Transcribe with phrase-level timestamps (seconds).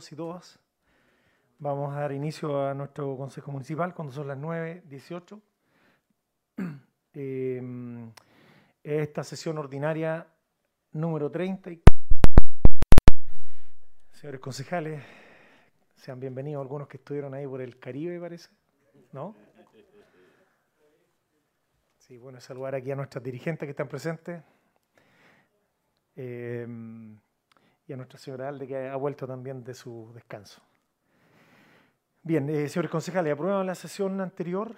[0.00, 0.58] y todas.
[1.58, 5.40] Vamos a dar inicio a nuestro Consejo Municipal cuando son las 9.18.
[7.12, 7.60] Eh,
[8.84, 10.28] esta sesión ordinaria
[10.92, 11.70] número 30.
[14.12, 15.02] Señores concejales,
[15.96, 18.50] sean bienvenidos algunos que estuvieron ahí por el Caribe, parece.
[19.10, 19.34] ¿No?
[21.98, 24.40] Sí, bueno, saludar aquí a nuestras dirigentes que están presentes.
[26.14, 26.64] Eh,
[27.90, 30.62] y a nuestra señora Alde que ha vuelto también de su descanso.
[32.22, 34.76] Bien, eh, señores concejales, ¿aprueban la sesión anterior?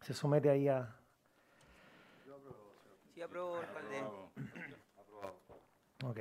[0.00, 0.96] Se somete ahí a...
[3.12, 4.02] Sí, apruebo, alcalde.
[6.04, 6.20] Ok.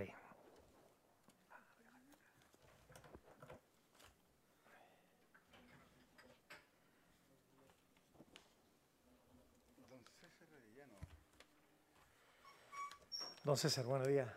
[13.46, 14.30] Don César, buenos días.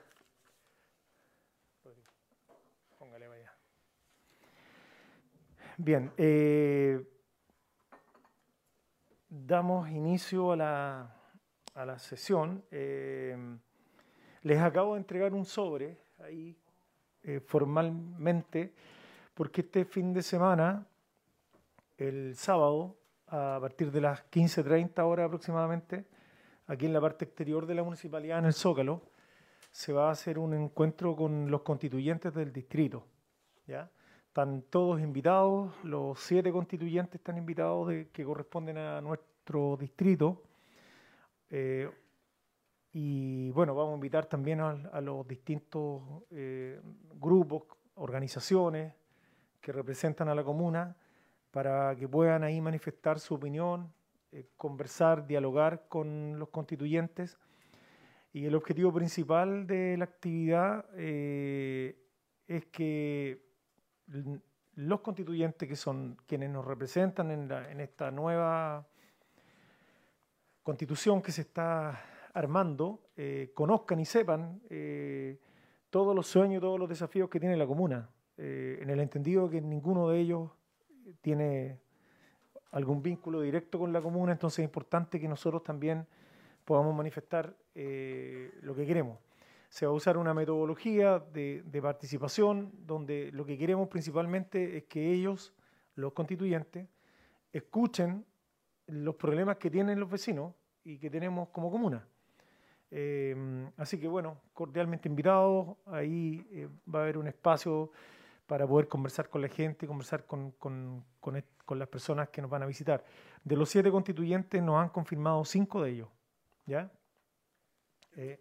[3.03, 3.53] Póngale para allá.
[5.78, 7.03] Bien, eh,
[9.28, 11.16] damos inicio a la,
[11.75, 12.62] a la sesión.
[12.71, 13.34] Eh,
[14.43, 16.55] les acabo de entregar un sobre ahí
[17.22, 18.75] eh, formalmente,
[19.33, 20.87] porque este fin de semana,
[21.97, 26.04] el sábado, a partir de las 15.30 horas aproximadamente,
[26.66, 29.00] aquí en la parte exterior de la municipalidad, en el Zócalo,
[29.71, 33.06] se va a hacer un encuentro con los constituyentes del distrito.
[33.66, 33.91] ¿ya?
[34.32, 40.43] Están todos invitados, los siete constituyentes están invitados de, que corresponden a nuestro distrito.
[41.50, 41.87] Eh,
[42.92, 46.00] y bueno, vamos a invitar también a, a los distintos
[46.31, 46.81] eh,
[47.21, 47.65] grupos,
[47.97, 48.94] organizaciones
[49.60, 50.97] que representan a la comuna
[51.50, 53.92] para que puedan ahí manifestar su opinión,
[54.32, 57.37] eh, conversar, dialogar con los constituyentes.
[58.32, 61.98] Y el objetivo principal de la actividad eh,
[62.48, 63.52] es que
[64.75, 68.87] los constituyentes, que son quienes nos representan en, la, en esta nueva
[70.63, 72.01] constitución que se está
[72.35, 75.39] armando, eh, conozcan y sepan eh,
[75.91, 78.09] todos los sueños y todos los desafíos que tiene la comuna,
[78.39, 80.51] eh, en el entendido que ninguno de ellos
[81.21, 81.81] tiene
[82.71, 86.07] algún vínculo directo con la comuna, entonces es importante que nosotros también
[86.65, 89.19] podamos manifestar lo que queremos.
[89.72, 95.15] Se va a usar una metodología de, participación donde lo que queremos principalmente es que
[95.15, 95.55] ellos,
[95.94, 96.91] los constituyentes,
[97.55, 98.27] escuchen
[98.87, 100.53] los problemas que tienen los vecinos
[100.84, 102.06] y que tenemos como comuna.
[102.91, 103.34] Eh,
[103.78, 107.93] así que bueno, cordialmente invitados, ahí eh, va a haber un espacio
[108.47, 112.50] para poder conversar con la gente, conversar con, con, con, con, las personas que nos
[112.50, 113.03] van a visitar.
[113.43, 116.09] De los siete constituyentes nos han confirmado cinco de ellos,
[116.66, 116.92] ¿ya?
[118.16, 118.39] Eh,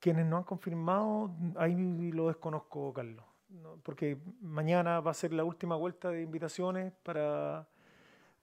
[0.00, 3.24] quienes no han confirmado, ahí lo desconozco, Carlos,
[3.82, 7.66] porque mañana va a ser la última vuelta de invitaciones para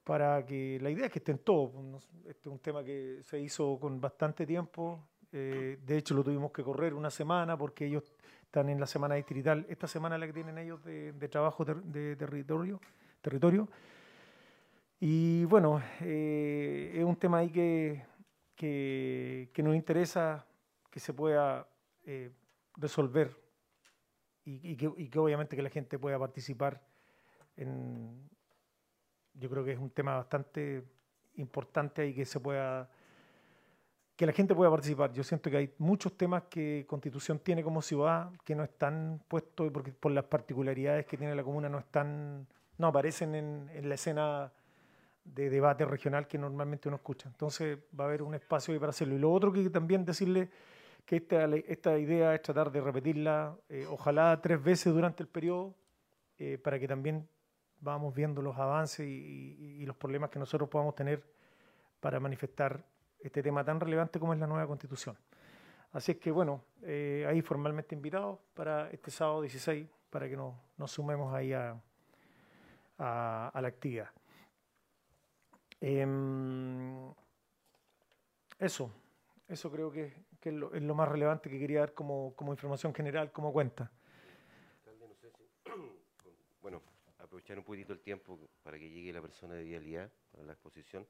[0.06, 1.74] para que la idea es que estén todos.
[2.28, 5.04] Este es un tema que se hizo con bastante tiempo.
[5.32, 9.16] Eh, de hecho, lo tuvimos que correr una semana porque ellos están en la semana
[9.16, 9.66] distrital.
[9.68, 12.80] Esta semana es la que tienen ellos de, trabajo de, territorio,
[13.20, 13.68] territorio.
[15.00, 18.06] Y bueno, eh, es un tema ahí que,
[18.56, 20.46] que, nos interesa
[20.96, 21.68] que se pueda
[22.06, 22.32] eh,
[22.78, 23.38] resolver
[24.46, 26.82] y, que, obviamente que la gente pueda participar
[27.58, 28.30] en,
[29.34, 30.86] yo creo que es un tema bastante
[31.36, 32.90] importante y que se pueda
[34.16, 35.12] que la gente pueda participar.
[35.12, 39.70] Yo siento que hay muchos temas que Constitución tiene como ciudad que no están puestos
[39.74, 43.96] porque por las particularidades que tiene la comuna no están no aparecen en, en la
[43.96, 44.54] escena
[45.26, 47.28] de debate regional que normalmente uno escucha.
[47.28, 49.16] Entonces va a haber un espacio ahí para hacerlo.
[49.16, 50.50] Y lo otro que también decirle
[51.06, 55.76] que esta, esta idea es tratar de repetirla, eh, ojalá tres veces durante el periodo,
[56.38, 57.28] eh, para que también
[57.80, 61.24] vamos viendo los avances y, los problemas que nosotros podamos tener
[62.00, 62.84] para manifestar
[63.20, 65.16] este tema tan relevante como es la nueva constitución.
[65.92, 70.56] Así es que bueno, eh, ahí formalmente invitados para este sábado 16, para que nos,
[70.78, 71.80] nos sumemos ahí a,
[72.98, 74.10] a, la actividad.
[75.80, 76.06] Eh,
[78.58, 78.92] eso,
[79.48, 82.54] eso creo que, que es, lo, es, lo, más relevante que quería dar como, como
[82.54, 83.92] información general, como cuenta.
[86.62, 86.82] Bueno,
[87.20, 91.08] aprovechar un poquitito el tiempo para que llegue la persona de vialidad a la exposición.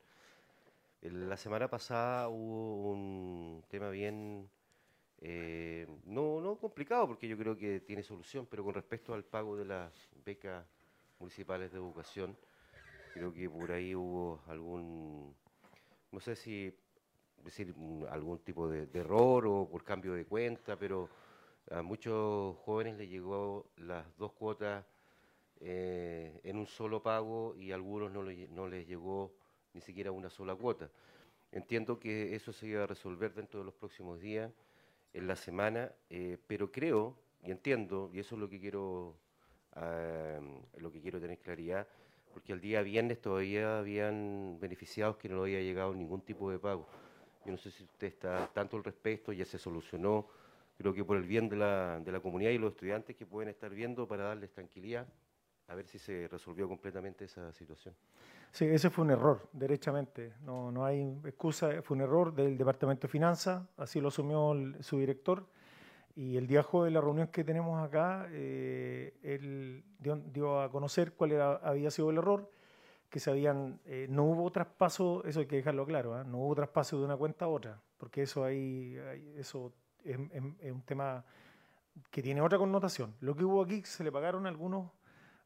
[1.01, 4.49] La semana pasada hubo un tema bien,
[5.19, 9.55] eh, no, no complicado, porque yo creo que tiene solución, pero con respecto al pago
[9.55, 9.93] de las
[10.25, 10.65] becas
[11.19, 12.37] municipales de educación,
[13.13, 15.33] creo que por ahí hubo algún,
[16.11, 16.73] no sé si
[17.45, 17.73] decir
[18.09, 21.09] algún tipo de, error o por cambio de cuenta, pero
[21.71, 24.85] A muchos jóvenes les llegó las dos cuotas
[25.61, 29.33] eh, en un solo pago y a algunos no, les llegó
[29.73, 30.89] ni siquiera una sola cuota.
[31.51, 34.51] Entiendo que eso se iba a resolver dentro de los próximos días,
[35.13, 39.15] en la semana, eh, pero creo y entiendo, y eso es lo que quiero,
[40.77, 41.87] lo que quiero tener claridad,
[42.33, 46.87] porque el día viernes todavía habían beneficiados que no había llegado ningún tipo de pago.
[47.45, 50.27] Yo no sé si usted está tanto al respecto, ya se solucionó,
[50.77, 53.49] creo que por el bien de la, de la comunidad y los estudiantes que pueden
[53.49, 55.07] estar viendo para darles tranquilidad,
[55.67, 57.93] a ver si se resolvió completamente esa situación.
[58.51, 60.33] Sí, ese fue un error, derechamente.
[60.41, 64.97] No, no hay excusa, fue un error del Departamento de Finanzas, así lo asumió su
[64.97, 65.45] director.
[66.15, 71.41] Y el día jueves, la reunión que tenemos acá, eh, él dio, a conocer cuál
[71.61, 72.49] había sido el error,
[73.09, 76.23] que se habían, eh, no hubo traspaso, eso hay que dejarlo claro, ¿ah?
[76.23, 78.95] no hubo traspaso de una cuenta a otra, porque eso, hay,
[79.35, 79.73] eso
[80.03, 81.25] es, un tema
[82.11, 83.15] que tiene otra connotación.
[83.21, 84.91] Lo que hubo aquí, se le pagaron algunos,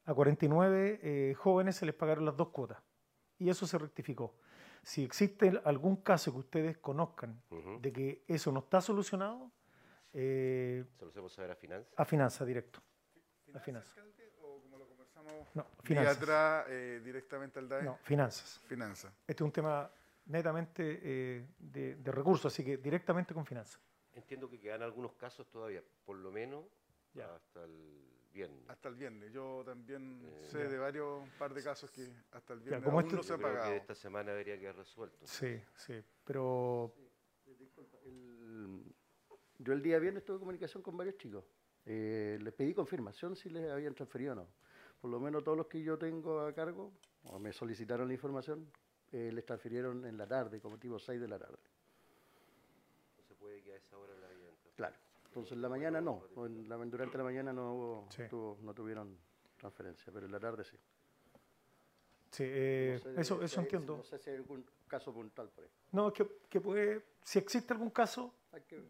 [0.04, 2.82] a 49 eh, jóvenes se les pagaron las dos cuotas,
[3.38, 4.36] y eso se rectificó.
[4.82, 7.42] Si existe algún caso que ustedes conozcan
[7.80, 9.52] de que eso no está solucionado,
[10.12, 11.92] eh, ¿Se lo hacemos saber a finanzas?
[11.96, 12.80] A finanzas, directo.
[13.44, 13.98] ¿Finanzas, a finanzas.
[14.40, 15.19] ¿O como lo conversamos
[15.54, 16.16] no, finanzas.
[16.16, 17.82] atrás, eh, directamente al DAE?
[17.82, 18.60] No, finanzas.
[18.66, 19.12] Finanzas.
[19.26, 19.90] Este es un tema
[20.26, 23.80] netamente eh, de, de, recursos, así que directamente con finanzas.
[24.12, 26.64] Entiendo que quedan algunos casos todavía, por lo menos
[27.14, 27.34] ya.
[27.34, 28.68] hasta el viernes.
[28.68, 29.32] Hasta el viernes.
[29.32, 33.08] Yo también eh, sé de varios par de casos que hasta el viernes ya, aún
[33.08, 33.70] no se ha pagado.
[33.70, 35.26] Que esta semana debería quedar resuelto.
[35.26, 36.94] Sí, sí, pero...
[37.58, 38.84] disculpa, el,
[39.58, 41.44] yo el día viernes tuve comunicación con varios chicos.
[41.84, 44.48] Eh, les pedí confirmación si les habían transferido o no.
[45.00, 46.92] Por lo menos todos los que yo tengo a cargo,
[47.24, 48.70] o me solicitaron la información,
[49.12, 51.58] eh, les transfirieron en la tarde, como tipo 6 de la tarde.
[53.16, 54.96] No se puede que a esa hora la hayan Claro.
[55.26, 56.24] Entonces en la mañana no.
[56.34, 59.16] durante la mañana no, no tuvieron
[59.56, 60.76] transferencia, pero en la tarde sí.
[62.30, 63.96] Sí, eh, eso, eso entiendo.
[63.96, 65.70] No sé si hay algún caso puntual por ahí.
[65.92, 68.32] No, que, que puede, si existe algún caso,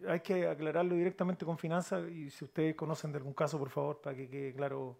[0.07, 4.01] hay que, aclararlo directamente con finanzas y si ustedes conocen de algún caso, por favor,
[4.01, 4.99] para que quede claro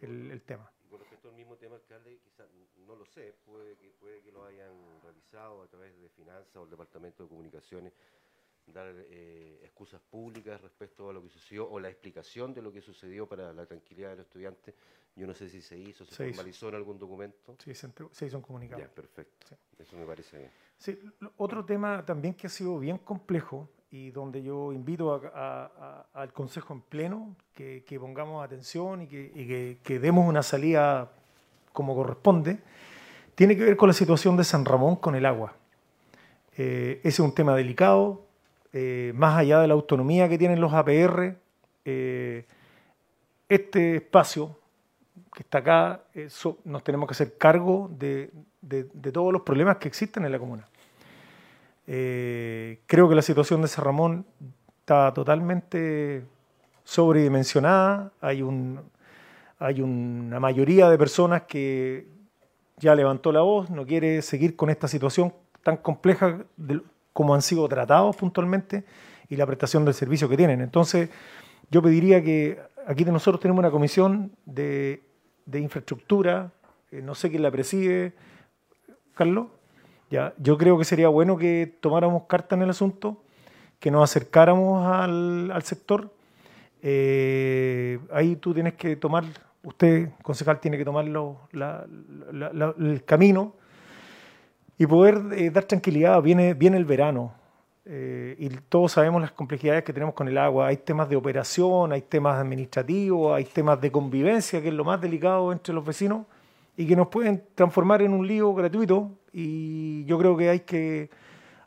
[0.00, 0.70] el, tema.
[0.84, 2.48] Y con respecto al mismo tema, alcalde, quizás
[2.86, 4.72] no lo sé, puede que, puede que lo hayan
[5.02, 7.92] realizado a través de finanzas o el Departamento de Comunicaciones,
[8.66, 12.80] dar eh, excusas públicas respecto a lo que sucedió o la explicación de lo que
[12.80, 14.74] sucedió para la tranquilidad de los estudiantes.
[15.16, 17.56] Yo no sé si se hizo, se, formalizó en algún documento.
[17.62, 18.82] Sí, se, hizo un comunicado.
[18.82, 19.56] Ya, perfecto.
[19.78, 20.50] Eso me parece bien.
[20.76, 20.98] Sí,
[21.36, 25.22] otro tema también que ha sido bien complejo y donde yo invito
[26.14, 31.12] al Consejo en pleno que, pongamos atención y, que, demos una salida
[31.72, 32.58] como corresponde,
[33.34, 35.54] tiene que ver con la situación de San Ramón con el agua.
[36.56, 38.26] Eh, ese es un tema delicado,
[38.72, 41.36] eh, más allá de la autonomía que tienen los APR,
[41.84, 42.46] eh,
[43.48, 44.58] este espacio
[45.32, 46.04] que está acá,
[46.64, 48.30] nos tenemos que hacer cargo de
[49.12, 50.68] todos los problemas que existen en la comuna.
[51.86, 54.26] Eh, creo que la situación de San Ramón
[54.80, 56.24] está totalmente
[56.84, 58.12] sobredimensionada.
[58.20, 58.80] Hay, un,
[59.58, 62.06] hay una mayoría de personas que
[62.78, 66.44] ya levantó la voz, no quiere seguir con esta situación tan compleja
[67.12, 68.84] como han sido tratados puntualmente
[69.28, 70.60] y la prestación del servicio que tienen.
[70.60, 71.08] Entonces,
[71.70, 75.02] yo pediría que aquí de nosotros tenemos una comisión de,
[75.52, 76.52] infraestructura,
[76.90, 78.12] eh, no sé quién la preside,
[79.14, 79.46] Carlos,
[80.10, 83.22] yo creo que sería bueno que tomáramos carta en el asunto,
[83.80, 86.10] que nos acercáramos al, sector.
[86.82, 89.24] Eh, ahí tú tienes que tomar,
[89.62, 93.54] usted, concejal, tiene que tomar el camino
[94.78, 96.20] y poder eh, dar tranquilidad.
[96.22, 97.32] Viene, viene el verano
[97.86, 100.68] eh, y todos sabemos las complejidades que tenemos con el agua.
[100.68, 105.00] Hay temas de operación, hay temas administrativos, hay temas de convivencia, que es lo más
[105.00, 106.26] delicado entre los vecinos
[106.76, 111.10] y que nos pueden transformar en un lío gratuito y yo creo que hay que,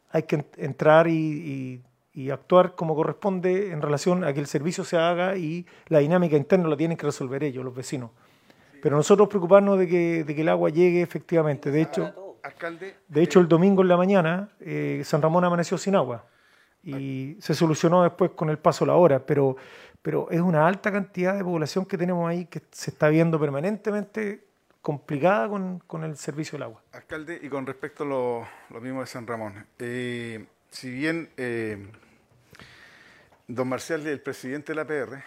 [0.10, 1.84] hay que entrar y,
[2.32, 6.68] actuar como corresponde en relación a que el servicio se haga y la dinámica interna
[6.68, 8.10] la tienen que resolver ellos, los vecinos.
[8.82, 11.70] Pero nosotros preocuparnos de que, de que el agua llegue efectivamente.
[11.70, 12.42] De hecho,
[13.08, 16.26] de hecho el domingo en la mañana eh, San Ramón amaneció sin agua
[16.82, 19.56] y se solucionó después con el paso de la hora, pero,
[20.02, 24.47] pero es una alta cantidad de población que tenemos ahí que se está viendo permanentemente
[24.88, 26.82] complicada con, el servicio del agua.
[26.94, 31.88] Alcalde, y con respecto a lo, mismo de San Ramón, eh, si bien eh,
[33.50, 35.22] don Marcial es el presidente de la PR,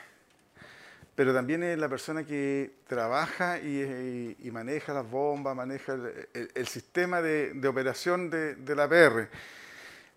[1.14, 5.94] pero también es la persona que trabaja y, maneja las bombas, maneja
[6.32, 9.28] el, sistema de, operación de, la PR.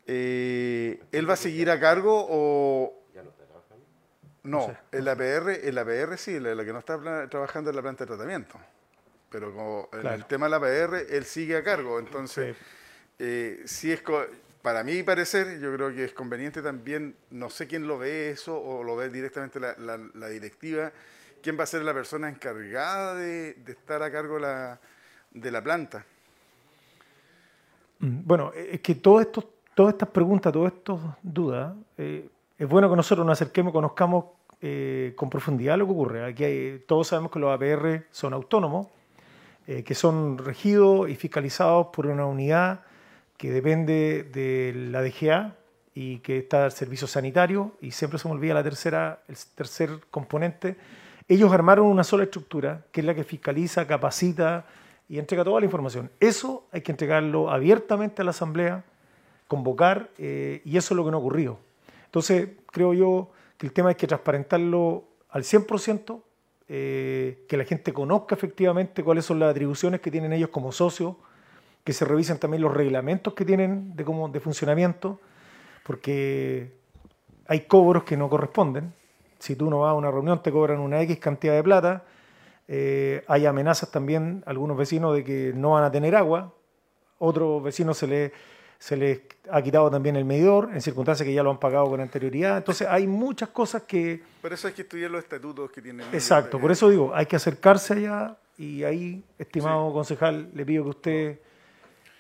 [0.07, 3.03] Eh, ¿Él va a seguir a cargo o...?
[3.13, 3.85] ¿Ya no está trabajando?
[4.43, 8.05] No, el APR, el APR sí, la, la que no está trabajando en la planta
[8.05, 8.57] de tratamiento.
[9.34, 11.98] Pero como en el tema del APR, él sigue a cargo.
[11.98, 12.63] Entonces, Sí.
[13.18, 14.04] eh, sí es,
[14.62, 18.56] para mi parecer, yo creo que es conveniente también, no sé quién lo ve eso
[18.62, 20.92] o lo ve directamente la, la- la directiva,
[21.42, 24.80] quién va a ser la persona encargada de, de estar a cargo la-
[25.32, 26.06] de la planta.
[28.00, 32.68] Mm, Bueno, eh, es que todo esto, todas estas preguntas, todas estas dudas, eh, es
[32.70, 34.25] bueno que nosotros nos acerquemos, conozcamos
[34.66, 36.24] eh, con profundidad lo que ocurre.
[36.24, 38.88] Aquí hay- todos sabemos que los APR son autónomos,
[39.67, 42.82] eh, que son regidos y fiscalizados por una unidad
[43.38, 45.55] que depende de la DGA
[45.96, 49.89] y que está el servicio sanitario, y siempre se me olvida la tercera, el tercer
[50.10, 50.75] componente.
[51.27, 54.65] Ellos armaron una sola estructura, que es la que fiscaliza, capacita
[55.08, 56.10] y entrega toda la información.
[56.20, 58.84] Eso hay que entregarlo abiertamente a la Asamblea,
[59.48, 61.60] convocar, eh, y eso es lo que no ha ocurrido.
[62.05, 66.22] Entonces, creo yo que el tema hay que transparentarlo al 100%,
[66.75, 71.18] eh, que la gente conozca efectivamente cuáles son las atribuciones que tienen ellos como socios,
[71.84, 75.20] que se revisen también los reglamentos que tienen de, cómo, de funcionamiento,
[75.84, 76.74] porque
[77.46, 78.92] hay cobros que no corresponden.
[79.38, 82.06] Si tú no vas a una reunión, te cobran una X cantidad de plata.
[82.68, 86.56] Eh, hay amenazas también, algunos vecinos, de que no van a tener agua.
[87.20, 88.32] Otros vecinos se les,
[88.84, 92.02] se les ha quitado también el medidor, en circunstancias que ya lo han pagado con
[92.02, 92.58] anterioridad.
[92.58, 94.22] Entonces hay muchas cosas que...
[94.42, 96.06] Por eso hay que estudiar los estatutos que tienen.
[96.12, 100.90] Exacto, por eso digo, hay que acercarse allá y ahí, estimado concejal, le pido que
[100.90, 101.40] usted...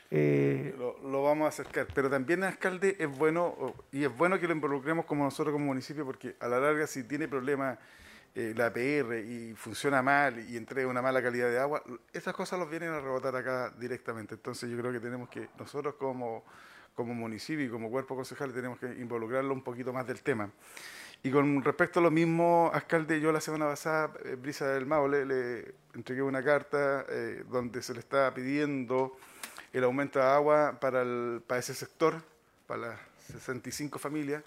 [0.09, 4.47] eh, Lo, lo vamos a acercar, pero también alcalde es bueno y es bueno que
[4.47, 7.77] lo involucremos como nosotros como municipio porque a la larga si tiene problemas
[8.35, 12.59] eh, la APR y funciona mal y entrega una mala calidad de agua, esas cosas
[12.59, 14.35] los vienen a rebotar acá directamente.
[14.35, 16.43] Entonces yo creo que tenemos que nosotros como
[16.95, 20.51] como municipio y como cuerpo concejal tenemos que involucrarlo un poquito más del tema.
[21.23, 25.25] Y con respecto a lo mismo, alcalde, yo la semana pasada, eh, Brisa del Maule,
[25.25, 29.17] le entregué una carta eh, donde se le estaba pidiendo
[29.71, 32.21] el aumento de agua para, el- para ese sector,
[32.67, 32.99] para las
[33.31, 34.43] 65 familias,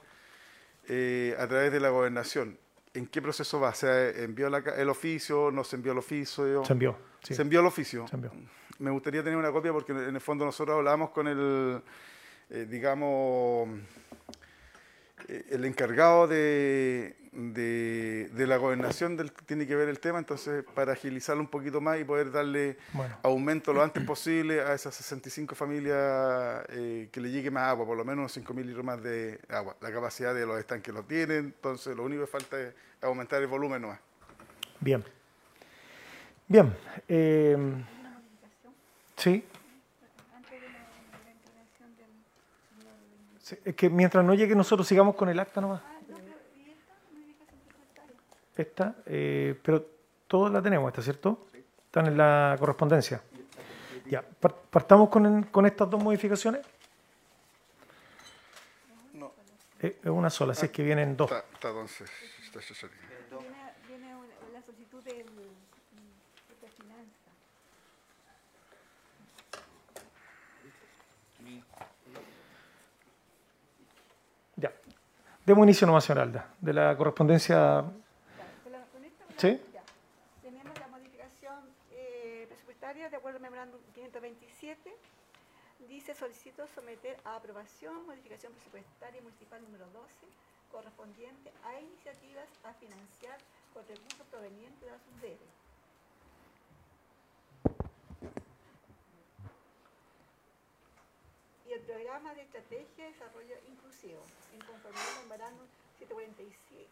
[0.85, 2.57] a través de la gobernación.
[2.97, 3.75] ¿En qué proceso va?
[3.75, 5.50] ¿Se envió la el oficio?
[5.50, 6.65] ¿No se envió el oficio?
[6.65, 6.97] se envió.
[7.23, 8.07] sí, Se envió el oficio.
[8.09, 8.33] se envió.
[8.79, 11.83] Me gustaría tener una copia porque en el fondo nosotros hablábamos con el,
[12.50, 13.69] eh, digamos,
[15.29, 20.93] el encargado de, de, de la gobernación del tiene que ver el tema, entonces para
[20.93, 25.55] agilizarlo un poquito más y poder darle Bueno, aumento lo antes posible a esas 65
[25.55, 29.03] familias eh, que le llegue más agua, por lo menos unos 5 mil litros más
[29.03, 29.77] de agua.
[29.81, 33.49] La capacidad de los estanques lo tienen, entonces lo único que falta es aumentar el
[33.49, 34.01] volumen nomás.
[34.81, 35.05] bien.
[36.49, 36.73] Bien.
[37.09, 37.57] eh,
[39.17, 39.45] sí.
[43.47, 45.81] Sí, Es que mientras no llegue nosotros sigamos con el acta nomás.
[48.57, 49.87] Esta, eh, pero
[50.26, 51.47] todos la tenemos, ¿está cierto?
[51.87, 53.23] Están en la correspondencia.
[54.07, 56.67] Ya, par- partamos con, con estas dos modificaciones.
[59.12, 59.33] No.
[59.81, 61.31] Eh, Es una sola, así es que vienen dos.
[61.31, 62.11] Está, está entonces.
[62.43, 62.59] está-
[63.38, 65.47] Viene, viene una- la solicitud de finanzas.
[74.57, 74.73] Ya.
[75.47, 77.85] Demos inicio nomás, señora Alda, de la correspondencia.
[79.38, 79.62] Sí.
[80.43, 84.91] Tenemos la modificación eh, presupuestaria de acuerdo al memorándum 527.
[85.87, 90.26] Dice, solicito someter a aprobación modificación presupuestaria municipal número 12
[90.73, 93.38] correspondiente a iniciativas a financiar
[93.73, 95.47] con recursos provenientes de la subdere.
[101.76, 104.23] Y el programa de estrategia de desarrollo inclusivo,
[104.54, 105.66] en conformidad al memorándum
[105.99, 106.88] 745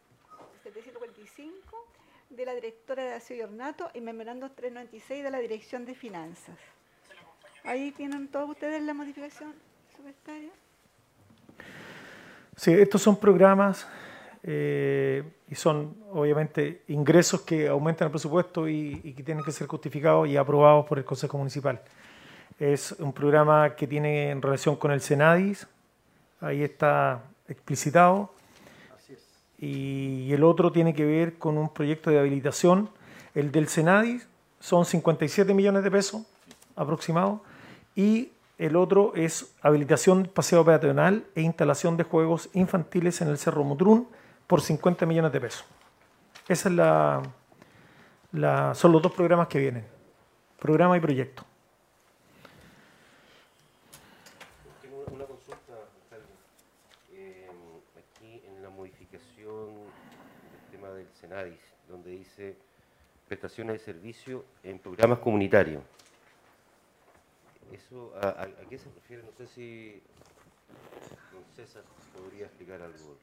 [0.62, 1.86] 745
[2.30, 6.58] de la directora de Aseo y Ornato y memorándum 396 de la Dirección de Finanzas.
[7.64, 9.54] Ahí tienen todos ustedes la modificación
[9.86, 10.50] presupuestaria.
[12.56, 13.86] Sí, estos son programas
[14.42, 20.28] eh, y son obviamente ingresos que aumentan el presupuesto y que tienen que ser justificados
[20.28, 21.80] y aprobados por el Consejo Municipal.
[22.58, 25.66] Es un programa que tiene en relación con el Senadis,
[26.40, 28.32] ahí está explicitado,
[28.96, 29.20] Así es.
[29.58, 32.88] y el otro tiene que ver con un proyecto de habilitación.
[33.34, 34.28] El del Senadis
[34.60, 36.22] son 57 millones de pesos
[36.76, 37.40] aproximados
[37.96, 43.64] y el otro es habilitación paseo peatonal e instalación de juegos infantiles en el Cerro
[43.64, 44.08] Mutrún
[44.46, 45.64] por 50 millones de pesos.
[46.46, 47.22] Esa es la,
[48.30, 49.84] la- son los dos programas que vienen,
[50.60, 51.42] programa y proyecto.
[54.82, 55.72] Tengo una- una consulta,
[56.04, 56.32] alcalde.
[57.12, 57.48] Eh,
[57.98, 59.70] aquí en la modificación
[61.88, 62.56] donde dice
[63.28, 65.82] prestaciones de servicio en programas comunitarios.
[67.72, 69.22] ¿Eso a, a- a qué se refiere?
[69.22, 70.02] No sé si
[71.32, 71.82] don César
[72.16, 73.16] podría explicar algo.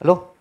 [0.00, 0.34] ¿Aló?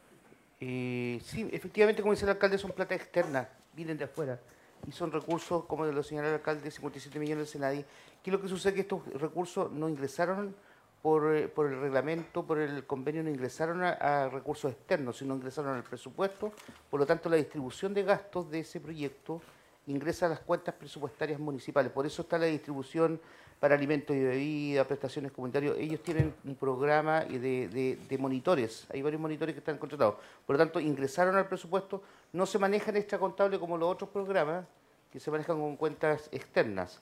[0.59, 4.39] Eh, sí, efectivamente, como dice el alcalde, son plata externas, vienen de afuera.
[4.87, 7.85] Y son recursos, como lo señaló el alcalde, 57 millones de Senadi.
[8.23, 8.73] ¿Qué es lo que sucede?
[8.73, 10.55] Que estos recursos no ingresaron
[11.03, 15.75] por, eh, por el reglamento, por el convenio, no ingresaron a, recursos externos, sino ingresaron
[15.75, 16.53] al presupuesto.
[16.89, 19.41] Por lo tanto, la distribución de gastos de ese proyecto
[19.87, 21.91] ingresa a las cuentas presupuestarias municipales.
[21.91, 23.19] Por eso está la distribución
[23.59, 25.75] para alimentos y bebidas, prestaciones comunitarias.
[25.77, 28.87] Ellos tienen un programa de, monitores.
[28.93, 30.15] Hay varios monitores que están contratados.
[30.47, 32.01] Por lo tanto, ingresaron al presupuesto.
[32.31, 34.65] No se manejan extracontable como los otros programas,
[35.11, 37.01] que se manejan con cuentas externas.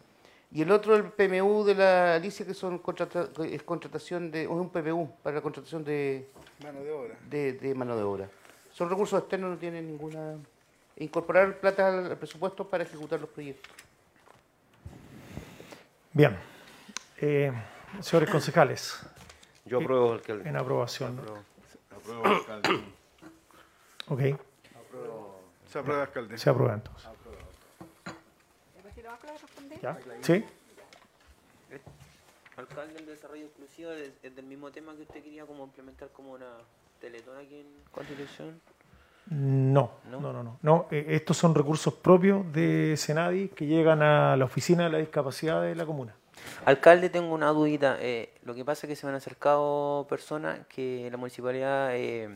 [0.54, 4.56] Y el otro, el PMU de la Alicia, que son contrata- es contratación de, o
[4.56, 6.28] es un PMU para la contratación de,
[6.62, 7.16] Mano de obra.
[7.30, 8.30] de, de mano de obra.
[8.74, 10.36] Son recursos externos, no tienen ninguna...
[10.98, 13.72] Incorporar plata al presupuesto para ejecutar los proyectos.
[16.14, 16.38] Bien.
[17.18, 17.52] Eh,
[18.02, 19.00] señores concejales,
[19.66, 20.50] Yo apruebo, alcalde.
[20.50, 21.16] en aprobación.
[21.16, 21.22] ¿no?
[21.96, 22.70] Apruebo, alcalde.
[24.10, 24.20] Ok,
[25.70, 26.38] Se aprueba, alcalde.
[26.38, 27.08] se aprueba entonces.
[29.24, 29.80] ¿Le va a responder?
[29.82, 30.00] ¿Ya?
[30.22, 30.46] ¿Sí?
[32.58, 36.34] Alcalde del desarrollo exclusivo es, es del mismo tema que usted quería como implementar como
[36.34, 36.58] una
[37.00, 38.62] teletón aquí en Constitución.
[39.30, 40.20] No, ¿No?
[40.20, 40.60] no, no, no.
[40.62, 44.98] no eh, estos son recursos propios de Senadi que llegan a la oficina de la
[44.98, 46.16] discapacidad de la comuna.
[46.66, 47.98] Alcalde, tengo una dudita.
[48.00, 52.30] eh, lo que pasa es que se me han acercado personas que la municipalidad eh,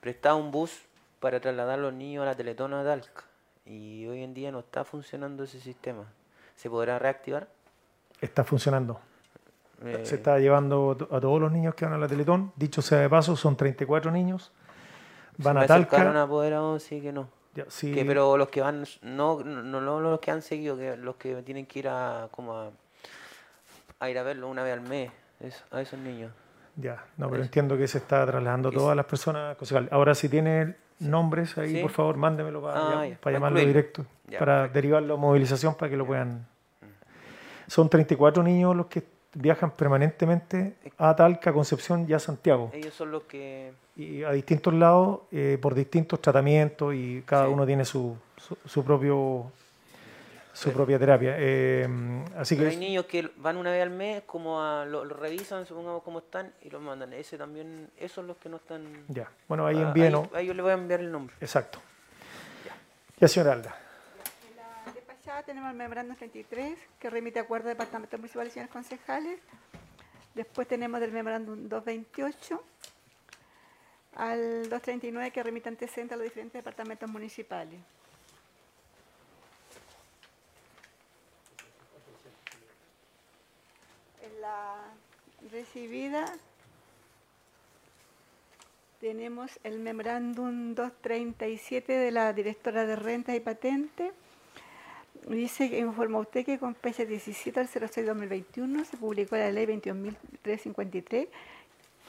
[0.00, 0.82] prestaba un bus
[1.20, 3.24] para trasladar a los niños a la teletona de Talca.
[3.68, 6.04] Y hoy en día no está funcionando ese sistema.
[6.56, 7.48] ¿Se podrá reactivar?
[8.20, 9.00] Está funcionando.
[9.84, 12.52] Eh, Se está llevando a todos los niños que van a la Teletón.
[12.56, 14.50] Dicho sea de paso, son 34 niños.
[15.36, 16.22] Van se a me Talca.
[16.22, 17.28] apoderados, sí que no.
[17.54, 20.96] Ya, sí, Que, pero los que van, no, no, no, los que han seguido, que
[20.96, 22.70] los que tienen que ir a, como a,
[24.00, 26.32] a ir a verlo una vez al mes, es- a esos niños.
[26.76, 29.56] ya, no, pero entiendo que se está trasladando a todas las personas.
[29.90, 31.82] Ahora, si tiene nombres ahí, Sí.
[31.82, 34.74] por favor, mándemelo para, Ah, ya- para llamarlo directo, Ya, para perfecto.
[34.74, 36.46] derivarlo a movilización para que lo puedan.
[37.66, 42.70] Son 34 niños los que viajan permanentemente a Talca, Concepción y a Santiago.
[42.72, 43.72] Ellos son los que...
[43.96, 47.52] y a distintos lados eh, por distintos tratamientos y cada Sí.
[47.52, 49.52] uno tiene su, su, su propio
[50.58, 51.34] su propia terapia.
[51.38, 51.86] Eh,
[52.36, 55.14] así Pero hay que niños que van una vez al mes, como a, lo, lo
[55.16, 57.12] revisan, supongamos cómo están, y los mandan.
[57.12, 59.04] Ese también, esos son los que no están...
[59.08, 60.28] ya, bueno, ahí Ah, envíenos.
[60.32, 61.34] ahí- ahí yo le voy a enviar el nombre.
[61.40, 61.80] Exacto.
[63.20, 63.76] Ya, señora Alda.
[64.48, 68.72] En la despachada tenemos el memorándum 33, que remite acuerdo de departamento municipal y señores
[68.72, 69.40] concejales.
[70.34, 72.62] Después tenemos del memorándum 228
[74.16, 77.80] al 239, que remite antecedentes a los diferentes departamentos municipales.
[84.40, 84.94] La
[85.50, 86.32] recibida
[89.00, 94.12] tenemos el memorándum 237 de la directora de rentas y patentes.
[95.28, 101.28] Dice que informa usted que con fecha 17 al 06-2021 se publicó la ley 21.353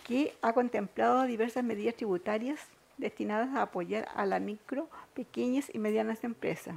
[0.07, 2.59] que ha contemplado diversas medidas tributarias
[2.97, 6.75] destinadas a apoyar a las micro, pequeñas y medianas empresas.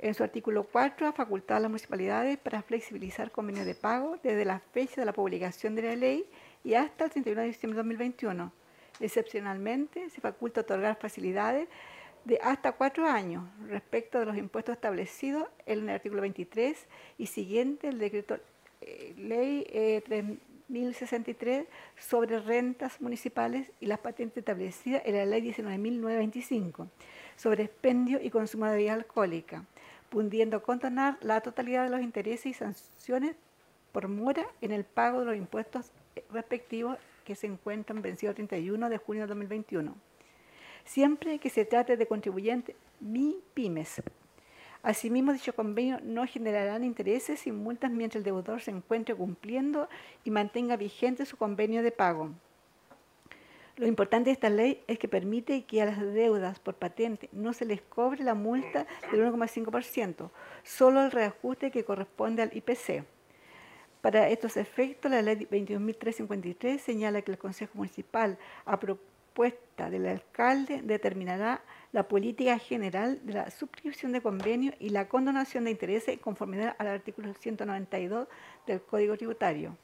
[0.00, 4.44] En su artículo 4 ha facultado a las municipalidades para flexibilizar convenios de pago desde
[4.44, 6.24] la fecha de la publicación de la ley
[6.62, 8.52] y hasta el 31 de diciembre de 2021.
[9.00, 11.68] Excepcionalmente, se faculta otorgar facilidades
[12.24, 17.88] de hasta cuatro años respecto de los impuestos establecidos en el artículo 23 y siguiente
[17.88, 18.38] del decreto
[18.80, 26.88] eh, ley eh, 3063 sobre rentas municipales y las patentes establecidas en la ley 19.925
[27.36, 29.64] sobre expendio y consumo de bebida alcohólica,
[30.10, 33.36] pudiendo condonar la totalidad de los intereses y sanciones
[33.92, 35.92] por mora en el pago de los impuestos
[36.30, 39.94] respectivos que se encuentran vencidos el 31 de junio de 2021
[40.88, 44.02] siempre que se trate de contribuyentes MIPYMES.
[44.82, 49.88] Asimismo, dicho convenio no generará intereses y multas mientras el deudor se encuentre cumpliendo
[50.24, 52.30] y mantenga vigente su convenio de pago.
[53.78, 57.52] Lo importante de esta ley es que permite que a las deudas por patente no
[57.52, 60.30] se les cobre la multa del 1,5%,
[60.64, 63.04] solo el reajuste que corresponde al IPC.
[64.00, 70.82] Para estos efectos, la ley 21.353 señala que el Consejo Municipal, a propuesta del alcalde,
[70.82, 71.62] determinará
[71.92, 76.74] la política general de la suscripción de convenio y la condonación de intereses en conformidad
[76.80, 78.26] al artículo 192
[78.66, 79.76] del Código Tributario.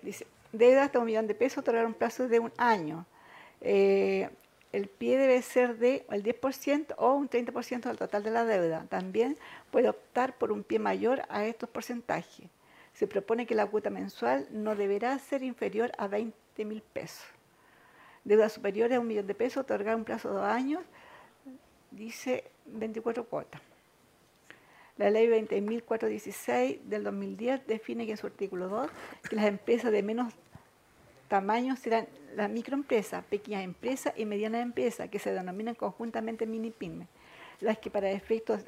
[0.00, 3.04] Dice, deuda hasta un millón de pesos, otorgar un plazo de un año.
[3.60, 4.30] Eh,
[4.72, 8.86] el pie debe ser de el 10% o un 30% del total de la deuda.
[8.88, 9.36] También
[9.72, 12.48] puede optar por un pie mayor a estos porcentajes
[12.98, 17.24] se propone que la cuota mensual no deberá ser inferior a 20 mil pesos.
[18.24, 20.82] Deuda superior a un millón de pesos, otorgar un plazo de dos años,
[21.92, 23.62] dice 24 cuotas.
[24.96, 28.90] La ley 20.416 del 2010 define que en su artículo 2
[29.30, 30.34] que las empresas de menos
[31.28, 37.06] tamaño serán las microempresas, pequeñas empresas y medianas empresas, que se denominan conjuntamente mini-pymes,
[37.60, 38.64] las que para efectos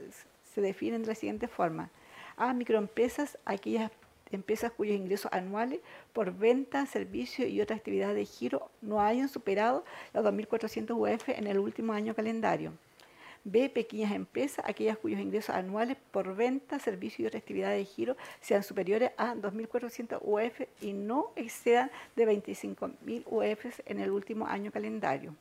[0.55, 1.91] se definen de la siguiente forma.
[2.37, 3.91] A microempresas, aquellas
[4.33, 5.81] empresas cuyos ingresos anuales
[6.13, 11.47] por venta, servicio y otras actividades de giro no hayan superado los 2.400 UF en
[11.47, 12.73] el último año calendario.
[13.45, 13.71] B.
[13.71, 18.63] Pequeñas empresas, aquellas cuyos ingresos anuales por venta, servicio y otras actividades de giro sean
[18.63, 25.35] superiores a 2.400 UF y no excedan de 25.000 UF en el último año calendario.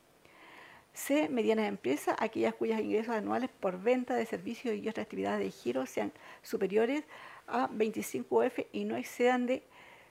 [0.92, 1.28] C.
[1.28, 5.86] Medianas empresas, aquellas cuyos ingresos anuales por venta de servicios y otras actividades de giro
[5.86, 7.04] sean superiores
[7.39, 7.39] a
[7.70, 9.62] 25 UF y no excedan de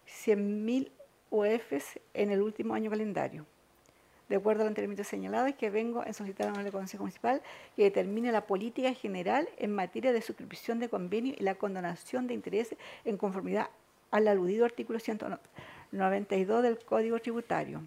[0.08, 0.92] 100.000
[1.32, 3.46] UF en el último año calendario.
[4.30, 7.42] De acuerdo al anteriormente señalado, es que vengo a solicitar al Consejo Municipal
[7.76, 12.36] que determine la política general en materia de suscripción de convenio y la condonación de
[12.36, 13.70] intereses en conformidad
[14.12, 17.82] al aludido artículo 192 del Código Tributario.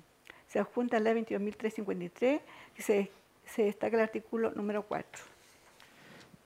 [0.49, 2.41] Se adjunta la ley 22.353
[2.77, 3.11] y se,
[3.47, 5.23] se destaca el artículo número 4.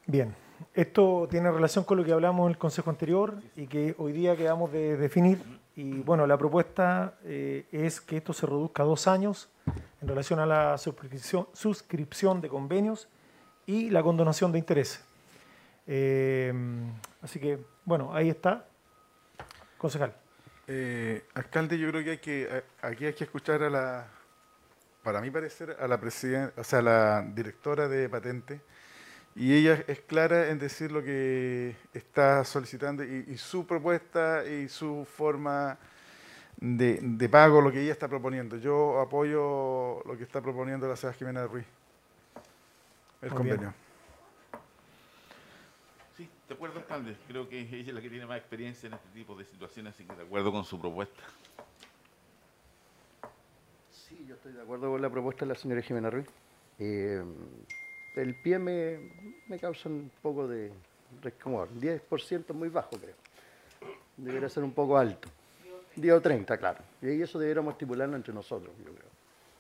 [0.07, 0.35] Bien,
[0.75, 4.37] esto tiene relación con lo que hablamos en el consejo anterior y que hoy día
[4.37, 5.43] quedamos de definir.
[5.75, 9.49] Y bueno, la propuesta eh, es que esto se reduzca a dos años
[10.01, 13.09] en relación a la suscripción, de convenios
[13.67, 15.05] y la condonación de intereses.
[15.87, 16.53] Eh,
[17.23, 18.67] así que, bueno, ahí está.
[19.79, 20.15] Concejal.
[20.69, 24.07] Eh, alcalde, yo creo que hay que aquí hay que escuchar a la,
[25.03, 28.61] para mí parecer, a la presidenta, o sea, a la directora de patente
[29.37, 35.05] y ella es clara en decir lo que está solicitando y, su propuesta y su
[35.05, 35.79] forma
[36.57, 38.57] de, pago, lo que ella está proponiendo.
[38.57, 41.67] Yo apoyo lo que está proponiendo la señora Jimena Ruiz,
[43.21, 43.75] el convenio.
[46.17, 47.15] Sí, de acuerdo, alcalde.
[47.29, 50.05] Creo que ella es la que tiene más experiencia en este tipo de situaciones, así
[50.05, 51.23] que de acuerdo con su propuesta.
[53.91, 56.27] Sí, yo estoy de acuerdo con la propuesta de la señora Jimena Ruiz.
[56.79, 57.23] Eh,
[58.17, 60.73] el pie me, causa un poco de
[61.23, 61.69] resquemor.
[61.71, 63.15] 10% muy bajo, creo.
[64.17, 65.29] Debería ser un poco alto.
[65.95, 66.79] 10 o 30, claro.
[67.01, 69.11] Y eso deberíamos estipularlo entre nosotros, yo creo.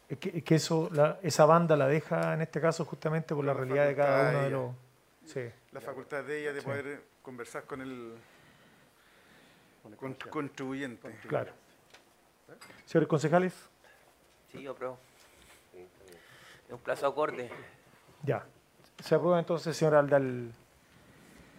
[0.08, 0.90] Es que, que eso,
[1.22, 4.50] esa banda la deja en este caso justamente por la, realidad de cada uno de,
[4.50, 4.74] los...
[5.24, 5.40] Sí.
[5.72, 8.14] La facultad de ella de poder conversar con el,
[10.30, 11.10] contribuyente.
[11.26, 11.52] Claro.
[12.84, 13.54] Señores concejales.
[14.52, 14.98] Sí, yo apruebo.
[16.68, 17.50] Es un plazo acorde.
[18.22, 18.44] Ya.
[19.02, 20.52] Se aprueba entonces, señor Aldal.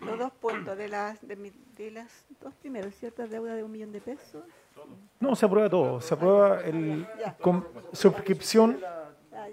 [0.01, 4.01] Los dos puntos de las, de, las dos primeros, ¿ciertas deuda de un millón de
[4.01, 4.43] pesos?
[5.19, 6.01] No, se aprueba todo.
[6.01, 7.07] Se aprueba el
[7.93, 8.79] suscripción,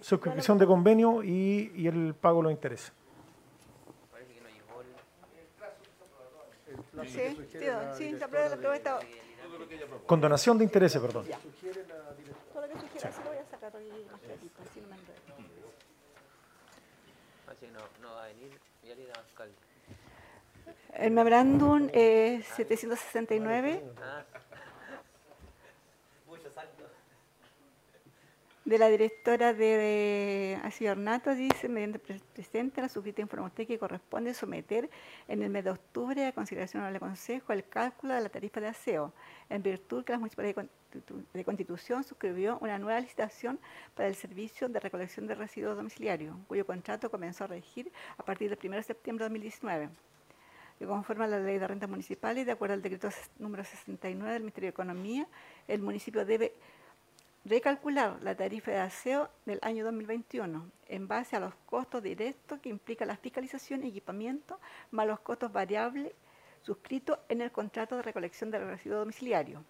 [0.00, 2.92] suscripción de convenio y, y, el pago de los intereses.
[7.06, 7.36] Sí,
[7.96, 9.00] sí, se aprueba la propuesta.
[10.06, 11.26] Condonación de intereses, perdón.
[12.52, 14.94] Todo lo que sugiera, se lo voy a sacar hoy más clarito, así no me
[20.94, 23.82] El memorándum es 769
[28.64, 34.32] de la directora de Así Ornato dice, mediante presente la suscrita informa usted que corresponde
[34.32, 34.88] someter
[35.28, 38.68] en el mes de octubre a consideración del Consejo el cálculo de la tarifa de
[38.68, 39.12] aseo,
[39.50, 40.66] en virtud que la Municipalidad
[41.34, 43.60] de Constitución suscribió una nueva licitación
[43.94, 48.48] para el servicio de recolección de residuos domiciliarios, cuyo contrato comenzó a regir a partir
[48.48, 49.90] del 1 de septiembre de 2019
[50.78, 54.42] que conforme a la ley de rentas municipales, de acuerdo al decreto número 69 del
[54.42, 55.28] Ministerio de Economía,
[55.68, 56.54] el municipio debe
[57.44, 62.70] recalcular la tarifa de aseo del año 2021 en base a los costos directos que
[62.70, 64.58] implica la fiscalización y equipamiento,
[64.90, 66.12] más los costos variables
[66.62, 69.62] suscritos en el contrato de recolección del residuo domiciliario.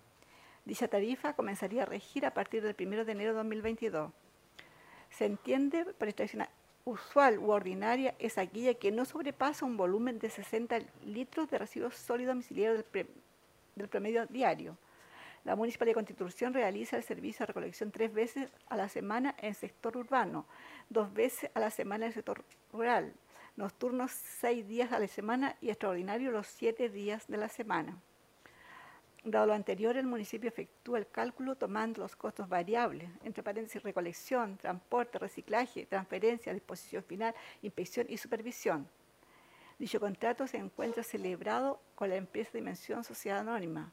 [0.64, 4.12] Dicha tarifa comenzaría a regir a partir del 1 de enero de 2022.
[5.10, 6.46] Se entiende por extracción
[6.84, 11.96] usual u ordinaria es aquella que no sobrepasa un volumen de 60 litros de residuos
[11.96, 13.08] sólidos domiciliarios del,
[13.74, 14.76] del promedio diario
[15.44, 19.48] la Municipalidad de Constitución realiza el servicio de recolección tres veces a la semana en
[19.48, 20.46] el sector urbano,
[20.88, 23.12] dos veces a la semana en el sector rural,
[23.56, 27.98] nocturnos seis días a la semana y extraordinario los siete días de la semana.
[29.22, 34.58] Dado lo anterior, el municipio efectúa el cálculo tomando los costos variables, entre paréntesis recolección,
[34.58, 38.86] transporte, reciclaje, transferencia, disposición final, inspección y supervisión.
[39.78, 43.92] Dicho contrato se encuentra celebrado con la empresa Dimensión Sociedad Anónima,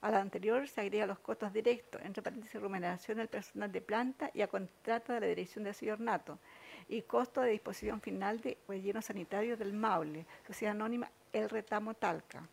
[0.00, 4.30] a la anterior se agrega los costos directos, entre paréntesis remuneración del personal de planta
[4.32, 6.38] y a contrato de la Dirección de Aseo Ornato,
[6.88, 12.46] y costo de disposición final de relleno sanitario del Maule, Sociedad Anónima El Retamo Talca.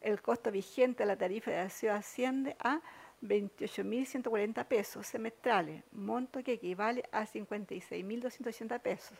[0.00, 2.80] El costo vigente de la tarifa de aseo asciende a
[3.22, 9.16] 28.140 pesos semestrales, monto que equivale a 56.280 pesos.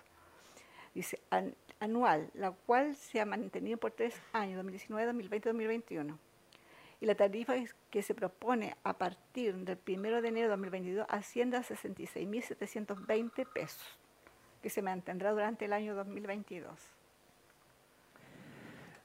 [0.94, 1.20] Dice
[1.80, 6.25] anual, la cual se ha mantenido por tres años, 2019, 2020 2021
[7.00, 7.54] y la tarifa
[7.90, 13.98] que se propone a partir del 1 de enero de 2022 asciende a 66.720 pesos,
[14.62, 16.96] que se mantendrá durante el año 2022.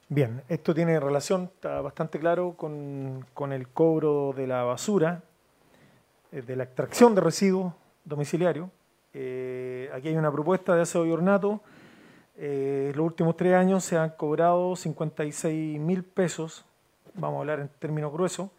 [0.08, 5.22] Bien, esto tiene relación, está bastante claro, con, el cobro de la basura,
[6.32, 7.72] eh, de la extracción de residuos
[8.04, 8.68] domiciliarios.
[9.14, 11.62] Eh, aquí hay una propuesta de aseo y ornato.
[12.36, 16.66] Eh, los últimos tres años se han cobrado 56 mil pesos
[17.14, 18.50] vamos a hablar en términos gruesos,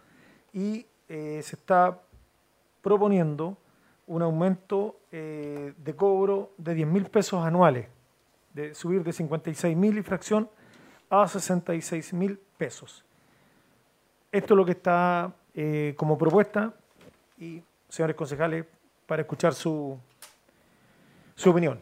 [0.51, 1.99] y eh, se está
[2.81, 3.57] proponiendo
[4.07, 7.87] un aumento eh, de cobro de 10 mil pesos anuales,
[8.53, 10.49] de subir de 56 mil y fracción
[11.09, 13.03] a 66 mil pesos.
[14.31, 16.73] Esto es lo que está eh, como propuesta
[17.37, 18.65] y, señores concejales,
[19.05, 19.97] para escuchar su,
[21.35, 21.79] su opinión.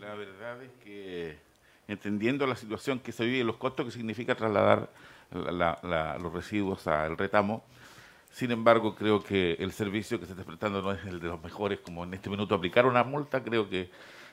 [0.00, 1.38] la verdad es que
[1.88, 4.90] entendiendo la situación que se vive y los costos que significa trasladar
[5.30, 7.64] los residuos al retamo.
[8.30, 11.42] Sin embargo, creo que el servicio que se está prestando no es el de los
[11.42, 13.90] mejores, como en este minuto aplicar una multa, creo que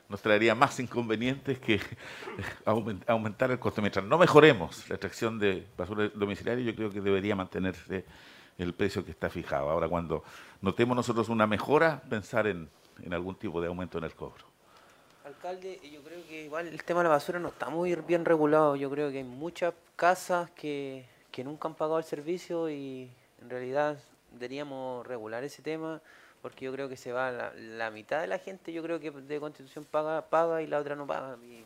[0.10, 1.80] nos traería más inconvenientes que
[3.08, 3.82] aumentar el costo.
[3.82, 8.06] Mientras no mejoremos la extracción de basura domiciliaria, yo creo que debería mantenerse
[8.58, 9.70] el precio que está fijado.
[9.70, 10.24] Ahora, cuando
[10.62, 12.70] notemos nosotros una mejora, pensar en
[13.12, 14.51] algún tipo de aumento en el cobro.
[15.32, 18.76] Alcalde, yo creo que igual el tema de la basura no está muy bien regulado.
[18.76, 21.06] Yo creo que hay muchas casas que,
[21.46, 23.10] nunca han pagado el servicio y
[23.42, 23.98] en realidad
[24.32, 26.02] deberíamos regular ese tema
[26.42, 29.40] porque yo creo que se va la, mitad de la gente, yo creo que de
[29.40, 31.38] constitución paga, paga y la otra no paga.
[31.44, 31.64] Y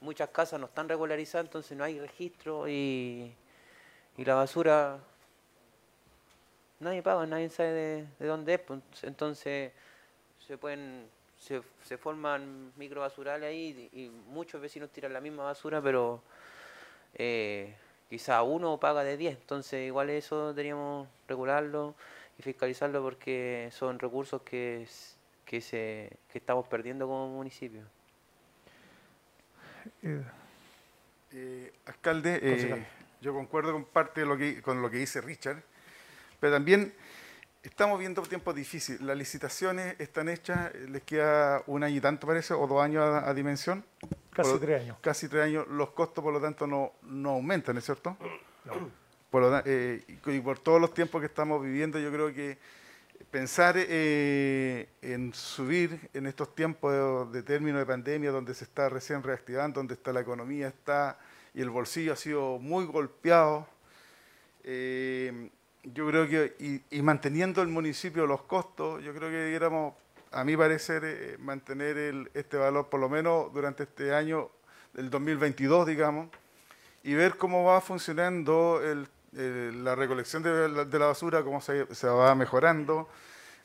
[0.00, 3.34] muchas casas no están regularizadas, entonces no hay registro y,
[4.16, 4.98] y la basura
[6.78, 8.60] nadie paga, nadie sabe de, de dónde es.
[8.60, 9.72] Pues, entonces
[10.46, 16.22] se pueden se, se forman microbasurales ahí y, muchos vecinos tiran la misma basura, pero
[17.14, 17.74] eh,
[18.08, 21.94] quizá uno paga de 10, entonces igual eso deberíamos regularlo
[22.38, 24.86] y fiscalizarlo porque son recursos que,
[25.44, 27.82] que, se, que estamos perdiendo como municipio.
[30.02, 30.22] Eh,
[31.32, 32.86] eh, alcalde,
[33.20, 35.62] yo concuerdo con parte de lo que, con lo que dice Richard,
[36.40, 36.94] pero también
[37.68, 39.00] Estamos viendo tiempos difíciles.
[39.02, 43.32] Las licitaciones están hechas, les queda un año y tanto parece, o dos años a,
[43.34, 43.84] dimensión.
[44.32, 44.96] Casi tres años.
[45.02, 45.68] Casi tres años.
[45.68, 48.16] Los costos, por lo tanto, no, no aumentan, ¿es cierto?
[49.30, 52.56] Por eh, y, por todos los tiempos que estamos viviendo, yo creo que
[53.30, 59.22] pensar eh, en subir en estos tiempos de, término de pandemia, donde se está recién
[59.22, 61.18] reactivando, donde está la economía, está
[61.52, 63.68] y el bolsillo ha sido muy golpeado.
[64.64, 65.50] Eh,
[65.94, 69.94] yo creo que, y, manteniendo el municipio los costos, yo creo que debiéramos,
[70.32, 74.50] a mi parecer, eh, mantener el, este valor por lo menos durante este año,
[74.96, 76.28] el 2022, digamos,
[77.02, 78.80] y ver cómo va funcionando
[79.32, 83.08] la recolección de la, basura, cómo se, va mejorando,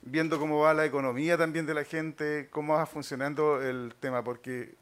[0.02, 4.76] viendo cómo va la economía también de la gente, cómo va funcionando el tema, porque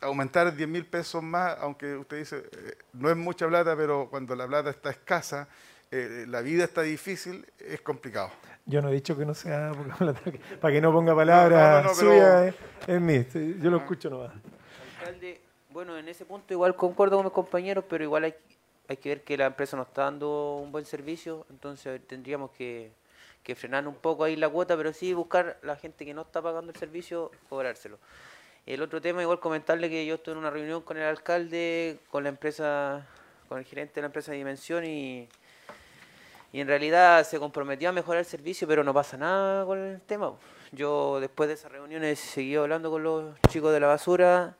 [0.00, 4.34] aumentar 10 mil pesos más, aunque usted dice, eh, no es mucha plata, pero cuando
[4.34, 5.48] la plata está escasa,
[5.94, 8.30] eh, la vida está difícil, es complicado.
[8.64, 9.72] Yo no he dicho que no sea
[10.60, 12.54] para que no ponga palabras suyas
[12.86, 13.26] en mí.
[13.60, 14.32] Yo lo escucho nomás.
[15.00, 18.34] Alcalde, bueno, en ese punto igual concuerdo con mis compañeros, pero igual hay,
[18.88, 22.92] hay que ver que la empresa nos está dando un buen servicio, entonces tendríamos que,
[23.42, 26.40] que frenar un poco ahí la cuota, pero sí buscar la gente que no está
[26.40, 27.98] pagando el servicio, cobrárselo.
[28.64, 32.22] El otro tema, igual comentarle que yo estuve en una reunión con el alcalde, con
[32.22, 33.06] la empresa,
[33.46, 35.28] con el gerente de la empresa de Dimensión y,
[36.52, 40.00] y en realidad se comprometió a mejorar el servicio, pero no pasa nada con el
[40.02, 40.34] tema.
[40.70, 44.56] Yo después de esas reuniones seguí hablando con los chicos de la basura.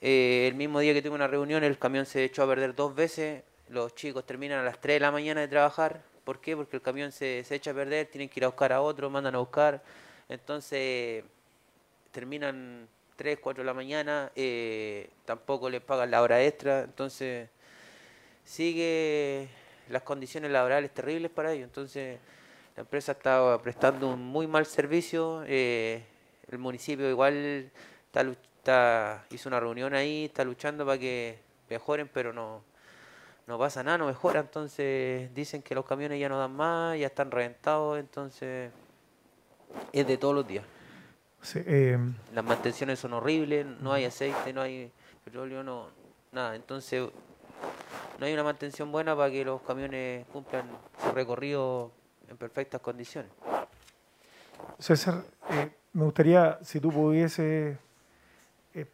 [0.00, 2.94] Eh, el mismo día que tuve una reunión el camión se echó a perder dos
[2.94, 3.42] veces.
[3.68, 6.02] Los chicos terminan a las 3 de la mañana de trabajar.
[6.24, 6.56] ¿Por qué?
[6.56, 9.10] Porque el camión se, se echa a perder, tienen que ir a buscar a otro,
[9.10, 9.82] mandan a buscar.
[10.28, 11.24] Entonces
[12.10, 17.48] terminan 3, 4 de la mañana, eh, tampoco les pagan la hora extra, entonces
[18.44, 19.48] sigue
[19.92, 21.64] las condiciones laborales terribles para ellos.
[21.64, 22.18] Entonces
[22.74, 26.02] la empresa está prestando un muy mal servicio, eh,
[26.50, 27.70] el municipio igual
[28.06, 32.62] está, está, hizo una reunión ahí, está luchando para que mejoren, pero no,
[33.46, 37.06] no pasa nada, no mejora, entonces dicen que los camiones ya no dan más, ya
[37.06, 38.70] están reventados, entonces
[39.92, 40.64] es de todos los días.
[41.42, 41.98] Sí, eh,
[42.32, 44.90] Las mantenciones son horribles, no hay aceite, no hay
[45.24, 45.88] petróleo, no
[46.30, 46.54] nada.
[46.56, 47.08] Entonces,
[48.22, 50.64] no hay una mantención buena para que los camiones cumplan
[51.02, 51.90] su recorrido
[52.28, 53.32] en perfectas condiciones.
[54.78, 57.78] César, eh, me gustaría si tú pudiese
[58.74, 58.86] eh,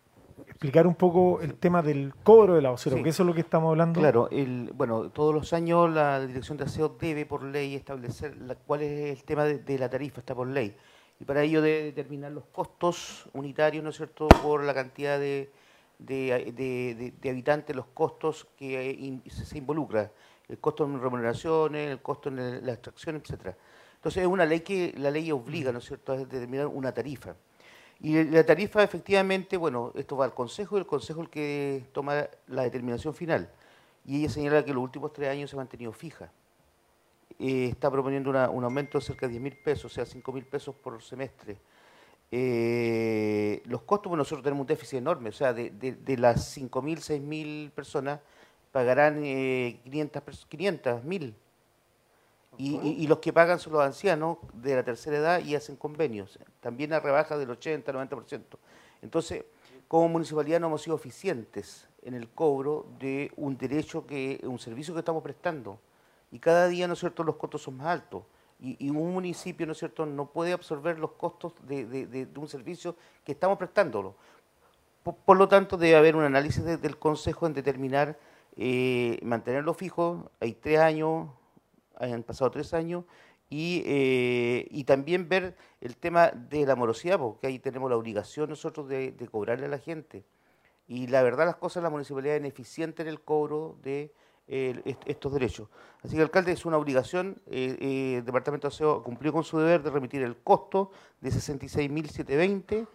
[0.46, 3.00] explicar un poco el tema del cobro de la basura, Sí.
[3.00, 4.00] porque eso es lo que estamos hablando.
[4.00, 8.54] Claro, el, bueno, todos los años la Dirección de Aseo debe por ley establecer la-
[8.54, 10.74] cuál es el tema de, de la tarifa, está por ley.
[11.20, 15.50] Y para ello debe determinar los costos unitarios, ¿no es cierto?, por la cantidad de,
[15.98, 20.10] de, de- habitantes, los costos que in- se, involucra,
[20.48, 23.56] el costo en remuneraciones, el costo en la extracción, etcétera.
[23.96, 27.34] Entonces es una ley que la ley obliga, ¿no es cierto?, a determinar una tarifa.
[28.00, 31.84] Y la tarifa, efectivamente, bueno, esto va al Consejo y el Consejo es el que
[31.92, 33.50] toma la determinación final.
[34.06, 36.30] Y ella señala que los últimos tres años se ha mantenido fija.
[37.40, 40.44] Eh, está proponiendo un aumento de cerca de 10 mil pesos, o sea, 5 mil
[40.44, 41.56] pesos por semestre.
[42.30, 46.44] Eh, los costos, bueno, nosotros tenemos un déficit enorme, o sea, de, de- de las
[46.50, 48.20] 5 mil, 6 mil personas
[48.70, 51.34] pagarán eh, 500, pers- 500 mil.
[52.58, 55.76] Y, y- y los que pagan son los ancianos de la tercera edad y hacen
[55.76, 58.58] convenios, también a rebaja del 80, 90%.
[59.00, 59.44] Entonces,
[59.86, 64.92] como municipalidad no hemos sido eficientes en el cobro de un derecho, que un servicio
[64.92, 65.78] que estamos prestando.
[66.30, 68.22] Y cada día, ¿no es cierto?, los costos son más altos.
[68.60, 73.32] Y, un municipio, ¿no es cierto?, no puede absorber los costos de, un servicio que
[73.32, 74.16] estamos prestándolo.
[75.24, 78.18] Por, lo tanto, debe haber un análisis de- del Consejo en determinar,
[78.56, 80.30] eh, mantenerlo fijo.
[80.40, 81.28] Hay tres años,
[81.96, 83.04] han pasado tres años,
[83.48, 88.50] y, eh, y también ver el tema de la morosidad, porque ahí tenemos la obligación
[88.50, 90.24] nosotros de, de cobrarle a la gente.
[90.88, 94.12] Y la verdad las cosas, la municipalidad es ineficiente en el cobro de
[94.48, 95.68] eh, est- estos derechos.
[96.02, 99.58] Así que, alcalde, es una obligación, eh, eh, el Departamento de Aseo cumplió con su
[99.58, 100.90] deber de remitir el costo
[101.20, 102.86] de 66.720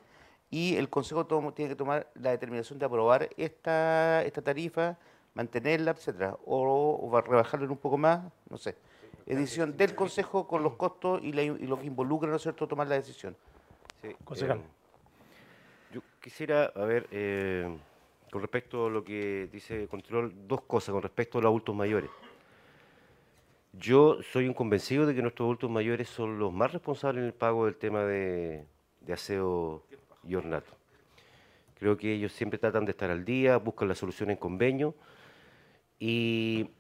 [0.49, 4.97] y el Consejo tomo- tiene que tomar la determinación de aprobar esta, esta tarifa,
[5.33, 8.75] mantenerla, etcétera, o, o va a rebajarlo en un poco más, no sé.
[9.25, 12.41] Es decisión del Consejo con los costos y, la- y lo que involucra, ¿no es
[12.41, 13.35] cierto?, tomar la decisión.
[14.01, 14.57] Sí, Concejal.
[14.59, 14.61] eh,
[15.93, 17.77] yo quisiera, a ver, eh,
[18.34, 22.09] con respecto a lo que dice Control, dos cosas con respecto a los adultos mayores.
[23.73, 27.34] Yo soy un convencido de que nuestros adultos mayores son los más responsables en el
[27.36, 28.65] pago del tema de,
[29.01, 29.84] de aseo
[30.23, 30.73] y ornato.
[31.77, 34.95] Creo que ellos siempre tratan de estar al día, buscan la solución en convenio.
[35.99, 36.71] Y,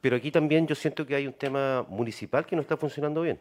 [0.00, 3.38] pero aquí también yo siento que hay un tema municipal que no está funcionando bien.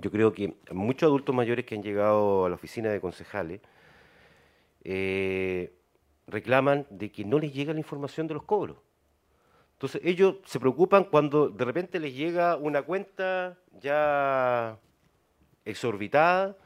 [0.00, 3.60] Yo creo que muchos adultos mayores que han llegado a la oficina de concejales
[4.84, 5.72] eh,
[6.26, 8.78] reclaman de que no les llega la información de los cobros.
[9.74, 14.78] Entonces ellos se preocupan cuando de repente les llega una cuenta ya
[15.64, 16.56] exorbitada,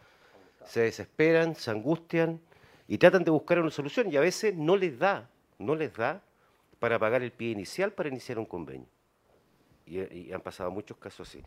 [0.64, 2.40] se desesperan, se angustian
[2.86, 6.22] y tratan de buscar una solución y a veces no les da, no les da
[6.78, 8.86] para pagar el pie inicial para iniciar un convenio.
[9.86, 11.42] Y, y han pasado muchos casos así.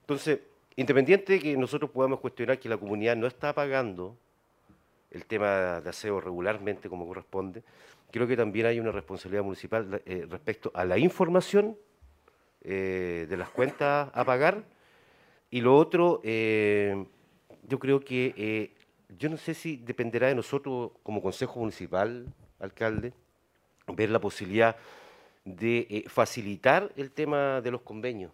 [0.00, 0.40] Entonces,
[0.76, 4.16] independiente de que nosotros podamos cuestionar que la comunidad no está pagando
[5.10, 7.62] el tema de aseo regularmente como corresponde,
[8.10, 11.76] creo que también hay una responsabilidad municipal eh, respecto a la información
[12.62, 14.64] eh, de las cuentas a pagar
[15.50, 17.06] y lo otro, eh,
[17.66, 18.74] yo creo que,
[19.18, 22.26] yo no sé si dependerá de nosotros como Consejo Municipal,
[22.58, 23.14] alcalde,
[23.86, 24.76] ver la posibilidad
[25.46, 28.32] de facilitar el tema de los convenios,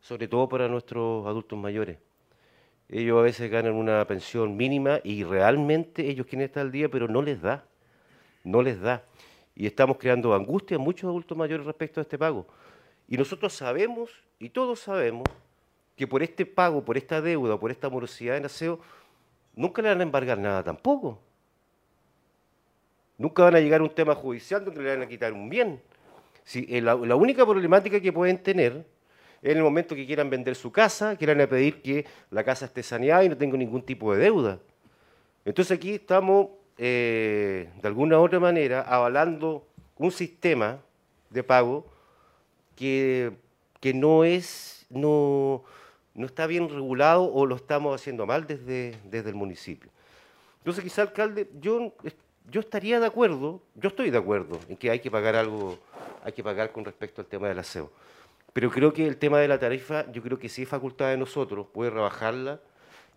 [0.00, 1.98] sobre todo para nuestros adultos mayores.
[2.88, 7.08] Ellos a veces ganan una pensión mínima y realmente ellos quieren estar al día, pero
[7.08, 7.64] no les da,
[8.42, 9.04] no les da.
[9.54, 12.46] Y estamos creando angustia a muchos adultos mayores respecto a este pago.
[13.08, 15.24] Y nosotros sabemos, y todos sabemos,
[15.96, 18.80] que por este pago, por esta deuda, por esta morosidad en aseo,
[19.54, 21.20] nunca le van a embargar nada tampoco.
[23.16, 25.80] Nunca van a llegar a un tema judicial donde le van a quitar un bien.
[26.42, 28.84] Si, eh, la, la única problemática que pueden tener
[29.44, 33.24] en el momento que quieran vender su casa, quieran pedir que la casa esté saneada
[33.24, 34.58] y no tenga ningún tipo de deuda.
[35.44, 39.66] Entonces aquí estamos, eh, de alguna u otra manera, avalando
[39.98, 40.80] un sistema
[41.28, 41.84] de pago
[42.74, 43.32] que,
[43.80, 45.62] que no es, no,
[46.14, 49.90] no está bien regulado o lo estamos haciendo mal desde, desde el municipio.
[50.60, 51.92] Entonces, quizá, alcalde, yo,
[52.50, 55.78] yo estaría de acuerdo, yo estoy de acuerdo en que hay que pagar algo,
[56.24, 57.90] hay que pagar con respecto al tema del aseo.
[58.54, 61.16] Pero creo que el tema de la tarifa, yo creo que sí es facultad de
[61.18, 62.60] nosotros, puede rebajarla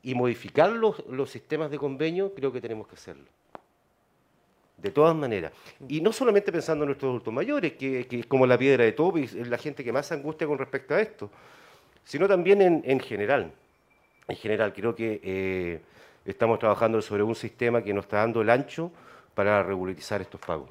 [0.01, 3.25] y modificar los, los sistemas de convenio, creo que tenemos que hacerlo.
[4.77, 5.53] De todas maneras.
[5.87, 8.93] Y no solamente pensando en nuestros adultos mayores, que, que es como la piedra de
[8.93, 11.29] tope, y es la gente que más se angustia con respecto a esto,
[12.03, 13.51] sino también en, en general.
[14.27, 15.81] En general, creo que eh,
[16.25, 18.91] estamos trabajando sobre un sistema que nos está dando el ancho
[19.35, 20.69] para regularizar estos pagos.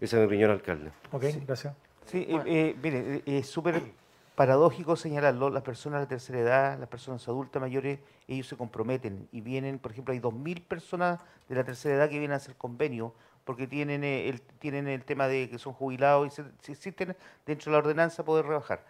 [0.00, 0.90] Esa es mi opinión, alcalde.
[1.10, 1.74] Ok, gracias.
[2.10, 3.82] Sí, eh, eh, mire, eh, es súper
[4.34, 9.28] paradójico señalarlo, las personas de la tercera edad, las personas adultas mayores, ellos se comprometen
[9.32, 12.54] y vienen, por ejemplo, hay 2.000 personas de la tercera edad que vienen a hacer
[12.56, 13.12] convenio
[13.44, 17.16] porque tienen, eh, el, tienen el tema de que son jubilados y se, si existen
[17.46, 18.84] dentro de la ordenanza poder rebajar.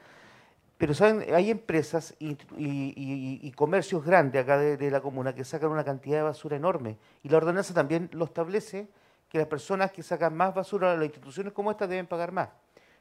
[0.76, 5.34] Pero saben, hay empresas y, y- y- y comercios grandes acá de, de la comuna
[5.34, 6.96] que sacan una cantidad de basura enorme.
[7.24, 8.88] Y la ordenanza también lo establece
[9.28, 12.48] que las personas que sacan más basura a las instituciones como esta deben pagar más.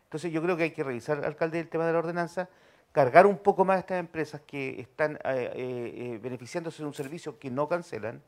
[0.08, 2.50] Entonces yo creo que hay que revisar, alcalde, el tema de la ordenanza,
[2.92, 6.94] cargar un poco más a estas empresas que están eh, eh, eh, beneficiándose de un
[6.94, 8.22] servicio que no cancelan,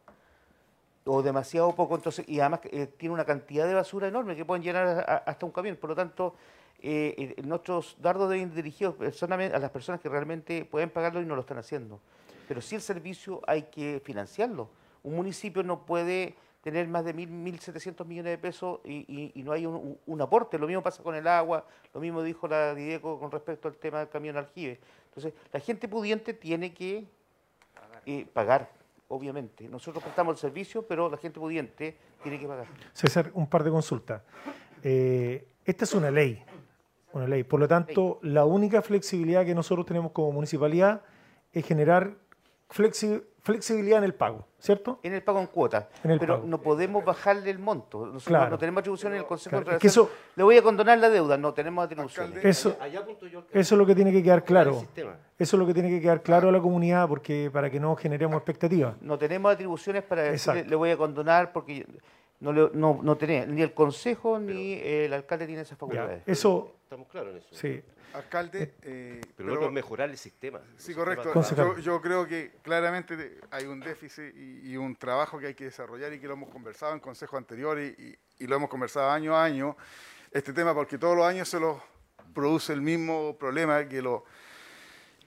[1.06, 4.64] o demasiado poco, entonces, y además eh, tiene una cantidad de basura enorme que pueden
[4.64, 5.76] llenar hasta un camión.
[5.76, 6.36] Por lo tanto,
[6.82, 11.22] eh, eh, nuestros dardos deben ir dirigidos personalmente a las personas que realmente pueden pagarlo
[11.22, 12.00] y no lo están haciendo.
[12.48, 14.70] Pero sí el servicio hay que financiarlo.
[15.04, 19.44] Un municipio no puede tener más de mil, 1.700 millones de pesos y, y- y
[19.44, 20.58] no hay un aporte.
[20.60, 24.00] Lo mismo pasa con el agua, lo mismo dijo la Dideco con respecto al tema
[24.00, 24.80] del camión aljibe.
[25.06, 27.06] Entonces, la gente pudiente tiene que
[28.06, 28.70] eh, pagar,
[29.08, 29.68] obviamente.
[29.70, 32.68] Nosotros prestamos el servicio, pero la gente pudiente tiene que pagar.
[32.94, 34.22] César, un par de consultas.
[34.84, 36.44] Eh, esta es una ley,
[37.14, 37.44] una ley.
[37.44, 41.02] Por lo tanto, la única flexibilidad que nosotros tenemos como municipalidad
[41.52, 42.16] es generar
[42.70, 45.00] flexi- flexibilidad en el pago, ¿cierto?
[45.02, 46.48] En el pago en cuotas, En el pero pago.
[46.48, 48.00] no podemos bajarle el monto.
[48.06, 48.50] Nosotros Claro.
[48.52, 50.98] no tenemos atribuciones en el Consejo Claro, de es que eso- Le voy a condonar
[51.00, 52.44] la deuda, no tenemos atribuciones.
[52.46, 54.84] Eso, Allá yo, eso es lo que tiene que quedar claro.
[55.38, 57.96] Eso es lo que tiene que quedar claro a la comunidad porque para que no
[57.96, 59.02] generemos expectativas.
[59.02, 61.88] No tenemos atribuciones para decirle, le voy a condonar porque
[62.42, 66.24] no, le- no, no tenemos, ni el Consejo ni el alcalde tiene esas Ya, facultades.
[66.28, 67.48] Eso, Estamos claros en eso.
[67.52, 67.82] sí.
[68.14, 70.60] Alcalde, eh, Pero lo otro es mejorar el sistema.
[70.78, 71.56] Sí, El sistema correcto.
[71.56, 75.66] Yo, yo creo que claramente hay un déficit y, y un trabajo que hay que
[75.66, 79.36] desarrollar y que lo hemos conversado en consejos anteriores y, y lo hemos conversado año
[79.36, 79.76] a año,
[80.32, 81.82] este tema, porque todos los años se lo
[82.34, 84.26] produce el mismo problema, que, lo,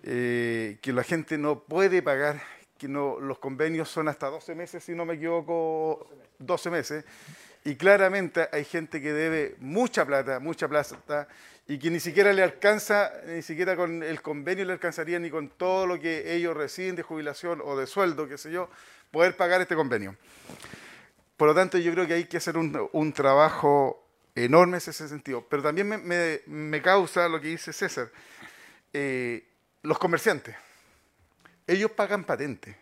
[0.03, 2.41] eh, que la gente no puede pagar,
[2.78, 6.09] que no, los convenios son hasta 12 meses, si no me equivoco,
[6.39, 7.05] 12 meses,
[7.64, 11.28] y claramente hay gente que debe mucha plata, mucha plata,
[11.67, 15.49] y que ni siquiera le alcanza, ni siquiera con el convenio le alcanzaría ni con
[15.49, 18.69] todo lo que ellos reciben de jubilación o de sueldo, qué sé yo,
[19.11, 20.17] poder pagar este convenio.
[21.37, 25.45] Por lo tanto, yo creo que hay que hacer un, trabajo enorme en ese sentido.
[25.49, 26.03] Pero también
[26.47, 28.11] me, causa lo que dice César.
[28.93, 29.45] Eh,
[29.83, 30.55] los comerciantes,
[31.67, 32.77] ellos pagan patentes.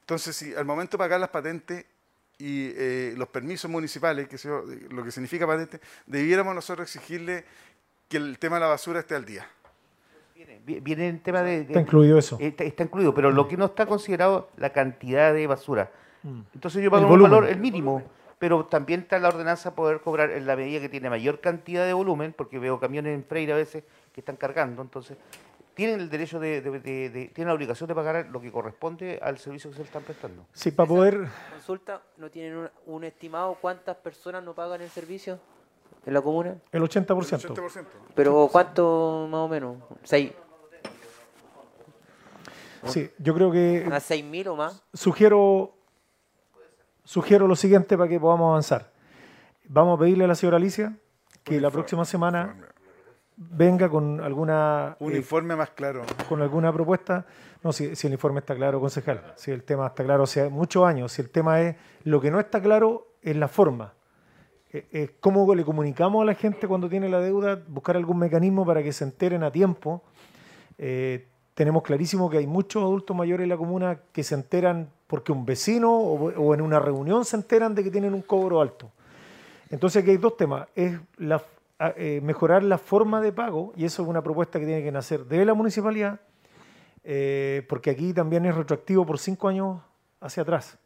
[0.00, 1.84] Entonces, si al momento de pagar las patentes
[2.38, 7.44] y eh, los permisos municipales, que yo, lo que significa patente, debiéramos nosotros exigirle
[8.08, 9.46] que el tema de la basura esté al día.
[10.34, 11.58] Viene, vi- viene el tema de...
[11.58, 12.38] de- Está incluido eso.
[12.40, 15.90] Eh, Está, está incluido, pero lo que no está considerado la cantidad de basura.
[16.22, 16.40] Mm.
[16.54, 17.30] Entonces yo pago El un volumen.
[17.32, 18.02] valor, el mínimo,
[18.38, 21.92] pero también está la ordenanza poder cobrar en la medida que tiene mayor cantidad de
[21.92, 25.16] volumen, porque veo camiones en Freire a veces que están cargando, entonces
[25.74, 29.18] tienen el derecho de, de- de- de- tienen la obligación de pagar lo que corresponde
[29.22, 30.44] al servicio que se le están prestando.
[30.52, 35.38] Sí, para poder, Consulta, ¿no tienen un, un estimado cuántas personas no pagan el servicio
[36.06, 36.56] en la comuna?
[36.72, 37.06] el 80%.
[37.06, 37.84] 80%.
[38.14, 39.76] Pero ¿cuánto más o menos?
[40.02, 40.32] ¿Seis,
[42.84, 44.82] Sí, yo creo que ¿A seis mil o más?
[44.94, 45.74] sugiero,
[47.04, 48.92] sugiero lo siguiente para que podamos avanzar.
[49.64, 50.96] Vamos a pedirle a la señora Alicia
[51.44, 52.56] que la próxima semana
[53.36, 56.02] venga con alguna Un eh, informe más claro.
[56.28, 57.26] con alguna propuesta.
[57.62, 59.32] No, si, si el informe está claro, concejal.
[59.36, 61.12] Si el tema está claro hace muchos años.
[61.12, 63.94] Si el tema es lo que no está claro es la forma.
[64.72, 68.66] Eh, es cómo le comunicamos a la gente cuando tiene la deuda, buscar algún mecanismo
[68.66, 70.02] para que se enteren a tiempo.
[70.76, 75.32] Eh, tenemos clarísimo que hay muchos adultos mayores en la comuna que se enteran porque
[75.32, 78.90] un vecino o, en una reunión se enteran de que tienen un cobro alto.
[79.70, 80.68] Entonces aquí hay dos temas.
[80.74, 80.98] Es
[81.96, 85.24] eh, mejorar la forma de pago, y eso es una propuesta que tiene que nacer
[85.24, 86.20] de la municipalidad,
[87.04, 89.80] eh, porque aquí también es retroactivo por cinco años
[90.20, 90.78] hacia atrás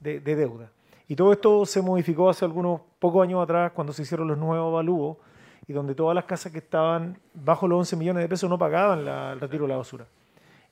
[0.00, 0.72] de deuda.
[1.12, 4.68] Y todo esto se modificó hace algunos pocos años atrás cuando se hicieron los nuevos
[4.72, 5.18] avalúos
[5.68, 9.04] y donde todas las casas que estaban bajo los 11 millones de pesos no pagaban
[9.04, 10.06] la- el retiro de la basura.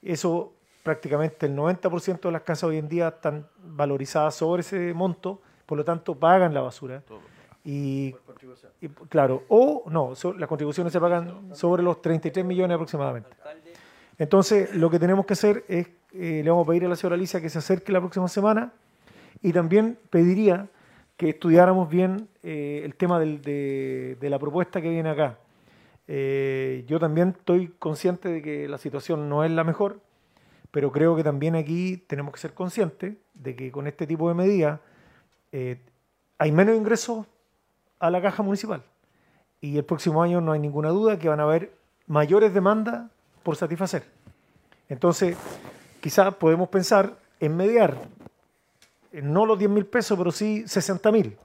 [0.00, 5.42] Eso prácticamente el 90% de las casas hoy en día están valorizadas sobre ese monto,
[5.66, 7.02] por lo tanto pagan la basura.
[7.62, 8.14] Y,
[8.80, 13.28] y, claro, o no, so- las contribuciones se pagan sobre los 33 millones aproximadamente.
[14.16, 17.16] Entonces, lo que tenemos que hacer es, eh, le vamos a pedir a la señora
[17.16, 18.72] Alicia que se acerque la próxima semana
[19.42, 20.68] y también pediría
[21.16, 25.38] que estudiáramos bien eh, el tema de, la propuesta que viene acá.
[26.08, 30.00] Eh, yo también estoy consciente de que la situación no es la mejor,
[30.70, 34.34] pero creo que también aquí tenemos que ser conscientes de que con este tipo de
[34.34, 34.80] medidas
[35.52, 35.78] eh,
[36.38, 37.26] hay menos ingresos
[37.98, 38.82] a la caja municipal.
[39.60, 41.72] Y el próximo año no hay ninguna duda que van a haber
[42.06, 43.10] mayores demandas
[43.42, 44.04] por satisfacer.
[44.88, 45.36] Entonces,
[46.00, 47.96] quizás podemos pensar en mediar,
[49.12, 51.36] no los 10 mil pesos, pero sí 60 mil.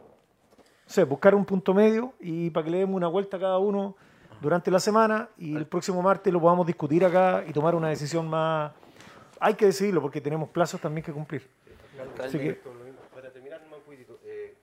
[0.88, 3.58] O sea, buscar un punto medio y para que le demos una vuelta a cada
[3.58, 3.96] uno
[4.42, 8.28] durante la semana y el próximo martes lo podamos discutir acá y tomar una decisión
[8.30, 8.72] más...
[9.40, 11.48] Hay que decidirlo porque tenemos plazos también que cumplir.
[12.24, 12.62] Así que,
[13.14, 13.62] Para terminar,
[14.24, 14.56] eh,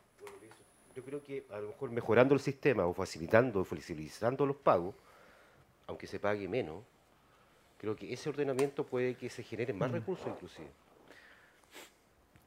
[0.95, 4.95] yo creo que a lo mejor mejorando el sistema o facilitando o flexibilizando los pagos,
[5.87, 6.83] aunque se pague menos,
[7.79, 10.69] creo que ese ordenamiento puede que se generen más recursos inclusive.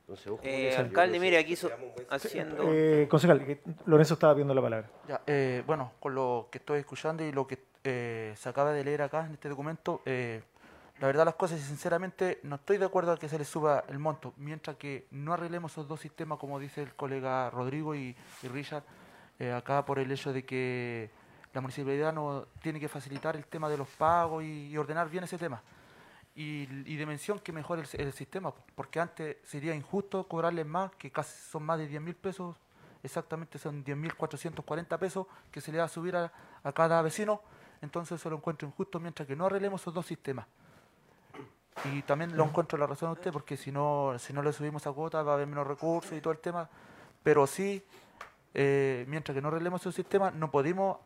[0.06, 1.72] Entonces, ojo Eh, alcalde, mire, aquí so-
[2.10, 2.58] haciendo...
[2.72, 4.88] eh, concejal, que Lorenzo estaba viendo la palabra.
[5.08, 8.84] Ya, eh, bueno, con lo que estoy escuchando y lo que eh, se acaba de
[8.84, 10.44] leer acá en este documento, eh,
[11.00, 13.84] la verdad las cosas y sinceramente no estoy de acuerdo a que se le suba
[13.90, 18.16] el monto, mientras que no arreglemos esos dos sistemas, como dice el colega Rodrigo y,
[18.44, 18.84] y Richard,
[19.40, 21.10] eh, acá por el hecho de que
[21.52, 25.24] la municipalidad no tiene que facilitar el tema de los pagos y, y ordenar bien
[25.24, 25.64] ese tema.
[26.36, 30.92] Y, y de mención que mejore el, el sistema, porque antes sería injusto cobrarles más,
[30.96, 32.58] que casi son más de 10 mil pesos
[33.06, 36.32] exactamente son 10.440 pesos que se le va a subir a,
[36.64, 37.42] a cada vecino,
[37.82, 40.46] entonces eso lo encuentro injusto mientras que no arreglemos esos dos sistemas.
[41.94, 44.88] Y también lo encuentro la razón a usted, porque si no, si no le subimos
[44.88, 46.68] a cuota va a haber menos recursos y todo el tema,
[47.22, 47.84] pero sí,
[48.54, 50.98] eh, mientras que no arreglemos esos sistemas, no podemos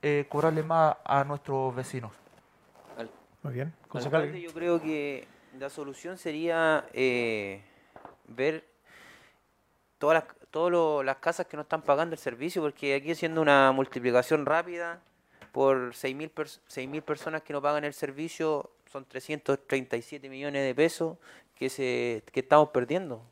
[0.00, 2.21] eh, cobrarle más a nuestros vecinos.
[3.42, 3.72] Muy bien.
[3.88, 4.32] Concejal.
[4.34, 5.26] Yo creo que
[5.58, 7.60] la solución sería eh,
[8.28, 8.64] ver
[9.98, 13.72] todas las, todas las casas que no están pagando el servicio, porque aquí haciendo una
[13.72, 15.00] multiplicación rápida
[15.52, 21.18] por 6.000 pers- 6.000 personas que no pagan el servicio, son 337 millones de pesos
[21.54, 23.22] que, se, que estamos perdiendo.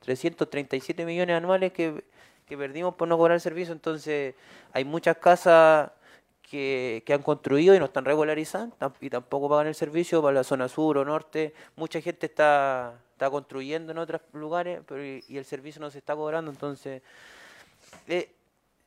[0.00, 2.04] 337 millones anuales que,
[2.46, 4.34] que perdimos por no cobrar el servicio, entonces
[4.72, 5.90] hay muchas casas
[6.52, 8.68] que, que han construido y no están regularizadas
[9.00, 11.54] y tampoco pagan el servicio para la zona sur o norte.
[11.76, 16.14] Mucha gente está, está construyendo en otros lugares pero y, el servicio no se está
[16.14, 17.00] cobrando, entonces...
[18.06, 18.34] eh,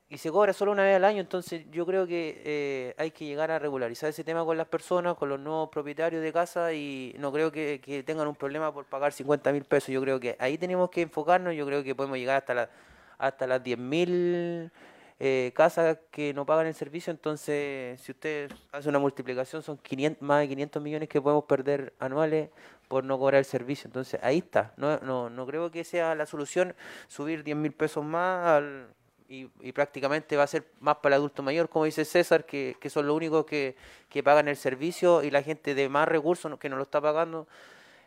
[0.08, 3.26] y se cobra solo una vez al año, entonces yo creo que eh, hay que
[3.26, 7.16] llegar a regularizar ese tema con las personas, con los nuevos propietarios de casa y
[7.18, 9.90] no creo que, que tengan un problema por pagar 50 mil pesos.
[9.90, 12.70] Yo creo que ahí tenemos que enfocarnos, yo creo que podemos llegar hasta, la,
[13.18, 14.72] hasta las 10 mil
[15.20, 20.22] eh, casas que no pagan el servicio, entonces si usted hace una multiplicación son 500,
[20.22, 22.50] más de 500 millones que podemos perder anuales
[22.90, 23.88] por no cobrar el servicio.
[23.88, 26.76] Entonces ahí está, no, no, no creo que sea la solución
[27.08, 28.88] subir 10 mil pesos más al-
[29.28, 32.76] y, y prácticamente va a ser más para el adulto mayor, como dice César, que,
[32.80, 33.76] que son los únicos que,
[34.10, 37.48] que pagan el servicio y la gente de más recursos que no lo está pagando.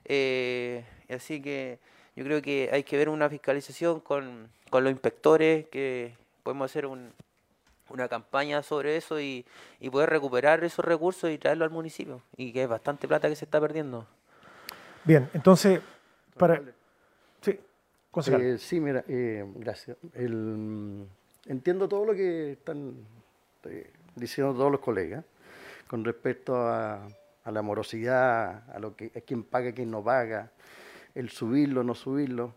[0.05, 1.81] Eh, así que
[2.15, 6.15] yo creo que hay que ver una fiscalización con, con los inspectores, que
[6.49, 7.13] podemos hacer un-
[7.91, 9.45] una campaña sobre eso y,
[9.81, 13.37] y poder recuperar esos recursos y traerlo al municipio, y que es bastante plata que
[13.37, 14.07] se está perdiendo.
[15.05, 15.81] Bien, entonces,
[16.39, 16.63] para...
[17.43, 17.61] Sí,
[18.11, 18.41] concejal.
[18.43, 19.99] Eh, sí, mira, eh, gracias.
[20.15, 21.07] El,
[21.47, 22.95] entiendo todo lo que están
[23.65, 25.23] eh, diciendo todos los colegas
[25.87, 27.07] con respecto a,
[27.45, 30.51] a la morosidad, a lo que a quién paga, quién no paga,
[31.15, 32.55] el subirlo, no subirlo.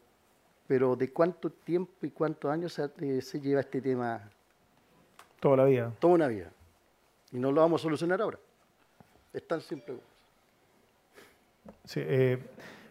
[0.68, 4.30] Pero ¿de cuánto tiempo y cuántos años se, eh, se lleva este tema?
[5.40, 5.94] Toda la vida.
[6.00, 6.52] Toda una vida.
[7.32, 8.40] Y no lo vamos a solucionar ahora.
[9.34, 9.98] Es tan simple.
[11.86, 12.38] Sí, eh,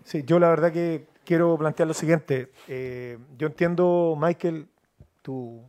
[0.04, 2.50] sí, yo la verdad que quiero plantear lo siguiente.
[2.68, 4.66] Eh, yo entiendo, Michael,
[5.22, 5.62] tu,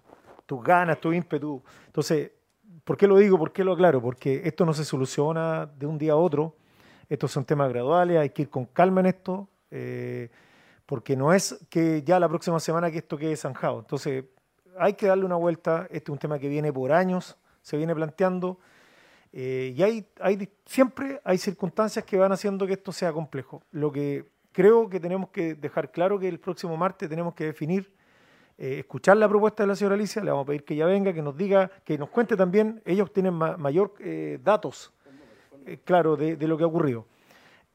[0.45, 1.61] tus ganas, tu ímpetu.
[1.87, 2.31] Entonces,
[2.83, 3.37] ¿por qué lo digo?
[3.37, 4.01] ¿Por qué lo aclaro?
[4.01, 6.55] Porque esto no se soluciona de un día a otro.
[7.09, 10.29] Estos son temas graduales, hay que ir con calma en esto, eh,
[10.91, 13.79] porque no es que ya la próxima semana que esto quede zanjado.
[13.79, 14.25] Entonces,
[14.77, 15.87] hay que darle una vuelta.
[15.89, 18.59] Este es un tema que viene por años, se viene planteando.
[19.31, 23.63] eh, y hay, hay, siempre hay circunstancias que van haciendo que esto sea complejo.
[23.71, 27.89] Lo que creo que tenemos que dejar claro que el próximo martes tenemos que definir,
[28.57, 31.13] eh, escuchar la propuesta de la señora Alicia, le vamos a pedir que ella venga,
[31.13, 34.91] que nos diga, que nos cuente también, ellos tienen ma- mayor eh, datos,
[35.85, 37.05] claro, de, de lo que ha ocurrido.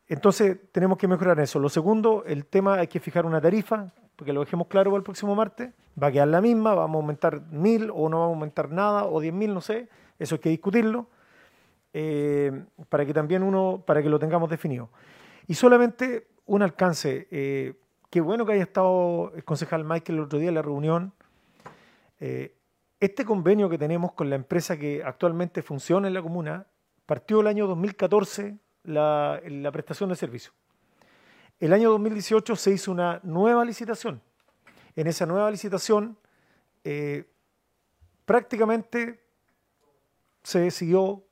[0.09, 1.59] Entonces tenemos que mejorar eso.
[1.59, 5.05] Lo segundo, el tema hay que fijar una tarifa, porque lo dejemos claro para el
[5.05, 5.73] próximo martes.
[6.01, 9.05] Va a quedar la misma, vamos a aumentar mil o no vamos a aumentar nada,
[9.07, 9.89] o diez mil, no sé.
[10.19, 11.09] Eso hay que discutirlo,
[11.93, 14.91] eh, para que también uno, para que lo tengamos definido.
[15.47, 17.27] Y solamente un alcance.
[17.31, 17.75] eh,
[18.11, 21.13] qué bueno que haya estado el concejal Michael el otro día en la reunión.
[22.21, 22.57] Eh,
[22.99, 26.67] este convenio que tenemos con la empresa que actualmente funciona en la comuna
[27.05, 28.57] partió el año 2014
[28.87, 30.53] la, prestación de servicio.
[31.59, 34.21] El año 2018 se hizo una nueva licitación.
[34.95, 36.17] En esa nueva licitación
[36.85, 37.25] eh,
[38.25, 39.23] prácticamente
[40.43, 41.25] se siguió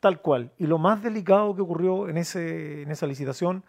[0.00, 0.52] tal cual.
[0.58, 3.64] Y lo más delicado que ocurrió en, ese, en esa licitación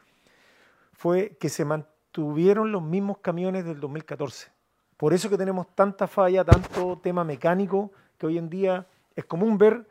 [0.93, 4.51] fue que se mantuvieron los mismos camiones del 2014.
[4.97, 9.57] Por eso que tenemos tanta falla, tanto tema mecánico, que hoy en día es común
[9.57, 9.87] ver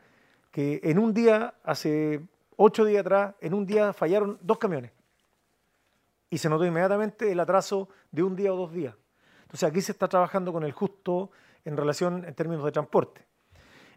[0.51, 2.21] que en un día, hace
[2.63, 4.91] ocho días atrás, en un día fallaron dos camiones.
[6.29, 8.95] Y se notó inmediatamente el atraso de un día o dos días.
[9.41, 11.31] Entonces aquí se está trabajando con el justo
[11.65, 13.25] en relación en términos de transporte.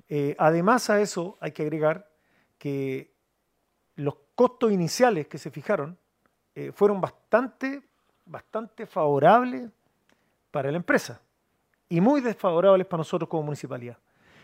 [0.09, 2.11] Eh, además a eso hay que agregar
[2.59, 3.15] que
[3.97, 5.99] los costos iniciales que se fijaron
[6.55, 7.83] eh, fueron bastante,
[8.25, 9.71] bastante favorables
[10.51, 11.21] para la empresa
[11.89, 13.99] y muy desfavorables para nosotros como municipalidad.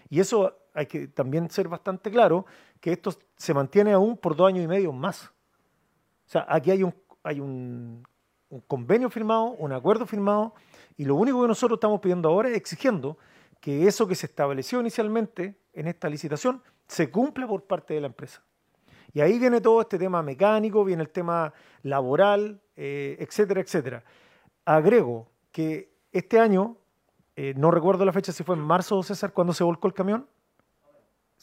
[0.09, 2.47] Y eso hay que también ser bastante claro,
[2.81, 5.27] que esto se mantiene aún por dos años y medio más.
[5.27, 8.07] O sea, aquí hay un, hay un,
[8.67, 10.55] convenio firmado, un acuerdo firmado,
[10.97, 13.19] y lo único que nosotros estamos pidiendo ahora es exigiendo
[13.61, 18.07] que eso que se estableció inicialmente en esta licitación se cumpla por parte de la
[18.09, 18.43] empresa.
[19.13, 21.53] Y ahí viene todo este tema mecánico, viene el tema
[21.83, 24.05] laboral, eh, etcétera, etcétera.
[24.65, 26.77] Agrego que este año,
[27.37, 30.27] eh, no recuerdo la fecha si fue en marzo, César, cuando se volcó el camión.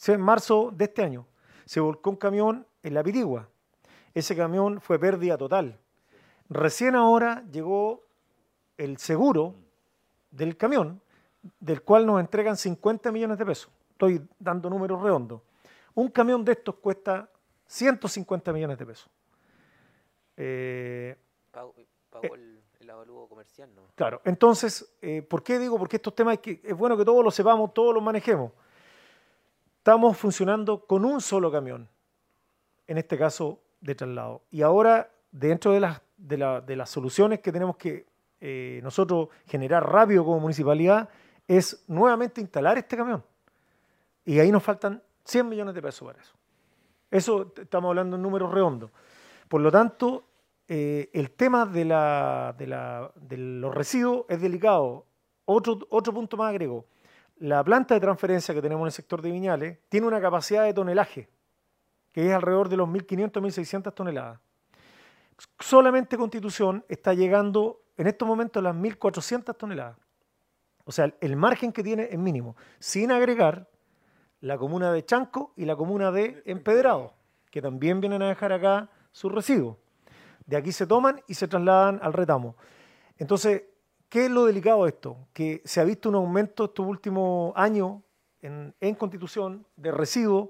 [0.06, 1.26] En marzo de este año.
[1.64, 3.48] Se volcó un camión en la Pirigua.
[4.14, 5.78] Ese camión fue pérdida total.
[6.48, 8.06] Recién ahora llegó
[8.78, 9.54] el seguro
[10.30, 11.00] del camión,
[11.60, 13.70] del cual nos entregan 50 millones de pesos.
[13.90, 15.42] Estoy dando números redondos.
[15.94, 17.28] Un camión de estos cuesta
[17.66, 19.10] 150 millones de pesos.
[20.36, 21.16] Eh,
[21.50, 21.74] Pago,
[22.08, 22.88] pago el, el
[23.28, 23.82] comercial, ¿no?
[23.94, 25.76] Claro, entonces, eh, ¿por qué digo?
[25.76, 28.52] Porque estos temas hay que, es bueno que todos los sepamos, todos los manejemos.
[29.88, 31.88] Estamos funcionando con un solo camión,
[32.86, 34.42] en este caso de traslado.
[34.50, 38.04] Y ahora, dentro de las, soluciones que tenemos que
[38.38, 41.08] eh, nosotros generar rápido como municipalidad,
[41.46, 43.24] es nuevamente instalar este camión.
[44.26, 46.34] Y ahí nos faltan 100 millones de pesos para eso.
[47.10, 48.90] Eso estamos hablando en números redondos.
[49.48, 50.22] Por lo tanto,
[50.68, 51.86] eh, el tema de
[53.38, 55.06] los residuos es delicado.
[55.46, 56.84] Otro, otro punto más agrego.
[57.40, 60.74] La planta de transferencia que tenemos en el sector de Viñales tiene una capacidad de
[60.74, 61.28] tonelaje,
[62.12, 64.40] que es alrededor de los 1.500, 1.600 toneladas.
[65.60, 69.96] Solamente Constitución está llegando en estos momentos a las 1.400 toneladas.
[70.84, 73.68] O sea, el margen que tiene es mínimo, sin agregar
[74.40, 77.14] la comuna de Chanco y la comuna de Empedrado,
[77.50, 79.76] que también vienen a dejar acá sus residuos.
[80.46, 82.56] De aquí se toman y se trasladan al retamo.
[83.18, 83.64] Entonces,
[84.08, 85.16] ¿qué es lo delicado de esto?
[85.32, 88.00] Que se ha visto un aumento estos últimos años
[88.40, 90.48] en, Constitución de residuos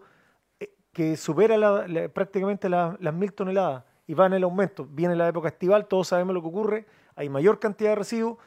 [0.60, 4.86] eh, que supera prácticamente la- las mil toneladas y va en el aumento.
[4.90, 8.38] Viene la época estival, todos sabemos lo que ocurre, hay mayor cantidad de residuos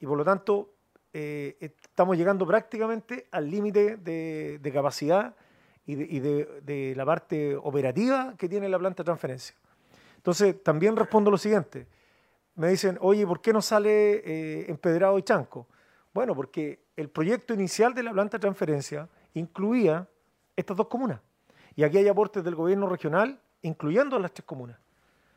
[0.00, 0.74] y por lo tanto
[1.12, 5.34] eh, estamos llegando prácticamente al límite de, capacidad
[5.86, 9.56] y, de, y de la parte operativa que tiene la planta de transferencia.
[10.16, 11.86] Entonces, también respondo lo siguiente.
[12.58, 15.66] Me dicen, oye, ¿por qué no sale eh, empedrado y chanco?
[16.12, 20.08] Bueno, porque el proyecto inicial de la planta de transferencia incluía
[20.56, 21.20] estas dos comunas.
[21.76, 24.76] Y aquí hay aportes del gobierno regional, incluyendo a las tres comunas.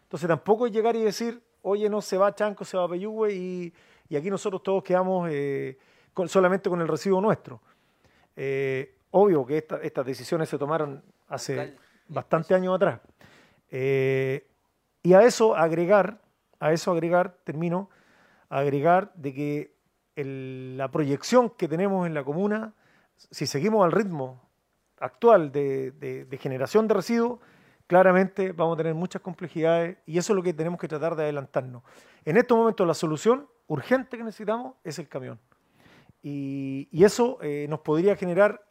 [0.04, 3.74] Entonces tampoco es llegar y decir, oye, no se va Chanco, se va Peyúgue y,
[4.10, 5.78] y aquí nosotros todos quedamos eh,
[6.16, 7.62] con- solamente con el residuo nuestro.
[8.36, 11.54] Eh, obvio que esta- estas decisiones se tomaron hace
[12.08, 13.00] bastante años atrás.
[13.70, 14.48] Eh,
[15.04, 16.20] y a eso agregar,
[16.62, 17.90] a eso agregar, termino,
[18.50, 19.76] agregar de que
[20.16, 22.74] el- la proyección que tenemos en la comuna,
[23.18, 24.42] si seguimos al ritmo
[25.00, 27.40] actual de, de- de generación de residuos,
[27.88, 31.24] claramente vamos a tener muchas complejidades y eso es lo que tenemos que tratar de
[31.24, 31.84] adelantarnos.
[32.24, 35.40] En estos momentos la solución urgente que necesitamos es el camión.
[36.22, 38.64] Y, y eso eh, nos podría generar,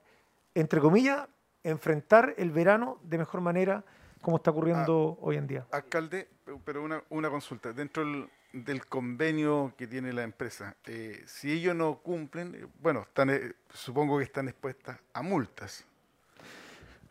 [0.55, 1.27] entre comillas,
[1.65, 3.85] enfrentar el verano de mejor manera
[4.23, 5.67] como está ocurriendo hoy en día.
[5.73, 6.29] Alcalde,
[6.65, 7.73] pero una, una consulta.
[7.73, 13.03] Dentro del, del convenio que tiene la empresa, eh, si ellos no cumplen, eh, bueno,
[13.03, 15.85] están, eh, supongo que están expuestas a multas.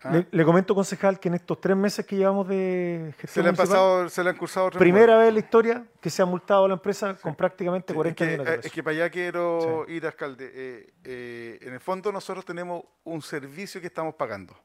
[0.01, 3.43] Ah, Le, le comento, concejal, que en estos tres meses que llevamos de se gestión
[3.43, 6.25] le han pasado, se le han cursado primera vez en la historia que se ha
[6.25, 8.95] multado a la empresa con prácticamente Sí, 40 es que, millones de es que para
[8.95, 10.51] allá quiero ir, alcalde.
[10.53, 14.57] Eh, eh, en el fondo nosotros tenemos un servicio que estamos pagando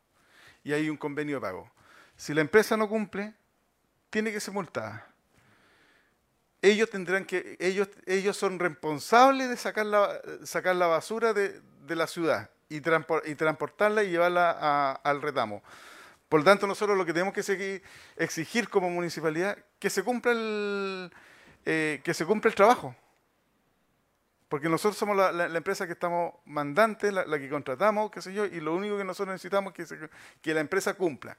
[0.62, 1.68] y hay un convenio de pago.
[2.14, 3.34] Si la empresa no cumple,
[4.14, 5.08] tiene que ser multada.
[6.62, 11.96] Ellos tendrán que, ellos, ellos son responsables de sacar la, sacar la basura de, de
[11.96, 15.64] la ciudad y, transpor- y transportarla y llevarla a- al retamo.
[16.28, 17.82] Por lo tanto, nosotros lo que tenemos que
[18.16, 21.12] exigir como municipalidad que se cumpla el,
[21.64, 22.94] eh, que se cumpla el trabajo.
[24.48, 28.44] Porque nosotros somos la, empresa que estamos mandantes, la, la que contratamos, qué sé yo,
[28.44, 30.08] y lo único que nosotros necesitamos es que, se-
[30.40, 31.36] que la empresa cumpla.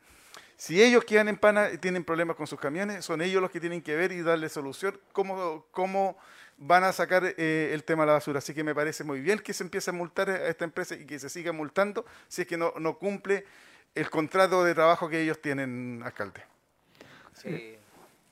[0.57, 3.59] Si ellos quedan en pana y tienen problemas con sus camiones, son ellos los que
[3.59, 6.17] tienen que ver y darle solución cómo, cómo
[6.57, 8.39] van a sacar eh, el tema de la basura.
[8.39, 11.05] Así que me parece muy bien que se empiece a multar a esta empresa y
[11.05, 13.45] que se siga multando si es que no, no cumple
[13.93, 16.41] el contrato de trabajo que ellos tienen, alcalde.
[17.43, 17.77] Eh,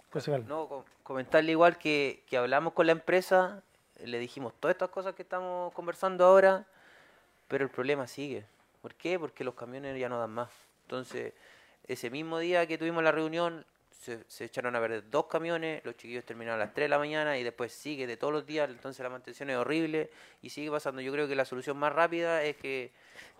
[0.09, 0.47] Concejal.
[0.47, 3.61] no, co- comentarle igual que, que hablamos con la empresa,
[4.03, 6.65] le dijimos todas estas cosas que estamos conversando ahora,
[7.49, 8.45] pero el problema sigue.
[8.81, 9.19] ¿Por qué?
[9.19, 10.49] Porque los camiones ya no dan más.
[10.83, 11.33] Entonces,
[11.87, 15.95] ese mismo día que tuvimos la reunión, se, se echaron a perder dos camiones, los
[15.95, 18.69] chiquillos terminaron a las 3 de la mañana y después sigue de todos los días,
[18.69, 20.09] entonces la mantención es horrible
[20.41, 21.01] y sigue pasando.
[21.01, 22.91] Yo creo que la solución más rápida es que,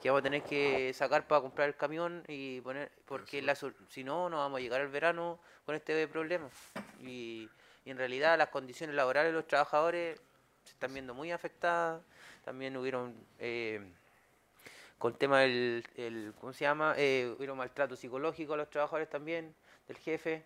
[0.01, 4.03] que vamos a tener que sacar para comprar el camión y poner, porque la, si
[4.03, 6.49] no, no vamos a llegar al verano con este problema.
[7.01, 7.49] Y,
[7.83, 10.21] y en realidad las condiciones laborales de los trabajadores
[10.63, 12.01] se están viendo muy afectadas.
[12.45, 13.15] También hubieron...
[13.39, 13.81] eh,
[14.97, 16.93] con el tema del, el- ¿cómo se llama?
[16.97, 19.53] Eh, hubieron maltrato psicológico a los trabajadores también,
[19.87, 20.43] del jefe.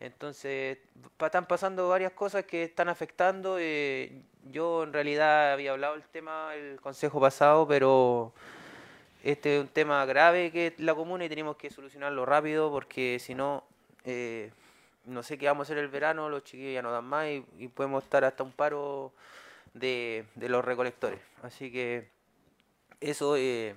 [0.00, 0.78] Entonces,
[1.20, 3.56] están pasando varias cosas que están afectando.
[3.58, 8.32] eh, yo en realidad había hablado del tema el consejo pasado, pero
[9.22, 13.18] este es un tema grave que es la comuna y tenemos que solucionarlo rápido porque
[13.20, 13.64] si no,
[14.04, 14.50] eh,
[15.06, 17.44] no sé qué vamos a hacer el verano, los chiquillos ya no dan más y,
[17.58, 19.12] y podemos estar hasta un paro
[19.72, 21.20] de, de los recolectores.
[21.42, 22.08] Así que
[23.10, 23.36] eso...
[23.36, 23.74] eh,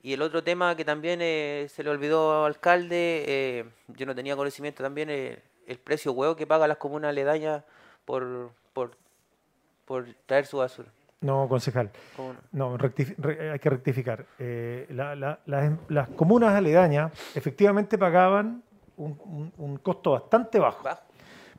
[0.00, 4.14] y el otro tema que también eh, se le olvidó al alcalde, eh, yo no
[4.14, 7.64] tenía conocimiento también, eh, el precio huevo que pagan las comunas aledañas
[8.04, 8.92] por, por,
[9.84, 10.88] por traer su basura.
[11.20, 11.90] No, concejal.
[12.16, 12.76] ¿Cómo no?
[12.78, 14.24] Re- hay que rectificar.
[14.38, 18.62] La- la- las, las comunas aledañas efectivamente pagaban
[18.96, 20.88] un, un- un costo bastante Bajo.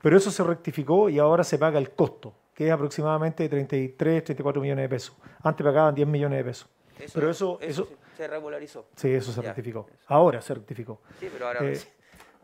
[0.02, 4.22] pero eso se rectificó y ahora se paga el costo, que es aproximadamente de 33,
[4.22, 5.16] 34 millones de pesos.
[5.42, 6.68] Antes pagaban 10 millones de pesos.
[7.14, 8.86] Pero eso- eso- sí, se regularizó.
[8.98, 9.88] Sí, eso se Ya, rectificó.
[9.90, 10.04] eso.
[10.08, 11.00] Ahora se rectificó.
[11.22, 11.94] Sí, pero ahora, Eh, recién,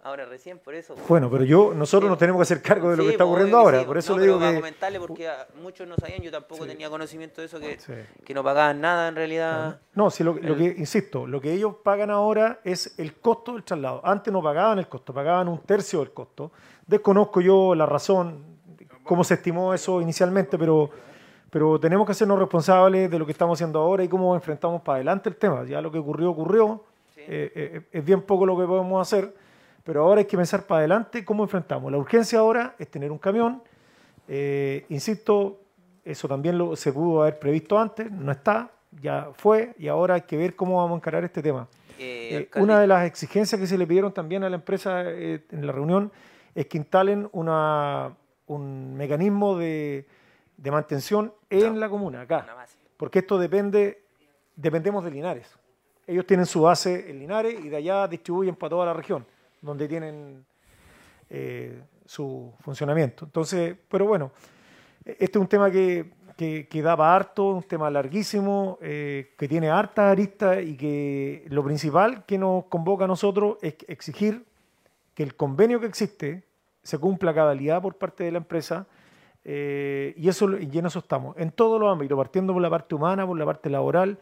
[0.03, 0.95] ahora recién, por eso.
[1.09, 2.11] Bueno, pero yo, nosotros Sí.
[2.11, 3.81] nos tenemos que hacer cargo de lo Sí, que está ocurriendo ahora.
[3.81, 4.57] sí, Por eso no, le pero digo para que...
[4.61, 5.29] comentarle porque
[5.61, 6.69] muchos no sabían, yo tampoco Sí.
[6.69, 7.77] tenía conocimiento de eso, que,
[8.23, 9.81] que no pagaban nada en realidad.
[9.95, 13.65] No, si lo, lo que, insisto, lo que ellos pagan ahora es el costo del
[13.65, 13.99] traslado.
[14.05, 16.53] Antes no pagaban el costo, pagaban un tercio del costo.
[16.87, 18.54] Desconozco yo la razón,
[19.05, 20.89] cómo se estimó eso inicialmente, pero,
[21.49, 24.97] pero tenemos que hacernos responsables de lo que estamos haciendo ahora y cómo enfrentamos para
[24.97, 25.63] adelante el tema.
[25.63, 26.83] Ya lo que ocurrió, ocurrió.
[27.13, 27.21] Sí.
[27.21, 29.33] Eh, eh, es bien poco lo que podemos hacer,
[29.83, 31.91] pero ahora hay que pensar para adelante cómo enfrentamos.
[31.91, 33.61] La urgencia ahora es tener un camión.
[34.27, 35.59] Eh, insisto,
[36.03, 40.21] eso también lo, se pudo haber previsto antes, no está, ya fue, y ahora hay
[40.21, 41.67] que ver cómo vamos a encarar este tema.
[41.97, 45.43] Eh, Eh, una de las exigencias que se le pidieron también a la empresa eh,
[45.51, 46.11] en la reunión
[46.53, 48.13] es que instalen una,
[48.47, 50.05] un mecanismo de,
[50.57, 51.79] de mantención en No.
[51.79, 52.45] la comuna, acá
[52.97, 54.03] porque esto depende,
[54.55, 55.53] dependemos de Linares.
[56.07, 59.25] Ellos tienen su base en Linares y de allá distribuyen para toda la región,
[59.61, 60.45] donde tienen
[61.29, 63.25] eh, su funcionamiento.
[63.25, 64.31] Entonces, pero bueno,
[65.03, 69.47] este es un tema que, que, que da para harto, un tema larguísimo, eh, que
[69.47, 74.45] tiene hartas aristas y que lo principal que nos convoca a nosotros es exigir
[75.15, 76.43] que el convenio que existe
[76.85, 78.85] se cumpla cabalidad por parte de la empresa
[79.43, 82.93] eh, y, eso, y en eso estamos, en todos los ámbitos, partiendo por la parte
[82.93, 84.19] humana, por la parte laboral,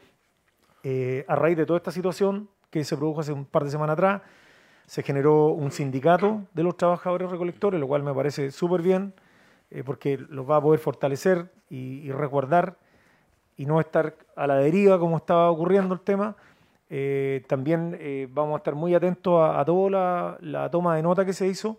[0.83, 3.95] eh, a raíz de toda esta situación que se produjo hace un par de semanas
[3.95, 4.21] atrás,
[4.85, 9.13] se generó un sindicato de los trabajadores recolectores, lo cual me parece súper bien.
[9.69, 12.77] eh, porque los va a poder fortalecer y, y resguardar
[13.57, 16.35] y no estar a la deriva como estaba ocurriendo el tema.
[17.47, 17.97] También
[18.31, 21.47] vamos a estar muy atentos a, a toda la, la toma de nota que se
[21.47, 21.77] hizo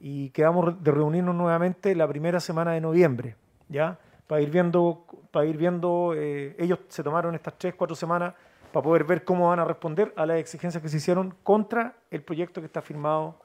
[0.00, 3.36] y quedamos de reunirnos nuevamente la primera semana de noviembre,
[3.68, 3.98] ¿ya?
[4.26, 8.34] Para ir viendo, para ir viendo eh, ellos se tomaron estas tres, cuatro semanas
[8.72, 12.22] para poder ver cómo van a responder a las exigencias que se hicieron contra el
[12.22, 13.36] proyecto que está firmado,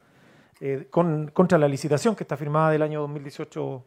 [0.62, 3.84] eh, con, contra la licitación que está firmada del año 2018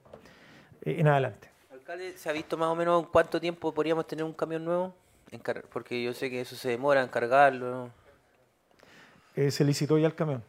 [0.82, 1.48] eh, en adelante.
[1.72, 4.92] Alcalde, ¿se ha visto más o menos en cuánto tiempo podríamos tener un camión nuevo?
[5.30, 7.90] Encar- porque yo sé que eso se demora en cargarlo.
[9.36, 10.42] Eh, se licitó ya el camión.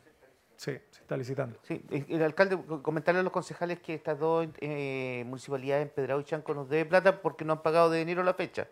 [0.58, 0.78] Sí,
[1.10, 1.58] está licitando.
[1.64, 6.20] Sí, eh, el alcalde, co- comentarle a los concejales que estas dos eh, municipalidades, Empedrado
[6.22, 8.68] y Chanco, nos debe plata porque no han pagado de enero a la fecha.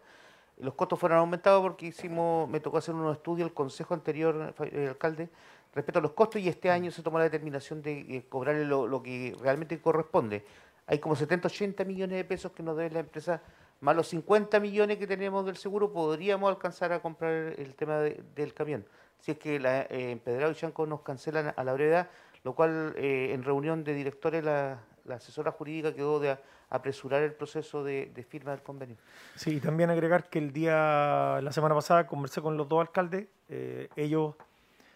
[0.60, 4.88] Los costos fueron aumentados porque hicimos, me tocó hacer unos estudios, el consejo anterior, eh,
[4.90, 5.30] alcalde,
[5.74, 9.02] respecto a los costos y este año se tomó la determinación de eh, cobrarle lo,
[9.02, 10.46] que realmente corresponde.
[10.86, 13.42] Hay como 70, 80 millones de pesos que nos debe la empresa,
[13.82, 18.22] más los 50 millones que tenemos del seguro, podríamos alcanzar a comprar el tema de-
[18.36, 18.86] del camión.
[19.20, 22.08] Si es que la, eh, Empedrado y Chanco nos cancelan a la brevedad,
[22.44, 24.80] lo cual eh, en reunión de directores la,
[25.10, 26.38] asesora jurídica quedó de
[26.70, 28.98] apresurar el proceso de, firma del convenio.
[29.36, 33.28] Sí, y también agregar que el día, la semana pasada, conversé con los dos alcaldes.
[33.48, 34.36] eh, ellos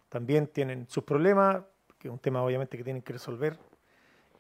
[0.10, 1.64] también tienen sus problemas,
[1.98, 3.58] que es un tema obviamente que tienen que resolver,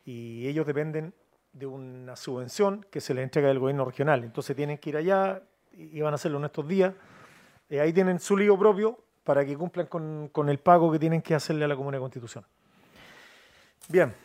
[0.04, 1.14] y ellos dependen
[1.54, 4.24] de una subvención que se les entrega del gobierno regional.
[4.24, 5.41] Entonces tienen que ir allá
[5.72, 6.93] y y van a hacerlo en estos días.
[7.70, 11.22] Eh, ahí tienen su lío propio para que cumplan con, con el pago que tienen
[11.22, 12.45] que hacerle a la Comuna de Constitución.
[13.92, 14.16] Bien.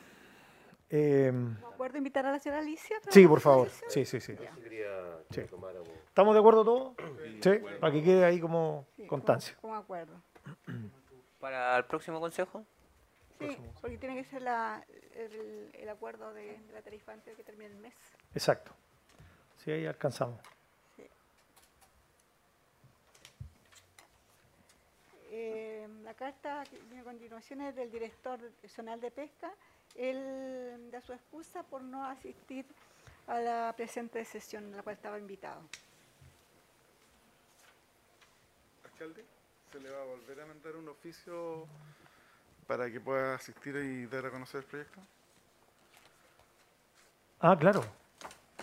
[0.88, 2.96] Eh, ¿De acuerdo invitar a la señora Alicia?
[3.10, 3.68] sí, por favor.
[3.88, 4.36] Sí, sí, sí.
[6.08, 6.94] ¿Estamos de acuerdo todos?
[7.42, 7.50] Sí,
[7.80, 9.56] para que quede ahí como Sí, constancia.
[9.60, 10.22] Con, con acuerdo.
[11.40, 12.64] ¿Para el próximo consejo?
[13.38, 14.82] Sí, porque tiene que ser la,
[15.14, 17.94] el, el acuerdo de, de la tarifa antes de que termine el mes.
[18.34, 18.72] Exacto.
[19.56, 20.40] Sí, ahí alcanzamos.
[25.38, 29.52] Eh, la carta que viene a continuación es del director zonal de pesca.
[29.94, 32.64] Él da su excusa por no asistir
[33.26, 35.60] a la presente sesión a la cual estaba invitado.
[38.84, 39.26] Alcalde,
[39.70, 41.66] se le va a volver a mandar un oficio
[42.66, 45.00] para que pueda asistir y dar a conocer el proyecto.
[47.40, 47.84] Ah, claro.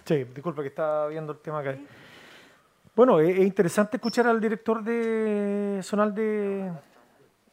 [0.06, 1.78] Sí, disculpa que estaba viendo el tema acá.
[2.96, 6.72] Bueno, es, es interesante escuchar al director de zonal de...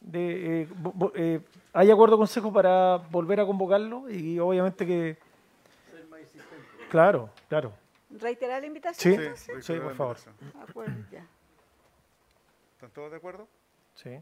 [0.01, 1.41] de eh, bo- bo- eh,
[1.73, 4.09] ¿Hay acuerdo consejo para volver a convocarlo?
[4.09, 5.17] Y obviamente que...
[6.89, 7.71] Claro, claro.
[8.09, 9.13] ¿Reiterar la invitación?
[9.15, 9.65] Sí, entonces?
[9.65, 10.17] sí, por favor.
[10.69, 11.25] acuerdo, ya.
[12.73, 13.47] ¿Están todos de acuerdo?
[13.95, 14.19] Sí.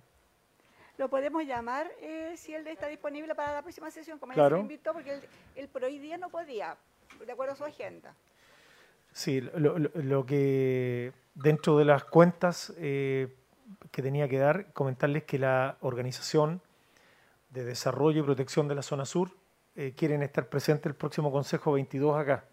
[0.98, 4.58] Lo podemos llamar eh, si él está disponible para la próxima sesión, como él Claro.
[4.58, 5.22] se invitó, porque él,
[5.56, 6.78] él por hoy día no podía,
[7.26, 8.14] de acuerdo a su agenda.
[9.12, 13.36] Sí, lo, que dentro de las cuentas eh,
[13.92, 16.62] que tenía que dar, comentarles que la Organización
[17.50, 19.32] de Desarrollo y Protección de la Zona Sur
[19.76, 22.46] eh, quieren estar presentes el próximo Consejo 22 acá,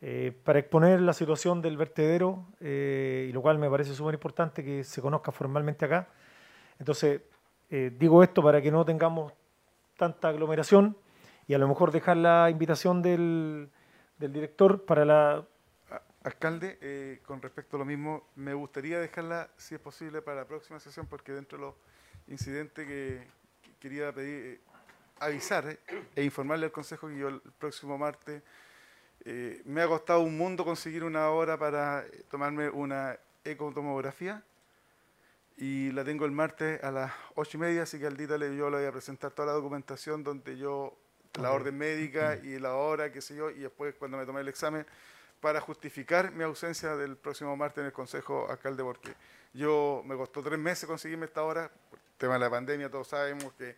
[0.00, 4.84] eh, para exponer la situación del vertedero, y lo cual me parece súper importante que
[4.84, 6.08] se conozca formalmente acá.
[6.78, 7.20] Entonces,
[7.70, 9.32] digo esto para que no tengamos
[9.96, 10.96] tanta aglomeración
[11.50, 13.70] y a lo mejor dejar la invitación del,
[14.18, 15.44] director para la
[16.22, 20.46] Alcalde, eh, con respecto a lo mismo, me gustaría dejarla, si es posible, para la
[20.46, 21.74] próxima sesión, porque dentro de los
[22.28, 23.26] incidentes que,
[23.62, 24.60] que quería pedir, eh,
[25.20, 25.78] avisar eh,
[26.16, 28.42] e informarle al Consejo que yo el próximo martes
[29.24, 34.42] eh, me ha costado un mundo conseguir una hora para tomarme una ecotomografía
[35.58, 38.70] y la tengo el martes a las ocho y media, así que al día yo
[38.70, 40.96] le voy a presentar toda la documentación donde yo,
[41.38, 44.48] la orden médica y la hora, qué sé yo, y después cuando me tomé el
[44.48, 44.86] examen,
[45.40, 49.14] para justificar mi ausencia del próximo martes en el Consejo Alcalde, porque
[49.54, 53.08] yo me costó tres meses conseguirme esta hora, por el tema de la pandemia, todos
[53.08, 53.74] sabemos que,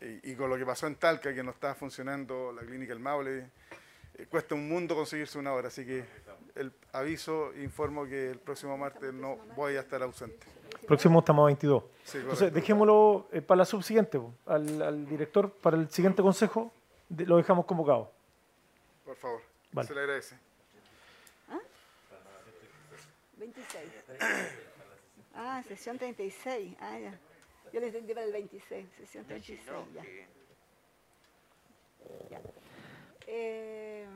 [0.00, 3.00] y, y con lo que pasó en Talca, que no estaba funcionando la clínica El
[3.00, 3.50] Maule,
[4.14, 6.04] eh, cuesta un mundo conseguirse una hora, así que
[6.54, 10.46] el aviso, informo que el próximo martes no voy a estar ausente.
[10.86, 11.84] próximo estamos a 22.
[12.04, 16.72] Sí, Entonces, dejémoslo eh, para la subsiguiente, al, al director, para el siguiente consejo,
[17.10, 18.10] de- lo dejamos convocado.
[19.04, 19.42] Por favor,
[19.72, 19.86] Vale.
[19.86, 20.38] se le agradece.
[23.52, 23.84] 26.
[25.34, 26.76] Ah, sesión 36.
[26.80, 27.18] Ah, ya.
[27.72, 29.60] Yo le entendí para el 26, sesión 36.
[29.94, 30.02] ya.
[32.30, 32.40] Ya.
[33.26, 34.06] Eh,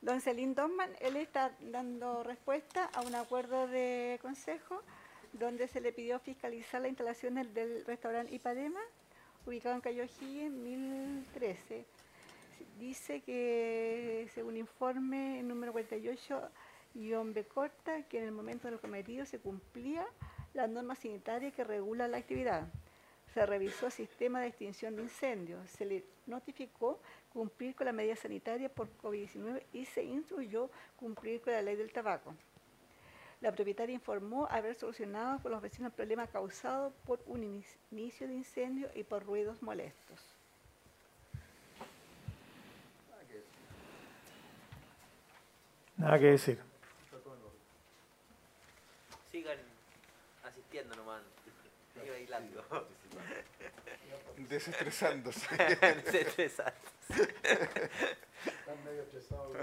[0.00, 4.82] don Celín Donman, él está dando respuesta a un acuerdo de consejo
[5.34, 8.80] donde se le pidió fiscalizar las instalaciones del restaurante Ipadema
[9.46, 11.84] ubicado en Cayo O'Higgins, 1013.
[12.78, 16.50] Dice que, según informe número 48,
[16.94, 20.06] B corta, que en el momento del cometido se cumplía
[20.54, 22.68] la norma sanitaria que regula la actividad.
[23.32, 27.00] Se revisó el sistema de extinción de incendios, se le notificó
[27.32, 31.92] cumplir con la medida sanitaria por COVID-19 y se instruyó cumplir con la ley del
[31.92, 32.34] tabaco.
[33.40, 38.34] La propietaria informó haber solucionado con los vecinos el problema causado por un inicio de
[38.34, 40.31] incendio y por ruidos molestos.
[46.02, 46.58] Nada que decir.
[49.30, 49.58] Sigan
[50.44, 51.22] asistiendo nomás.
[52.04, 52.88] Y bailando.
[54.48, 55.46] Desestresándose.
[56.04, 56.74] Desestresándose.
[57.08, 59.56] Están medio estresados.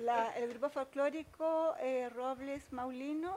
[0.00, 3.36] La- el grupo folclórico eh, Robles Maulino,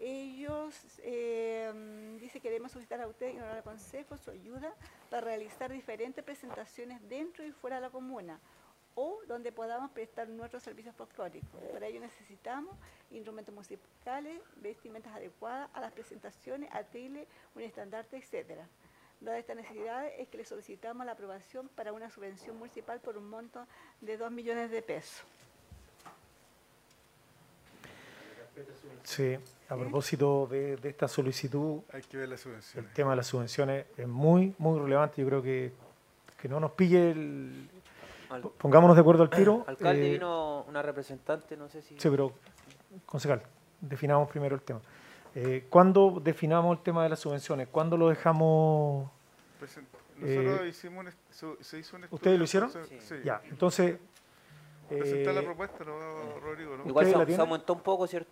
[0.00, 0.74] ellos
[1.04, 4.74] eh, dice que debemos solicitar a usted y al Consejo su ayuda
[5.08, 8.40] para realizar diferentes presentaciones dentro y fuera de la comuna
[9.00, 11.62] o donde podamos prestar nuestros servicios folclóricos.
[11.72, 12.76] Para ello necesitamos
[13.12, 18.66] instrumentos musicales, vestimentas adecuadas a las presentaciones, atriles, un estandarte, etcétera.
[19.20, 23.30] Dada esta necesidad es que le solicitamos la aprobación para una subvención municipal por un
[23.30, 23.64] monto
[24.00, 25.22] de 2 millones de pesos.
[29.04, 29.38] Sí,
[29.68, 32.44] a propósito de, de esta solicitud, Hay que ver las
[32.74, 35.22] el tema de las subvenciones es muy, muy relevante.
[35.22, 35.70] Yo creo que,
[36.36, 37.77] que no nos pille el...
[38.30, 39.64] Al- Pongámonos de acuerdo al tiro.
[39.66, 41.98] Alcalde, eh, vino una representante, no sé si...
[41.98, 42.32] Sí, pero,
[43.06, 43.42] concejal,
[43.80, 44.80] definamos primero el tema.
[45.34, 47.68] Eh, ¿Cuándo definamos el tema de las subvenciones?
[47.68, 49.10] ¿Cuándo lo dejamos...?
[49.60, 51.12] Nosotros Eh, hicimos un
[51.62, 52.08] se hizo un estudio.
[52.16, 52.70] ¿Ustedes lo hicieron?
[52.70, 52.98] Sí.
[53.00, 53.14] Sí.
[53.24, 53.98] Ya, entonces...
[54.88, 56.76] Presentar la eh, propuesta, ¿no, Rodrigo?
[56.76, 56.86] ¿no?
[56.86, 58.30] Igual ¿Ustedes se, se aumentó un poco, ¿cierto?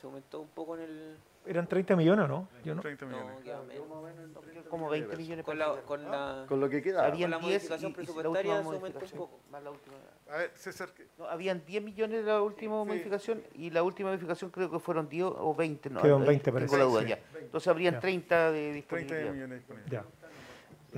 [0.00, 1.16] Se aumentó un poco en el...
[1.46, 2.48] ¿Eran 30 millones o no?
[2.64, 2.82] Yo no.
[2.82, 3.36] 30 millones.
[3.44, 4.68] No.
[4.68, 7.00] Como 20 millones Con la, con la, Con lo que queda.
[7.06, 9.38] Había- Habían la 10 modificación y- y la presupuestaria un modificación, poco.
[9.50, 9.96] más la última.
[10.28, 12.88] A ver, César, ¿qué- No, habían 10 millones la última Sí.
[12.88, 15.88] modificación y la última modificación creo que fueron 10 o 20.
[15.88, 17.08] No, Ahí 20 tengo parece, la duda sí.
[17.08, 17.18] ya.
[17.38, 18.00] Entonces habrían Ya.
[18.00, 19.32] 30 de 30 disponibilidad.
[19.32, 19.90] millones disponibles.
[19.92, 20.04] Ya.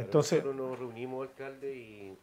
[0.01, 2.19] Entonces, Nosotros nos reunimos, alcalde, y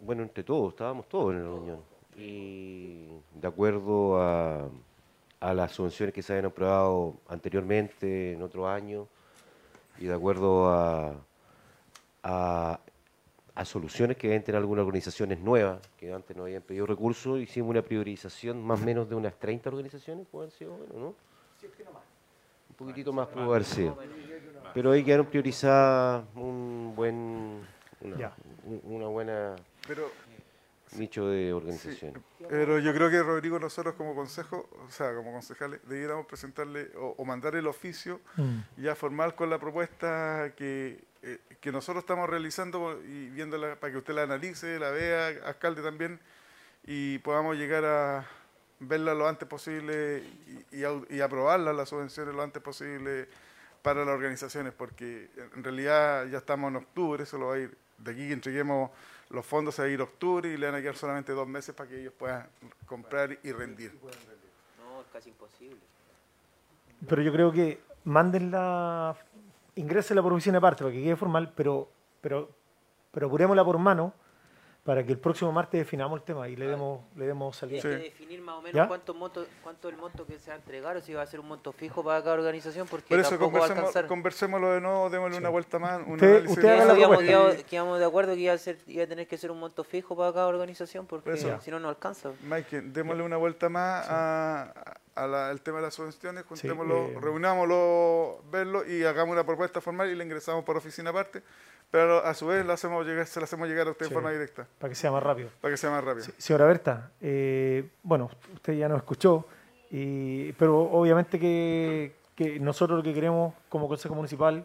[0.00, 1.80] bueno, entre todos, estábamos todos en la reunión.
[2.16, 4.68] Y de acuerdo a,
[5.46, 9.06] a las subvenciones que se habían aprobado anteriormente, en otro año,
[9.98, 11.14] y de acuerdo a,
[12.24, 12.80] a,
[13.54, 17.70] a soluciones que deben tener algunas organizaciones nuevas, que antes no habían pedido recursos, hicimos
[17.70, 21.14] una priorización más o menos de unas 30 organizaciones, puede haber sido, bueno, ¿no?
[22.70, 23.96] Un poquitito más pudo haber sido.
[24.74, 27.60] Pero ahí quedaron priorizadas un buen,
[28.00, 28.32] una,
[28.82, 30.10] una buena Pero,
[30.98, 32.22] nicho de sí, organizaciones.
[32.48, 37.14] pero yo creo que Rodrigo, nosotros como consejo, o sea, como concejales, debiéramos presentarle o,
[37.18, 42.28] o mandar el oficio mm, ya formal con la propuesta que, eh, que nosotros estamos
[42.28, 46.20] realizando y viéndola para que usted la analice, la vea, alcalde también,
[46.84, 48.26] y podamos llegar a
[48.78, 50.22] verla lo antes posible
[50.70, 50.84] y,
[51.14, 53.28] y aprobarla, las subvenciones lo antes posible
[53.82, 57.78] para las organizaciones, porque en realidad ya estamos en octubre, eso lo va a ir,
[57.98, 58.90] de aquí que entreguemos
[59.30, 61.74] los fondos se va a ir octubre y le van a quedar solamente dos meses
[61.74, 62.48] para que ellos puedan
[62.86, 63.92] comprar y rendir.
[64.78, 65.80] No, es casi imposible.
[67.08, 69.16] pero yo creo que mándenla,
[69.74, 71.88] ingrésenla por oficina aparte para que quede formal, pero,
[72.20, 72.50] pero,
[73.10, 74.12] pero apurémosla por mano
[74.86, 77.82] para que el próximo martes definamos el tema y le demos, le demos Hay salida.
[77.82, 78.02] que Sí.
[78.04, 78.86] definir más o menos ¿Ya?
[78.86, 81.26] cuánto, monto, cuánto es el monto que se va a entregar o si va a
[81.26, 84.06] ser un monto fijo para cada organización porque Por eso tampoco va a alcanzar.
[84.06, 86.00] conversémoslo de nuevo, démosle una vuelta más.
[86.06, 89.06] Un Usted- análisis usted haga la quedamos de acuerdo que iba a, ser, iba a
[89.08, 91.60] tener que ser un monto fijo para cada organización porque Eso.
[91.60, 92.30] si no, no alcanza.
[92.42, 94.72] Mike, démosle una vuelta más a,
[95.16, 99.44] a la- al tema de las subvenciones, Sí, juntémoslo, eh, reunámoslo, verlo y hagamos una
[99.44, 101.42] propuesta formal y la ingresamos por oficina aparte,
[101.90, 104.10] pero a su vez la hacemos llegar, se la hacemos llegar a usted Sí.
[104.10, 105.48] en forma directa, para que sea más rápido.
[105.60, 106.24] para que sea más rápido.
[106.26, 109.46] Sí, señora Berta, eh, bueno, usted ya nos escuchó,
[109.90, 114.64] y, pero obviamente que, que nosotros lo que queremos como Consejo Municipal,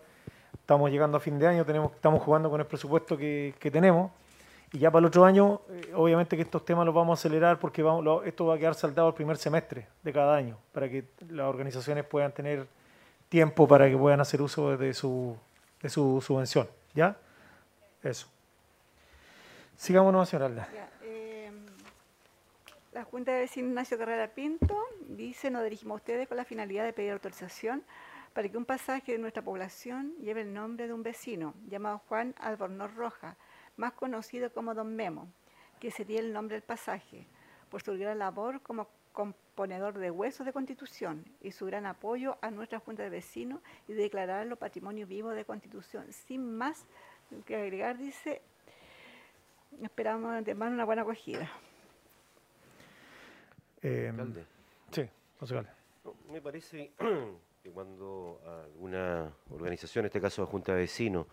[0.53, 4.11] estamos llegando a fin de año, tenemos, estamos jugando con el presupuesto que, que tenemos,
[4.73, 7.59] y ya para el otro año, eh, obviamente que estos temas los vamos a acelerar
[7.59, 10.89] porque vamos, lo- esto va a quedar saldado el primer semestre de cada año, para
[10.89, 12.67] que las organizaciones puedan tener
[13.29, 15.37] tiempo para que puedan hacer uso de su,
[15.81, 16.67] de su subvención.
[16.93, 17.17] ¿Ya?
[18.03, 18.27] Eso.
[19.77, 20.69] Sigámonos, señora Alda.
[21.01, 21.51] Eh,
[22.91, 24.77] la Junta de Vecinos Ignacio Carrera Pinto
[25.07, 27.83] dice, nos dirigimos a ustedes con la finalidad de pedir autorización
[28.33, 32.35] para que un pasaje de nuestra población lleve el nombre de un vecino llamado Juan
[32.39, 33.37] Albornoz Roja,
[33.77, 35.27] más conocido como Don Memo,
[35.79, 37.27] que sería el nombre del pasaje,
[37.69, 38.87] por su gran labor como
[39.61, 43.93] componedor de huesos de Constitución y su gran apoyo a nuestra Junta de Vecinos y
[43.93, 46.87] declararlo Patrimonio Vivo de Constitución, sin más
[47.45, 48.41] que agregar, dice,
[49.83, 51.47] esperamos de antemano una buena acogida.
[53.83, 54.11] Eh,
[54.89, 55.07] sí,
[55.37, 55.69] concejal.
[56.05, 56.93] No, me parece
[57.61, 61.27] que cuando alguna organización, en este caso la Junta de Vecinos,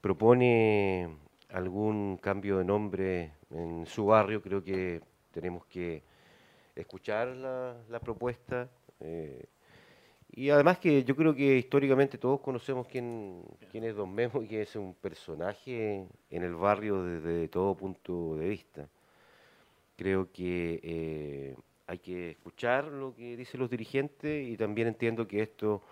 [0.00, 1.08] propone
[1.50, 5.02] algún cambio de nombre en su barrio, creo que
[5.32, 6.05] tenemos que
[6.76, 8.68] escuchar la, la propuesta.
[9.00, 9.46] eh,
[10.30, 14.48] y además que yo creo que históricamente todos conocemos quién, quién es Don Memo y
[14.48, 18.88] que es un personaje en el barrio desde todo punto de vista.
[19.96, 21.56] Creo que eh,
[21.86, 25.82] hay que escuchar lo que dicen los dirigentes y también entiendo que esto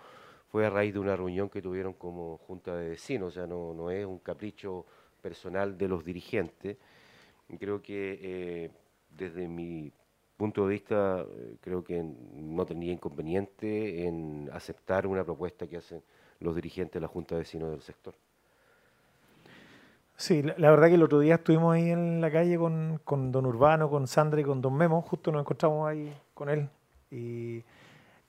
[0.51, 3.73] fue a raíz de una reunión que tuvieron como junta de vecinos, o sea, no,
[3.73, 4.85] no es un capricho
[5.21, 6.77] personal de los dirigentes.
[7.59, 8.71] Creo que eh,
[9.09, 9.91] desde mi
[10.37, 16.01] punto de vista, eh, creo que no tendría inconveniente en aceptar una propuesta que hacen
[16.39, 18.13] los dirigentes de la junta de vecinos del sector.
[20.17, 23.31] Sí, la, la verdad que el otro día estuvimos ahí en la calle con, con
[23.31, 26.69] Don Urbano, con Sandra y con Don Memo, justo nos encontramos ahí con él.
[27.11, 27.63] Y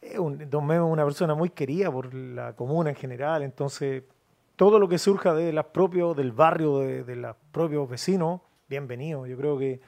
[0.01, 4.03] es un- Don Memo es una persona muy querida por la comuna en general, entonces
[4.57, 9.27] todo lo que surja de las propios, del barrio, de, de los propios vecinos, bienvenido.
[9.27, 9.81] Yo creo que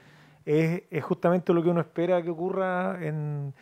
[0.45, 3.53] es, justamente lo que uno espera que ocurra en,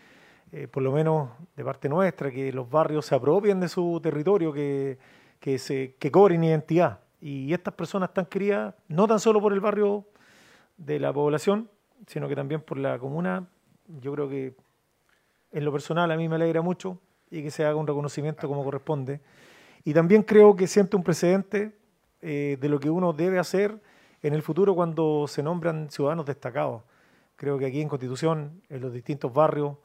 [0.52, 4.54] eh, por lo menos de parte nuestra, que los barrios se apropien de su territorio,
[4.54, 4.98] que,
[5.40, 7.00] que, se, que cobren identidad.
[7.20, 10.06] Y estas personas están queridas no tan solo por el barrio
[10.78, 11.70] de la población,
[12.06, 13.48] sino que también por la comuna.
[13.88, 14.56] Yo creo que
[15.52, 17.00] en lo personal a mí me alegra mucho
[17.32, 19.22] y que se haga un reconocimiento como corresponde.
[19.84, 21.76] Y también creo que siente un precedente
[22.22, 23.80] eh, de lo que uno debe hacer
[24.22, 26.84] en el futuro cuando se nombran ciudadanos destacados.
[27.36, 29.76] Creo que aquí en Constitución, en los distintos barrios,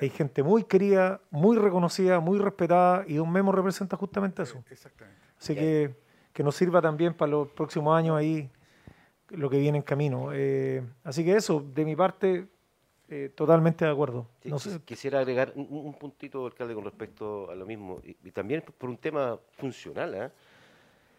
[0.00, 4.62] hay gente muy querida, muy reconocida, muy respetada y Don Memo representa justamente eso.
[4.70, 5.20] Exactamente.
[5.38, 5.94] Así que
[6.32, 8.48] que nos sirva también para los próximos años ahí
[9.30, 10.28] lo que viene en camino.
[10.32, 12.46] Eh, así que eso, de mi parte,
[13.08, 14.26] eh, totalmente de acuerdo.
[14.42, 18.00] Sí, No quis- sé, Quisiera agregar un, un puntito, alcalde, con respecto a lo mismo,
[18.04, 20.32] y, y también por un tema funcional, ¿ah?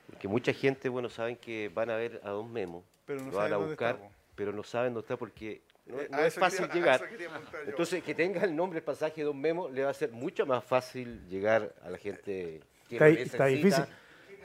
[0.10, 3.38] Porque mucha gente, bueno, saben que van a ver a Don Memo, Pero no lo
[3.38, 6.68] van a buscar, está, pero no saben dónde está porque no, Eh, no es fácil
[6.68, 7.02] quería- llegar.
[7.10, 7.60] yo.
[7.68, 10.46] Entonces, que tenga el nombre, el pasaje de Don Memo, le va a ser mucho
[10.46, 13.86] más fácil llegar a la gente que Está difícil.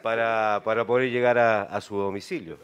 [0.03, 2.59] Para, para poder llegar a, a su domicilio.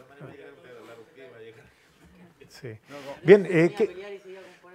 [2.49, 2.77] sí.
[3.23, 4.11] Bien, eh, ¿qué-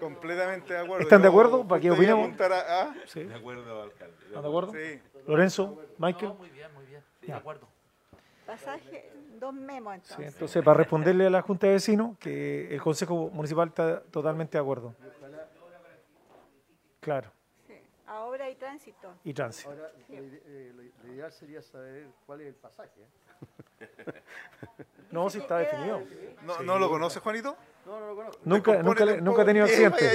[0.01, 1.03] Completamente de acuerdo.
[1.05, 1.67] ¿Están de acuerdo?
[1.67, 2.39] ¿Para qué opinamos?
[2.39, 4.15] a- sí, De acuerdo, alcalde.
[4.27, 4.73] ¿están de acuerdo?
[4.73, 5.01] Sí.
[5.27, 6.29] Lorenzo, Michael.
[6.29, 7.03] No, muy bien, muy bien.
[7.23, 7.67] De acuerdo.
[8.47, 9.11] Pasaje,
[9.41, 10.33] dos memos Sí, entonces.
[10.35, 14.63] entonces, para responderle a la Junta de Vecinos, que el Consejo Municipal está totalmente de
[14.63, 14.95] acuerdo.
[17.01, 17.31] Claro,
[17.67, 17.75] Sí.
[18.07, 19.15] A obra y tránsito.
[19.25, 19.71] y tránsito.
[19.71, 23.01] Ahora, eh, lo- lo ideal sería saber cuál es el pasaje.
[23.01, 23.07] ¿eh?
[25.11, 26.03] No, si está definido.
[26.43, 27.57] ¿No, ¿No lo conoce, Juanito?
[27.87, 28.41] No, no lo conozco.
[28.45, 30.09] Nunca, nunca, le- un nunca poco tenido accidente.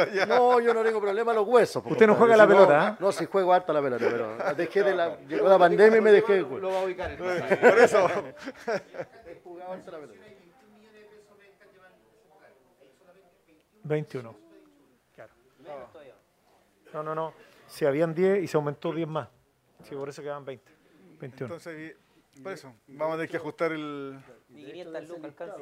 [0.00, 0.26] Allá.
[0.26, 1.82] No, yo no tengo problema los huesos.
[1.84, 2.96] Usted no juega la no- pelota, ¿ah?
[3.00, 6.12] No, sí juego harto la pelota, pero dejé de la, llegó la pandemia y me
[6.12, 6.64] dejé de jugar.
[6.64, 8.08] va a ubicar Por eso.
[9.26, 10.18] He jugado harto la pelota.
[13.84, 14.36] 21.
[15.14, 15.30] Claro.
[16.92, 17.34] No, no, no.
[17.66, 19.28] Si habían 10 y se aumentó 10 más.
[19.82, 20.72] Sí, por eso quedaban 20.
[21.20, 21.44] 21.
[21.54, 21.96] Entonces,
[22.40, 24.18] por eso, vamos a tener que ajustar el...
[24.48, 25.56] Ni 500 lucas alcanza.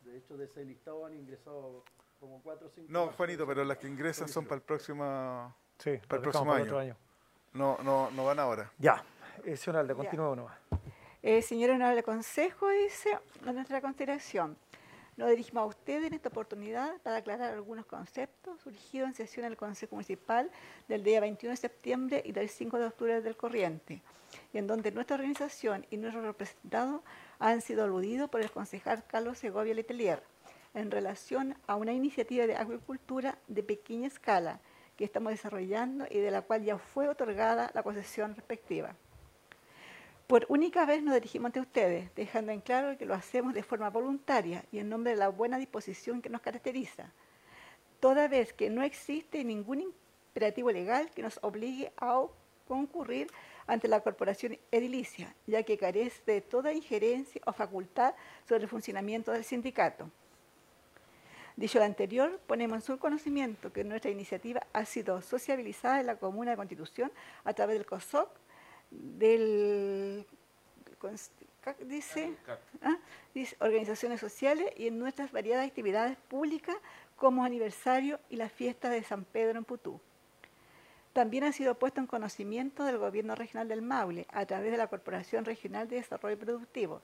[0.00, 1.84] De hecho, de ese listado han ingresado
[2.20, 2.86] como 4 o 5.
[2.90, 5.54] No, Juanito, pero las que ingresan son para el próximo...
[5.78, 6.64] Sí, Para el próximo para año.
[6.64, 6.96] otro año.
[7.52, 8.70] No, no, no van ahora.
[8.78, 9.04] Ya.
[9.44, 10.58] Eh, señor Alde, continúe nomás.
[11.22, 13.16] Eh, señor honorable consejo, dice,
[13.46, 14.56] a nuestra consideración,
[15.18, 19.56] nos dirigimos a ustedes en esta oportunidad para aclarar algunos conceptos surgidos en sesión del
[19.56, 20.48] Consejo Municipal
[20.86, 24.00] del día 21 de septiembre y del 5 de octubre del corriente,
[24.52, 27.02] y en donde nuestra organización y nuestros representados
[27.40, 30.22] han sido aludidos por el concejal Carlos Segovia Letelier
[30.72, 34.60] en relación a una iniciativa de agricultura de pequeña escala
[34.96, 38.94] que estamos desarrollando y de la cual ya fue otorgada la concesión respectiva.
[40.28, 43.88] Por única vez nos dirigimos ante ustedes, dejando en claro que lo hacemos de forma
[43.88, 47.14] voluntaria y en nombre de la buena disposición que nos caracteriza,
[47.98, 52.26] toda vez que no existe ningún imperativo legal que nos obligue a
[52.66, 53.28] concurrir
[53.66, 58.12] ante la corporación edilicia, ya que carece de toda injerencia o facultad
[58.46, 60.10] sobre el funcionamiento del sindicato.
[61.56, 66.16] Dicho lo anterior, ponemos en su conocimiento que nuestra iniciativa ha sido sociabilizada en la
[66.16, 67.10] Comuna de Constitución
[67.44, 68.28] a través del COSOC,
[68.90, 70.26] del
[71.86, 72.34] dice,
[72.82, 72.98] ¿ah?
[73.34, 76.76] dice organizaciones sociales y en nuestras variadas actividades públicas
[77.16, 80.00] como aniversario y la fiesta de San Pedro en Putú.
[81.12, 84.86] también ha sido puesto en conocimiento del Gobierno Regional del Maule a través de la
[84.86, 87.02] Corporación Regional de Desarrollo Productivo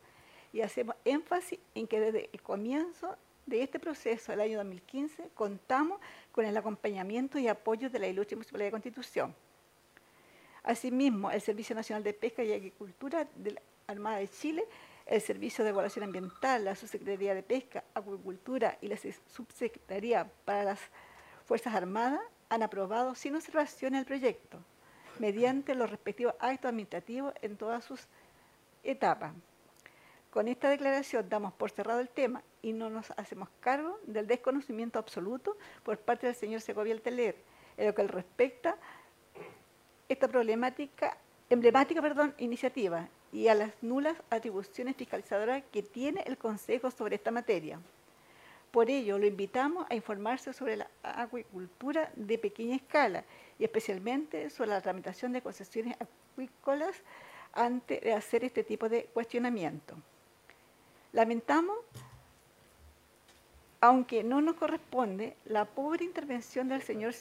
[0.53, 3.17] y hacemos énfasis en que desde el comienzo
[3.47, 6.01] de este proceso, el año 2015, contamos
[6.33, 9.35] con el acompañamiento y apoyo de la Ilustre Municipalidad de Constitución.
[10.65, 14.65] Asimismo, el Servicio Nacional de Pesca y Agricultura de la Armada de Chile,
[15.05, 20.81] el Servicio de Evaluación Ambiental, la Subsecretaría de Pesca, Acuicultura y la Subsecretaría para las
[21.45, 24.59] Fuerzas Armadas han aprobado sin observación el proyecto,
[25.19, 28.07] mediante los respectivos actos administrativos en todas sus
[28.83, 29.35] etapas.
[30.31, 34.99] Con esta declaración damos por cerrado el tema y no nos hacemos cargo del desconocimiento
[34.99, 37.37] absoluto por parte del señor Segovia Teler
[37.77, 38.79] en lo que respecta
[40.09, 41.17] esta problemática,
[41.51, 47.31] emblemática perdón, iniciativa y a las nulas atribuciones fiscalizadoras que tiene el Consejo sobre esta
[47.31, 47.81] materia.
[48.71, 53.25] Por ello, lo invitamos a informarse sobre la acuicultura de pequeña escala
[53.59, 57.03] y especialmente sobre la tramitación de concesiones acuícolas
[57.53, 59.95] antes de hacer este tipo de cuestionamiento.
[61.13, 61.77] Lamentamos,
[63.85, 67.13] aunque no nos corresponde, la pobre intervención del señor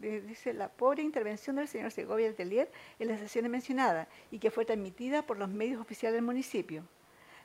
[0.00, 4.64] dice la pobre intervención del señor Segovia Telier en las sesiones mencionadas y que fue
[4.64, 6.82] transmitida por los medios oficiales del municipio.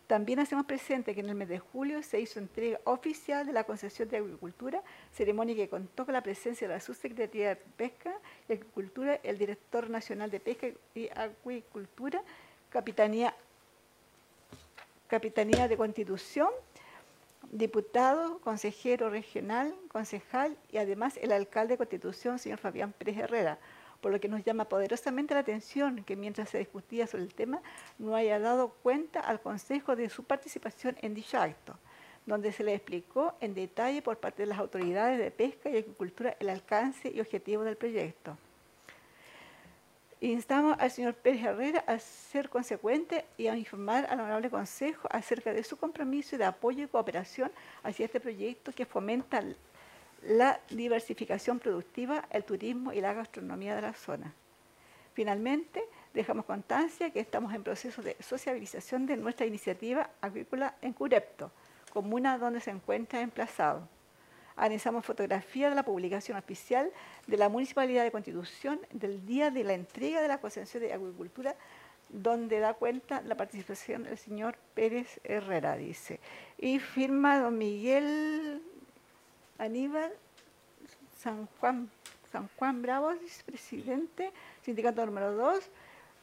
[0.08, 3.66] También hacemos presente que en el mes de julio se hizo entrega oficial de la
[3.66, 4.82] concesión de agricultura,
[5.12, 8.14] ceremonia que contó con la presencia de la subsecretaría de Pesca
[8.48, 12.24] y Agricultura, el director nacional de Pesca y Acuicultura,
[12.70, 13.36] Capitanía,
[15.10, 16.48] Capitanía de Constitución,
[17.58, 23.60] diputado, consejero regional, concejal y además el alcalde de Constitución, señor Fabián Pérez Herrera
[24.04, 27.62] por lo que nos llama poderosamente la atención que mientras se discutía sobre el tema
[27.98, 31.78] no haya dado cuenta al Consejo de su participación en dicho acto,
[32.26, 36.36] donde se le explicó en detalle por parte de las autoridades de pesca y agricultura
[36.42, 38.38] el alcance y objetivo del proyecto.
[40.24, 45.52] Instamos al señor Pérez Herrera a ser consecuente y a informar al Honorable Consejo acerca
[45.52, 47.52] de su compromiso de apoyo y cooperación
[47.84, 49.44] hacia este proyecto que fomenta
[50.22, 54.34] la diversificación productiva, el turismo y la gastronomía de la zona.
[55.14, 55.84] Finalmente,
[56.14, 61.52] dejamos constancia que estamos en proceso de sociabilización de nuestra iniciativa agrícola en Curepto,
[61.92, 63.90] comuna donde se encuentra emplazado.
[64.56, 66.92] Analizamos fotografía de la publicación oficial
[67.28, 71.56] de la Municipalidad de Constitución del día de la entrega de la concesión de agricultura,
[72.10, 76.20] donde da cuenta la participación del señor Pérez Herrera, dice.
[76.58, 78.62] Y firma don Miguel
[79.58, 80.12] Aníbal
[81.24, 81.90] San Juan,
[82.32, 83.14] San Juan Bravo,
[83.46, 85.70] presidente, sindicato número 2,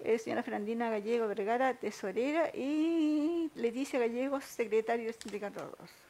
[0.01, 6.10] eh, señora Fernandina Gallego Vergara, tesorera, y Leticia Gallego, secretario del sindicato 2.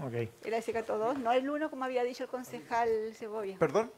[0.00, 0.30] Okay.
[0.44, 2.88] Era el sindicato 2, no el 1 como había dicho el concejal
[3.18, 3.56] Segovia.
[3.58, 3.90] ¿Perdón?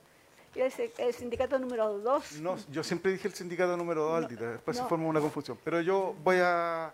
[0.55, 0.67] Era
[0.99, 2.41] el, sindicato número 2.
[2.41, 5.59] No, yo siempre dije el sindicato número 2, Altita, después se forma una confusión.
[5.63, 6.93] Pero yo voy a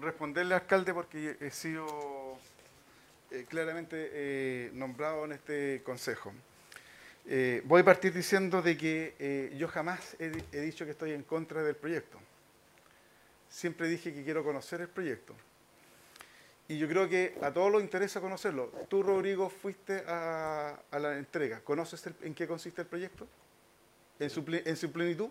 [0.00, 1.86] responderle, alcalde, porque he sido
[3.30, 6.32] eh, claramente eh, nombrado en este consejo.
[7.26, 11.62] Eh, voy a partir diciendo de que yo jamás he, dicho que estoy en contra
[11.62, 12.18] del proyecto.
[13.48, 15.34] Siempre dije que quiero conocer el proyecto.
[16.68, 18.70] Y yo creo que a todos los interesa conocerlo.
[18.88, 21.60] Tú, Rodrigo, fuiste a, la entrega.
[21.60, 23.26] ¿Conoces en qué consiste el proyecto?
[24.18, 25.30] ¿En su, en su plenitud?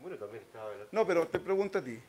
[0.00, 0.70] Bueno, también estaba...
[0.90, 2.00] No, pero te pregunto a ti.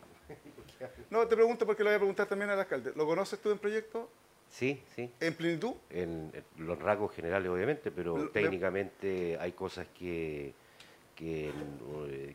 [1.10, 2.94] No, te pregunto porque lo voy a preguntar también al alcalde.
[2.96, 4.10] ¿Lo conoces tú en proyecto?
[4.50, 5.12] Sí, sí.
[5.20, 5.74] ¿En plenitud?
[5.90, 10.54] En, los rasgos generales, obviamente, pero técnicamente hay cosas que,
[11.16, 11.52] que,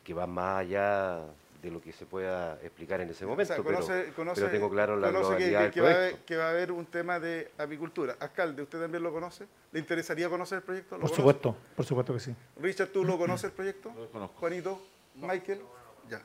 [0.02, 1.24] que, van más allá
[1.62, 3.54] de lo que se pueda explicar en ese momento.
[3.64, 7.20] pero, tengo claro la que, que, va a haber, que va a haber un tema
[7.20, 8.16] de apicultura.
[8.20, 9.46] Alcalde, ¿usted también lo conoce?
[9.72, 10.98] ¿Le interesaría conocer el proyecto?
[10.98, 12.34] por supuesto, por supuesto que sí.
[12.60, 13.92] Richard, ¿tú lo conoces el proyecto?
[13.96, 14.38] Lo conozco.
[14.38, 14.80] Juanito,
[15.14, 15.60] Michael,
[16.08, 16.22] ya.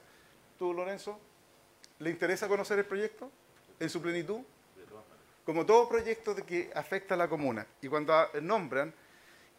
[0.58, 1.20] ¿Tú, Lorenzo?
[2.00, 3.30] ¿Le interesa conocer el proyecto
[3.80, 4.42] en su plenitud?
[5.46, 7.66] como todo proyecto de que afecta a la comuna.
[7.82, 8.94] Y cuando nombran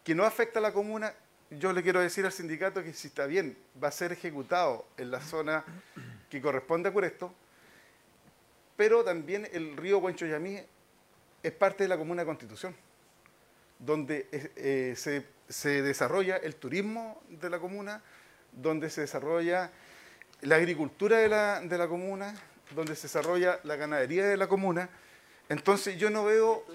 [0.03, 1.13] que no afecta a la comuna,
[1.59, 5.11] yo le quiero decir al sindicato que si está bien, va a ser ejecutado en
[5.11, 5.63] la zona
[6.29, 7.33] que corresponde a Curesto,
[8.75, 10.59] pero también el río Huenchoyamí
[11.41, 12.75] es parte de la comuna de Constitución,
[13.79, 18.01] donde eh, eh, se, se desarrolla el turismo de la comuna,
[18.51, 19.71] donde se desarrolla
[20.41, 22.33] la agricultura de la, de la comuna,
[22.75, 24.89] donde se desarrolla la ganadería de la comuna,
[25.49, 26.65] entonces yo no veo,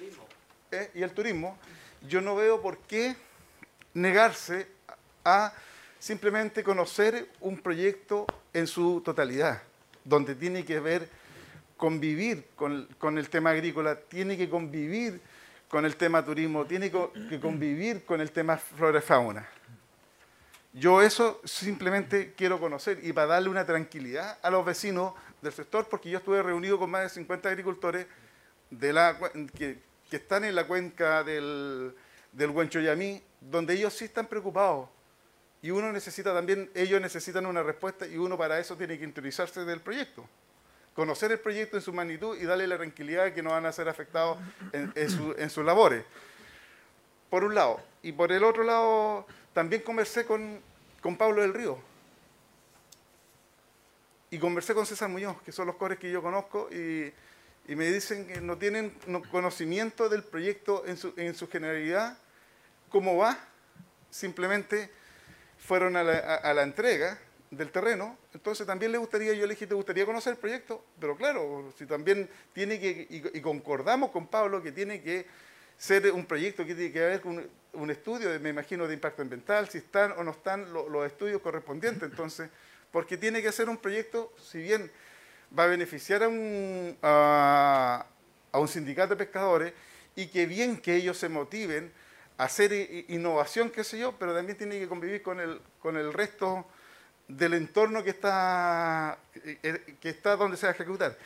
[0.70, 1.58] eh, y el turismo,
[2.06, 3.16] yo no veo por qué
[4.00, 4.66] negarse
[5.24, 5.52] a
[5.98, 9.62] simplemente conocer un proyecto en su totalidad,
[10.04, 11.08] donde tiene que ver
[11.76, 15.20] convivir con, el tema agrícola, tiene que convivir
[15.68, 19.48] con el tema turismo, tiene que convivir con el tema flora y fauna.
[20.72, 25.88] Yo eso simplemente quiero conocer y para darle una tranquilidad a los vecinos del sector,
[25.88, 28.06] porque yo estuve reunido con más de 50 agricultores
[28.70, 29.76] que
[30.10, 31.94] están en la cuenca del,
[32.32, 34.88] del Huenchoyamí, donde ellos sí están preocupados.
[35.60, 39.64] Y uno necesita también, ellos necesitan una respuesta y uno para eso tiene que interiorizarse
[39.64, 40.24] del proyecto.
[40.94, 43.72] Conocer el proyecto en su magnitud y darle la tranquilidad de que no van a
[43.72, 44.38] ser afectados
[44.72, 46.04] en, su- sus labores.
[47.30, 47.80] Por un lado.
[48.02, 50.60] Y por el otro lado, también conversé con,
[51.02, 51.78] con Pablo del Río.
[54.30, 57.12] Y conversé con César Muñoz, que son los cores que yo conozco, y,
[57.66, 62.18] y me dicen que no tienen no- conocimiento del proyecto en su, en su generalidad,
[62.88, 63.38] cómo va,
[64.10, 64.90] simplemente
[65.58, 67.18] fueron a la, a- la entrega
[67.50, 70.84] del terreno, entonces también le gustaría, yo le dije, ¿te gustaría conocer el proyecto?
[71.00, 75.26] Pero claro, si también tiene que, y, concordamos con Pablo que tiene que
[75.78, 77.22] ser un proyecto que tiene que haber
[77.72, 81.40] un, estudio, me imagino, de impacto ambiental, si están o no están lo- los estudios
[81.40, 82.50] correspondientes, entonces,
[82.92, 84.90] porque tiene que ser un proyecto, si bien
[85.56, 88.04] va a beneficiar a un, a,
[88.52, 89.72] un sindicato de pescadores
[90.16, 91.92] y que bien que ellos se motiven
[92.38, 92.72] hacer
[93.08, 96.64] innovación, qué sé yo, pero también tiene que convivir con el, con el resto
[97.26, 101.18] del entorno que está, eh, eh, que está donde se va a ejecutar.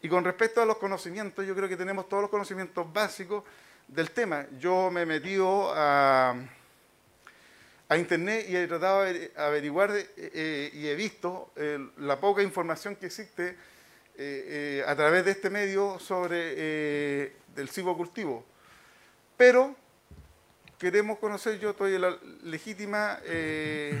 [0.00, 3.44] Y con respecto a los conocimientos, yo creo que tenemos todos los conocimientos básicos
[3.88, 4.46] del tema.
[4.58, 6.34] Yo me he metido a,
[7.88, 11.52] a internet y he tratado de averiguar eh, y he visto
[11.98, 13.56] la poca información que existe
[14.86, 17.24] a través de este medio sobre
[17.56, 18.44] el silvocultivo.
[19.36, 19.74] Pero
[20.78, 23.98] queremos conocer, yo estoy en la legítima eh,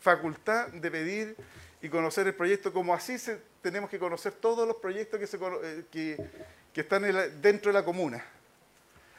[0.00, 1.36] facultad de pedir
[1.82, 3.16] y conocer el proyecto, como así
[3.62, 6.16] tenemos que conocer todos los proyectos que, se eh, que,
[6.72, 7.02] que están
[7.40, 8.24] dentro de la comuna.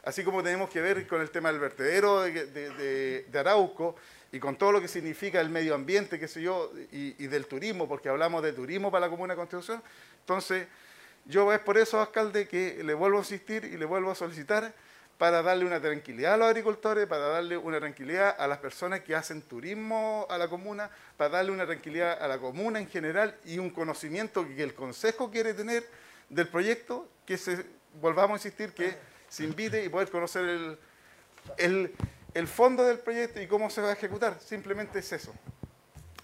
[0.04, 3.96] Así como tenemos que ver con el tema del vertedero de, de- de- Arauco
[4.32, 7.48] y con todo lo que significa el medio ambiente, qué sé yo, y, y del
[7.48, 9.82] turismo, porque hablamos de turismo para la Comuna de Constitución.
[10.20, 10.68] Entonces,
[11.26, 14.74] yo es por eso, alcalde, que le vuelvo a insistir y le vuelvo a solicitar
[15.18, 19.16] para darle una tranquilidad a los agricultores, para darle una tranquilidad a las personas que
[19.16, 23.58] hacen turismo a la comuna, para darle una tranquilidad a la comuna en general y
[23.58, 25.86] un conocimiento que el Consejo quiere tener
[26.30, 27.66] del proyecto, que se,
[28.02, 28.96] volvamos a insistir que
[29.30, 30.78] se invite y poder conocer el,
[31.58, 31.96] el,
[32.34, 34.38] el fondo del proyecto y cómo se va a ejecutar.
[34.40, 35.34] Simplemente es eso.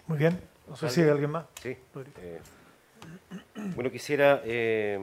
[0.07, 0.39] Muy bien.
[0.68, 1.45] No sé si hay alguien más.
[1.61, 1.77] Sí.
[2.22, 2.39] Eh,
[3.76, 4.97] bueno, quisiera eh,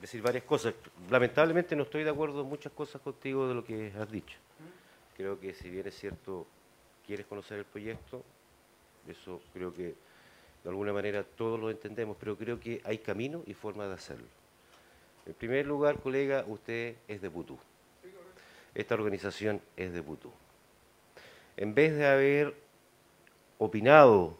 [0.00, 0.74] decir varias cosas.
[1.10, 4.36] Lamentablemente no estoy de acuerdo en muchas cosas contigo de lo que has dicho.
[5.16, 6.46] Creo que si bien es cierto,
[7.06, 8.22] quieres conocer el proyecto,
[9.08, 9.94] eso creo que
[10.62, 14.26] de alguna manera todos lo entendemos, pero creo que hay camino y forma de hacerlo.
[15.26, 17.58] En primer lugar, colega, usted es de Putú.
[18.74, 20.32] Esta organización es de Putú.
[21.56, 22.54] En vez de haber
[23.58, 24.38] opinado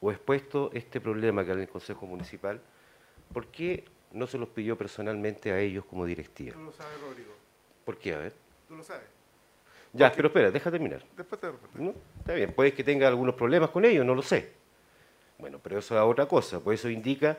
[0.00, 2.60] o expuesto este problema que hay en el Consejo Municipal,
[3.32, 6.54] ¿por qué no se los pidió personalmente a ellos como directiva?
[6.54, 7.32] Tú lo sabes, Rodrigo.
[7.84, 8.14] ¿Por qué?
[8.14, 8.32] A ver.
[8.68, 9.06] Tú lo sabes.
[9.92, 11.02] Ya, pero espera, deja terminar.
[11.16, 11.48] Después te.
[11.74, 11.94] ¿No?
[12.18, 14.52] Está bien, puede que tenga algunos problemas con ellos, no lo sé.
[15.38, 17.36] Bueno, pero eso es otra cosa, pues eso indica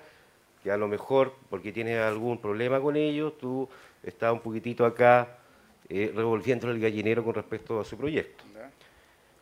[0.61, 3.67] que a lo mejor, porque tienes algún problema con ellos, tú
[4.03, 5.37] estás un poquitito acá
[5.89, 8.43] eh, revolviendo el gallinero con respecto a su proyecto.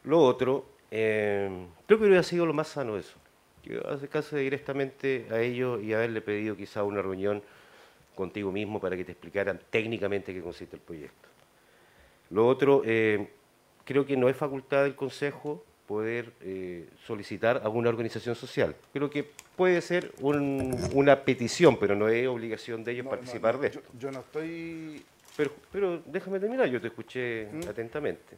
[0.03, 3.17] Lo otro, eh, creo que hubiera sido lo más sano eso,
[3.63, 7.41] que acercarse directamente a ellos y haberle pedido quizá una reunión
[8.15, 11.29] contigo mismo para que te explicaran técnicamente qué consiste el proyecto.
[12.29, 13.27] Lo otro, eh,
[13.85, 18.75] creo que no es facultad del Consejo poder eh, solicitar a una organización social.
[18.93, 19.25] Creo que
[19.57, 23.61] puede ser un- una petición, pero no es obligación de ellos No, participar no, no,
[23.63, 23.81] de esto.
[23.93, 25.03] Yo, yo no estoy.
[25.35, 27.67] Pero, pero déjame terminar, yo te escuché ¿Mm?
[27.67, 28.37] atentamente.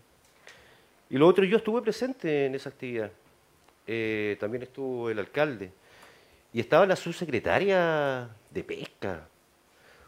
[1.11, 3.11] Y lo otro, yo estuve presente en esa actividad.
[3.87, 5.71] Eh, también estuvo el alcalde.
[6.51, 9.27] Y estaba la subsecretaria de Pesca.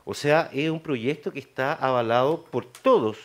[0.04, 3.18] O sea, es un proyecto que está avalado por todos,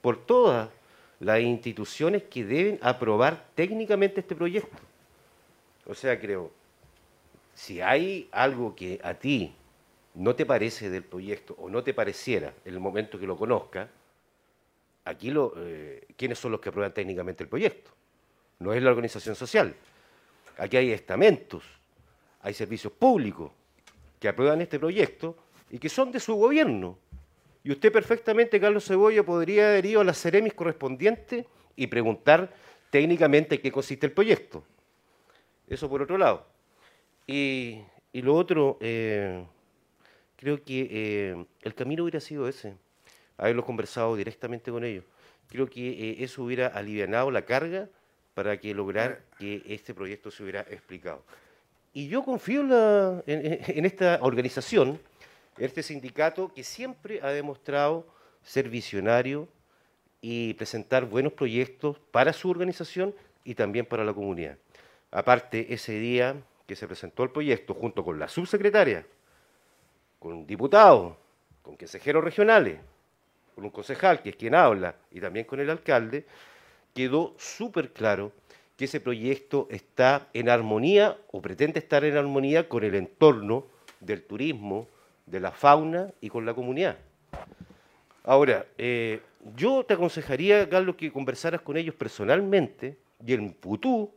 [0.00, 0.70] por todas
[1.18, 4.76] las instituciones que deben aprobar técnicamente este proyecto.
[5.86, 6.52] O sea, creo,
[7.54, 9.54] si hay algo que a ti
[10.14, 13.88] no te parece del proyecto o no te pareciera en el momento que lo conozca,
[15.04, 17.90] aquí lo, eh, ¿quiénes son los que aprueban técnicamente el proyecto?
[18.60, 19.74] No es la organización social.
[20.58, 21.64] Aquí hay estamentos,
[22.42, 23.50] hay servicios públicos
[24.18, 25.36] que aprueban este proyecto
[25.70, 26.98] y que son de su gobierno.
[27.62, 31.46] Y usted perfectamente, Carlos Cebolla, podría haber ido a las Ceremis correspondientes
[31.76, 32.52] y preguntar
[32.90, 34.64] técnicamente en qué consiste el proyecto.
[35.68, 36.46] Eso por otro lado.
[37.26, 37.80] Y,
[38.12, 39.44] y lo otro, eh,
[40.36, 42.74] creo que eh, el camino hubiera sido ese,
[43.36, 45.04] haberlo conversado directamente con ellos.
[45.48, 47.88] Creo que eh, eso hubiera alivianado la carga
[48.40, 51.22] para que lograr que este proyecto se hubiera explicado.
[51.92, 54.98] Y yo confío en, la- en- en- en esta organización,
[55.58, 58.06] en este sindicato que siempre ha demostrado
[58.42, 59.46] ser visionario
[60.22, 63.14] y presentar buenos proyectos para su organización
[63.44, 64.56] y también para la comunidad.
[65.10, 66.34] Aparte, ese día
[66.66, 69.04] que se presentó el proyecto junto con la subsecretaria,
[70.18, 71.14] con diputados,
[71.60, 72.78] con consejeros regionales,
[73.54, 76.24] con un concejal que es quien habla y también con el alcalde,
[76.94, 78.32] quedó súper claro
[78.76, 83.66] que ese proyecto está en armonía o pretende estar en armonía con el entorno
[84.00, 84.88] del turismo,
[85.26, 86.96] de la fauna y con la comunidad.
[88.24, 89.20] Ahora, eh,
[89.56, 94.12] yo te aconsejaría, Carlos, que conversaras con ellos personalmente y en futuro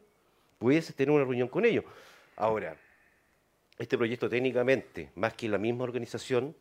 [0.59, 1.83] pudieses tener una reunión con ellos.
[2.35, 2.75] Ahora,
[3.77, 6.55] este proyecto técnicamente, más que la misma organización,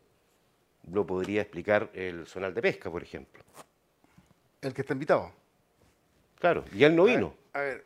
[0.91, 3.43] lo podría explicar el Zonal de Pesca, por ejemplo.
[4.61, 5.42] El que está invitado.
[6.43, 7.33] Claro, y él no vino.
[7.53, 7.85] A ver,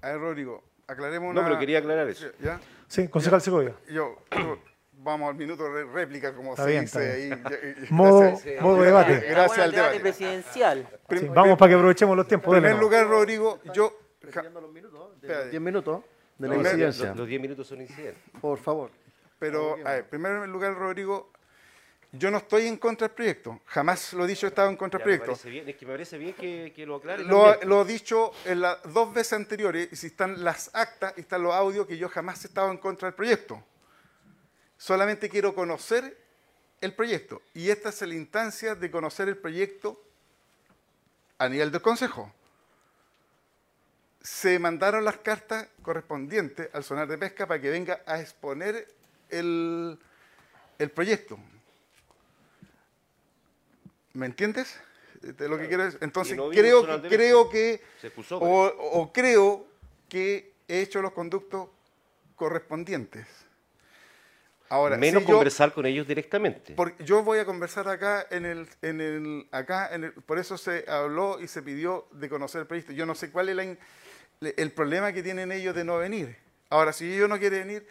[0.00, 1.48] a ver, Rodrigo, aclaremos No, una...
[1.50, 2.28] pero quería aclarar eso.
[2.40, 2.58] ¿Ya?
[2.88, 3.74] Sí, concejal Segovia.
[3.90, 4.58] Yo, yo-
[4.94, 7.42] vamos al minuto de réplica, como Está se bien, dice ahí.
[7.90, 8.62] Modo- gracias.
[8.62, 9.20] modo debate.
[9.28, 10.00] Gracias al el debate debate.
[10.00, 10.88] presidencial.
[11.10, 12.56] Sí, vamos para que aprovechemos los tiempos.
[12.56, 13.94] En primer lugar, Rodrigo, yo...
[14.22, 16.02] los minutos, de Espera, los 10 minutos
[16.38, 17.08] de la No, Los- incidencia.
[17.08, 18.22] Los, los 10 minutos son incidentes.
[18.40, 18.90] Por favor.
[19.38, 21.30] Pero, a ver, en primer lugar, Rodrigo,
[22.12, 23.60] yo no estoy en contra del proyecto.
[23.66, 25.32] Jamás lo he dicho, he estado en contra del me proyecto.
[25.32, 27.24] parece bien, es que me parece bien que, que lo aclare.
[27.24, 31.54] Lo, he dicho en las dos veces anteriores, y si están las actas están los
[31.54, 33.62] audios, que yo jamás he estado en contra del proyecto.
[34.76, 36.16] Solamente quiero conocer
[36.80, 37.42] el proyecto.
[37.54, 40.02] Y esta es la instancia de conocer el proyecto
[41.38, 42.32] a nivel del Consejo.
[44.20, 48.88] Se mandaron las cartas correspondientes al sonar de pesca para que venga a exponer
[49.28, 49.98] el,
[50.78, 51.38] el proyecto.
[54.12, 54.78] ¿Me entiendes?
[55.20, 55.84] De lo que quiero.
[56.00, 59.66] Entonces, no creo, que, creo que Se o, o creo
[60.08, 61.68] que he hecho los conductos
[62.36, 63.26] correspondientes.
[64.70, 66.74] Ahora, Menos si yo- conversar con ellos directamente.
[66.74, 70.56] porque yo voy a conversar acá en el, en el, acá en el, por eso
[70.56, 72.92] se habló y se pidió de conocer el proyecto.
[72.92, 73.78] Yo no sé cuál es la in-
[74.40, 76.36] el problema que tienen ellos de no venir.
[76.70, 77.86] Ahora, si ellos no quieren venir,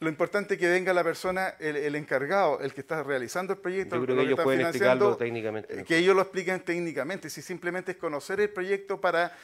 [0.00, 3.58] lo importante es que venga la persona, el, el encargado, el que está realizando el
[3.58, 5.72] proyecto, Yo creo que ellos pueden explicarlo técnicamente.
[5.74, 5.86] mejor.
[5.86, 7.28] que ellos lo expliquen técnicamente.
[7.30, 9.36] Si simplemente es conocer el proyecto para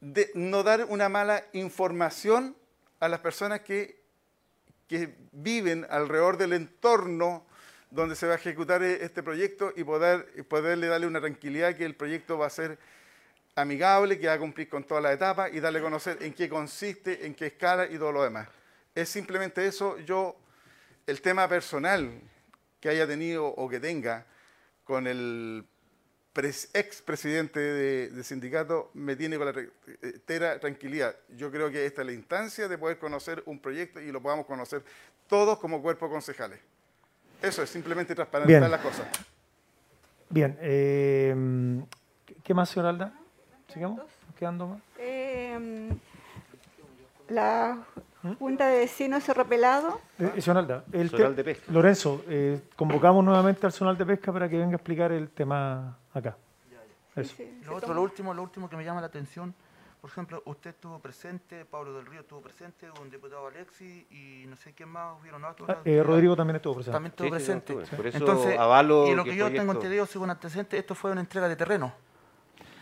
[0.00, 2.54] de- no dar una mala información
[3.00, 4.00] a las personas que
[4.88, 7.46] que viven alrededor del entorno
[7.90, 11.86] donde se va a ejecutar e- este proyecto y poder poderle darle una tranquilidad que
[11.86, 12.76] el proyecto va a ser
[13.54, 16.46] amigable, que va a cumplir con todas las etapas y darle a conocer en qué
[16.48, 18.48] consiste, en qué escala y todo lo demás.
[18.94, 19.98] Es simplemente eso.
[19.98, 20.36] Yo,
[21.06, 22.10] el tema personal
[22.80, 24.26] que haya tenido o que tenga
[24.84, 25.64] con el
[26.34, 29.62] pres- expresidente de, de sindicato me tiene con la
[30.02, 31.14] entera tranquilidad.
[31.36, 34.46] Yo creo que esta es la instancia de poder conocer un proyecto y lo podamos
[34.46, 34.82] conocer
[35.28, 36.58] todos como cuerpo concejales.
[37.40, 39.06] Eso es simplemente transparentar las cosas.
[40.28, 40.56] Bien.
[40.60, 41.34] eh,
[42.44, 43.12] ¿Qué más, señor Alda?
[43.72, 43.98] ¿Sigamos?
[43.98, 44.08] ¿Nos
[44.38, 44.80] ¿Quedando más?
[44.98, 45.88] Eh,
[47.28, 47.78] la
[48.38, 51.72] Junta de Vecinos Cerro Pelado Eh, señor Alda, el te- Zonal de pesca.
[51.72, 55.98] Lorenzo, eh, convocamos nuevamente al Zonal de Pesca para que venga a explicar el tema
[56.14, 56.36] acá.
[57.16, 57.34] Eso.
[57.36, 59.54] sí, Lo otro, lo último, lo último que me llama la atención,
[60.00, 64.56] por ejemplo, usted estuvo presente, Pablo del Río estuvo presente, un diputado Alexi y no
[64.56, 65.68] sé quién más, hubieron otros.
[65.68, 66.92] Ah, eh, Rodrigo también estuvo presente.
[66.94, 67.96] también estuvo Sí, sí, yo presente.
[67.96, 71.20] Por eso Entonces, avalo y lo que yo tengo entendido, según antecedentes, esto fue una
[71.20, 71.92] entrega de terreno,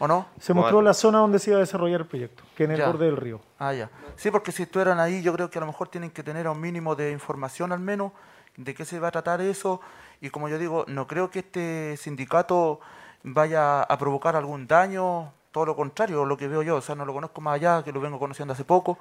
[0.01, 0.27] ¿o no?
[0.41, 2.87] Se mostró la zona donde se iba a desarrollar el proyecto, que en el Ya.
[2.89, 3.41] borde del río.
[3.59, 3.89] Ah, ya.
[4.17, 6.61] Sí, porque si estuvieran ahí, yo creo que a lo mejor tienen que tener un
[6.61, 8.11] mínimo de información al menos
[8.57, 9.81] de qué se va a tratar eso.
[10.21, 12.81] Y como yo digo, no creo que este sindicato
[13.23, 16.77] vaya a provocar algún daño, todo lo contrario, lo que veo yo.
[16.77, 18.99] O sea, no lo conozco más allá, que lo vengo conociendo hace poco.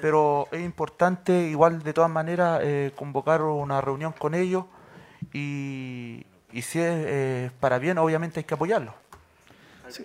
[0.00, 4.64] Pero es importante, igual de todas maneras, eh, convocar una reunión con ellos.
[5.32, 8.94] Y, y si es eh, para bien, obviamente hay que apoyarlo.
[9.88, 10.04] Sí,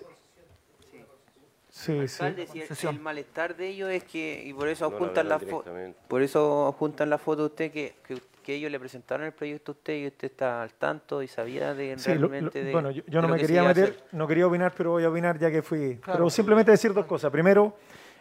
[1.77, 2.23] sí.
[2.23, 5.63] Alcalde, si el, malestar de ellos es que, y por eso No, juntan no, la
[6.07, 9.71] por eso juntan la foto de usted que, que, que ellos le presentaron el proyecto
[9.71, 12.71] a usted y usted está al tanto y sabía de Sí, lo- lo- realmente de
[12.71, 15.09] bueno, yo, yo de no me que quería meter, no quería opinar, pero voy a
[15.09, 15.97] opinar ya que fui.
[15.97, 16.19] Claro.
[16.19, 17.31] Pero simplemente decir dos cosas.
[17.31, 17.75] Primero,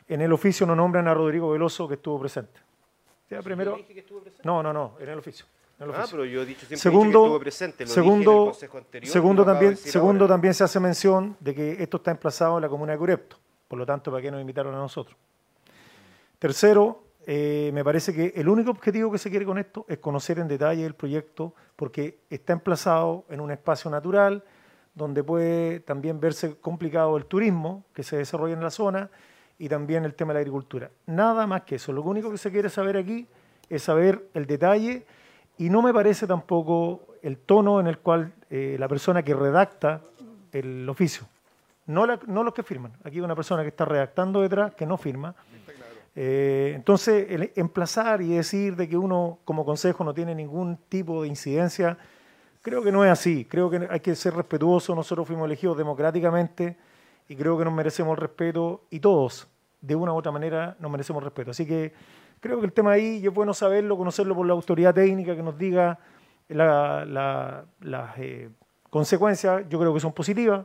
[0.09, 2.61] en el oficio no nombran a Rodrigo Veloso que estuvo presente.
[3.31, 3.79] Ya, primero,
[4.45, 5.47] no, no, no, en el oficio.
[5.79, 7.85] Ah, pero yo he dicho siempre que Segundo, estuvo presente.
[7.85, 10.35] Lo dije en el segundo, consejo anterior y segundo también, segundo ahora.
[10.35, 13.37] también se hace mención de que esto está emplazado en la comuna de Curepto.
[13.69, 15.17] Por lo tanto, ¿para qué nos invitaron a nosotros?
[16.39, 20.39] Tercero, eh, me parece que el único objetivo que se quiere con esto es conocer
[20.39, 24.45] en detalle el proyecto porque está emplazado en un espacio natural
[24.95, 29.11] donde puede también verse complicado el turismo que se desarrolla en la zona
[29.59, 30.91] y también el tema de la agricultura.
[31.07, 31.93] Nada más que eso.
[31.93, 33.27] Lo único que se quiere saber aquí
[33.69, 35.05] es saber el detalle
[35.59, 40.03] y no me parece tampoco el tono en el cual eh, la persona que redacta
[40.53, 41.27] el oficio,
[41.87, 42.07] no,
[42.43, 45.35] los que firman, aquí hay una persona que está redactando detrás que no firma.
[46.19, 51.23] Eh, entonces, el emplazar y decir de que uno como consejo no tiene ningún tipo
[51.23, 51.99] de incidencia,
[52.63, 53.45] creo que no es así.
[53.45, 54.95] Creo que hay que ser respetuoso.
[54.95, 56.77] Nosotros fuimos elegidos democráticamente
[57.29, 59.47] y creo que nos merecemos respeto y todos,
[59.81, 61.51] de una u otra manera, nos merecemos respeto.
[61.51, 61.93] Así que
[62.41, 65.59] creo que el tema ahí es bueno saberlo, conocerlo por la autoridad técnica que nos
[65.59, 65.99] diga
[66.49, 68.49] la- la- las eh,
[68.89, 69.65] consecuencias.
[69.69, 70.65] Yo creo que son positivas.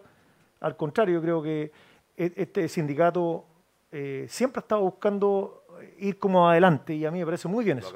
[0.61, 1.71] Al contrario, yo creo que
[2.17, 3.45] e- este sindicato
[3.91, 5.63] eh, siempre ha estado buscando
[5.99, 7.89] ir como adelante y a mí me parece muy bien eso.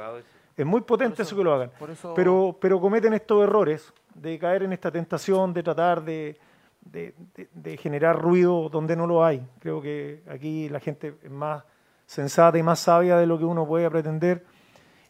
[0.57, 1.69] Es muy potente eso, que lo hagan.
[1.69, 1.77] eso-
[2.15, 6.37] Pero, pero cometen estos errores de caer en esta tentación de tratar de,
[6.81, 9.45] de- de- de generar ruido donde no lo hay.
[9.59, 11.63] Creo que aquí la gente es más
[12.05, 14.45] sensata y más sabia de lo que uno puede pretender.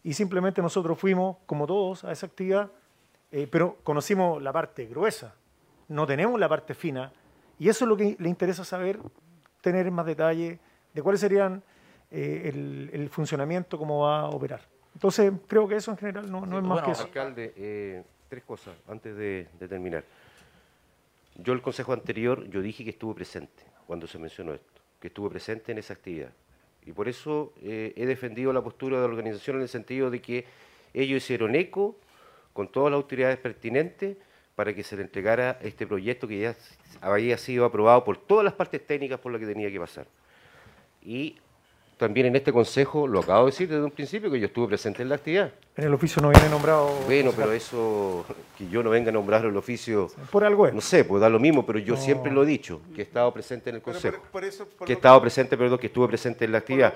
[0.04, 2.70] Y simplemente nosotros fuimos, como todos, a esa actividad,
[3.32, 5.36] eh, pero conocimos la parte gruesa.
[5.88, 7.12] No tenemos la parte fina.
[7.60, 9.00] Y eso es lo que le interesa saber,
[9.62, 10.60] tener más detalle
[10.94, 11.64] de cuáles serían
[12.12, 14.62] eh, el, el funcionamiento, cómo va a operar.
[14.94, 17.04] Entonces, creo que eso en general no, no es más bueno, que eso.
[17.04, 20.04] Alcalde, eh, tres cosas antes de, de terminar.
[21.36, 25.30] Yo el consejo anterior, yo dije que estuve presente cuando se mencionó esto, que estuve
[25.30, 26.32] presente en esa actividad.
[26.86, 30.22] Y por eso eh, he defendido la postura de la organización en el sentido de
[30.22, 30.46] que
[30.94, 31.98] ellos hicieron eco
[32.54, 34.18] con todas las autoridades pertinentes
[34.56, 36.56] para que se le entregara este proyecto que ya
[37.02, 40.06] había sido aprobado por todas las partes técnicas por las que tenía que pasar.
[41.04, 41.36] Y
[41.98, 45.02] también en este consejo, lo acabo de decir desde un principio, que yo estuve presente
[45.02, 45.52] en la actividad.
[45.78, 46.90] En el oficio no viene nombrado.
[47.06, 48.26] Bueno, pero eso,
[48.58, 50.74] que yo no venga a nombrar el oficio, Por algo es.
[50.74, 52.02] no sé, pues da lo mismo, pero yo No.
[52.02, 54.18] siempre lo he dicho, que he estado presente en el consejo.
[54.20, 56.94] por, por eso, por que he estado presente, perdón, que estuve presente en la actividad.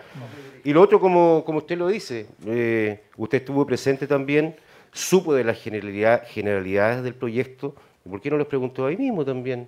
[0.66, 4.56] Y lo otro, como, como usted lo dice, eh, usted estuvo presente también,
[4.92, 7.76] supo de las generalidad- generalidades del proyecto,
[8.06, 9.68] ¿y ¿por qué no les preguntó ahí mismo también?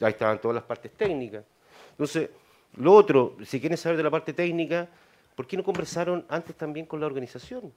[0.00, 1.44] Ahí estaban todas las partes técnicas.
[1.92, 2.28] Entonces,
[2.76, 4.88] lo otro, si quieren saber de la parte técnica,
[5.34, 7.72] ¿por qué no conversaron antes también con la organización?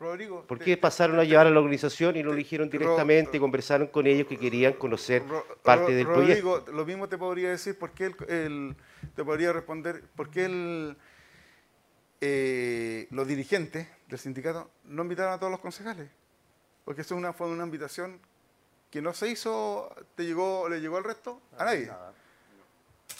[0.00, 2.72] Rodrigo, ¿Por qué te- pasaron a llevar a la organización y no lo dijeron Ro-
[2.72, 6.72] directamente y conversaron con ellos que querían conocer Ro- parte Ro- del Rodrigo, proyecto?
[6.72, 8.76] lo mismo te podría decir, porque el, el-
[9.14, 10.96] te podría responder, por qué el,
[12.20, 16.06] eh, los dirigentes del sindicato no invitaron a todos los concejales.
[16.84, 18.20] Porque eso una, fue una invitación
[18.90, 21.90] que no se hizo, te llegó, le llegó al resto, a nadie.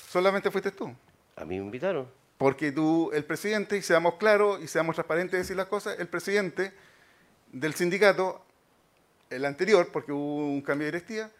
[0.08, 0.94] Solamente fuiste tú.
[1.36, 2.06] A mí me invitaron.
[2.36, 6.08] Porque tú, el presidente, y seamos claros y seamos transparentes de decir las cosas, el
[6.08, 6.74] presidente
[7.52, 8.44] del sindicato,
[9.30, 11.30] el anterior, porque hubo un cambio de directiva,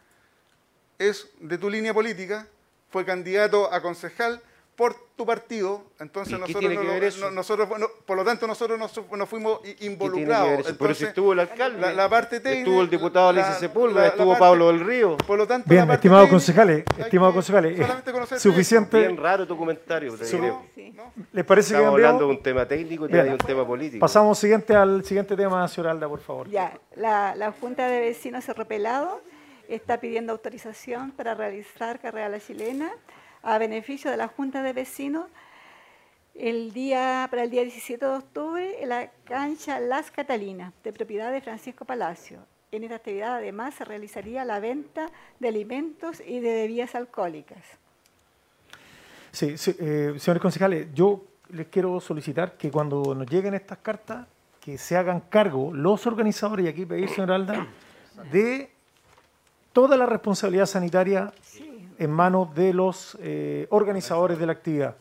[0.99, 2.47] es de tu línea política,
[2.89, 4.41] fue candidato a concejal
[4.83, 8.49] por tu partido, entonces ¿Y qué nosotros, no que no- nosotros no- por lo tanto
[8.49, 10.49] nosotros no, fu- no fuimos i- ¿Qué tiene que involucrados.
[10.49, 10.63] eso?
[10.63, 14.09] Pero si Entonces, estuvo el alcalde, la, la parte técnica, estuvo el diputado Alicia Sepúlveda,
[14.09, 15.17] estuvo parte- Pablo del Río.
[15.19, 17.39] Por lo tanto, Bien, la parte estimados concejales, estimados que
[18.13, 18.99] concejales, suficiente.
[18.99, 20.17] Bien raro tu comentario.
[20.17, 20.37] te Sí.
[21.33, 21.95] ¿Les parece que Estamos cambiamos?
[21.95, 24.01] hablando de un tema técnico y de un tema político.
[24.01, 26.49] Pasamos siguiente al siguiente tema, señora Alda, por favor.
[26.51, 29.21] Ya, la, la Junta de Vecinos Cerro Pelado
[29.69, 32.91] está pidiendo autorización para realizar carrera a la chilena
[33.43, 35.27] a beneficio de la Junta de Vecinos
[36.35, 41.31] el día, para el día 17 de octubre en la cancha Las Catalinas, de propiedad
[41.31, 42.41] de Francisco Palacio.
[42.71, 45.11] En esta actividad además se realizaría la venta
[45.41, 47.63] de alimentos y de bebidas alcohólicas.
[49.31, 54.27] Sí, sí, eh, señores concejales, yo les quiero solicitar que cuando nos lleguen estas cartas,
[54.61, 57.67] que se hagan cargo los organizadores, y aquí pedir, señora Alda,
[58.31, 58.71] de
[59.73, 61.33] toda la responsabilidad sanitaria
[61.99, 64.97] en manos de los eh, organizadores de la actividad.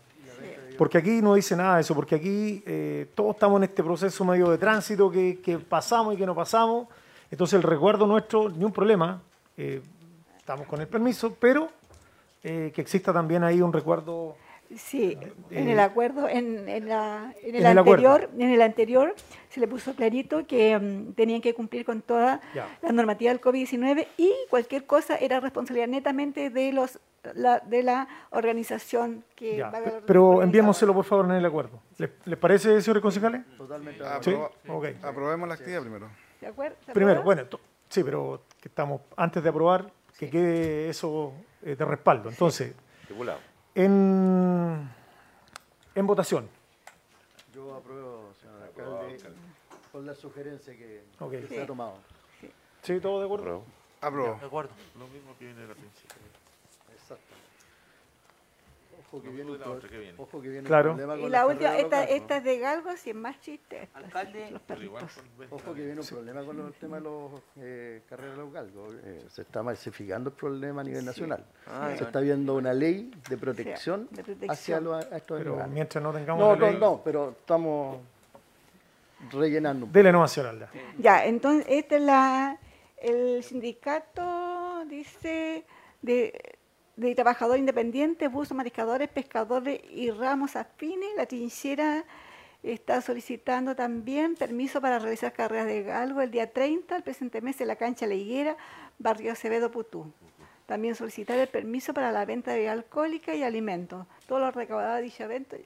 [0.78, 4.26] Porque aquí no dice nada de eso, porque aquí eh, todos estamos en este proceso
[4.26, 6.88] medio de tránsito que, que pasamos y que no pasamos.
[7.30, 9.22] Entonces el recuerdo nuestro, ni un problema,
[9.58, 9.82] eh,
[10.38, 11.70] estamos con el permiso, pero
[12.44, 14.36] eh, que exista también ahí un recuerdo
[14.78, 15.18] Sí,
[15.50, 18.10] en eh, el acuerdo, en, en la- en el en el acuerdo.
[18.14, 19.14] anterior, en el anterior
[19.50, 22.68] se le puso clarito que mm, tenían que cumplir con toda Ya.
[22.82, 27.00] la normativa del COVID-19 y cualquier cosa era responsabilidad netamente de los
[27.36, 29.78] la, de la organización que Ya, la pe-
[30.08, 30.46] pero organizadora.
[30.46, 31.80] enviémoselo por favor en el acuerdo.
[31.98, 33.42] ¿Les, les parece, señores concejales?
[33.58, 34.04] Totalmente.
[34.22, 34.34] Sí.
[35.04, 36.10] Aprobemos la actividad primero.
[36.40, 36.76] ¿De acuerdo?
[36.86, 37.44] ¿Se Primero, bueno,
[37.90, 42.30] sí, pero que estamos antes de aprobar, que quede eso eh, de respaldo.
[42.30, 42.74] Entonces,
[43.06, 43.40] Tribulado.
[43.76, 44.90] En,
[45.96, 46.50] en votación.
[47.54, 49.18] Yo apruebo, señor alcalde,
[49.92, 51.32] con la sugerencia que, Ok.
[51.32, 51.96] que se ha tomado.
[52.82, 53.64] ¿Sí, todo de acuerdo?
[54.02, 54.40] Aprobó.
[54.40, 54.72] De acuerdo.
[54.98, 56.16] Lo mismo que viene al principio.
[56.94, 57.36] Exacto.
[59.14, 60.14] Ojo que viene de un la otra que viene.
[60.18, 60.90] ojo que viene un Claro.
[60.92, 63.84] problema Y con la las última, esta, esta es de Galgo, si es más chiste.
[63.84, 64.52] esta, Alcalde.
[64.52, 65.06] Los igual
[65.50, 68.72] Ojo que viene un problema con los temas de los eh, carreras locales.
[69.04, 71.44] Eh, se está masificando el problema a nivel nacional.
[71.68, 74.50] Ah, se está viendo una ley de protección, de protección.
[74.50, 75.74] hacia los, a estos Pero animales.
[75.74, 77.98] mientras no tengamos No, la no, ley, no, pero estamos
[79.32, 79.86] rellenando.
[79.86, 80.70] un dele nomás, Alda.
[80.98, 82.58] Ya, entonces, este es la,
[82.98, 85.66] el sindicato, dice,
[86.02, 86.58] de,
[87.02, 91.10] de trabajadores independientes, buzos, mariscadores, pescadores y ramos afines.
[91.18, 92.06] La trinchera
[92.62, 97.60] está solicitando también permiso para realizar carreras de galgo el día 30, el presente mes,
[97.60, 98.56] en la cancha La Higuera,
[99.00, 100.14] barrio Acevedo, Putú.
[100.68, 104.06] También solicitar el permiso para la venta de bebida alcohólica y alimentos.
[104.28, 105.58] Todo lo recaudado de dicho evento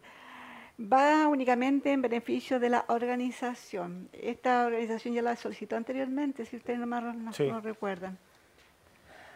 [0.80, 4.10] va únicamente en beneficio de la organización.
[4.14, 7.44] Esta organización ya la solicitó anteriormente, si ustedes no, no- Sí.
[7.48, 8.18] no recuerdan.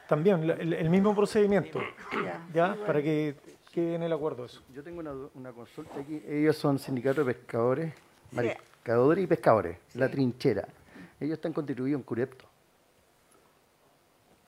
[0.09, 1.79] También el, el mismo procedimiento,
[2.25, 2.73] Ya, ¿ya?
[2.73, 3.35] sí, Para que
[3.71, 4.59] quede en el acuerdo eso.
[4.73, 5.01] Yo tengo
[5.35, 6.19] una, consulta aquí.
[6.27, 7.93] Ellos son sindicatos de pescadores,
[8.31, 9.77] mariscadores y pescadores.
[9.93, 10.67] La trinchera.
[11.19, 12.45] Ellos están constituidos en Curepto.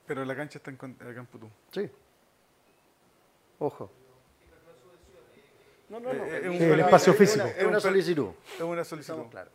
[0.04, 1.48] Pero la cancha está en, acá en Putú.
[1.70, 1.88] Sí.
[3.60, 3.88] Ojo.
[5.90, 6.24] No, no, no.
[6.24, 7.46] Eh, eh, es un- Sí, el espacio es físico.
[7.46, 8.30] Es una solicitud.
[8.56, 9.12] Es una solicitud.
[9.12, 9.52] Estamos claros.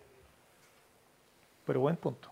[1.66, 2.32] Pero buen punto.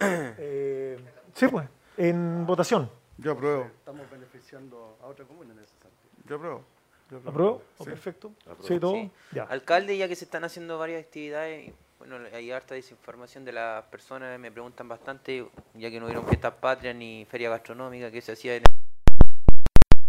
[0.00, 0.98] Eh,
[1.32, 2.90] sí, pues, en votación.
[3.18, 3.64] Yo apruebo.
[3.64, 5.90] Estamos beneficiando a otra comuna en ese sentido.
[6.28, 6.64] Yo apruebo.
[7.10, 7.62] Yo ¿Aprobó?
[7.78, 7.90] Oh, Sí.
[7.90, 8.32] Perfecto.
[8.40, 8.62] Apruebo.
[8.66, 8.92] Sí, todo.
[8.94, 9.10] Sí.
[9.32, 9.44] Ya.
[9.44, 14.38] Alcalde, ya que se están haciendo varias actividades, bueno, hay harta desinformación de las personas,
[14.38, 18.56] me preguntan bastante, ya que no hubieron fiestas patrias ni feria gastronómica que se hacía
[18.56, 18.62] en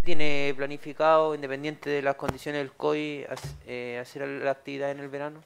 [0.04, 3.26] ¿Tiene planificado, independiente de las condiciones del COI,
[3.66, 5.40] eh, hacer la actividad en el verano?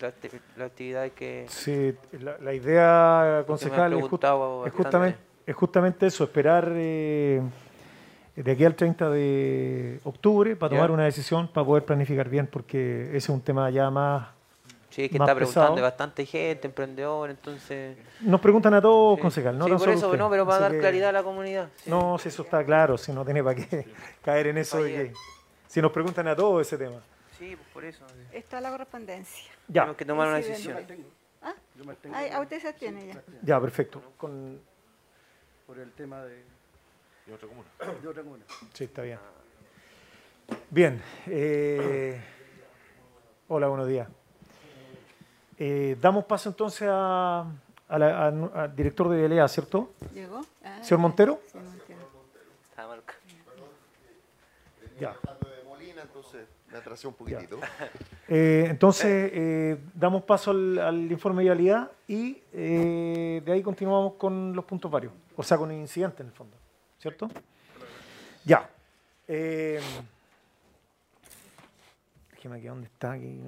[0.00, 1.46] Las acti- las actividades que...
[1.50, 7.40] Sí, la, la idea, concejal, es, ju- preguntado es justamente, es justamente eso, esperar eh,
[8.36, 13.08] de aquí al 30 de octubre para tomar una decisión, para poder planificar bien, porque
[13.08, 14.28] ese es un tema ya más...
[14.90, 15.76] Sí, es que más está preguntando pesado.
[15.76, 17.96] de bastante gente, emprendedor, entonces...
[18.20, 19.22] Nos preguntan a todos, Sí.
[19.22, 21.22] concejal, no Sí, tan por eso, no, pero para Así dar que- claridad a la
[21.24, 21.68] comunidad.
[21.76, 21.90] sí.
[21.90, 23.86] No, si eso está claro, si no tiene para qué
[24.24, 25.02] caer en eso de Falla.
[25.10, 25.12] que...
[25.66, 27.00] Si nos preguntan a todos ese tema.
[27.36, 28.04] Sí, pues por eso.
[28.08, 28.36] sí.
[28.38, 29.50] Está la correspondencia.
[29.66, 30.76] Ya, Tenemos que tomar una decisión.
[31.42, 31.52] ¿Ah?
[31.76, 33.22] Yo me abstengo Ay, por- a usted se tiene ya.
[33.42, 34.00] ya, perfecto.
[34.16, 34.60] Con...
[35.66, 36.42] por el tema de,
[37.26, 37.68] y otra comuna.
[38.02, 38.44] de otra comuna.
[38.72, 39.18] Sí, está bien.
[40.70, 41.02] Bien.
[41.26, 42.22] eh,
[43.48, 44.08] Hola, buenos días.
[45.58, 47.40] Eh, damos paso entonces a,
[47.88, 49.92] a la- a- al director de DLA, ¿cierto?
[50.12, 50.40] ¿Llegó?
[50.64, 51.40] Ah, Señor Montero.
[51.50, 52.00] sí, Montero.
[52.70, 53.02] Está mal.
[55.00, 55.10] Ya.
[55.12, 57.58] de Molina, entonces me atrasé un poquitito.
[58.28, 64.14] Eh, entonces, eh, damos paso al, al informe de vialidad y eh, de ahí continuamos
[64.14, 66.56] con los puntos varios, o sea, con el incidente en el fondo,
[66.98, 67.28] ¿cierto?
[68.44, 68.68] Ya.
[69.26, 69.80] Eh,
[72.32, 73.12] déjeme aquí, ¿dónde está?
[73.12, 73.40] Aquí.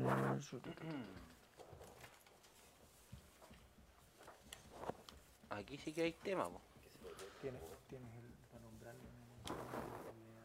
[5.50, 6.48] Aquí sí que hay tema.
[7.40, 9.08] ¿Tienes, tienes el, para nombrarlo en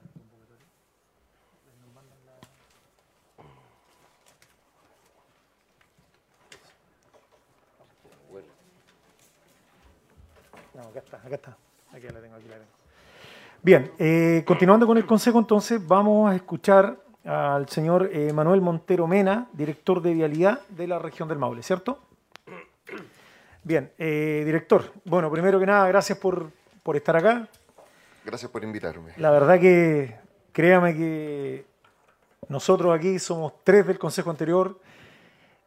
[0.03, 0.65] el convocatorio?
[1.81, 2.39] Nos mandan la-
[8.29, 8.47] Bueno,
[10.81, 11.57] No, acá está, acá está.
[11.93, 12.71] Aquí la tengo, aquí la tengo.
[13.61, 19.05] Bien, eh, continuando con el consejo, entonces vamos a escuchar al señor eh, Manuel Montero
[19.05, 21.99] Mena, director de vialidad de la región del Maule, ¿cierto?
[23.63, 26.49] Bien, eh, director, bueno, primero que nada, gracias por,
[26.81, 27.47] por estar acá.
[28.25, 29.13] Gracias por invitarme.
[29.17, 30.15] La verdad que
[30.51, 31.65] créame que
[32.49, 34.79] nosotros aquí somos tres del consejo anterior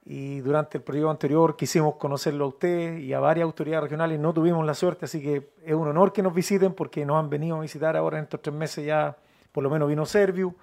[0.06, 4.34] y durante el periodo anterior quisimos conocerlo a usted y a varias autoridades regionales, no
[4.34, 7.56] tuvimos la suerte, así que es un honor que nos visiten porque nos han venido
[7.56, 9.16] a visitar ahora en estos tres meses ya,
[9.50, 10.54] por lo menos vino Serviu,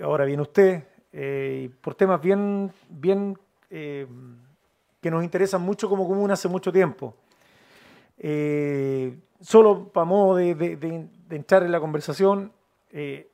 [0.00, 3.36] ahora viene usted, eh, por temas bien, bien
[3.70, 4.06] eh,
[5.00, 7.14] que nos interesan mucho como comuna hace mucho tiempo.
[8.18, 12.52] Eh, solo para modo de, de- de- de entrar en la conversación,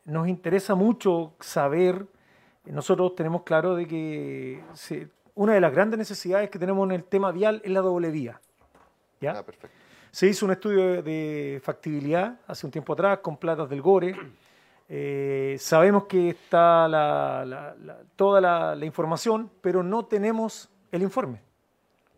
[0.05, 2.06] nos interesa mucho saber,
[2.73, 7.05] nosotros tenemos claro de que se- una de las grandes necesidades que tenemos en el
[7.05, 8.41] tema vial es la doble vía.
[9.20, 9.32] ¿ya?
[9.39, 9.77] Ah, perfecto.
[10.11, 14.15] Se hizo un estudio de, factibilidad hace un tiempo atrás con platas del Gore.
[14.89, 21.03] Eh, sabemos que está la- la- la- toda la, la información, pero no tenemos el
[21.03, 21.41] informe.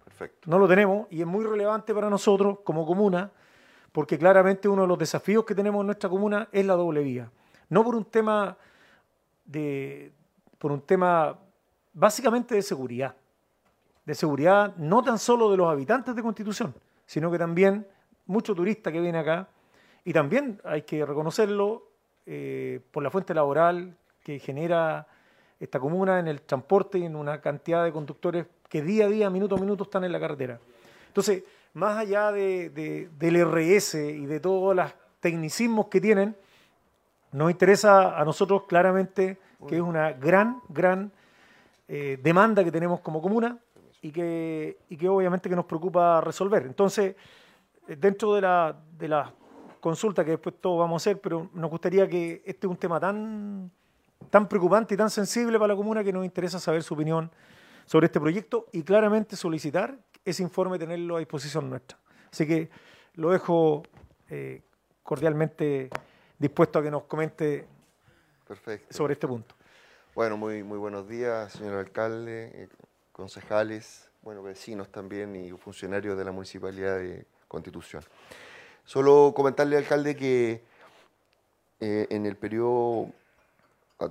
[0.04, 0.50] Perfecto.
[0.50, 3.30] No lo tenemos y es muy relevante para nosotros como comuna,
[3.92, 7.30] porque claramente uno de los desafíos que tenemos en nuestra comuna es la doble vía.
[7.70, 8.56] No por un tema
[9.46, 10.12] de,
[10.58, 11.38] por un tema
[11.92, 13.14] básicamente de seguridad.
[14.04, 16.74] De seguridad no tan solo de los habitantes de Constitución,
[17.06, 17.86] sino que también
[18.26, 19.48] mucho turista que viene acá
[20.04, 21.88] y también hay que reconocerlo,
[22.26, 25.06] eh, por la fuente laboral que genera
[25.58, 29.30] esta comuna en el transporte y en una cantidad de conductores que día a día,
[29.30, 30.58] minuto a minuto están en la carretera.
[31.08, 36.36] Entonces, más allá de- de- del RS y de todos los tecnicismos que tienen,
[37.32, 39.38] nos interesa a nosotros claramente
[39.68, 41.12] que es una gran, gran
[41.88, 43.58] eh, demanda que tenemos como comuna
[44.02, 46.64] y que, y que obviamente que nos preocupa resolver.
[46.64, 47.16] Entonces,
[47.88, 49.32] eh, dentro de la, de la
[49.80, 52.98] consulta que después todos vamos a hacer, pero nos gustaría que este es un tema
[52.98, 53.70] tan,
[54.30, 57.30] tan preocupante y tan sensible para la comuna que nos interesa saber su opinión
[57.84, 61.96] sobre este proyecto y claramente solicitar ese informe, tenerlo a disposición nuestra.
[62.32, 62.68] Así que
[63.14, 63.84] lo dejo
[64.28, 64.62] eh,
[65.02, 65.88] cordialmente
[66.38, 67.66] dispuesto a que nos comente
[68.46, 68.94] Perfecto.
[68.96, 69.54] sobre este punto.
[70.14, 72.68] Bueno, muy, muy buenos días, señor alcalde, eh,
[73.12, 78.02] concejales, bueno, vecinos también y funcionarios de la Municipalidad de Constitución.
[78.84, 80.62] Solo comentarle, alcalde, que
[81.80, 83.10] eh, en el periodo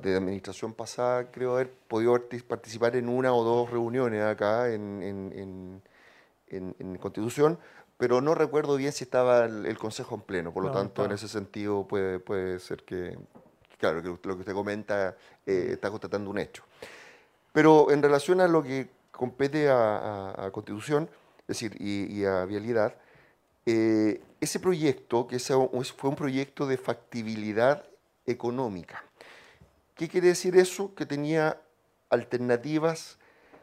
[0.02, 5.02] de administración pasada creo haber podido partic- participar en una o dos reuniones acá en,
[5.02, 5.82] en-
[6.48, 7.60] en- Constitución,
[7.98, 11.06] pero no recuerdo bien si estaba el, el Consejo en pleno, por lo No, tanto,
[11.06, 13.18] en ese sentido puede, puede ser que,
[13.91, 16.64] claro, que lo que usted comenta eh, está constatando un hecho.
[17.52, 21.10] Pero en relación a lo que compete a, a- a Constitución,
[21.41, 22.95] es decir, y, y a Vialidad,
[23.66, 27.86] eh, ese proyecto, que fue un proyecto de factibilidad
[28.26, 29.03] económica.
[29.95, 30.94] ¿Qué quiere decir eso?
[30.95, 31.62] Que tenía
[32.10, 33.18] alternativas.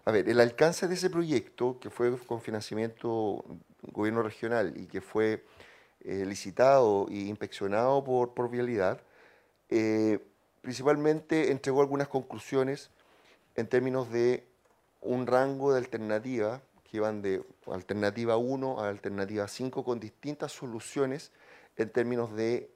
[0.04, 3.44] A ver, el alcance de ese proyecto, que fue con financiamiento
[3.92, 5.44] gobierno regional y que fue
[6.00, 9.00] eh, licitado e inspeccionado por, por Vialidad,
[9.74, 10.18] eh,
[10.60, 12.90] principalmente entregó algunas conclusiones
[13.56, 14.44] en términos de
[15.00, 17.42] un rango de alternativa que van de
[17.72, 21.32] alternativa 1 a alternativa 5 con distintas soluciones
[21.78, 22.70] en términos de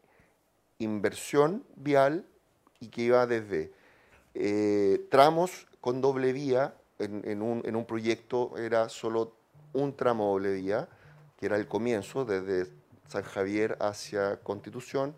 [0.78, 2.24] inversión vial
[2.80, 3.72] y que iba desde
[4.34, 9.34] eh, tramos con doble vía, en, en un, en un proyecto era solo
[9.74, 10.88] un tramo doble vía,
[11.38, 12.72] que era el comienzo, desde
[13.06, 15.14] San Javier hacia Constitución.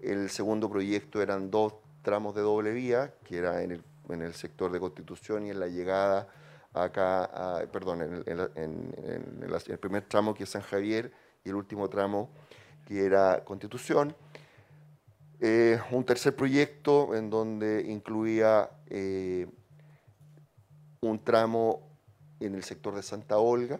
[0.00, 3.82] El segundo proyecto eran dos tramos de doble vía, que era en
[4.22, 6.28] el, sector de Constitución y en la llegada
[6.72, 8.94] acá, perdón, en,
[9.66, 11.12] el primer tramo que es San Javier
[11.44, 12.30] y el último tramo
[12.86, 14.14] que era Constitución.
[15.40, 19.46] Eh, un tercer proyecto en donde incluía eh,
[21.00, 21.90] un tramo
[22.40, 23.78] en el sector de Santa Olga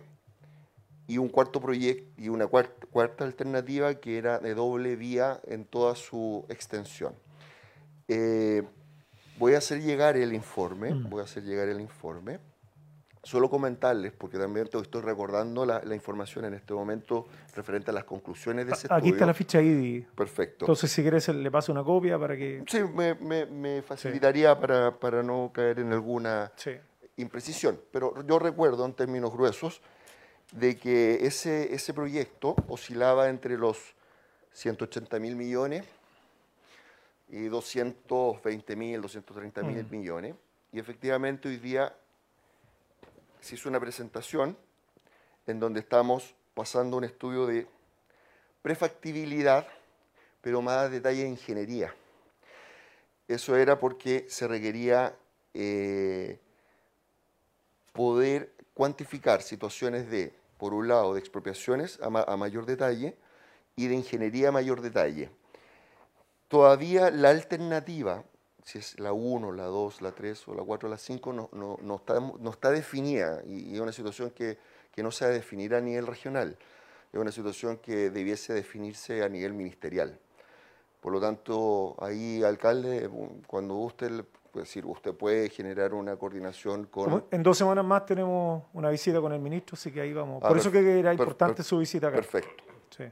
[1.06, 5.64] y un cuarto proyecto y una cuarta, cuarta alternativa que era de doble vía en
[5.64, 7.14] toda su extensión.
[8.08, 8.62] Eh,
[9.38, 12.38] voy a hacer llegar el informe, voy a hacer llegar el informe.
[13.22, 17.26] Solo comentarles, porque también to- estoy recordando la, la información en este momento
[17.56, 19.26] referente a las conclusiones de ese Aquí está estudio.
[19.26, 20.06] la ficha ahí.
[20.14, 20.64] Perfecto.
[20.64, 22.62] Entonces, si quieres, le paso una copia para que...
[22.68, 26.70] Sí, me, me- me facilitaría para, para no caer en alguna Sí.
[27.16, 27.80] imprecisión.
[27.90, 29.82] Pero yo recuerdo en términos gruesos
[30.52, 33.78] de que ese, ese proyecto oscilaba entre los
[34.52, 35.84] 180 mil millones
[37.28, 39.90] y 220 mil, 230 mil Mm.
[39.90, 40.34] millones.
[40.72, 41.94] Y efectivamente hoy día
[43.40, 44.56] se hizo una presentación
[45.46, 47.66] en donde estamos pasando un estudio de
[48.62, 49.66] prefactibilidad,
[50.40, 51.94] pero más detalle de ingeniería.
[53.28, 55.14] Eso era porque se requería
[55.54, 56.38] eh,
[57.92, 63.16] poder cuantificar situaciones de, por un lado, de expropiaciones a, ma- mayor detalle
[63.74, 65.30] y de ingeniería a mayor detalle.
[66.48, 68.22] Todavía la alternativa,
[68.62, 71.48] si es la 1, la 2, la 3 o la 4 o la 5, no,
[71.52, 74.58] no- no está, no está definida y, es una situación que,
[74.92, 75.30] que no se va
[75.78, 76.58] a nivel regional.
[77.14, 80.20] Es una situación que debiese definirse a nivel ministerial.
[81.00, 83.08] Por lo tanto, ahí, alcalde,
[83.46, 84.24] cuando usted,
[84.56, 87.26] pues, decir, usted puede generar una coordinación con...
[87.30, 90.42] En dos semanas más tenemos una visita con el ministro, así que ahí vamos.
[90.42, 92.16] Ah, Por eso que era importante su visita acá.
[92.16, 92.64] Perfecto.
[92.88, 93.04] Sí.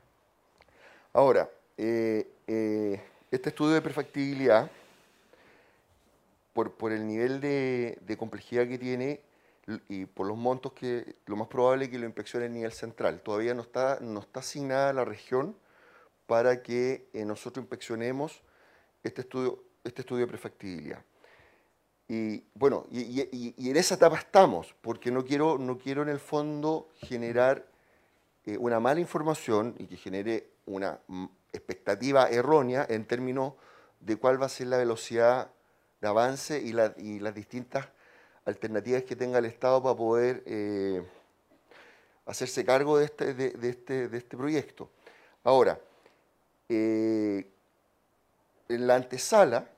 [1.13, 1.47] Ahora,
[1.77, 2.99] eh, eh,
[3.31, 4.71] este estudio de perfectibilidad,
[6.55, 9.21] por, por el nivel de, de complejidad que tiene
[9.91, 13.21] y por los montos que lo más probable es que lo inspeccione a nivel central.
[13.21, 15.55] Todavía no está, no está asignada la región
[16.27, 18.41] para que eh, nosotros inspeccionemos
[19.03, 21.05] este estudio, este estudio de perfectibilidad.
[22.09, 26.89] Y bueno, y, en esa etapa estamos, porque no quiero, no quiero en el fondo
[27.01, 27.65] generar
[28.45, 30.99] eh, una mala información y que genere una
[31.53, 33.55] expectativa errónea en términos
[34.01, 35.51] de cuál va a ser la velocidad
[36.01, 37.89] de avance y, la- y las distintas
[38.45, 41.03] alternativas que tenga el Estado para poder eh,
[42.27, 44.91] hacerse cargo de este, de, de este, de este proyecto.
[45.43, 45.79] Ahora,
[46.69, 47.47] eh,
[48.69, 49.69] en la antesala,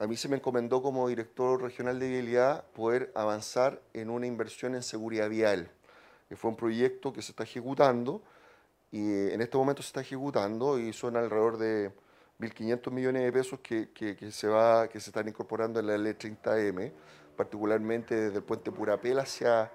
[0.00, 4.74] a mí se me encomendó como director regional de vialidad poder avanzar en una inversión
[4.74, 5.70] en seguridad vial,
[6.28, 8.22] que fue un proyecto que se está ejecutando
[8.90, 11.92] y eh, en este momento se está ejecutando y son alrededor de
[12.40, 16.14] 1.500 millones de pesos que, que- se va, que se están incorporando en la ley
[16.14, 16.92] 30M,
[17.36, 19.70] particularmente desde el puente Purapel hacia,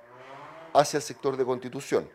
[0.73, 2.09] hacia el sector de Constitución.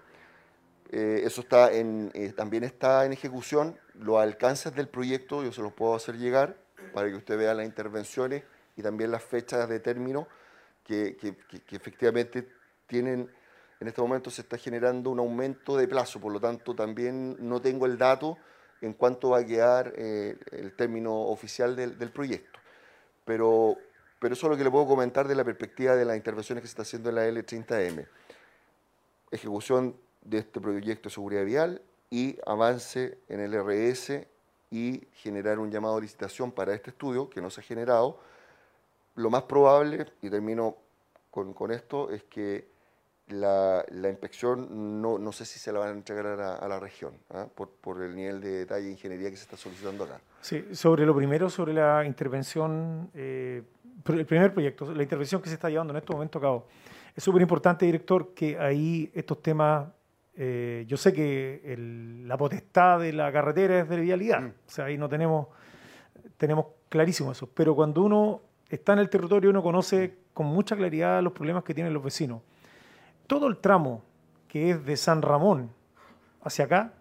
[0.91, 3.79] Eh, eso está en, eh, también está en ejecución.
[3.95, 6.57] Los alcances del proyecto yo se los puedo hacer llegar
[6.93, 8.43] para que usted vea las intervenciones
[8.77, 10.27] y también las fechas de término
[10.85, 11.17] que,
[11.71, 12.49] efectivamente
[12.87, 13.31] tienen,
[13.79, 17.61] en este momento se está generando un aumento de plazo, por lo tanto también no
[17.61, 18.39] tengo el dato
[18.81, 22.59] en cuánto va a quedar eh, el término oficial del, del proyecto.
[23.25, 23.77] Pero,
[24.19, 26.67] pero eso es lo que le puedo comentar de la perspectiva de las intervenciones que
[26.69, 28.07] se está haciendo en la L30M
[29.31, 34.27] ejecución de este proyecto de seguridad vial y avance en el RS
[34.71, 38.21] y generar un llamado a licitación para este estudio que no se ha generado.
[39.17, 40.77] Lo más probable, y termino
[41.31, 42.69] con, esto, es que
[43.29, 47.15] la, la inspección no, no sé si se la van a entregar a la, región,
[47.31, 47.47] ¿ah?
[47.55, 50.21] por, por el nivel de detalle de ingeniería que se está solicitando acá.
[50.41, 53.63] Sí, sobre lo primero, sobre la intervención, eh,
[54.09, 56.67] el primer proyecto, la intervención que se está llevando en este momento a cabo.
[57.15, 59.89] Es súper importante, director, que ahí estos temas,
[60.43, 64.87] eh, yo sé que el- la potestad de la carretera es de vialidad, o sea,
[64.87, 65.49] ahí no tenemos,
[66.39, 68.41] tenemos clarísimo eso, pero cuando uno
[68.71, 72.41] está en el territorio, uno conoce con mucha claridad los problemas que tienen los vecinos.
[73.27, 74.03] Todo el tramo
[74.49, 75.71] que es de San Ramón
[76.43, 76.95] hacia acá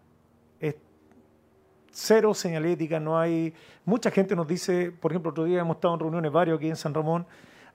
[0.60, 0.76] es
[1.92, 3.54] cero señalética, no hay...
[3.86, 6.76] Mucha gente nos dice, por ejemplo, otro día hemos estado en reuniones varios aquí en
[6.76, 7.26] San Ramón,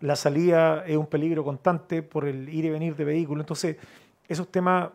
[0.00, 3.78] la salida es un peligro constante por el ir y venir de vehículos, entonces
[4.28, 4.90] esos temas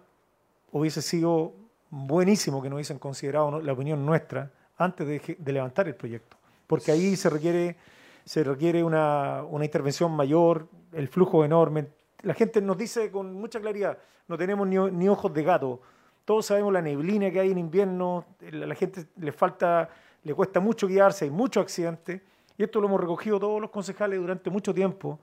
[0.71, 1.53] hubiese sido
[1.89, 6.37] buenísimo que nos hubiesen considerado la opinión nuestra antes de, levantar el proyecto,
[6.67, 7.75] porque ahí se requiere,
[8.23, 11.87] se requiere una, una intervención mayor, el flujo enorme.
[12.21, 13.97] La gente nos dice con mucha claridad,
[14.27, 15.81] no tenemos ni, ni ojos de gato,
[16.23, 19.89] todos sabemos la neblina que hay en invierno, la, la gente le falta,
[20.23, 22.21] le cuesta mucho guiarse, hay muchos accidentes,
[22.57, 25.19] y esto lo hemos recogido todos los concejales durante mucho tiempo,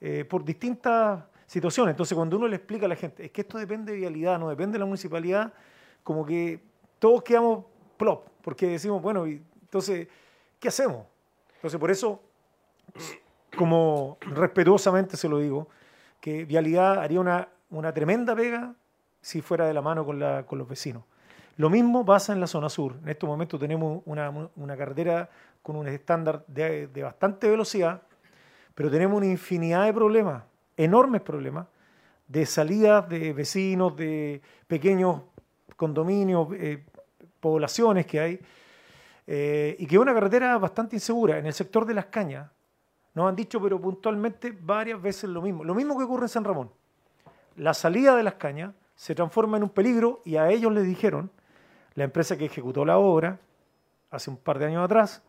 [0.00, 1.94] eh, por distintas situaciones.
[1.94, 4.50] Entonces, cuando uno le explica a la gente, es que esto depende de vialidad, no
[4.50, 5.52] depende de la municipalidad,
[6.04, 6.62] como que
[7.00, 7.64] todos quedamos
[7.96, 10.06] plop, porque decimos, bueno, entonces,
[10.60, 11.06] ¿qué hacemos?
[11.56, 12.22] Entonces, por eso,
[13.56, 15.68] como respetuosamente se lo digo,
[16.20, 18.74] que Vialidad haría una, una tremenda pega
[19.20, 21.02] si fuera de la mano con, la, con los vecinos.
[21.56, 22.96] Lo mismo pasa en la zona sur.
[23.02, 25.28] En estos momentos tenemos una, una carretera
[25.62, 28.02] con un estándar de, de bastante velocidad,
[28.74, 30.44] pero tenemos una infinidad de problemas,
[30.78, 31.66] enormes problemas,
[32.26, 35.22] de salidas de vecinos, de pequeños
[35.76, 36.84] condominios, eh,
[37.40, 38.40] poblaciones que hay,
[39.26, 41.38] eh, y que es una carretera bastante insegura.
[41.38, 42.50] En el sector de las cañas,
[43.14, 45.64] nos han dicho, pero puntualmente, varias veces lo mismo.
[45.64, 46.70] Lo mismo que ocurre en San Ramón.
[47.56, 51.30] La salida de las cañas se transforma en un peligro y a ellos les dijeron,
[51.94, 53.40] la empresa que ejecutó la obra,
[54.10, 55.22] hace un par de años atrás,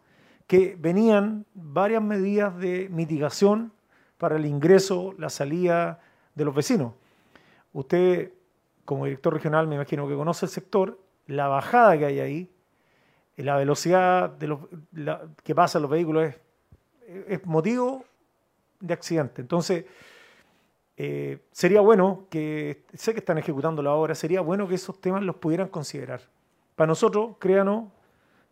[0.45, 3.71] que venían varias medidas de mitigación
[4.19, 5.99] para el ingreso, la salida
[6.35, 6.93] de los vecinos.
[7.73, 8.33] Usted,
[8.85, 12.51] como director regional, me imagino que conoce el sector, la bajada que hay ahí,
[13.37, 14.59] la velocidad de los,
[14.91, 16.33] la- que pasan los vehículos
[17.07, 18.03] es, motivo
[18.81, 19.41] de accidente.
[19.41, 19.85] Entonces,
[20.97, 25.23] eh, sería bueno que, sé que están ejecutando la obra, sería bueno que esos temas
[25.23, 26.21] los pudieran considerar.
[26.75, 27.85] Para nosotros, créanos,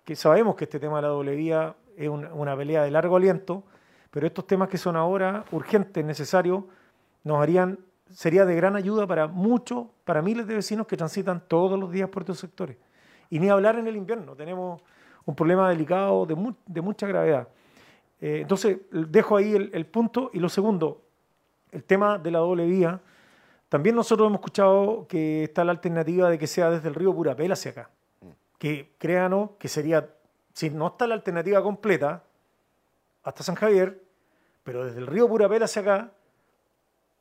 [0.06, 3.18] que sabemos que este tema de la doble vía es un- una pelea de largo
[3.18, 3.64] aliento,
[4.12, 6.64] pero estos temas que son ahora urgentes, necesarios,
[7.24, 7.80] nos harían,
[8.10, 12.10] sería de gran ayuda para muchos, para miles de vecinos que transitan todos los días
[12.10, 12.78] por estos sectores.
[13.30, 14.82] Y ni hablar en el invierno, tenemos
[15.26, 17.50] un problema delicado de, mu- de mucha gravedad.
[18.22, 20.32] Eh, entonces, dejo ahí el, el punto.
[20.34, 21.02] Y lo segundo,
[21.72, 23.02] el tema de la doble vía.
[23.68, 27.52] También nosotros hemos escuchado que está la alternativa de que sea desde el río Purapel
[27.52, 27.90] hacia acá.
[28.58, 30.10] Que créanos que sería,
[30.54, 32.24] si no está la alternativa completa,
[33.28, 34.02] hasta San Javier,
[34.64, 36.12] pero desde el río Purapel hacia acá,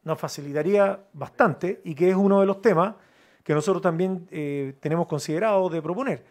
[0.04, 2.94] nos facilitaría bastante y que es uno de los temas
[3.42, 6.24] que nosotros también eh, tenemos considerado de proponer.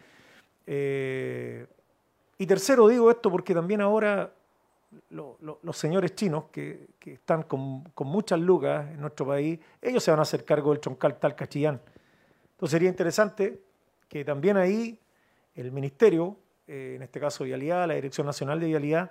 [0.66, 1.66] Eh,
[2.38, 4.30] y tercero digo esto porque también ahora
[5.10, 10.10] lo- lo- los señores chinos que, están con, muchas lucas en nuestro país, ellos se
[10.10, 11.80] van a hacer cargo del troncal Talca Chillán.
[12.52, 13.60] Entonces sería interesante
[14.08, 14.98] que también ahí
[15.54, 16.36] el ministerio,
[16.66, 19.10] eh, en este caso Vialidad, la Dirección Nacional de Vialidad,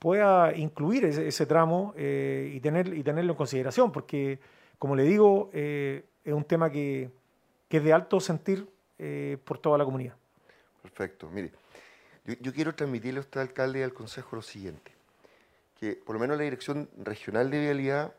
[0.00, 4.40] pueda incluir ese, tramo eh, y, tener, y tenerlo en consideración, porque,
[4.78, 7.10] como le digo, eh, es un tema que,
[7.68, 8.66] es de alto sentir
[8.98, 10.16] eh, por toda la comunidad.
[10.82, 11.28] Perfecto.
[11.30, 11.52] Mire,
[12.40, 14.90] Yo, quiero transmitirle a usted, alcalde, y al Consejo lo siguiente,
[15.78, 18.14] que por lo menos la Dirección Regional de Vialidad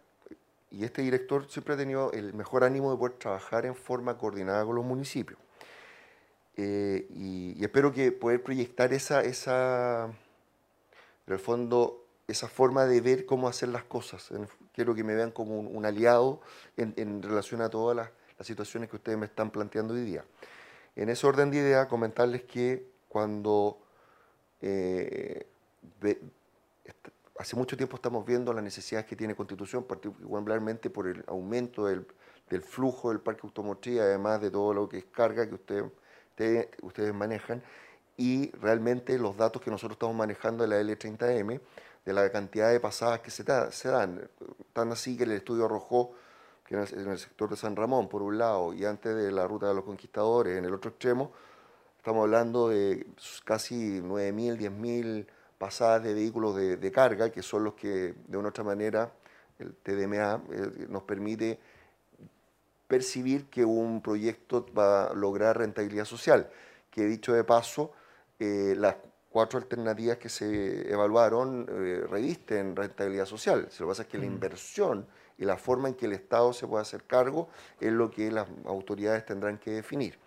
[0.70, 4.64] y este director siempre ha tenido el mejor ánimo de poder trabajar en forma coordinada
[4.64, 5.40] con los municipios.
[6.56, 9.24] Y, espero que poder proyectar esa,
[11.28, 14.30] en el fondo, esa forma de ver cómo hacer las cosas.
[14.74, 16.42] Quiero que me vean como un, aliado
[16.78, 18.10] en, relación a todas las,
[18.46, 20.26] situaciones que ustedes me están planteando hoy día.
[20.96, 23.78] En ese orden de idea, comentarles que cuando
[24.62, 25.46] eh,
[27.38, 32.06] hace mucho tiempo estamos viendo las necesidades que tiene Constitución, particularmente por el aumento del,
[32.64, 35.86] flujo del parque automotriz, además de todo lo que es carga que usted-
[36.32, 37.64] usted- ustedes manejan,
[38.22, 41.60] y realmente los datos que nosotros estamos manejando de la L30M,
[42.06, 44.30] de la cantidad de pasadas que se, da- se dan,
[44.74, 46.12] tan así que el estudio arrojó
[46.64, 49.68] que en el, sector de San Ramón, por un lado, y antes de la ruta
[49.70, 51.32] de los conquistadores, en el otro extremo,
[51.98, 53.08] estamos hablando de
[53.44, 55.26] casi 9.000, 10.000
[55.58, 59.12] pasadas de vehículos de, de carga, que son los que, de una u otra manera,
[59.58, 61.60] el TDMA eh, nos permite
[62.88, 66.50] percibir que un proyecto va a lograr rentabilidad social.
[66.92, 67.94] Que dicho de paso,
[68.44, 68.96] eh, las
[69.30, 73.62] cuatro alternativas que se evaluaron eh, revisten rentabilidad social.
[73.62, 75.06] Lo que pasa es que la inversión
[75.38, 77.48] y la forma en que el Estado se puede hacer cargo
[77.80, 80.18] es lo que las autoridades tendrán que definir.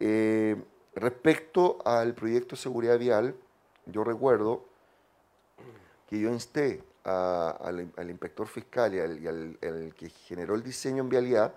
[0.00, 0.56] Eh,
[0.94, 3.34] respecto al proyecto de seguridad vial,
[3.86, 4.64] yo recuerdo
[6.08, 10.54] que yo insté a- al, al inspector fiscal y al, y al- al que generó
[10.54, 11.54] el diseño en vialidad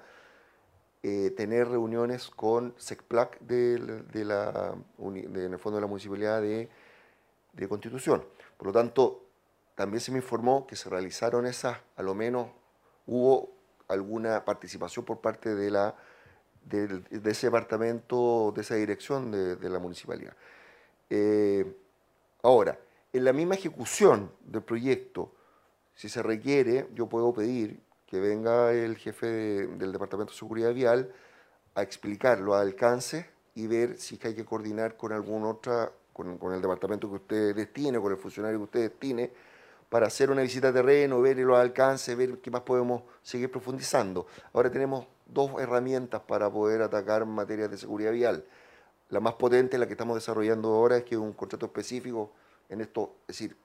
[1.03, 6.69] eh, tener reuniones con SECPLAC de, de la, en el fondo de la municipalidad de,
[7.53, 8.23] de Constitución.
[8.57, 9.25] Por lo tanto,
[9.75, 12.49] también se me informó que se realizaron esas, a lo menos
[13.07, 13.51] hubo
[13.87, 15.95] alguna participación por parte de, la,
[16.63, 20.35] de ese departamento, de esa dirección de, de la municipalidad.
[21.09, 21.65] Eh,
[22.43, 22.77] ahora,
[23.13, 25.33] en la misma ejecución del proyecto,
[25.95, 30.73] si se requiere, yo puedo pedir que venga el jefe de- del Departamento de Seguridad
[30.73, 31.13] Vial
[31.75, 35.91] a explicar los alcances y ver si es que hay que coordinar con algún otra,
[36.11, 39.31] con, con el departamento que usted destine, con el funcionario que usted destine,
[39.89, 44.25] para hacer una visita a terreno, ver los alcances, ver qué más podemos seguir profundizando.
[44.53, 48.43] Ahora tenemos dos herramientas para poder atacar materias de seguridad vial.
[49.09, 52.31] La más potente, la que estamos desarrollando ahora, es que un contrato específico
[52.69, 53.55] en esto, es decir,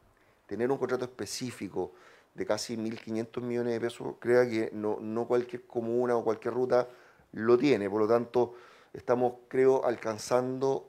[0.46, 1.92] tener un contrato específico
[2.34, 6.88] de casi 1.500 millones de pesos, crea que no, no cualquier comuna o cualquier ruta
[7.32, 7.88] lo tiene.
[7.88, 8.54] Por lo tanto,
[8.92, 10.88] estamos, creo, alcanzando,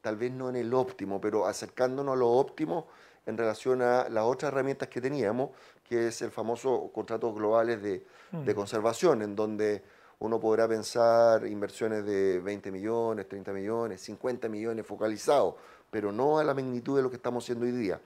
[0.00, 2.86] tal vez no en el óptimo, pero acercándonos a lo óptimo
[3.26, 5.50] en relación a las otras herramientas que teníamos,
[5.86, 8.56] que es el famoso contratos globales de, de Mm.
[8.56, 9.82] conservación, en donde
[10.20, 15.54] uno podrá pensar inversiones de 20 millones, 30 millones, 50 millones focalizados,
[15.90, 18.00] pero no a la magnitud de lo que estamos haciendo hoy día.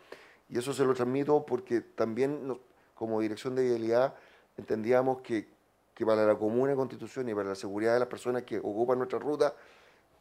[0.48, 2.58] Y eso se lo transmito porque también nos-
[2.94, 4.14] como dirección de vialidad
[4.56, 5.48] entendíamos que,
[5.94, 9.18] que para la comuna Constitución y para la seguridad de las personas que ocupan nuestra
[9.18, 9.54] ruta,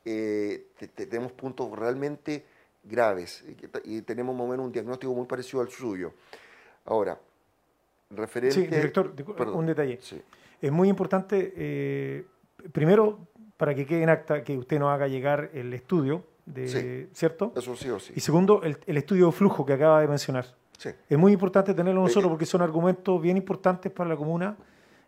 [0.05, 2.45] eh, te- te- tenemos puntos realmente
[2.83, 6.13] graves y, que ta- y tenemos más o menos un diagnóstico muy parecido al suyo.
[6.85, 7.17] Ahora,
[8.11, 8.55] referente...
[8.55, 9.99] Sí, director, Perdón, un detalle.
[10.01, 10.21] sí.
[10.61, 12.25] Es muy importante, eh,
[12.71, 13.19] primero,
[13.57, 17.09] para que quede en acta, que usted nos haga llegar el estudio, de, Sí.
[17.13, 17.53] ¿cierto?
[17.55, 18.13] Eso sí o sí.
[18.15, 20.45] Y segundo, el, el estudio de flujo que acaba de mencionar.
[20.77, 20.89] Sí.
[21.09, 22.29] Es muy importante tenerlo Eh, nosotros eh.
[22.29, 24.57] porque son argumentos bien importantes para la comuna,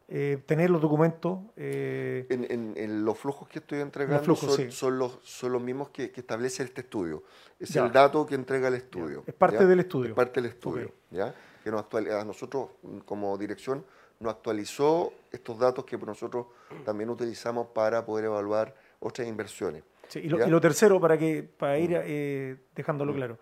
[0.08, 1.40] eh, tener los documentos.
[1.58, 4.72] eh, En, en- en los flujos que estoy entregando flujos, son, sí.
[4.72, 7.24] son los, son los mismos que, que establece este estudio.
[7.60, 7.86] Es Ya.
[7.86, 9.24] el dato que entrega el estudio.
[9.26, 9.66] Es parte ¿ya?
[9.66, 10.10] del estudio.
[10.12, 10.86] Es parte del estudio.
[10.88, 10.94] Ok.
[11.12, 11.34] ¿ya?
[11.64, 12.70] Que nos actual- a nosotros,
[13.06, 13.84] como dirección,
[14.20, 16.46] nos actualizó estos datos que nosotros
[16.86, 19.84] también utilizamos para poder evaluar otras inversiones.
[20.08, 20.48] Sí, y, lo, ¿Ya?
[20.48, 23.38] y lo tercero, para, que, para ir eh, dejándolo claro.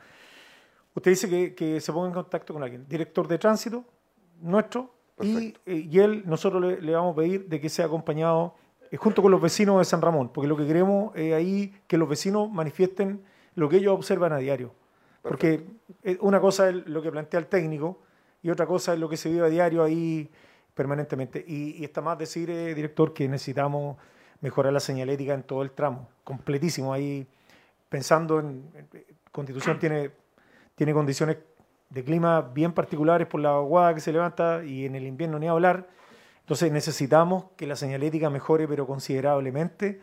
[0.95, 3.83] Usted dice que, que se ponga en contacto con alguien, director de tránsito
[4.41, 8.55] nuestro, y, eh, y él, nosotros le, le vamos a pedir de que sea acompañado
[8.91, 11.97] eh, junto con los vecinos de San Ramón, porque lo que queremos es ahí que
[11.97, 13.23] los vecinos manifiesten
[13.55, 14.73] lo que ellos observan a diario.
[15.21, 15.65] Porque
[16.19, 18.01] una cosa es lo que plantea el técnico
[18.41, 20.29] y otra cosa es lo que se vive a diario ahí
[20.73, 21.43] permanentemente.
[21.47, 23.95] Y, y está más decir, director, que necesitamos
[24.43, 26.93] mejorar la señalética en todo el tramo, completísimo.
[26.93, 27.25] Ahí
[27.87, 28.69] pensando en,
[29.31, 30.11] Constitución tiene,
[30.75, 31.37] tiene condiciones
[31.89, 35.47] de clima bien particulares por la aguada que se levanta y en el invierno ni
[35.47, 35.87] hablar.
[36.41, 40.01] Entonces necesitamos que la señalética mejore, pero considerablemente,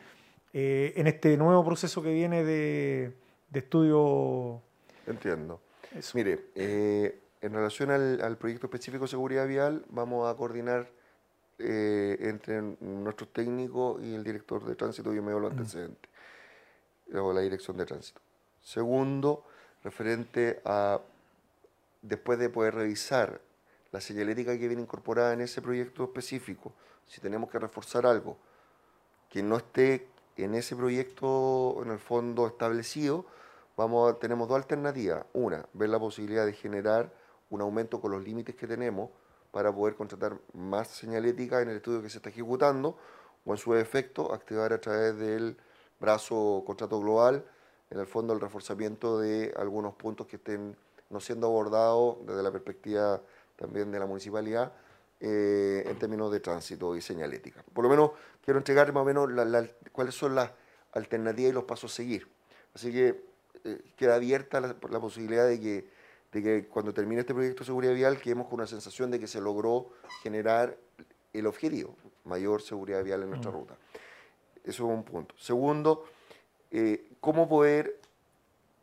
[0.54, 3.12] eh, en este nuevo proceso que viene de,
[3.50, 4.62] de estudio.
[5.06, 5.60] Entiendo.
[5.94, 6.16] Eso.
[6.16, 10.88] Mire, eh, en relación al, al proyecto específico de seguridad vial, vamos a coordinar
[11.61, 16.11] eh, entre nuestros técnicos y el director de tránsito, yo me doy los antecedentes,
[17.15, 18.20] o la dirección de tránsito.
[18.61, 19.45] Segundo,
[19.82, 21.01] referente a,
[22.03, 23.41] después de poder revisar
[23.93, 26.73] la señalética que viene incorporada en ese proyecto específico,
[27.07, 28.37] si tenemos que reforzar algo
[29.28, 30.07] que no esté
[30.37, 33.27] en ese proyecto en el fondo establecido,
[33.77, 35.24] vamos a- tenemos dos alternativas.
[35.32, 37.12] Una, ver la posibilidad de generar
[37.51, 39.11] un aumento con los límites que tenemos
[39.51, 42.97] para poder contratar más señalética en el estudio que se está ejecutando
[43.44, 45.56] o en su efecto activar a través del
[45.98, 47.44] brazo contrato global,
[47.90, 50.77] en el fondo el reforzamiento de algunos puntos que estén
[51.10, 53.20] no siendo abordados desde la perspectiva
[53.56, 54.72] también de la municipalidad
[55.18, 57.62] eh, en términos de tránsito y señalética.
[57.74, 58.12] Por lo menos
[58.43, 59.28] quiero entregar más o menos
[59.93, 60.51] cuáles son las
[60.93, 62.28] alternativas y los pasos a seguir.
[62.74, 63.22] Así que
[63.64, 65.90] eh, queda abierta la, la posibilidad de que,
[66.32, 69.27] de que cuando termine este proyecto de seguridad vial quedemos con una sensación de que
[69.27, 69.90] se logró
[70.23, 70.77] generar
[71.32, 73.77] el objetivo, mayor seguridad vial en nuestra ruta.
[74.62, 75.35] Eso es un punto.
[75.39, 76.05] Segundo,
[76.70, 77.98] eh, ¿cómo poder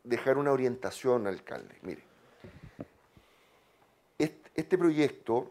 [0.04, 1.74] dejar una orientación, alcalde?
[1.82, 2.02] Mire,
[4.18, 5.50] este, este proyecto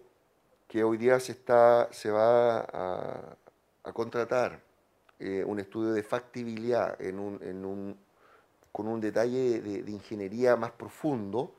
[0.67, 3.35] que hoy día se, está, se va a,
[3.83, 4.59] a contratar
[5.19, 7.97] eh, un estudio de factibilidad en un, en un-
[8.71, 11.55] con un detalle de, de ingeniería más profundo,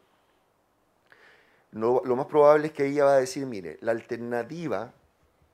[1.73, 4.93] lo más probable es que ella va a decir, mire, la alternativa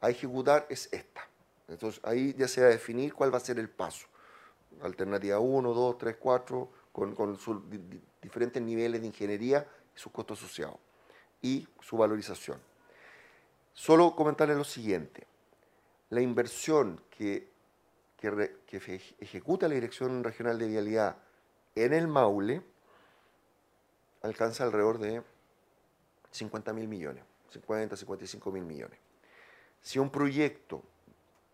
[0.00, 1.26] a ejecutar es esta.
[1.68, 4.06] Entonces ahí ya se va a definir cuál va a ser el paso.
[4.82, 9.98] Alternativa 1, 2, 3, 4, con, con sus di- di- diferentes niveles de ingeniería y
[9.98, 10.76] sus costos asociados
[11.42, 12.58] y su valorización.
[13.72, 15.26] Solo comentarles lo siguiente.
[16.10, 17.48] La inversión que,
[18.18, 21.16] que, ejecuta la Dirección Regional de Vialidad
[21.74, 22.62] en el Maule
[24.22, 25.22] alcanza alrededor de
[26.34, 28.98] 50 mil millones, 50, 55 mil millones.
[29.80, 30.82] Si un proyecto,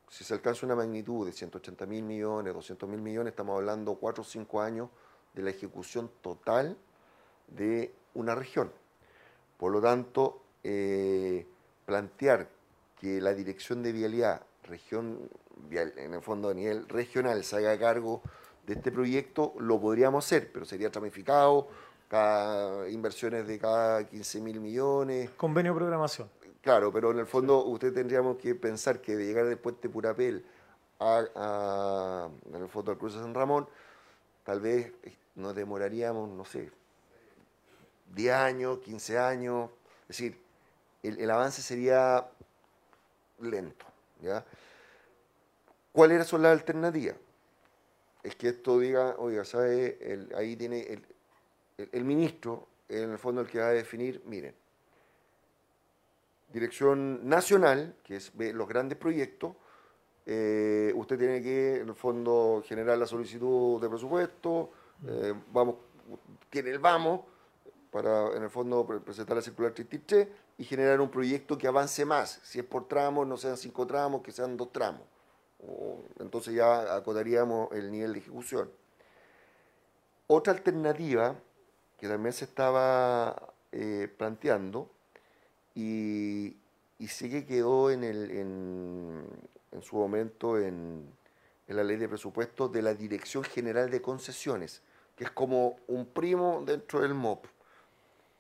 [0.09, 4.23] si se alcanza una magnitud de 180 mil millones, 200 mil millones, estamos hablando 4
[4.23, 4.89] o 5 años
[5.35, 6.79] de la ejecución total
[7.49, 8.73] de una región.
[9.59, 11.47] Por lo tanto, eh,
[11.85, 12.49] plantear
[12.99, 15.29] que la dirección de vialidad, región,
[15.71, 18.23] en el fondo a nivel regional, se haga cargo
[18.67, 21.69] de este proyecto, lo podríamos hacer, pero sería tramificado,
[22.11, 25.31] cada inversiones de cada 15 mil millones.
[25.37, 26.29] Convenio de programación.
[26.61, 30.45] Claro, pero en el fondo usted tendríamos que pensar que de llegar del puente Purapel
[30.99, 33.69] a, a- en el fondo al cruce de San Ramón,
[34.45, 36.71] tal vez eh, nos demoraríamos, no sé,
[38.15, 39.71] 10 años, 15 años,
[40.03, 40.39] es decir,
[41.05, 42.29] el, el avance sería
[43.39, 43.87] lento.
[44.21, 44.45] ¿ya?
[45.93, 47.15] ¿Cuáles son las alternativas?
[48.23, 49.97] Es que esto diga, oiga, ¿sabe?
[50.03, 51.07] El- ahí tiene el,
[51.83, 54.55] el- el ministro, en el fondo el que va a definir, miren,
[56.53, 59.55] dirección nacional, que es los grandes proyectos,
[60.27, 64.71] eh, usted tiene que, en el fondo, generar la solicitud de presupuesto,
[65.07, 65.77] eh, vamos,
[66.51, 67.21] tiene el vamos,
[67.91, 70.29] para, en el fondo, pre- presentar la circular 33
[70.59, 72.41] y generar un proyecto que avance más.
[72.45, 75.03] Si es por tramos, no sean cinco tramos, que sean dos tramos.
[75.67, 78.71] O- entonces ya acotaríamos el nivel de ejecución.
[80.29, 81.35] Otra alternativa
[82.01, 84.91] que también se estaba eh, planteando
[85.75, 86.57] y,
[86.99, 89.27] y sí que quedó en,
[89.83, 91.13] su momento en,
[91.69, 94.81] la ley de presupuestos de la Dirección General de Concesiones,
[95.15, 97.45] que es como un primo dentro del MOP,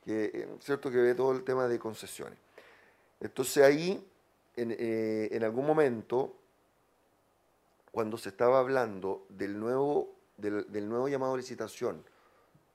[0.06, 2.38] que eh, cierto que ve todo el tema de concesiones.
[3.20, 4.02] Entonces ahí,
[4.56, 6.34] en, eh, en algún momento,
[7.92, 12.02] cuando se estaba hablando del nuevo, del, del nuevo llamado a licitación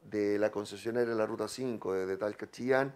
[0.10, 2.94] de la concesionaria de la Ruta 5 de, Talca Chillán,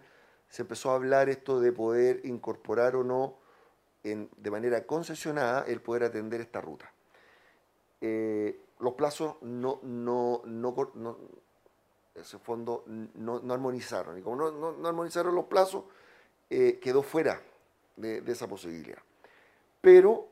[0.48, 3.36] se empezó a hablar esto de poder incorporar o no
[4.02, 6.90] en- de manera concesionada el poder atender esta ruta.
[8.00, 11.18] Eh, los plazos no, no, no, no-
[12.14, 14.18] ese fondo no, no armonizaron.
[14.18, 15.84] Y como no, no- armonizaron los plazos,
[16.48, 17.40] eh, quedó fuera
[17.96, 18.98] de, de esa posibilidad.
[19.80, 20.28] Pero,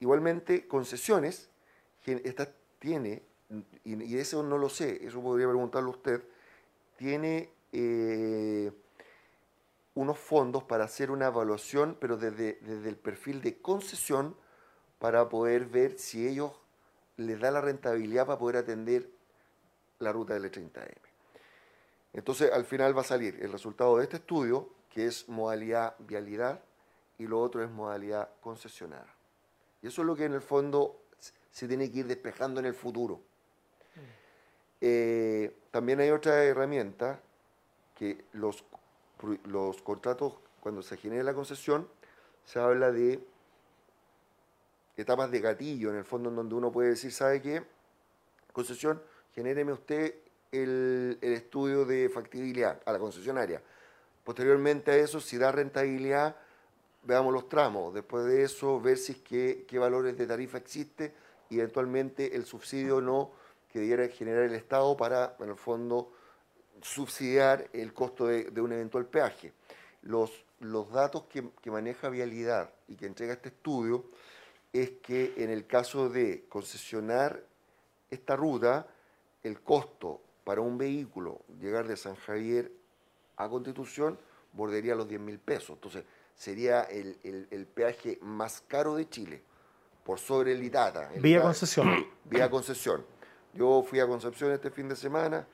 [0.00, 1.48] igualmente, concesiones,
[2.06, 3.22] esta tiene,
[3.84, 6.22] y, eso no lo sé, eso podría preguntarlo usted,
[6.96, 8.72] tiene eh,
[9.94, 14.36] unos fondos para hacer una evaluación, pero desde, desde el perfil de concesión,
[14.98, 16.52] para poder ver si ellos
[17.16, 19.08] les da la rentabilidad para poder atender
[19.98, 20.94] la ruta L30M.
[22.12, 26.62] Entonces, al final va a salir el resultado de este estudio, que es modalidad vialidad,
[27.18, 29.12] y lo otro es modalidad concesionada.
[29.82, 31.02] Y eso es lo que en el fondo
[31.50, 33.20] se tiene que ir despejando en el futuro.
[34.86, 37.18] Eh, también hay otra herramienta
[37.94, 38.66] que los,
[39.46, 41.88] los contratos, cuando se genera la concesión,
[42.44, 43.18] se habla de
[44.98, 47.62] etapas de gatillo, en el fondo en donde uno puede decir, ¿sabe qué?
[48.52, 49.02] Concesión,
[49.34, 50.16] genéreme usted
[50.52, 53.62] el, el estudio de factibilidad a la concesionaria.
[54.22, 56.36] Posteriormente a eso, si da rentabilidad,
[57.04, 57.94] veamos los tramos.
[57.94, 61.14] Después de eso, ver si es qué valores de tarifa existe
[61.48, 63.42] y eventualmente el subsidio no
[63.74, 66.12] que debiera generar el Estado para, en el fondo,
[66.80, 69.52] subsidiar el costo de, de un eventual peaje.
[70.02, 70.30] Los,
[70.60, 74.04] los datos que, que maneja Vialidad y que entrega este estudio
[74.72, 77.42] es que en el caso de concesionar
[78.12, 78.86] esta ruta,
[79.42, 82.70] el costo para un vehículo llegar de San Javier
[83.36, 84.16] a Constitución
[84.52, 85.70] bordearía los 10 mil pesos.
[85.70, 86.04] Entonces,
[86.36, 89.42] sería el, el- el peaje más caro de Chile,
[90.04, 91.12] por sobre el Itata.
[91.12, 92.06] El Vía Itata- concesión.
[92.24, 93.04] Vía Concepción.
[93.54, 95.46] Yo fui a Concepción este fin de semana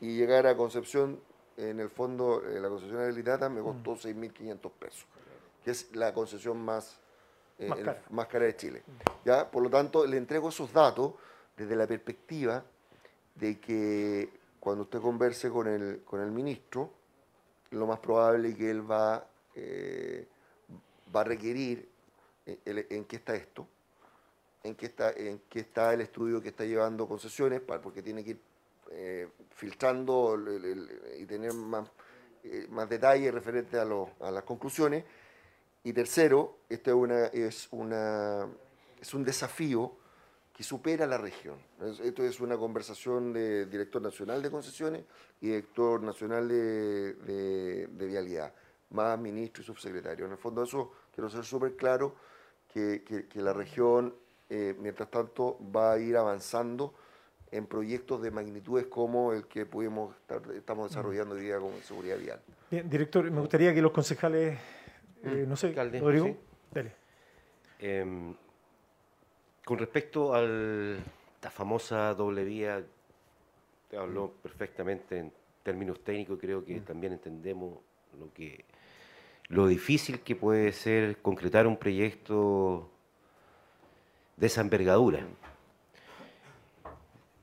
[0.00, 1.18] y llegar a Concepción,
[1.56, 3.98] en el fondo, eh, la concesión del Itata me costó Mm.
[3.98, 5.06] 6.500 pesos,
[5.64, 6.98] que es la concesión más,
[7.58, 8.02] eh, Más el- cara.
[8.10, 8.82] más cara de Chile.
[9.24, 9.50] ¿ya?
[9.50, 11.14] Por lo tanto, le entrego esos datos
[11.56, 12.62] desde la perspectiva
[13.34, 14.28] de que
[14.60, 16.90] cuando usted converse con el, con el ministro,
[17.70, 20.26] lo más probable es que él va, eh,
[21.14, 21.88] va a requerir
[22.44, 23.66] eh, el- en qué está esto,
[24.66, 28.30] en qué está, en qué está el estudio que está llevando concesiones, porque tiene que
[28.30, 28.40] ir
[28.90, 30.38] eh, filtrando
[31.18, 31.88] y tener más,
[32.44, 35.04] eh, más detalles referente a, lo- a las conclusiones.
[35.84, 38.46] Y tercero, esto es, una, es, una,
[39.00, 39.92] es un desafío
[40.52, 41.56] que supera la región.
[41.82, 45.04] Es- Esto es una conversación de director nacional de concesiones
[45.40, 48.52] y director nacional de, de- vialidad,
[48.90, 50.26] más ministro y subsecretario.
[50.26, 52.14] En el fondo eso quiero ser súper claro,
[52.72, 54.14] que- que la región,
[54.48, 56.94] eh, mientras tanto, va a ir avanzando
[57.50, 62.18] en proyectos de magnitudes como el que pudimos estar, estamos desarrollando hoy día con seguridad
[62.18, 62.40] vial.
[62.70, 64.58] Bien, director, me gustaría que los concejales,
[65.22, 66.36] eh, no sé, Alcalde, Rodrigo, sí.
[66.72, 66.92] dale.
[67.78, 68.34] Em,
[69.64, 72.84] con respecto a la famosa doble vía,
[73.88, 75.32] te habló perfectamente en
[75.62, 77.78] términos técnicos, creo que también entendemos
[78.18, 78.64] lo que
[79.48, 82.90] lo difícil que puede ser concretar un proyecto
[84.36, 85.26] de esa envergadura.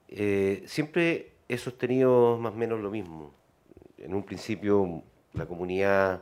[0.09, 3.33] Eh, siempre he sostenido más o menos lo mismo.
[3.97, 5.01] En un principio
[5.33, 6.21] la comunidad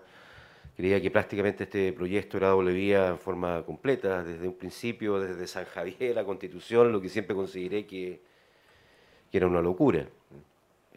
[0.78, 5.46] creía que prácticamente este proyecto era doble vía en forma completa, desde un principio, desde
[5.46, 8.22] San Javier a Constitución, lo que siempre consideré que,
[9.34, 10.08] era una locura.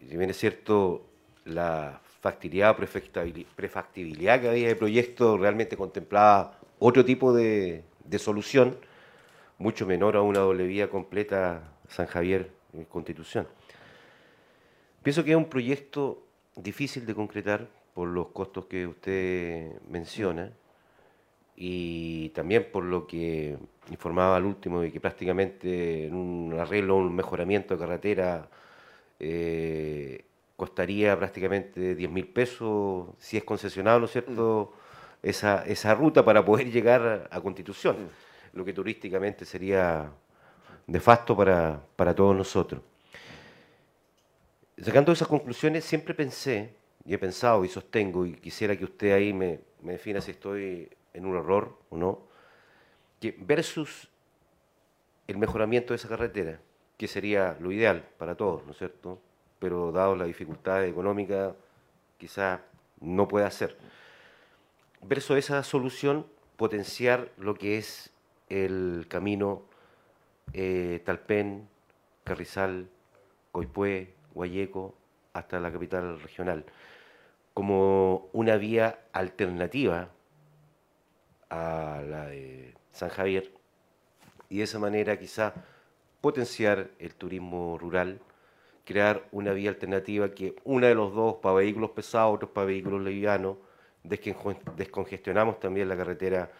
[0.08, 1.06] Si bien es cierto,
[1.44, 7.84] la factibilidad prefactibilidad que había de proyecto realmente contemplaba otro tipo de
[8.18, 8.76] solución,
[9.58, 13.46] mucho menor a una doble vía completa San Javier eh, Constitución.
[15.02, 16.22] Pienso que es un proyecto
[16.56, 20.52] difícil de concretar por los costos que usted menciona
[21.56, 23.56] y también por lo que
[23.90, 28.48] informaba al último de que prácticamente en un arreglo, un mejoramiento de carretera
[29.20, 30.24] eh,
[30.56, 34.72] costaría prácticamente 10 mil pesos si es concesionado, ¿no es cierto?,
[35.22, 37.96] esa, esa ruta para poder llegar a Constitución,
[38.54, 40.10] lo que turísticamente sería
[40.86, 42.80] nefasto para, para todos nosotros.
[44.78, 46.74] Sacando esas conclusiones, siempre pensé,
[47.04, 50.88] y he pensado y sostengo, y quisiera que usted ahí me, me defina si estoy
[51.12, 52.22] en un error o no,
[53.20, 54.08] que versus
[55.26, 56.60] el mejoramiento de esa carretera,
[56.96, 59.20] que sería lo ideal para todos, ¿no es cierto?
[59.58, 61.54] Pero dado la dificultad económica,
[62.18, 62.60] quizás
[63.00, 63.76] no pueda ser.
[65.02, 66.26] Versus esa solución,
[66.56, 68.13] potenciar lo que es
[68.48, 69.62] el camino
[70.52, 71.68] eh, Talpén,
[72.24, 72.88] Carrizal,
[73.52, 74.94] Coipue, Guayeco,
[75.32, 76.64] hasta la capital regional,
[77.52, 80.08] como una vía alternativa
[81.50, 83.50] a la de San Javier
[84.48, 85.54] y de esa manera quizá
[86.20, 88.20] potenciar el turismo rural,
[88.84, 93.02] crear una vía alternativa que una de los dos para vehículos pesados, otros para vehículos
[93.02, 93.56] livianos,
[94.04, 96.50] desconge- descongestionamos también la carretera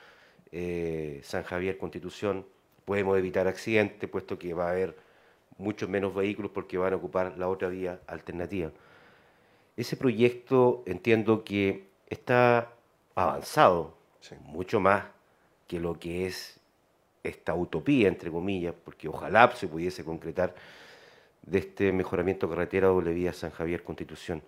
[0.56, 2.46] eh, San Javier Constitución,
[2.84, 4.96] podemos evitar accidentes, puesto que va a haber
[5.58, 8.70] muchos menos vehículos porque van a ocupar la otra vía alternativa.
[9.76, 12.70] Ese proyecto entiendo que está
[13.16, 13.96] avanzado,
[14.44, 15.06] mucho más
[15.66, 16.60] que lo que es
[17.24, 20.54] esta utopía, entre comillas, porque ojalá se pudiese concretar
[21.42, 24.40] de este mejoramiento de carretera doble vía San Javier Constitución.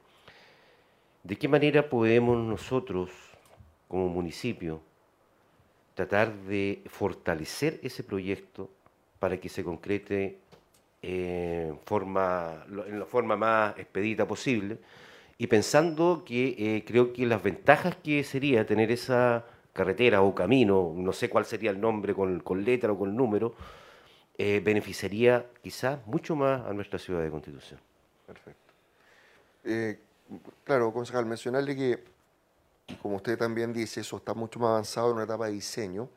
[1.24, 3.10] ¿De qué manera podemos nosotros,
[3.88, 4.80] como municipio,
[5.96, 8.68] tratar de fortalecer ese proyecto
[9.18, 10.38] para que se concrete
[11.00, 14.76] eh, en la forma más expedita posible
[15.38, 20.92] y pensando que eh, creo que las ventajas que sería tener esa carretera o camino,
[20.94, 23.54] no sé cuál sería el nombre con, con letra o con número,
[24.36, 27.80] eh, beneficiaría quizás mucho más a nuestra ciudad de Constitución.
[28.26, 28.72] Perfecto.
[30.64, 32.15] Claro, concejal, mencionarle que,
[33.02, 36.08] como usted también dice, eso está mucho más avanzado en una etapa de diseño.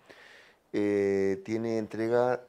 [0.72, 2.42] Eh, tiene entrega,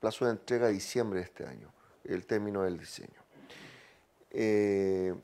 [0.00, 1.72] plazo de entrega a diciembre de este año,
[2.04, 3.20] el término del diseño.
[4.30, 5.14] Eh,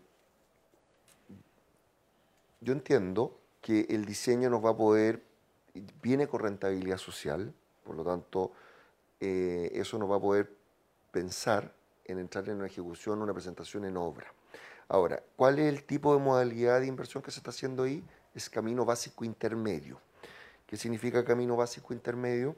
[2.61, 5.23] yo entiendo que el diseño nos va a poder,
[6.03, 7.53] viene con rentabilidad social,
[7.85, 8.53] por lo tanto,
[9.21, 10.51] eh, eso nos va a poder
[11.11, 11.73] pensar
[12.05, 14.33] en entrar en una ejecución, una presentación en obra.
[14.89, 18.03] Ahora, ¿cuál es el tipo de modalidad de inversión que se está haciendo ahí?
[18.39, 20.01] Es camino básico intermedio.
[20.65, 22.55] ¿Qué significa camino básico intermedio?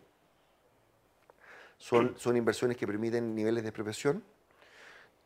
[1.79, 4.23] Son, son inversiones que permiten niveles de expropiación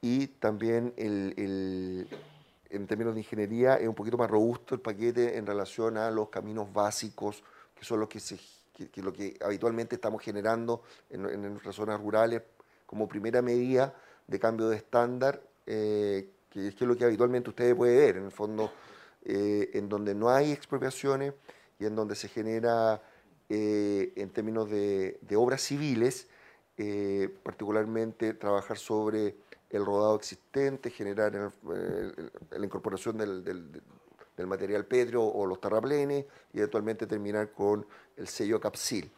[0.01, 2.09] y también el, el-
[2.71, 6.29] en términos de ingeniería es un poquito más robusto el paquete en relación a los
[6.29, 7.43] caminos básicos,
[7.75, 8.39] que son los que, se,
[8.73, 12.43] que, que lo que habitualmente estamos generando en, en nuestras zonas rurales
[12.87, 13.93] como primera medida
[14.29, 18.17] de cambio de estándar, eh, que es que es lo que habitualmente ustedes pueden ver,
[18.19, 18.71] en el fondo,
[19.25, 21.35] eh, en donde no hay expropiaciones
[21.79, 23.03] y en donde se genera,
[23.49, 26.29] eh, en términos de, obras civiles,
[26.77, 29.37] eh, particularmente trabajar sobre
[29.71, 37.07] el rodado existente, generar el- la incorporación del material pétreo o los terraplenes y eventualmente
[37.07, 37.87] terminar con
[38.17, 39.11] el sello capsil.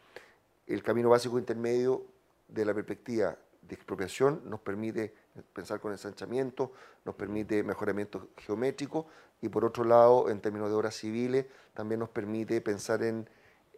[0.65, 2.03] El camino básico intermedio
[2.47, 5.13] de la perspectiva de expropiación nos permite
[5.53, 6.71] pensar con ensanchamiento,
[7.05, 9.07] nos permite mejoramiento geométrico
[9.41, 13.29] y por otro lado, en términos de obras civiles, también nos permite pensar en,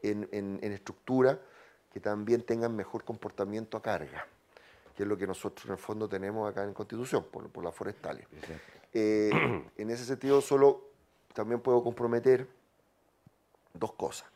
[0.02, 1.40] en, en- en estructura
[1.91, 4.26] que también tengan mejor comportamiento a carga,
[4.95, 7.73] que es lo que nosotros en el fondo tenemos acá en Constitución, por, por las
[7.76, 8.26] forestales.
[8.94, 9.30] Eh,
[9.77, 10.86] en ese sentido, solo
[11.34, 12.48] también puedo comprometer
[13.73, 14.30] dos cosas.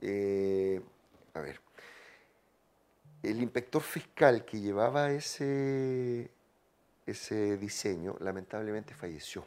[0.00, 0.80] Eh,
[1.34, 1.60] a ver,
[3.22, 6.30] el inspector fiscal que llevaba ese,
[7.10, 9.44] ese diseño lamentablemente falleció.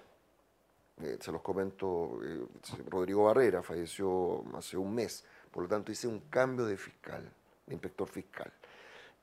[1.02, 2.46] Eh, se los comento, eh,
[2.90, 7.24] Rodrigo Barrera falleció hace un mes, por lo tanto hice un cambio de fiscal,
[7.66, 8.52] de inspector fiscal.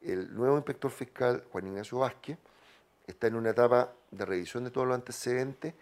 [0.01, 2.39] El nuevo inspector fiscal, Juan Ignacio Vázquez,
[3.06, 5.74] está en una etapa de revisión de todos los antecedentes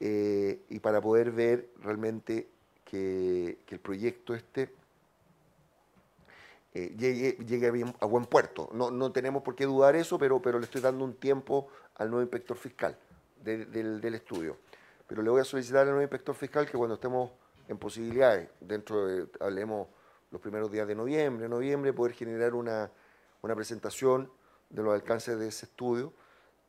[0.00, 2.48] eh, y para poder ver realmente
[2.84, 4.72] que, el proyecto este
[6.72, 8.68] llegue, llegue a, bien- a buen puerto.
[8.72, 12.10] No, no tenemos por qué dudar eso, pero, pero le estoy dando un tiempo al
[12.10, 12.96] nuevo inspector fiscal
[13.42, 14.56] de- del, estudio.
[15.06, 17.30] Pero le voy a solicitar al nuevo inspector fiscal que cuando estemos
[17.68, 19.88] en posibilidades, dentro de, hablemos
[20.30, 22.90] los primeros días de noviembre, noviembre, poder generar una,
[23.42, 24.30] una presentación
[24.70, 26.12] de los alcances de ese estudio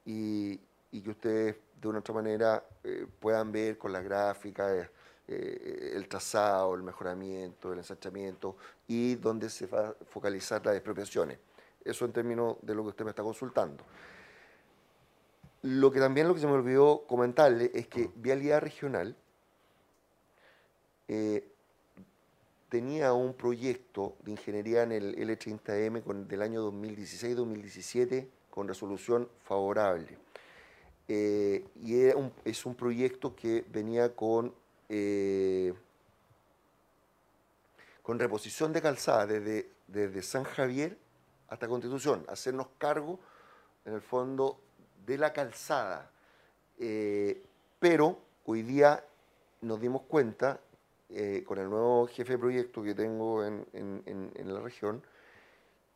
[0.06, 0.60] y,
[1.04, 4.88] que ustedes de una u otra manera eh, puedan ver con las gráficas
[5.28, 8.56] eh, el trazado, el mejoramiento, el ensanchamiento
[8.88, 11.40] y dónde se va a focalizar las expropiaciones.
[11.84, 13.84] Eso en términos de lo que usted me está consultando.
[15.66, 19.16] Lo que también lo que se me olvidó comentarle es que Vialidad Regional
[21.08, 21.44] eh,
[22.70, 30.20] tenía un proyecto de ingeniería en el L30M con, del año 2016-2017 con resolución favorable.
[31.08, 34.54] Eh, y era un- es un proyecto que venía con,
[34.90, 35.74] eh,
[38.04, 40.96] con reposición de calzada desde, desde San Javier
[41.48, 43.20] hasta Constitución, hacernos cargo,
[43.86, 44.60] en el fondo,
[45.06, 46.12] de la calzada.
[46.80, 47.44] Eh,
[47.80, 49.04] pero hoy día
[49.62, 50.60] nos dimos cuenta,
[51.10, 55.04] eh, con el nuevo jefe de proyecto que tengo en, en- la región,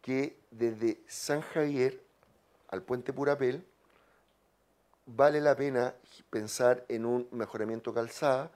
[0.02, 2.02] que desde San Javier
[2.69, 3.65] al puente Purapel
[5.06, 5.94] vale la pena
[6.30, 8.52] pensar en un mejoramiento calzada,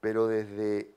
[0.00, 0.90] pero desde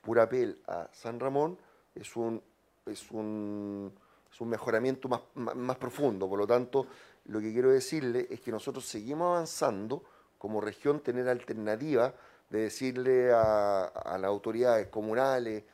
[0.00, 1.58] Purapel a San Ramón
[1.94, 2.42] es un,
[2.86, 3.92] es un,
[4.32, 6.28] es un mejoramiento más, más, más profundo.
[6.28, 6.86] Por lo tanto,
[7.26, 10.02] lo que quiero decirle es que nosotros seguimos avanzando
[10.38, 12.14] como región, tener alternativa
[12.50, 15.64] de decirle a, las autoridades comunales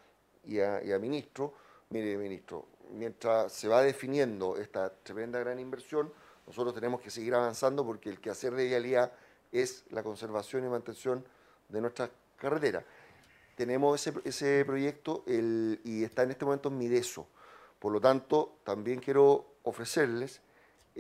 [0.44, 1.52] y a, y ministros,
[1.90, 6.12] mire ministro, mientras se va definiendo esta tremenda gran inversión,
[6.46, 9.12] nosotros tenemos que seguir avanzando porque el quehacer de vialidad
[9.50, 11.24] es la conservación y mantención
[11.68, 12.84] de nuestras carreteras.
[13.56, 17.26] Tenemos ese, ese proyecto y está en este momento en Mideso.
[17.78, 20.40] Por lo tanto, también quiero ofrecerles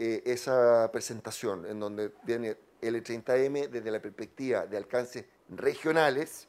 [0.00, 6.46] eh, esa presentación en donde viene el 30M desde la perspectiva de alcances regionales,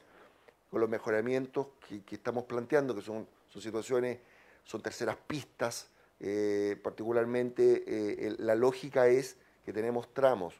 [0.70, 3.26] con los mejoramientos que, estamos planteando, que son,
[3.58, 4.20] situaciones,
[4.62, 5.88] son terceras pistas,
[6.20, 10.54] eh, particularmente eh, la lógica es que tenemos tramos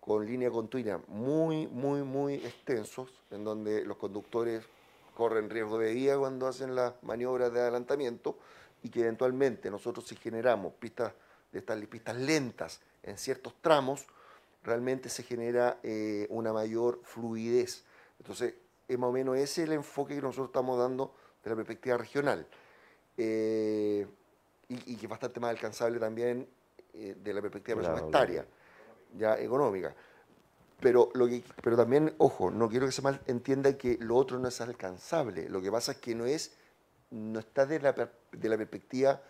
[0.00, 4.64] con línea continua muy, muy, muy extensos, en donde los conductores
[5.14, 8.38] corren riesgo de vida cuando hacen las maniobras de adelantamiento
[8.82, 11.12] y que eventualmente nosotros si generamos pistas
[11.52, 14.06] de estas pistas lentas en ciertos tramos,
[14.62, 17.84] realmente se genera eh, una mayor fluidez.
[18.18, 18.54] Entonces,
[18.88, 22.46] es más o menos ese el enfoque que nosotros estamos dando de la perspectiva regional.
[23.16, 24.06] Eh,
[24.68, 26.48] y, que es bastante más alcanzable también
[26.94, 28.46] eh, de la perspectiva presupuestaria,
[29.16, 29.94] ya económica.
[30.80, 34.38] Pero, lo que, pero también, ojo, no quiero que se mal entienda que lo otro
[34.38, 35.48] no es alcanzable.
[35.48, 36.52] Lo que pasa es que no es,
[37.10, 39.20] no está de la, de la perspectiva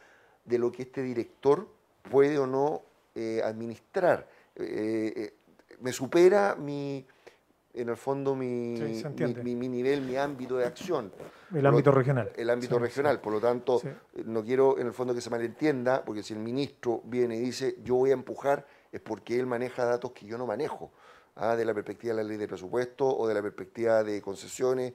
[0.45, 1.69] de lo que este director
[2.03, 2.83] puede o no
[3.15, 4.27] eh, administrar.
[4.57, 5.35] Eh,
[5.81, 7.07] me supera mi,
[7.75, 11.13] en el fondo mi, mi, nivel, mi ámbito de acción.
[11.55, 12.31] El ámbito regional.
[12.37, 13.81] El ámbito regional, por lo tanto,
[14.25, 17.77] no quiero en el fondo que se malentienda, porque si el ministro viene y dice
[17.83, 20.91] yo voy a empujar, es porque él maneja datos que yo no manejo,
[21.37, 21.55] ¿ah?
[21.55, 24.93] de la perspectiva de la ley de presupuesto o de la perspectiva de concesiones,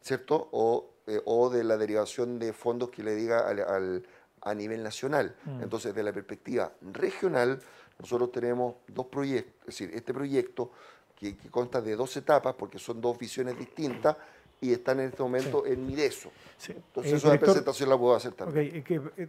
[0.00, 0.48] ¿cierto?
[0.52, 4.06] O, eh, o de la derivación de fondos que le diga al,
[4.42, 5.34] a nivel nacional.
[5.44, 5.62] Mm.
[5.62, 7.60] Entonces, de la perspectiva regional,
[7.98, 10.72] nosotros tenemos dos proyectos, es decir, este proyecto
[11.16, 14.16] que, consta de dos etapas, porque son dos visiones distintas,
[14.60, 16.30] y están en este momento en Mideso.
[16.68, 18.80] Entonces, eh, esa presentación la puedo hacer también.
[18.80, 19.28] Okay, eh,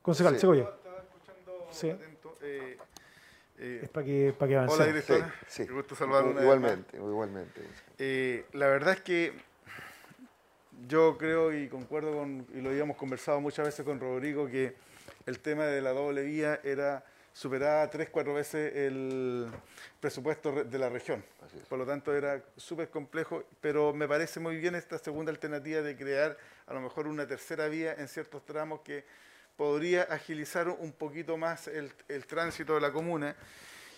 [0.00, 0.46] concejal, sí.
[0.46, 1.90] Estaba escuchando sí.
[1.90, 2.36] atento.
[2.40, 2.78] Eh,
[3.58, 4.80] eh, es para que, para que avancemos.
[4.80, 5.34] Hola, directora.
[5.46, 5.72] Sí, sí.
[5.72, 8.46] gusto saludar Igualmente, igualmente.
[8.52, 9.51] la verdad es que
[10.88, 14.74] yo creo y concuerdo con, y lo habíamos conversado muchas veces con Rodrigo, que
[15.26, 19.50] el tema de la doble vía era superaba tres, cuatro veces el
[20.00, 21.24] presupuesto de la región.
[21.68, 25.96] Por lo tanto, era súper complejo, pero me parece muy bien esta segunda alternativa de
[25.96, 26.36] crear
[26.66, 29.04] a lo mejor una tercera vía en ciertos tramos que
[29.56, 31.92] podría agilizar un poquito más el,
[32.26, 33.36] tránsito de la comuna.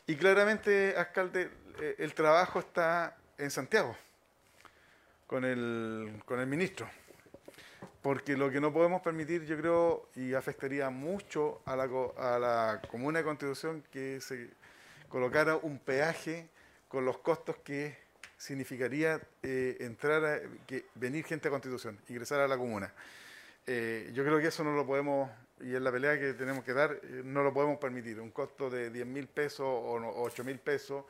[0.06, 3.96] Y claramente, alcalde, eh, el trabajo está en Santiago,
[5.35, 6.89] con el, con el ministro
[8.02, 11.85] porque lo que no podemos permitir, yo creo, y afectaría mucho a la,
[12.19, 14.51] a la Comuna de Constitución, que se
[15.09, 16.51] colocara un peaje
[16.86, 17.97] con los costos que
[18.36, 22.93] significaría eh, entrar a, que venir gente a Constitución, ingresar a la comuna.
[23.66, 25.28] Eh, yo creo que eso no lo podemos,
[25.61, 28.20] y en la pelea que tenemos que dar, eh, no lo podemos permitir.
[28.20, 31.06] Un costo de 10 mil pesos o 8 mil pesos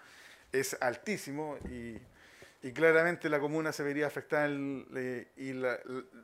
[0.51, 1.99] es altísimo y
[2.65, 5.53] y claramente la comuna se vería afectada, y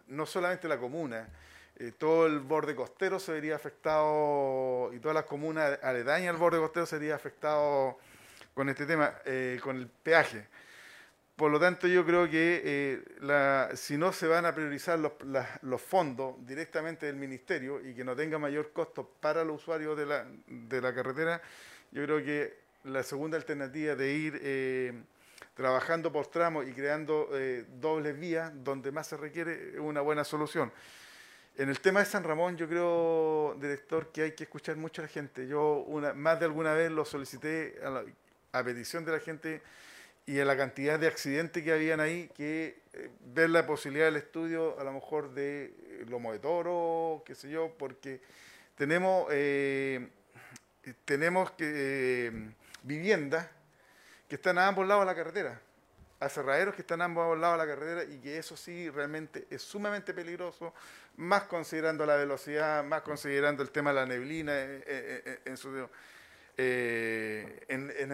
[0.06, 1.28] no solamente la comuna,
[1.76, 6.58] eh, todo el borde costero se vería afectado, y todas las comunas aledañas al borde
[6.58, 7.98] costero se vería afectado
[8.54, 10.48] con este tema, eh, con el peaje.
[11.36, 15.12] Por lo tanto, yo creo que eh, si no se van a priorizar los,
[15.60, 20.06] los, fondos directamente del ministerio y que no tenga mayor costo para los usuarios de
[20.06, 21.42] la, de la carretera,
[21.90, 25.06] yo creo que la segunda alternativa de ir
[25.60, 30.72] trabajando por tramos y creando eh, dobles vías donde más se requiere una buena solución.
[31.54, 35.04] En el tema de San Ramón, yo creo, director, que hay que escuchar mucho a
[35.04, 35.46] la gente.
[35.46, 37.78] Yo una, más de alguna vez lo solicité
[38.52, 39.60] a, petición de la gente
[40.24, 44.16] y a la cantidad de accidentes que habían ahí, que eh, ver la posibilidad del
[44.16, 46.40] estudio a lo mejor de eh, lomo de
[47.26, 48.22] qué sé yo, porque
[48.76, 49.28] tenemos,
[51.04, 52.32] tenemos que,
[52.82, 53.59] viviendas
[54.30, 55.60] que están a ambos lados de la carretera,
[56.20, 59.60] aserraderos que están a ambos lados de la carretera y que eso sí realmente es
[59.60, 60.72] sumamente peligroso,
[61.16, 65.56] más considerando la velocidad, más considerando el tema de la neblina eh, eh, eh, en,
[65.56, 65.68] su,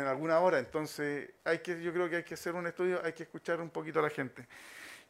[0.09, 0.59] alguna hora.
[0.59, 3.69] Entonces, hay que, yo creo que hay que hacer un estudio, hay que escuchar un
[3.69, 4.47] poquito a la gente.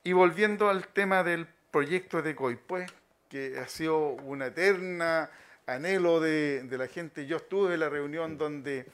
[0.03, 2.87] Y volviendo al tema del proyecto de COIPUE,
[3.29, 5.31] que ha sido una eterna
[5.67, 7.27] anhelo de la gente.
[7.27, 8.87] Yo estuve en la reunión donde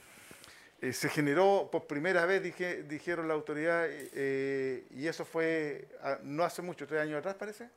[0.83, 6.17] eh, se generó por primera vez, dije, dijeron la autoridad, eh, y eso fue ah,
[6.23, 7.69] no hace mucho, tres años atrás parece,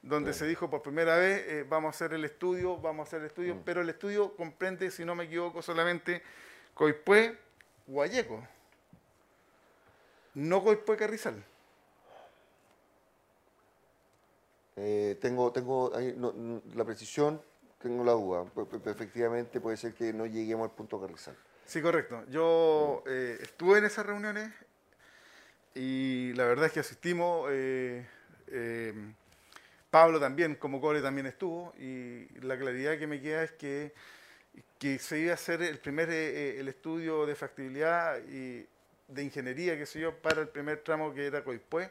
[0.00, 3.20] donde se dijo por primera vez, eh, vamos a hacer el estudio, vamos a hacer
[3.20, 3.62] el estudio, mm.
[3.62, 6.22] pero el estudio comprende, si no me equivoco, solamente
[6.72, 7.36] Coipue,
[7.86, 8.42] Guayeco,
[10.32, 11.44] no Coipue Carrizal.
[15.20, 15.92] tengo tengo
[16.74, 17.42] la precisión,
[17.82, 18.46] tengo la duda.
[18.86, 21.36] Efectivamente puede ser que no lleguemos al punto Carrizal.
[21.66, 22.24] Sí, correcto.
[22.30, 24.52] Yo eh, estuve en esas reuniones
[25.74, 27.48] y la verdad es que asistimos.
[27.50, 28.06] Eh,
[28.48, 28.94] eh,
[29.90, 33.92] Pablo también, como Core, también estuvo y la claridad que me queda es que,
[34.98, 38.66] se iba a hacer el primer el estudio de factibilidad y
[39.08, 41.90] de ingeniería, qué sé yo, para el primer tramo que era Coipue,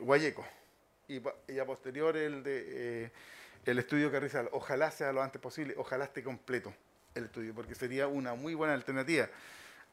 [0.00, 0.46] Guayeco.
[1.08, 3.10] Y, y, a posterior el, de,
[3.66, 4.48] el estudio Carrizal.
[4.52, 6.72] Ojalá sea lo antes posible, ojalá esté completo
[7.14, 9.28] el estudio, porque sería una muy buena alternativa.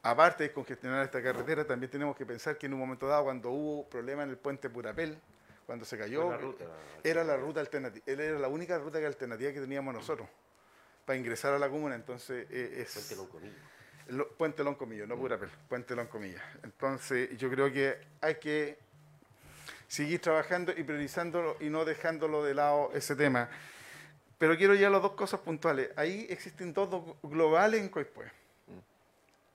[0.02, 3.50] Aparte de congestionar esta carretera, también tenemos que pensar que en un momento dado, cuando
[3.50, 5.18] hubo problemas en el puente Purapel,
[5.66, 6.30] cuando se cayó.
[6.30, 6.64] la ruta.
[7.04, 10.26] Era la ruta alternativa, era la única ruta alternativa que teníamos nosotros
[11.04, 11.94] para ingresar a la comuna.
[11.94, 12.92] Entonces, eh, es.
[12.94, 13.54] Puente Loncomillo.
[14.08, 16.38] Lo- Puente Loncomillo, no Purapel, Puente Loncomillo.
[16.64, 18.78] Entonces, yo creo que hay que
[19.86, 23.48] seguir trabajando y priorizándolo y no dejándolo de lado ese tema.
[24.40, 25.90] Pero quiero ya las dos cosas puntuales.
[25.96, 28.24] Ahí existen dos do- globales en Coipué.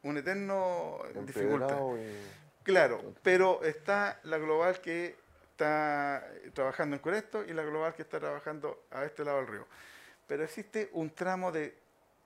[0.04, 1.70] Un eterno dificultad.
[1.98, 2.22] Eh,
[2.62, 5.16] Claro, pero está la global que
[5.52, 9.68] está trabajando en Coresto y la global que está trabajando a este lado del río.
[10.28, 11.76] Pero existe un tramo de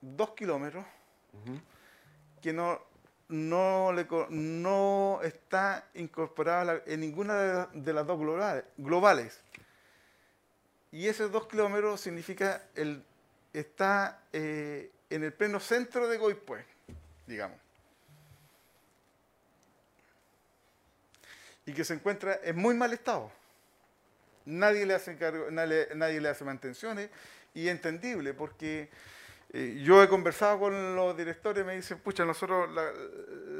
[0.02, 0.84] dos kilómetros
[2.42, 2.78] que no,
[3.28, 9.40] no, le no está incorporada en ninguna de, la- de las dos globales, globales.
[10.92, 13.02] Y esos dos kilómetros significa el
[13.52, 16.64] está eh, en el pleno centro de Goipué,
[17.26, 17.58] digamos.
[21.70, 23.30] y que se encuentra en muy mal estado.
[24.44, 27.10] Nadie le hace cargo, nadie, le hace mantenciones
[27.54, 28.88] y entendible porque
[29.52, 32.90] eh, yo he conversado con los directores y me dicen, pucha, nosotros la,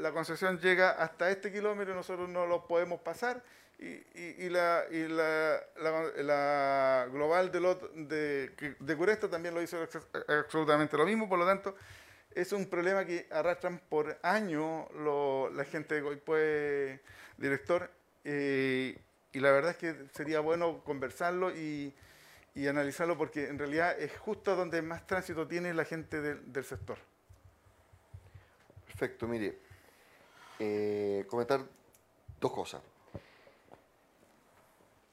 [0.01, 3.41] la concesión llega hasta este kilómetro nosotros no lo podemos pasar
[3.81, 5.59] y, y- y la, y la,
[6.17, 9.77] la- global de, lot- de, de Curesto también lo hizo
[10.27, 11.75] absolutamente lo mismo, por lo tanto
[12.33, 17.01] es un problema que arrastran por años lo- la gente de Goipué,
[17.37, 17.89] director,
[18.23, 18.97] eh,
[19.33, 21.93] y la verdad es que sería bueno conversarlo y,
[22.53, 26.63] y analizarlo porque en realidad es justo donde más tránsito tiene la gente del, del
[26.63, 26.97] sector.
[28.85, 29.57] Perfecto, mire.
[30.59, 31.61] eh, comentar
[32.39, 32.81] dos cosas.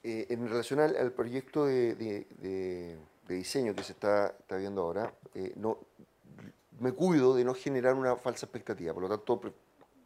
[0.01, 2.97] Eh, en relación al, proyecto de,
[3.27, 5.53] diseño que se está, viendo ahora, eh,
[6.79, 8.93] me cuido de no generar una falsa expectativa.
[8.93, 9.41] Por lo tanto,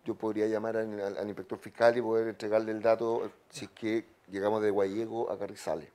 [0.03, 4.05] yo podría llamar al, inspector fiscal y poder entregarle el dato eh, si es que
[4.31, 5.89] llegamos de Guayego a Carrizales.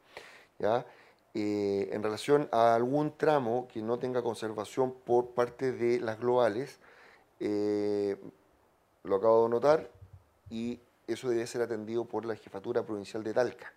[1.34, 6.78] en relación a algún tramo que no tenga conservación por parte de las globales,
[7.40, 9.90] lo acabo de notar
[10.50, 13.72] y eso debe ser atendido por la Jefatura Provincial de Talca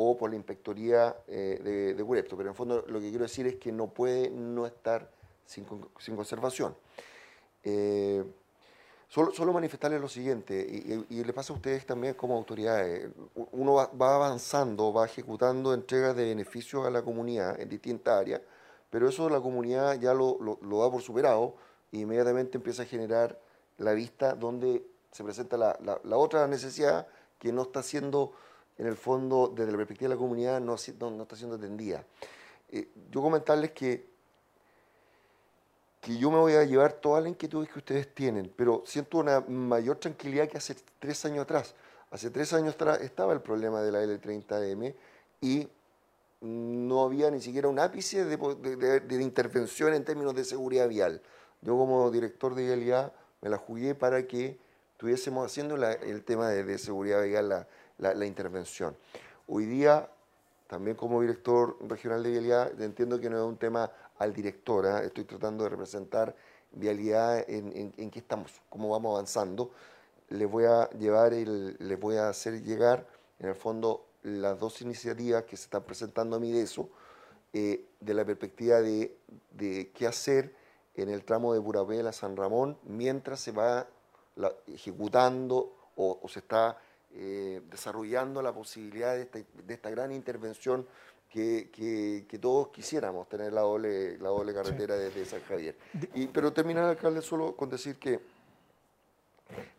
[0.00, 2.22] o por la Inspectoría eh, de, de.
[2.36, 5.10] Pero en fondo lo que quiero decir es que no puede no estar
[5.44, 5.66] sin,
[5.98, 6.76] sin conservación.
[7.64, 8.22] Eh,
[9.08, 10.54] solo, solo manifestarles lo siguiente,
[11.10, 13.10] y, y- le pasa a ustedes también como autoridades.
[13.50, 18.40] Uno va, va avanzando, va ejecutando entregas de beneficios a la comunidad en distintas áreas,
[18.90, 21.54] pero eso la comunidad ya lo, lo- da por superado
[21.90, 23.36] e inmediatamente empieza a generar
[23.78, 27.08] la vista donde se presenta la- la otra necesidad
[27.40, 28.32] que no está siendo,
[28.78, 32.04] en el fondo, desde la perspectiva de la comunidad, no, está siendo atendida.
[32.70, 34.06] Eh, yo comentarles que
[36.00, 39.40] que yo me voy a llevar todas las inquietudes que ustedes tienen, pero siento una
[39.40, 41.74] mayor tranquilidad que hace tres años atrás.
[42.10, 44.94] Hace tres años atrás estaba el problema de la L30M
[45.40, 45.68] y
[46.40, 50.88] no había ni siquiera un ápice de, de- de- de intervención en términos de seguridad
[50.88, 51.20] vial.
[51.62, 54.56] Yo como director de vialidad me la jugué para que
[54.92, 57.66] estuviésemos haciendo el tema de, seguridad vial,
[57.98, 58.96] la- la intervención.
[59.46, 60.08] Hoy día
[60.66, 65.02] también como director regional de vialidad, entiendo que no es un tema al director, ¿ah?
[65.02, 66.34] estoy tratando de representar
[66.72, 69.70] vialidad en, en, en qué estamos, cómo vamos avanzando.
[70.28, 73.06] Les voy a llevar, les voy a hacer llegar,
[73.38, 76.90] en el fondo, las dos iniciativas que se están presentando a mí de eso,
[77.54, 79.16] eh, de la perspectiva de,
[79.52, 80.54] de qué hacer
[80.96, 83.86] en el tramo de Purapel a San Ramón mientras se va
[84.36, 86.76] la- ejecutando o, o se está
[87.20, 90.86] eh, desarrollando la posibilidad de esta, de esta gran intervención
[91.28, 95.76] que, que- que todos quisiéramos, tener la doble, la doble carretera desde San Javier.
[96.14, 98.20] Y, pero terminar, alcalde, solo con decir que,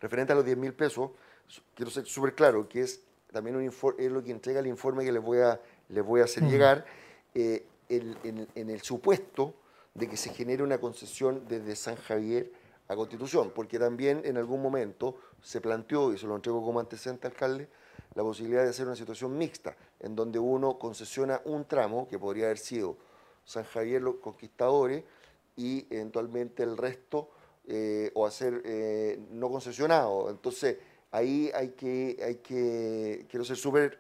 [0.01, 1.11] referente a los 10 mil pesos,
[1.75, 3.01] quiero ser súper claro, que es
[3.31, 5.59] también un infor- es lo que entrega el informe que les voy a,
[5.89, 6.85] les voy a hacer llegar,
[7.33, 9.55] eh, en el supuesto
[9.95, 12.51] de que se genere una concesión desde San Javier
[12.87, 17.27] a Constitución, porque también en algún momento se planteó, y se lo entrego como antecedente,
[17.27, 17.69] alcalde,
[18.15, 22.45] la posibilidad de hacer una situación mixta, en donde uno concesiona un tramo, que podría
[22.45, 22.97] haber sido
[23.45, 25.03] San Javier los Conquistadores,
[25.55, 27.29] y eventualmente el resto,
[27.67, 30.29] eh, o hacer eh, no concesionado.
[30.29, 30.77] Entonces,
[31.11, 33.99] ahí hay que, hay que quiero ser súper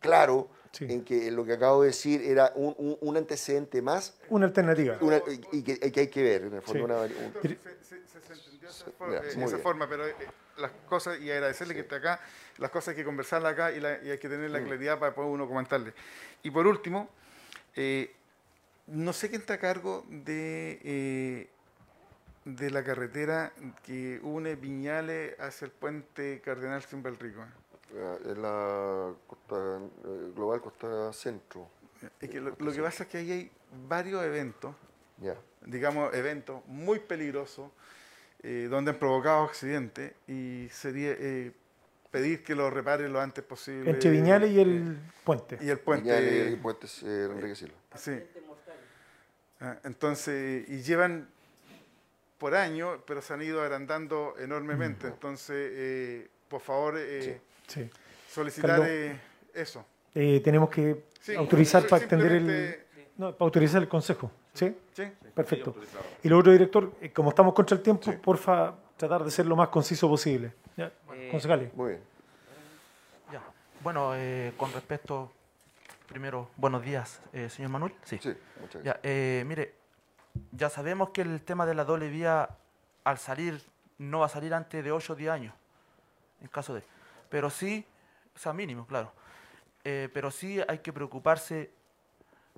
[0.00, 0.86] claro Sí.
[0.88, 4.98] en que lo que acabo de decir era un, un- un antecedente más Una alternativa.
[5.00, 5.20] una-
[5.52, 6.84] y, que, y que hay que ver, en el fondo, Sí.
[6.84, 10.06] una un- Se, se- se- se entendió de esa, for- Ya, eh, esa forma, pero
[10.06, 10.14] eh,
[10.58, 12.20] las cosas, y agradecerle que esté acá,
[12.58, 14.52] las cosas hay que conversarlas acá y, la- y hay que tener Mm.
[14.52, 15.94] la claridad para poder uno comentarle.
[16.42, 17.08] Y por último,
[17.74, 18.12] eh,
[18.88, 21.48] no sé quién está a cargo de, eh,
[22.44, 23.52] de la carretera
[23.84, 27.44] que une Viñales hacia el puente Cardenal Simbalrico.
[27.94, 31.68] Eh, en la costa, eh, Global Costa Centro.
[32.20, 33.50] Es que lo, lo que pasa es que ahí hay
[33.88, 34.74] varios eventos,
[35.66, 37.70] digamos, eventos muy peligrosos,
[38.42, 41.52] eh, donde han provocado accidentes y sería eh,
[42.10, 43.90] pedir que lo reparen lo antes posible.
[43.90, 45.58] Entre Viñales y eh, el puente.
[45.60, 46.04] y el puente.
[46.04, 47.74] Viñales y Puentes eh, Enrique Silva.
[47.96, 48.12] Sí.
[49.60, 51.28] Ah, Entonces, y llevan
[52.38, 55.08] por año, pero se han ido agrandando enormemente.
[55.08, 57.88] Entonces, eh, por favor, eh, Sí.
[58.28, 58.86] solicitar Carlos.
[58.88, 59.20] eh,
[59.54, 59.84] eso.
[60.14, 62.78] Eh, tenemos que Sí, autorizar para extender el,
[63.16, 64.30] no, para autorizar el consejo.
[64.54, 64.76] ¿Sí?
[64.92, 65.04] Sí.
[65.34, 65.76] Perfecto.
[66.22, 69.54] Y lo otro, director, eh, como estamos contra el tiempo, porfa, tratar de ser lo
[69.54, 70.52] más conciso posible.
[70.76, 70.90] ¿Ya?
[71.14, 71.72] Eh, Concejales.
[71.74, 72.02] Muy bien.
[73.32, 73.42] Ya.
[73.82, 75.30] Bueno, eh, con respecto,
[76.08, 77.92] primero, buenos días, eh, señor Manuel.
[78.04, 78.18] Sí.
[78.20, 78.84] Sí, muchas gracias.
[78.84, 79.74] Ya, eh, mire,
[80.52, 82.48] ya sabemos que el tema de la doble vía
[83.04, 83.62] al salir
[83.98, 85.54] no va a salir antes de 8 o 10 años,
[86.40, 86.82] en caso de.
[87.28, 87.84] Pero sí,
[88.34, 89.12] o sea, mínimo, claro.
[89.84, 91.70] Eh, pero sí hay que preocuparse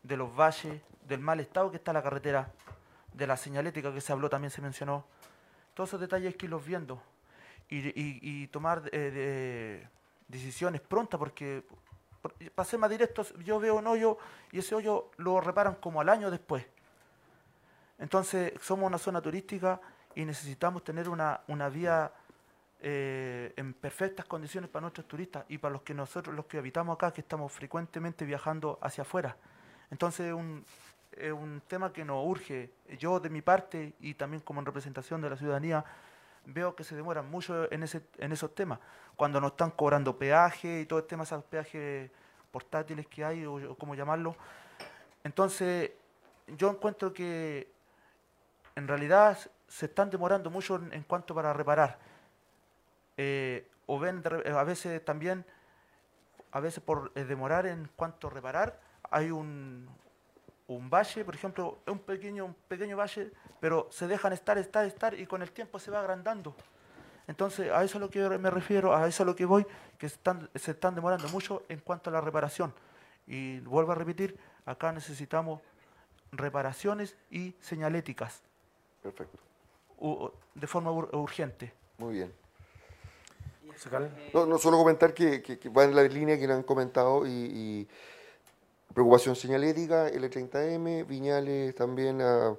[0.02, 2.52] de los valles, del mal estado que está la carretera,
[3.12, 5.04] de la señalética que se habló, también se mencionó.
[5.74, 7.02] Todos esos detalles hay que irlos viendo
[7.68, 9.88] y, tomar eh, de-
[10.28, 11.64] decisiones prontas, porque,
[12.22, 14.18] por- para ser más directos, yo veo un hoyo
[14.52, 16.64] y ese hoyo lo reparan como al año después.
[17.98, 19.80] Entonces, somos una zona turística
[20.14, 22.10] y necesitamos tener una, una vía
[22.82, 26.94] eh, en perfectas condiciones para nuestros turistas y para los que nosotros, los que habitamos
[26.94, 29.36] acá, que estamos frecuentemente viajando hacia afuera.
[29.90, 30.64] Entonces, es un,
[31.12, 32.70] es un tema que nos urge.
[32.98, 35.84] Yo, de mi parte, y también como en representación de la ciudadanía,
[36.46, 38.78] veo que se demoran mucho en, ese, en esos temas.
[39.14, 42.10] Cuando nos están cobrando peaje y todo el tema, esos peajes
[42.50, 44.34] portátiles que hay, o, o como llamarlo.
[45.22, 45.90] Entonces,
[46.56, 47.70] yo encuentro que
[48.74, 51.98] en realidad se están demorando mucho en, en cuanto para reparar.
[53.22, 55.44] Eh, o ven re- a veces también,
[56.52, 59.86] a veces por eh, demorar en cuanto a reparar, hay un,
[60.68, 65.12] un valle, por ejemplo, un pequeño, un pequeño valle, pero se dejan estar, estar, estar
[65.12, 66.54] y con el tiempo se va agrandando.
[67.26, 69.44] Entonces, a eso es a lo que me refiero, a eso es a lo que
[69.44, 69.66] voy,
[69.98, 72.72] que están, se están demorando mucho en cuanto a la reparación.
[73.26, 75.60] Y vuelvo a repetir, acá necesitamos
[76.32, 78.42] reparaciones y señaléticas
[79.02, 79.38] Perfecto.
[80.54, 81.74] de forma ur- urgente.
[81.98, 82.39] Muy bien.
[84.34, 87.26] No, no solo comentar que, que- que va en la línea que le han comentado
[87.26, 87.88] y, y
[88.94, 92.56] preocupación señalética, L30M, Viñales también, a,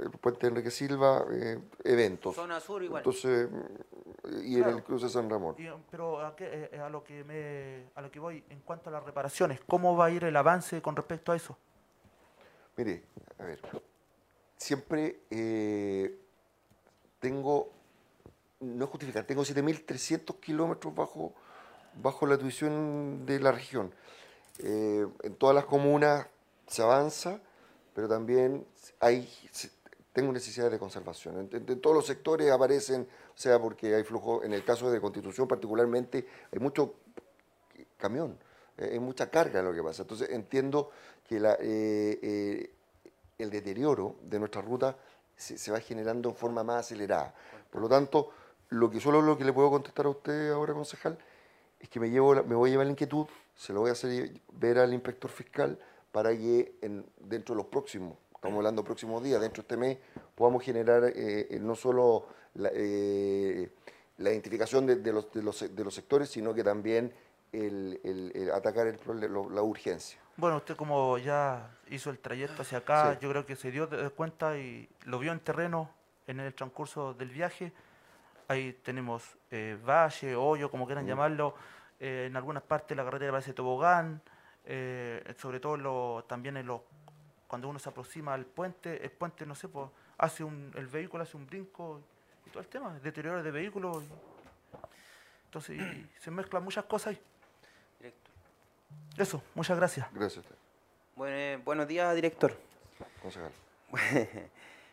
[0.00, 2.34] el Puente Enrique Silva, eh, eventos.
[2.36, 3.00] Zona sur igual.
[3.00, 5.54] Entonces, mm, y en el cruce San Ramón.
[5.58, 8.90] Y, pero a, qué- eh, a lo que me, a lo que voy en cuanto
[8.90, 11.56] a las reparaciones, ¿cómo va a ir el avance con respecto a eso?
[12.76, 13.02] Mire,
[13.38, 13.60] a ver,
[14.56, 16.18] siempre eh,
[17.18, 17.70] tengo,
[18.60, 21.32] no es justificar, tengo 7.300 kilómetros bajo,
[21.94, 23.92] bajo la tuición de la región.
[24.58, 26.26] Eh, en todas las comunas
[26.66, 27.40] se avanza,
[27.94, 28.66] pero también
[29.00, 29.28] hay,
[30.12, 31.48] tengo necesidades de conservación.
[31.50, 35.48] En, todos los sectores aparecen, o sea, porque hay flujo, en el caso de Constitución
[35.48, 36.96] particularmente, hay mucho
[37.96, 38.38] camión,
[38.76, 40.02] eh, hay mucha carga lo que pasa.
[40.02, 40.90] Entonces entiendo
[41.26, 42.70] que eh,
[43.38, 44.96] el deterioro de nuestra ruta
[45.34, 47.34] se, se va generando en forma más acelerada.
[47.70, 48.30] Por lo tanto,
[48.70, 51.18] lo que solo lo que le puedo contestar a usted ahora, concejal,
[51.78, 54.40] es que me, llevo me voy a llevar la inquietud, se lo voy a hacer
[54.52, 55.78] ver al inspector fiscal
[56.12, 59.98] para que en- dentro de los próximos, estamos hablando próximos días, dentro de este mes,
[60.34, 61.12] podamos generar eh,
[61.50, 63.70] eh, no solo la, eh,
[64.18, 67.12] la identificación de, de los, de, los, de los sectores, sino que también
[67.52, 68.98] el, el- el atacar el
[69.32, 70.18] lo- la urgencia.
[70.36, 73.18] Bueno, usted como ya hizo el trayecto hacia acá, Sí.
[73.22, 75.90] yo creo que se dio cuenta y lo vio en terreno
[76.26, 77.72] en el transcurso del viaje.
[78.50, 81.54] Ahí tenemos eh, valle, hoyo, como quieran llamarlo.
[82.00, 84.20] Eh, en algunas partes la carretera parece tobogán.
[84.64, 86.80] eh, sobre todo lo- también en los,
[87.46, 89.88] cuando uno se aproxima al puente, el puente, no sé, pues,
[90.18, 92.00] hace un, el vehículo hace un brinco
[92.46, 94.02] y todo el tema, deterioro de vehículos.
[95.44, 97.20] Entonces, y se mezclan muchas cosas ahí.
[98.00, 98.32] Director.
[99.16, 100.06] Eso, muchas gracias.
[100.12, 100.56] Gracias a usted,
[101.14, 102.56] Bueno, eh, buenos días, director.
[103.22, 103.52] concejal.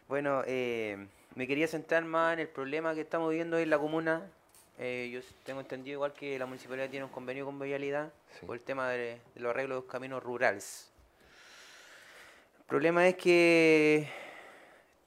[0.07, 1.07] bueno, eh,
[1.37, 4.27] me quería centrar más en el problema que estamos viviendo en la comuna.
[4.79, 8.45] Eh, yo tengo entendido igual que la municipalidad tiene un convenio con Vialidad Sí.
[8.47, 10.89] por el tema de, de los arreglos de los caminos rurales.
[12.59, 14.09] El problema es que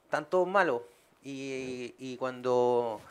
[0.05, 0.81] están todos malos
[1.21, 3.01] y, y cuando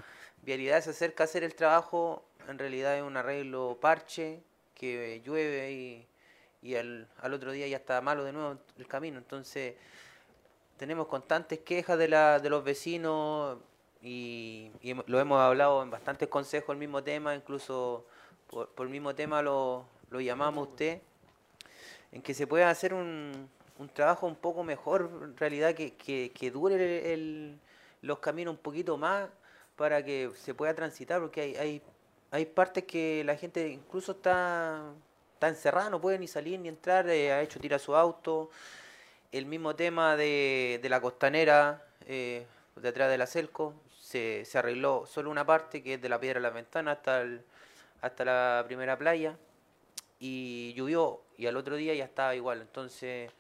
[0.43, 4.41] Vialidad se acerca a hacer el trabajo, en realidad es un arreglo parche
[4.75, 6.07] que llueve y,
[6.63, 9.19] y al, al otro día ya está malo de nuevo el camino.
[9.19, 9.75] Entonces
[10.81, 13.59] tenemos constantes quejas de, la, de los vecinos
[14.00, 14.70] y,
[15.09, 18.07] lo hemos hablado en bastantes consejos el mismo tema, incluso
[18.49, 21.02] por, el mismo tema lo, lo llamamos usted,
[22.12, 26.50] en que se pueda hacer un, un trabajo un poco mejor, en realidad que, que,
[26.50, 27.59] dure el-
[28.00, 29.28] los caminos un poquito más
[29.76, 31.83] para que se pueda transitar, porque hay, hay,
[32.31, 34.81] hay partes que la gente incluso está,
[35.34, 38.49] está encerrada, no puede ni salir ni entrar, eh, ha hecho tirar su auto.
[39.33, 44.59] El mismo tema de, de la costanera, eh, de atrás de la Celco, se, se
[44.59, 47.42] arregló solo una parte, que es de la piedra de la ventana hasta, el-
[48.00, 49.36] hasta la primera playa,
[50.18, 52.60] y llovió, y al otro día ya estaba igual.
[52.60, 53.31] Entonces,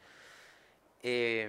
[1.02, 1.48] eh,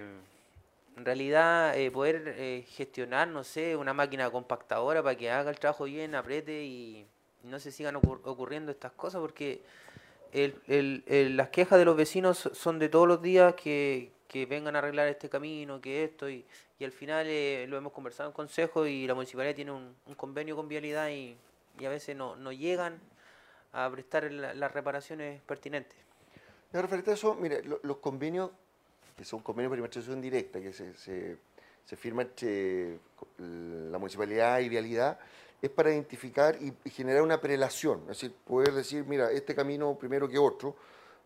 [0.96, 5.58] en realidad, eh, poder eh, gestionar, no sé, una máquina compactadora para que haga el
[5.60, 7.06] trabajo bien, apriete y
[7.44, 9.62] no se sigan ocur- ocurriendo estas cosas, porque
[10.32, 14.74] el- el- las quejas de los vecinos son de todos los días que, que vengan
[14.74, 16.44] a arreglar este camino, que esto, y,
[16.78, 20.14] y al final eh, lo hemos conversado en consejo y la municipalidad tiene un, un
[20.14, 21.36] convenio con vialidad y,
[21.78, 22.98] y a veces no, no llegan
[23.74, 25.98] a prestar la- las reparaciones pertinentes.
[26.72, 28.50] Y referente a eso, mire, lo- los convenios,
[29.16, 31.36] que son convenios de administración directa, que se, se,
[31.84, 32.98] se firman entre
[33.38, 35.18] la municipalidad y vialidad,
[35.60, 40.26] es para identificar y generar una prelación, es decir, poder decir, mira, este camino primero
[40.28, 40.74] que otro,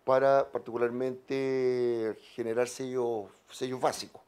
[0.07, 4.23] para particularmente generar sellos, sellos básicos.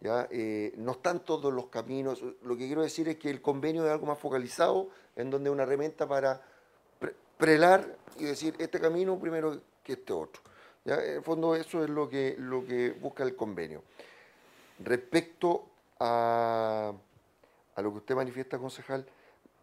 [0.00, 0.26] ¿ya?
[0.30, 3.92] Eh, no están todos los caminos, lo que quiero decir es que el convenio es
[3.92, 6.40] algo más focalizado, en donde una herramienta para
[6.98, 10.40] pre- prelar y decir este camino primero que este otro.
[10.86, 13.82] En el fondo eso es lo que, lo que busca el convenio.
[14.78, 15.66] Respecto
[16.00, 16.90] a,
[17.74, 19.04] a lo que usted manifiesta, concejal,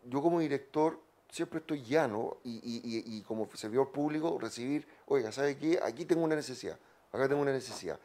[0.03, 5.31] yo como director siempre estoy llano y, y- y- y como servidor público recibir, oiga,
[5.31, 5.79] ¿sabe qué?
[5.83, 6.77] Aquí tengo una necesidad,
[7.11, 7.99] acá tengo una necesidad.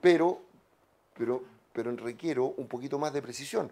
[0.00, 0.40] Pero,
[1.16, 1.42] pero,
[1.72, 3.70] pero requiero un poquito más de precisión,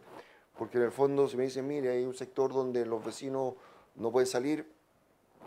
[0.57, 3.55] porque en el fondo si me dicen, mire, hay un sector donde los vecinos
[3.97, 4.67] no pueden salir,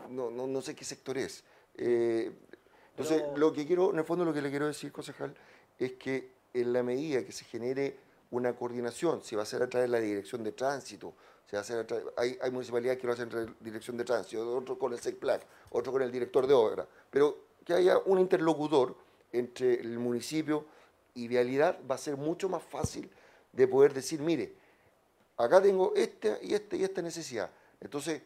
[0.10, 1.44] no, no, no sé qué sector es.
[1.76, 2.32] Eh,
[2.92, 5.34] entonces, Pero- lo que quiero, en el fondo lo que le quiero decir, concejal,
[5.80, 7.98] es que en la medida que se genere
[8.32, 11.14] una coordinación, si va a ser a través de la dirección de tránsito,
[11.52, 15.00] a través- hay, hay municipalidades que lo hacen en dirección de tránsito, otros con el
[15.00, 18.96] SECPLAC, otro con el director de obra, pero que haya un interlocutor
[19.32, 20.66] entre el municipio
[21.14, 23.10] y vialidad va a ser mucho más fácil
[23.52, 24.54] de poder decir, mire,
[25.38, 27.52] acá tengo esta y esta y esta necesidad.
[27.80, 28.22] Entonces,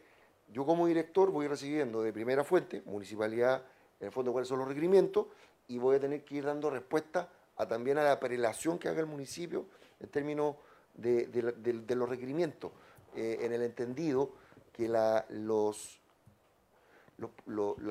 [0.54, 3.64] yo como director voy recibiendo de primera fuente, municipalidad,
[4.00, 5.28] en el fondo cuáles son los requerimientos,
[5.68, 9.02] y voy a tener que ir dando respuesta a, también a la prelación que haga
[9.02, 9.66] el municipio
[10.00, 10.56] en términos
[10.94, 12.72] de, de- de los requerimientos,
[13.16, 14.32] eh, en el entendido
[14.74, 15.26] que las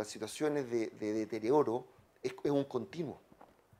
[0.04, 1.86] situaciones de, de deterioro
[2.22, 3.20] es, un continuo,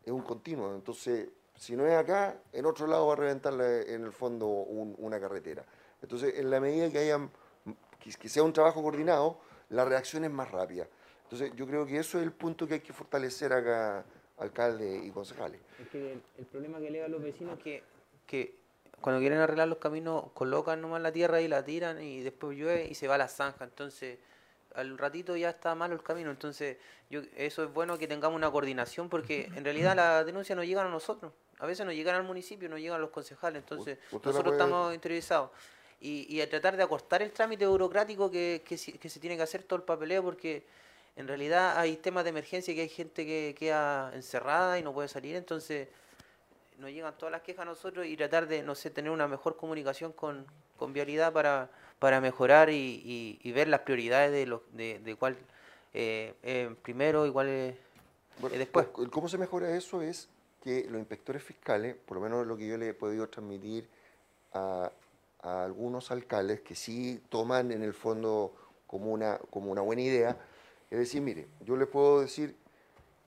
[0.04, 0.74] es un continuo.
[0.74, 4.94] Entonces, si no es acá, en otro lado va a reventar en el fondo un-
[4.98, 5.64] una carretera.
[6.02, 7.28] Entonces, en la medida que haya
[7.98, 9.38] que, sea un trabajo coordinado,
[9.70, 10.86] la reacción es más rápida.
[11.24, 14.04] Entonces, yo creo que eso es el punto que hay que fortalecer acá,
[14.38, 15.60] alcalde y concejales.
[15.82, 17.82] Es que el, problema que alegan los vecinos es que,
[18.26, 18.58] que
[19.06, 22.88] cuando quieren arreglar los caminos colocan nomás la tierra y la tiran y después llueve
[22.90, 23.62] y se va a la zanja.
[23.62, 24.18] Entonces,
[24.74, 26.28] al ratito ya está malo el camino.
[26.32, 26.76] Entonces,
[27.08, 30.88] yo eso es bueno que tengamos una coordinación porque en realidad las denuncias no llegan
[30.88, 31.32] a nosotros.
[31.60, 33.62] A veces no llegan al municipio, no llegan a los concejales.
[33.62, 33.96] Entonces,
[34.32, 35.50] nosotros puede- estamos interiorizados.
[36.00, 39.42] Y, y a tratar de acortar el trámite burocrático que, que, que se tiene que
[39.44, 40.66] hacer todo el papeleo porque
[41.14, 45.06] en realidad hay temas de emergencia que hay gente que queda encerrada y no puede
[45.06, 45.86] salir, entonces
[46.78, 49.56] nos llegan todas las quejas a nosotros y tratar de, no sé, tener una mejor
[49.56, 50.46] comunicación con,
[50.76, 52.74] con vialidad para, para mejorar y,
[53.04, 55.36] y- y ver las prioridades de, los de, de cuál
[55.94, 57.76] eh, eh, primero y cuál
[58.38, 58.86] Bueno, eh, después.
[59.10, 60.02] ¿Cómo se mejora eso?
[60.02, 60.28] Es
[60.62, 63.88] que los inspectores fiscales, por lo menos lo que yo le he podido transmitir
[64.52, 64.90] a,
[65.42, 68.54] a algunos alcaldes que sí toman en el fondo
[68.86, 70.36] como una, como una buena idea,
[70.90, 72.54] es decir, mire, yo les puedo decir,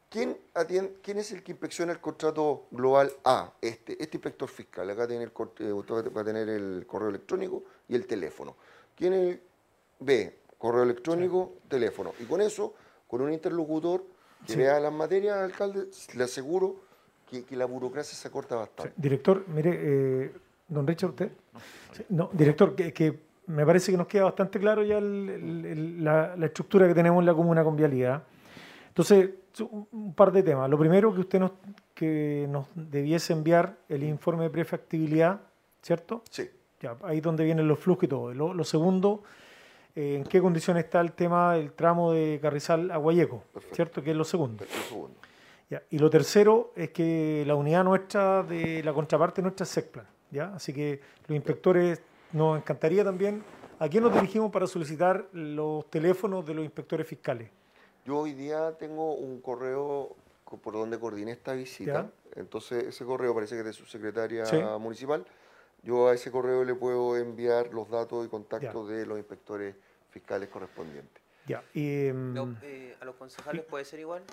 [0.09, 3.53] ¿quién, atiende, ¿quién es el que inspecciona el contrato global A?
[3.61, 7.63] Este, este inspector fiscal, acá tiene el, eh, usted va a tener el correo electrónico
[7.87, 8.55] y el teléfono.
[8.95, 9.41] ¿Quién es el
[9.99, 10.35] B?
[10.57, 12.13] Correo electrónico, teléfono.
[12.19, 12.73] Y con eso,
[13.07, 14.03] con un interlocutor
[14.45, 14.59] que Sí.
[14.59, 16.81] vea las materias, alcalde, le aseguro
[17.29, 18.93] que, que la burocracia se acorta Sí, bastante.
[18.97, 20.31] Director, mire, eh,
[20.67, 21.31] don Richard, usted.
[22.09, 26.03] No, director, que, que me parece que nos queda bastante claro ya el- el- el-
[26.03, 28.23] la, la estructura que tenemos en la comuna con vialidad.
[28.99, 29.29] Entonces,
[29.71, 30.69] un par de temas.
[30.69, 31.51] Lo primero, que usted nos,
[31.93, 35.39] que nos debiese enviar el informe de prefactibilidad,
[35.81, 36.21] ¿cierto?
[36.29, 36.49] Sí.
[36.81, 38.33] Ya, ahí donde vienen los flujos y todo.
[38.33, 39.23] Lo, lo segundo,
[39.95, 43.41] eh, ¿en qué condición está el tema del tramo de Carrizal a Guayeco?
[43.53, 43.75] Perfecto.
[43.75, 44.03] ¿Cierto?
[44.03, 44.65] Que es lo segundo.
[44.65, 45.15] Un segundo.
[45.69, 50.07] Ya, Y lo tercero es que la unidad nuestra, de la contraparte nuestra es SECPLAN,
[50.29, 50.53] ¿ya?
[50.55, 52.01] Así que los inspectores
[52.33, 53.43] nos encantaría también
[53.81, 57.49] ¿A quién nos dirigimos para solicitar los teléfonos de los inspectores fiscales?
[58.05, 62.09] Yo hoy día tengo un correo co- por donde coordiné esta visita.
[62.35, 64.57] Entonces, ese correo parece que es de su secretaria Sí.
[64.79, 65.25] municipal.
[65.83, 69.75] Yo a ese correo le puedo enviar los datos y contactos de los inspectores
[70.11, 71.21] fiscales correspondientes.
[71.47, 71.63] Ya.
[71.73, 74.23] Y, em, eh, ¿A los concejales puede ser igual?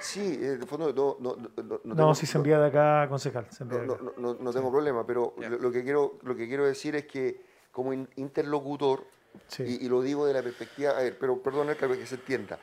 [0.00, 3.08] Sí, eh, de fondo no, no, no, no, no, tengo- si se envía de acá,
[3.08, 3.46] concejal.
[3.50, 4.20] Se envía no, de no, acá.
[4.20, 7.40] no, no tengo problema, pero lo, lo que quiero, lo que quiero decir es que
[7.72, 9.04] como in- interlocutor,
[9.48, 9.62] Sí.
[9.80, 12.58] y, y lo digo de la perspectiva, a ver, pero perdón para que se entienda,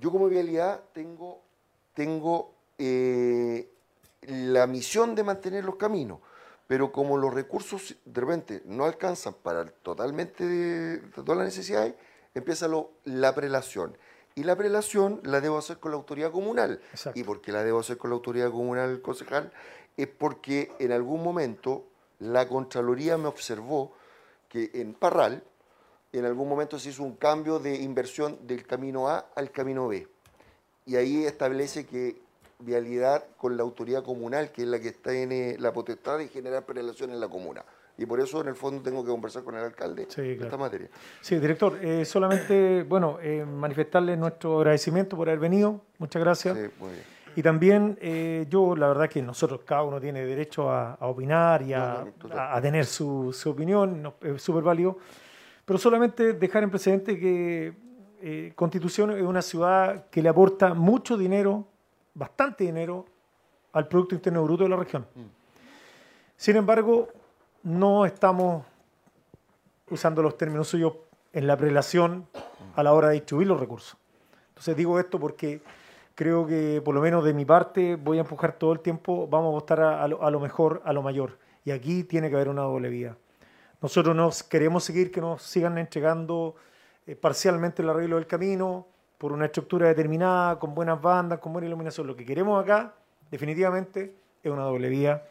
[0.00, 1.40] yo como vialidad tengo,
[1.94, 3.68] tengo eh,
[4.22, 6.20] la misión de mantener los caminos,
[6.66, 11.94] pero como los recursos de repente no alcanzan para totalmente de, todas las necesidades,
[12.34, 13.96] empieza lo- la prelación.
[14.34, 16.80] Y la prelación la debo hacer con la autoridad comunal.
[16.92, 17.18] Exacto.
[17.18, 19.50] ¿Y por qué la debo hacer con la autoridad comunal, concejal?
[19.96, 21.84] Es porque en algún momento
[22.20, 23.92] la Contraloría me observó
[24.48, 25.42] que en Parral,
[26.12, 30.06] en algún momento se hizo un cambio de inversión del camino A al camino B.
[30.86, 32.16] Y ahí establece que
[32.60, 37.10] vialidad con la autoridad comunal, que es la que tiene la potestad de generar prelación
[37.10, 37.64] en la comuna.
[37.98, 40.44] Y por eso, en el fondo, tengo que conversar con el alcalde Sí, claro.
[40.44, 40.88] esta materia.
[41.20, 45.80] Sí, director, eh, solamente, bueno, eh, manifestarle nuestro agradecimiento por haber venido.
[45.98, 46.56] Muchas gracias.
[46.56, 47.02] Sí, muy bien.
[47.36, 51.62] Y también eh, yo, la verdad que nosotros, cada uno tiene derecho a, a opinar
[51.62, 52.38] y a, No, no, total.
[52.38, 54.98] a- a tener su, su opinión, es súper válido,
[55.68, 57.74] pero solamente dejar en presente que
[58.22, 61.66] eh, Constitución es una ciudad que le aporta mucho dinero,
[62.14, 63.04] bastante dinero,
[63.72, 65.04] al Producto Interno Bruto de la región.
[66.38, 67.08] Sin embargo,
[67.64, 68.64] no estamos
[69.90, 70.94] usando los términos suyos
[71.34, 72.26] en la prelación
[72.74, 73.98] a la hora de distribuir los recursos.
[74.48, 75.60] Entonces digo esto porque
[76.14, 79.48] creo que por lo menos de mi parte voy a empujar todo el tiempo, vamos
[79.48, 81.38] a apostar a, a lo, a lo mejor, a lo mayor.
[81.66, 83.18] Y aquí tiene que haber una doble vía.
[83.80, 86.56] Nosotros nos queremos seguir que nos sigan entregando
[87.06, 88.86] eh, parcialmente el arreglo del camino
[89.18, 92.06] por una estructura determinada, con buenas bandas, con buena iluminación.
[92.06, 92.94] Lo que queremos acá,
[93.30, 95.22] definitivamente, es una doble vía.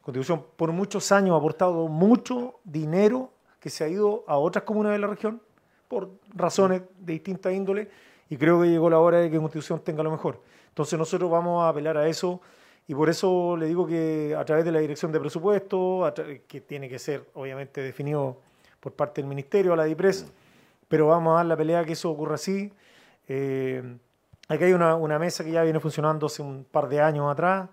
[0.00, 4.92] Contribución por muchos años ha aportado mucho dinero que se ha ido a otras comunas
[4.92, 5.40] de la región
[5.86, 7.88] por razones de distinta índole
[8.28, 10.40] y creo que llegó la hora de que Constitución tenga lo mejor.
[10.70, 12.40] Entonces nosotros vamos a apelar a eso
[12.86, 16.12] y por eso le digo que a través de la dirección de presupuesto,
[16.46, 18.38] que tiene que ser obviamente definido
[18.80, 20.32] por parte del Ministerio, a la DIPRES,
[20.88, 22.72] pero vamos a dar la pelea que eso ocurra así.
[23.28, 23.82] Eh,
[24.48, 27.68] aquí hay una, una mesa que ya viene funcionando hace un par de años atrás,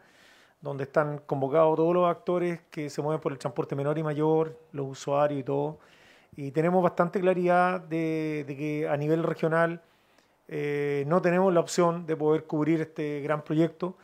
[0.61, 4.57] donde están convocados todos los actores que se mueven por el transporte menor y mayor,
[4.71, 5.79] los usuarios y todo.
[6.35, 9.81] Y tenemos bastante claridad de, de que a nivel regional
[10.51, 13.95] eh, no tenemos la opción de poder cubrir este gran proyecto,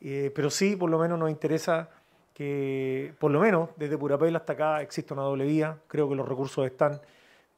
[0.00, 1.88] eh, pero sí por lo menos nos interesa
[2.34, 6.28] que por lo menos desde Purapel hasta acá exista una doble vía, creo que los
[6.28, 7.00] recursos están,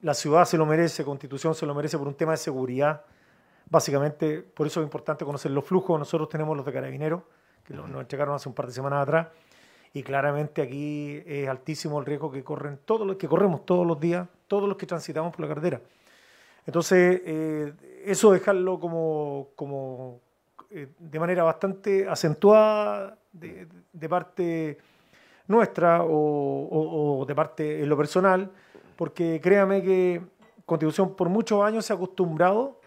[0.00, 3.04] la ciudad se lo merece, Constitución se lo merece por un tema de seguridad,
[3.68, 7.22] básicamente por eso es importante conocer los flujos, nosotros tenemos los de carabineros,
[7.62, 9.28] que nos entregaron hace un par de semanas atrás,
[9.92, 14.00] y claramente aquí es altísimo el riesgo que corren todos los que corremos todos los
[14.00, 15.80] días, todos los que transitamos por la carretera.
[16.64, 17.72] Entonces, eh,
[18.04, 20.20] eso dejarlo como, como
[20.70, 24.78] eh, de manera bastante acentuada de, de parte
[25.48, 28.50] nuestra o, o- o de parte en lo personal,
[28.96, 30.22] porque créame que
[30.64, 32.80] Constitución por muchos años se ha acostumbrado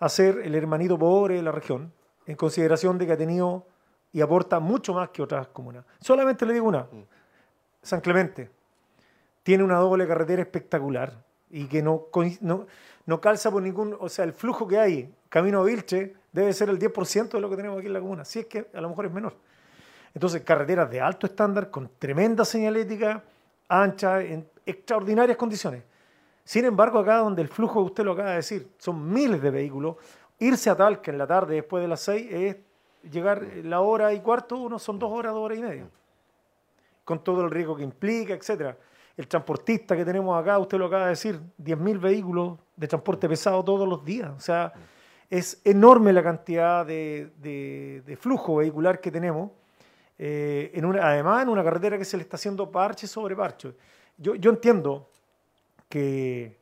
[0.00, 1.92] a ser el hermanito pobre de la región,
[2.26, 3.66] en consideración de que ha tenido
[4.12, 5.84] y aporta mucho más que otras comunas.
[6.00, 6.86] Solamente le digo una,
[7.82, 8.50] San Clemente
[9.42, 11.12] tiene una doble carretera espectacular
[11.50, 12.06] y que no,
[12.40, 12.66] no,
[13.06, 16.68] no calza por ningún, o sea, el flujo que hay camino a Vilche debe ser
[16.68, 18.88] el 10% de lo que tenemos aquí en la comuna, si es que a lo
[18.88, 19.34] mejor es menor.
[20.14, 23.22] Entonces, carreteras de alto estándar, con tremenda señalética,
[23.68, 25.82] ancha, en extraordinarias condiciones.
[26.44, 29.96] Sin embargo, acá donde el flujo, usted lo acaba de decir, son miles de vehículos,
[30.38, 32.56] irse a Talca en la tarde después de las 6 es
[33.10, 35.86] llegar la hora y cuarto, uno son dos horas, dos horas y media
[37.08, 38.76] con todo el riesgo que implica, etcétera.
[39.16, 43.64] El transportista que tenemos acá, usted lo acaba de decir, 10.000 vehículos de transporte pesado
[43.64, 44.30] todos los días.
[44.36, 44.74] O sea,
[45.30, 49.50] es enorme la cantidad de, de- de flujo vehicular que tenemos.
[50.20, 53.72] eh, en una, además, en una carretera que se le está haciendo parche sobre parche.
[54.16, 55.08] Yo, yo entiendo
[55.88, 56.56] que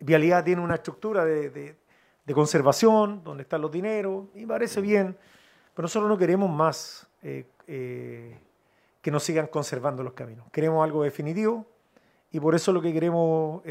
[0.00, 1.76] Vialidad tiene una estructura de, de-
[2.26, 5.16] de conservación, donde están los dineros, y parece bien,
[5.74, 8.38] pero nosotros no queremos más eh, eh,
[9.00, 10.46] que nos sigan conservando los caminos.
[10.52, 11.64] Queremos algo definitivo
[12.30, 13.62] y por eso lo que queremos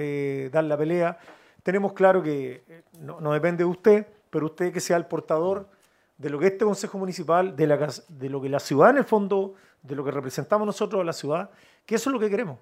[0.52, 1.18] dar la pelea.
[1.64, 2.64] Tenemos claro que
[3.00, 5.70] no, no depende de usted, pero usted que sea el portador
[6.18, 9.06] de lo que este Consejo Municipal, de, la, de lo que la ciudad en el
[9.06, 9.54] fondo,
[9.84, 11.52] de lo que representamos nosotros a la ciudad,
[11.86, 12.58] que eso es lo que queremos.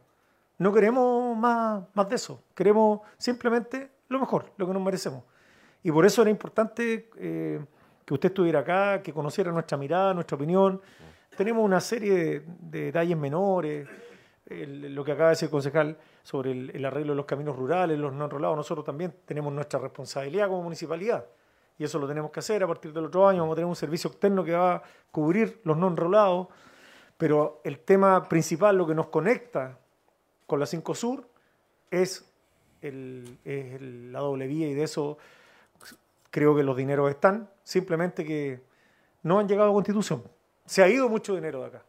[0.58, 5.24] no queremos más, más de eso, queremos simplemente lo mejor, lo que nos merecemos.
[5.84, 7.64] Y por eso era importante eh,
[8.06, 10.82] que usted estuviera acá, que conociera nuestra mirada, nuestra opinión.
[11.38, 13.88] Tenemos una serie de, de detalles menores,
[14.50, 17.98] lo que acaba de decir el concejal sobre el, el arreglo de los caminos rurales,
[18.00, 18.58] los no enrolados.
[18.58, 21.26] Nosotros también tenemos nuestra responsabilidad como municipalidad.
[21.80, 23.40] Y eso lo tenemos que hacer a partir del otro año.
[23.40, 26.50] Vamos a tener un servicio externo que va a cubrir los no enrolados.
[27.18, 29.78] Pero el tema principal, lo que nos conecta
[30.46, 31.26] con la 5 Sur,
[31.90, 32.26] es,
[32.82, 35.18] la doble vía y de eso
[36.30, 37.50] creo que los dineros están.
[37.64, 38.62] Simplemente que
[39.24, 40.22] no han llegado a Constitución.
[40.66, 41.84] Se ha ido mucho dinero de acá.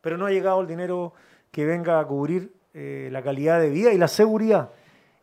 [0.00, 1.12] Pero no ha llegado el dinero
[1.52, 4.70] que venga a cubrir eh, la calidad de vida y la seguridad.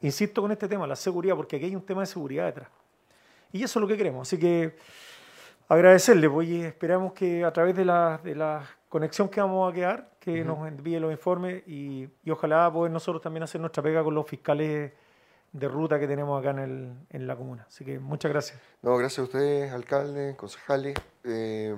[0.01, 2.76] Insisto con este tema, la seguridad, porque aquí hay un tema de seguridad detrás.
[3.51, 4.27] Y eso es lo que queremos.
[4.27, 4.76] Así que
[5.67, 9.76] agradecerle, pues, y esperamos que a través de la, de la conexión que vamos a
[9.76, 14.03] quedar, que nos envíe los informes y, y ojalá poder nosotros también hacer nuestra pega
[14.03, 14.92] con los fiscales
[15.53, 17.66] de ruta que tenemos acá en, el, en la comuna.
[17.67, 18.59] Así que muchas gracias.
[18.82, 20.95] No, gracias a ustedes, alcalde, concejales.
[21.24, 21.76] Eh,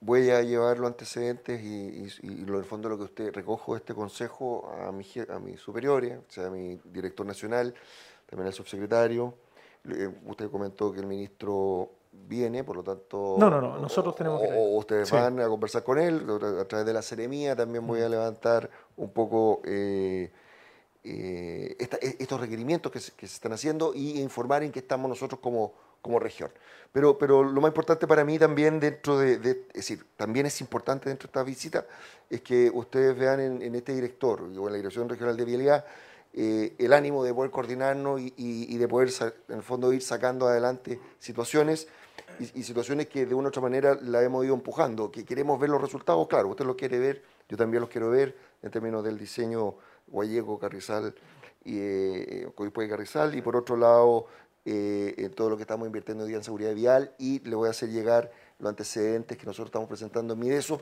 [0.00, 3.32] voy a llevar los antecedentes y, y, y lo, en el fondo lo que usted
[3.32, 7.74] recojo de este consejo a, mi, a mis superiores, o sea, a mi director nacional,
[8.26, 9.34] también al subsecretario.
[9.90, 13.36] Eh, usted comentó que el ministro viene, por lo tanto...
[13.38, 14.48] No, no, no, nosotros tenemos que.
[14.52, 15.14] O ustedes Sí.
[15.16, 16.24] van a conversar con él,
[16.60, 19.60] a través de la seremía también voy a levantar un poco...
[19.64, 20.30] eh,
[21.06, 24.78] eh, esta- e- estos requerimientos que se, que se están haciendo y informar en qué
[24.78, 26.50] estamos nosotros como, como región.
[26.92, 30.58] Pero, pero lo más importante para mí también dentro de, de- es decir, también es
[30.62, 31.84] importante dentro de esta visita,
[32.30, 35.84] es que ustedes vean en, en este director o en la Dirección Regional de Vialidad
[36.36, 39.08] eh, el ánimo de poder coordinarnos y, de poder,
[39.48, 41.86] en el fondo, ir sacando adelante situaciones
[42.40, 45.70] y, situaciones que de una u otra manera la hemos ido empujando, que queremos ver
[45.70, 49.16] los resultados, claro, usted los quiere ver, yo también los quiero ver en términos del
[49.16, 49.76] diseño
[50.08, 51.14] Guayego, Carrizal
[51.64, 52.48] y eh,
[52.88, 54.26] Carrizal, y por otro lado,
[54.64, 57.70] eh, todo lo que estamos invirtiendo hoy día en seguridad vial, y le voy a
[57.70, 60.34] hacer llegar los antecedentes que nosotros estamos presentando.
[60.34, 60.80] En Mideso,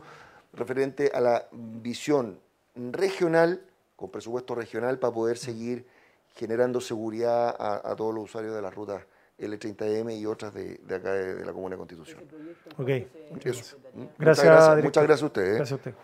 [0.55, 2.41] referente a la visión
[2.75, 3.63] regional,
[4.03, 5.87] con presupuesto regional, para poder seguir
[6.35, 9.05] generando seguridad a, a todos los usuarios de las rutas
[9.39, 12.21] L30M y otras de, de acá de, de la Comuna de Constitución.
[12.77, 12.89] Ok.
[12.89, 13.77] Eso.
[14.19, 15.49] Gracias, muchas gracias, muchas gracias a ustedes.
[15.49, 15.57] ¿eh?
[15.57, 15.95] Gracias a usted.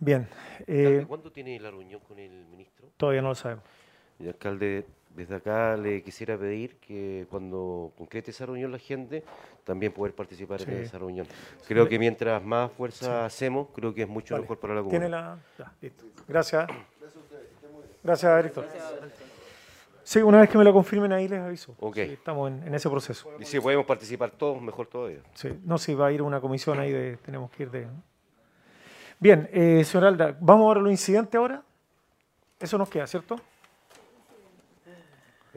[0.00, 0.28] Bien.
[0.66, 2.88] Eh, ¿Cuándo tiene la reunión con el ministro?
[2.96, 3.64] todavía no lo sabemos.
[4.18, 4.86] Y alcalde,
[5.18, 9.24] desde acá le quisiera pedir que cuando concrete esa reunión la gente,
[9.64, 10.70] también poder participar Sí.
[10.70, 11.26] en esa reunión.
[11.66, 14.42] Creo que mientras más fuerza hacemos, creo que es mucho Vale.
[14.42, 15.00] mejor para la comunidad.
[15.00, 15.38] Tiene la.
[15.58, 16.04] ya, listo.
[16.26, 16.68] Gracias.
[18.02, 18.66] Gracias, director.
[20.04, 21.74] Sí, una vez que me lo confirmen ahí les aviso.
[21.80, 21.96] Ok.
[21.96, 23.30] Sí, estamos en, en ese proceso.
[23.38, 25.18] Y si podemos participar todos, mejor todavía.
[25.34, 27.18] Sí, no, si va a ir una comisión ahí de.
[27.18, 27.86] Tenemos que ir de.
[29.20, 31.62] Bien, eh, señor Alda, vamos a los incidentes ahora.
[32.58, 33.36] Eso nos queda, ¿cierto?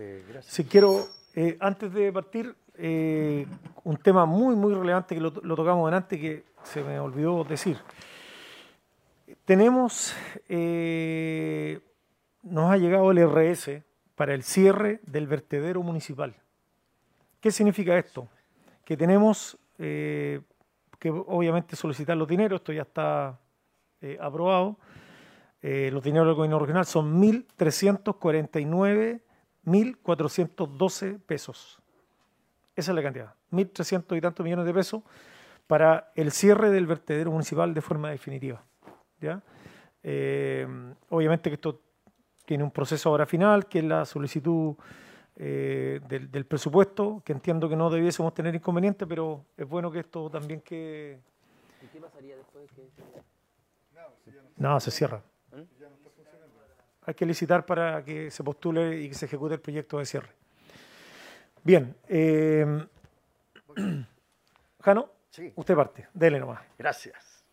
[0.01, 0.53] Eh, gracias.
[0.55, 3.45] Si quiero, eh, antes de partir, eh,
[3.83, 7.77] un tema muy, muy relevante que lo, tocamos delante que se me olvidó decir.
[9.45, 10.15] Tenemos,
[12.43, 13.83] nos ha llegado el RS
[14.15, 16.35] para el cierre del vertedero municipal.
[17.39, 18.27] ¿Qué significa esto?
[18.83, 20.41] Que tenemos que
[21.09, 23.39] obviamente solicitar los dineros, esto ya está
[24.19, 24.77] aprobado.
[25.61, 27.19] Los dineros del gobierno regional son
[29.65, 31.80] 1.349.412 pesos.
[32.75, 35.03] Esa es la cantidad, 1.300 y tantos millones de pesos
[35.67, 38.64] para el cierre del vertedero municipal de forma definitiva.
[39.19, 39.41] ¿ya?
[40.03, 40.67] Eh,
[41.09, 41.81] obviamente que esto
[42.45, 44.75] tiene un proceso ahora final, que es la solicitud
[45.35, 49.99] eh, del, del presupuesto, que entiendo que no debiésemos tener inconveniente, pero es bueno que
[49.99, 51.19] esto también que...
[51.81, 52.90] ¿Y qué pasaría después que
[54.57, 55.22] No, se cierra.
[57.11, 60.30] Hay que licitar para que se postule y que se ejecute el proyecto de cierre.
[61.61, 61.93] Bien.
[62.07, 62.88] eh,
[64.81, 65.51] Jano, Sí.
[65.57, 66.07] usted parte.
[66.14, 66.61] Dele nomás.
[66.77, 67.43] Gracias.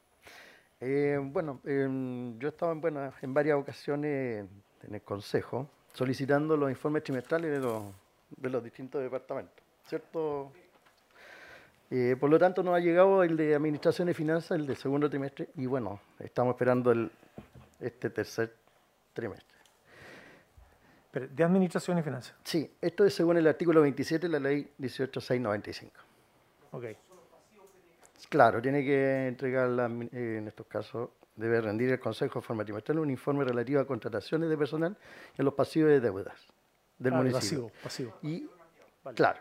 [0.80, 4.46] Eh, bueno, em, yo en, buenas- en varias ocasiones
[4.84, 7.82] en el Consejo solicitando los informes trimestrales de los,
[8.36, 9.56] de los distintos departamentos,
[9.88, 10.52] ¿cierto?
[11.90, 15.10] Eh, por lo tanto, nos ha llegado el de Administración y Finanzas, el del segundo
[15.10, 17.10] trimestre, y bueno, estamos esperando el,
[17.80, 18.54] este tercer
[19.18, 19.58] trimestre.
[21.10, 22.34] Pero, De Administración y Finanzas.
[22.44, 25.92] Sí, esto es según el artículo 27 de la ley 18695.
[26.72, 26.84] Ok.
[28.28, 32.64] Claro, tiene que entregar, la eh, en estos casos, debe rendir el Consejo de forma
[32.64, 34.96] trimestral un informe relativo a contrataciones de personal
[35.38, 36.34] a los pasivos de deudas
[36.98, 37.68] del Ah, municipio.
[37.80, 38.18] pasivo, pasivo.
[38.22, 38.48] Y,
[39.14, 39.40] claro.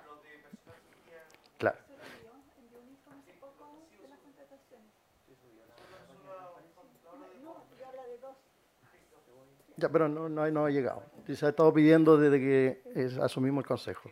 [9.77, 11.03] Ya, pero no, no, ha- no ha llegado.
[11.27, 14.11] Y se ha estado pidiendo desde que asumimos el consejo.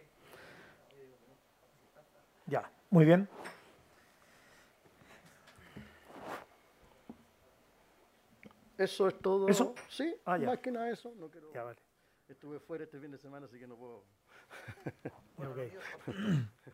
[2.45, 3.27] Ya, muy bien.
[8.77, 9.47] Eso es todo.
[9.47, 9.73] ¿Eso?
[9.89, 10.47] Sí, Ah, ya.
[10.47, 11.13] más que nada eso.
[11.17, 11.51] No quiero...
[11.53, 11.79] Ya, vale.
[12.27, 14.03] Estuve fuera este fin de semana, así que no puedo.
[15.37, 15.57] Ya, ok.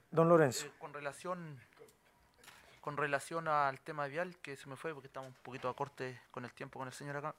[0.09, 0.65] Don Lorenzo.
[0.67, 1.59] Eh, con relación
[2.81, 6.19] con relación al tema vial que se me fue porque estamos un poquito a corte
[6.31, 7.35] con el tiempo con el señor acá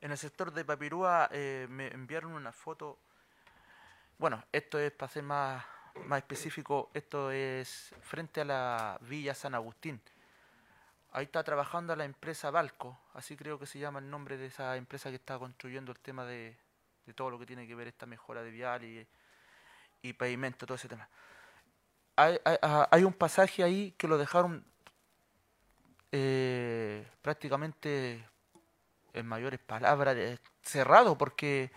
[0.00, 2.98] en el sector de Papirúa eh, me enviaron una foto.
[4.18, 5.64] Bueno esto es para ser más
[6.06, 6.90] más específico.
[6.94, 10.00] Esto es frente a la Villa San Agustín.
[11.12, 14.76] Ahí está trabajando la empresa Balco así creo que se llama el nombre de esa
[14.76, 16.56] empresa que está construyendo el tema de,
[17.04, 19.06] de todo lo que tiene que ver esta mejora de vial y,
[20.02, 21.08] y pavimento todo ese tema.
[22.16, 24.64] Hay, ah, un pasaje ahí que lo dejaron
[26.12, 28.24] eh, prácticamente
[29.14, 31.70] en mayores palabras eh, cerrado porque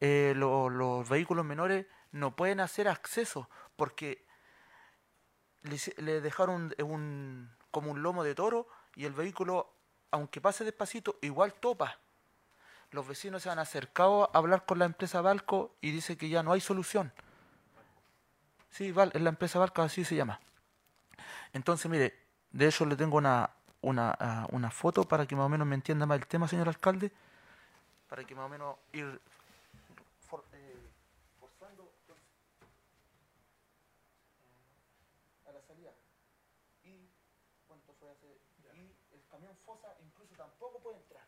[0.00, 4.24] eh, lo- los vehículos menores no pueden hacer acceso porque
[5.96, 8.66] le, dejaron un, como un lomo de toro
[8.96, 9.72] y el vehículo
[10.10, 11.98] aunque pase despacito igual topa
[12.90, 16.42] los vecinos se han acercado a hablar con la empresa Balco y dice que ya
[16.42, 17.12] no hay solución
[18.70, 20.40] Sí, Val, es la empresa Barca, así se llama.
[21.52, 22.14] Entonces, mire,
[22.50, 23.50] de hecho le tengo una,
[23.82, 26.68] una, ah, una foto para que más o menos me entienda más el tema, señor
[26.68, 27.10] alcalde,
[28.08, 29.20] para que más o menos ir
[30.28, 30.76] for- eh,
[31.40, 32.14] forzando eh,
[35.48, 35.90] a la salida.
[36.84, 37.08] Y,
[37.66, 38.26] ¿cuánto fue hace?
[38.74, 41.22] Y el camión fosa incluso tampoco puede entrar.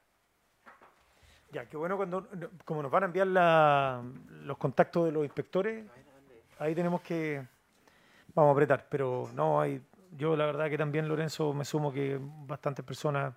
[1.53, 2.27] Ya, qué bueno cuando,
[2.65, 4.03] como nos van a enviar la-
[4.43, 5.87] los contactos de los inspectores,
[6.59, 7.47] ahí tenemos que,
[8.35, 9.81] vamos a apretar, pero no hay,
[10.17, 13.35] yo la verdad que también Lorenzo me sumo que bastantes personas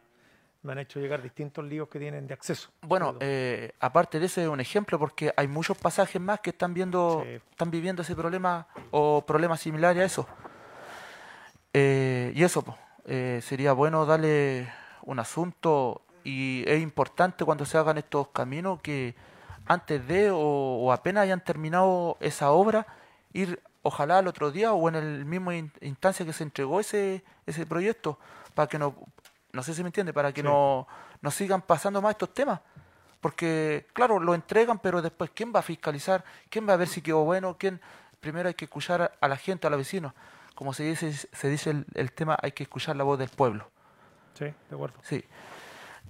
[0.64, 2.70] me han hecho llegar distintos líos que tienen de acceso.
[2.82, 6.74] Bueno, eh, aparte de ese es un ejemplo porque hay muchos pasajes más que están
[6.74, 7.40] viendo, Sí.
[7.52, 10.28] están viviendo ese problema o problemas similares a eso.
[11.74, 12.64] Eh, y eso,
[13.06, 14.68] eh, sería bueno darle
[15.04, 19.16] un asunto y es importante cuando se hagan estos caminos que
[19.68, 22.88] antes de o, o apenas hayan terminado esa obra,
[23.34, 27.24] ir ojalá al otro día o en el mismo in- instancia que se entregó ese,
[27.46, 28.20] ese proyecto,
[28.54, 28.96] para que no,
[29.54, 30.48] no sé si me entiende, para que Sí.
[30.48, 30.88] no,
[31.22, 32.60] no sigan pasando más estos temas.
[33.22, 36.24] Porque, claro, lo entregan, pero después, ¿quién va a fiscalizar?
[36.50, 37.56] ¿Quién va a ver si quedó bueno?
[37.58, 37.82] ¿Quién?
[38.20, 40.14] Primero hay que escuchar a, a la gente, a los vecinos.
[40.54, 43.70] Como se dice, se dice el, el tema, hay que escuchar la voz del pueblo.
[44.38, 45.00] Sí, de acuerdo.
[45.04, 45.24] Sí.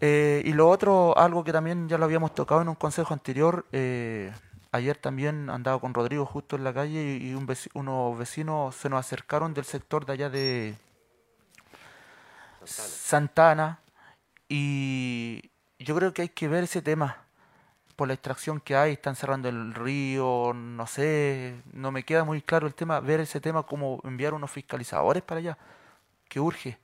[0.02, 3.66] Eh, y lo otro, algo que también ya lo habíamos tocado en un consejo anterior,
[3.72, 4.32] eh,
[4.72, 9.00] ayer también andaba con Rodrigo justo en la calle y, un unos vecinos se nos
[9.00, 10.76] acercaron del sector de allá de
[12.66, 13.80] Santana
[14.50, 17.18] y yo creo que hay que ver ese tema
[17.96, 22.44] por la extracción que hay, están cerrando el río, no sé, no me queda muy
[22.44, 25.58] claro el tema, ver ese tema como enviar unos fiscalizadores para allá,
[26.30, 26.78] que urge.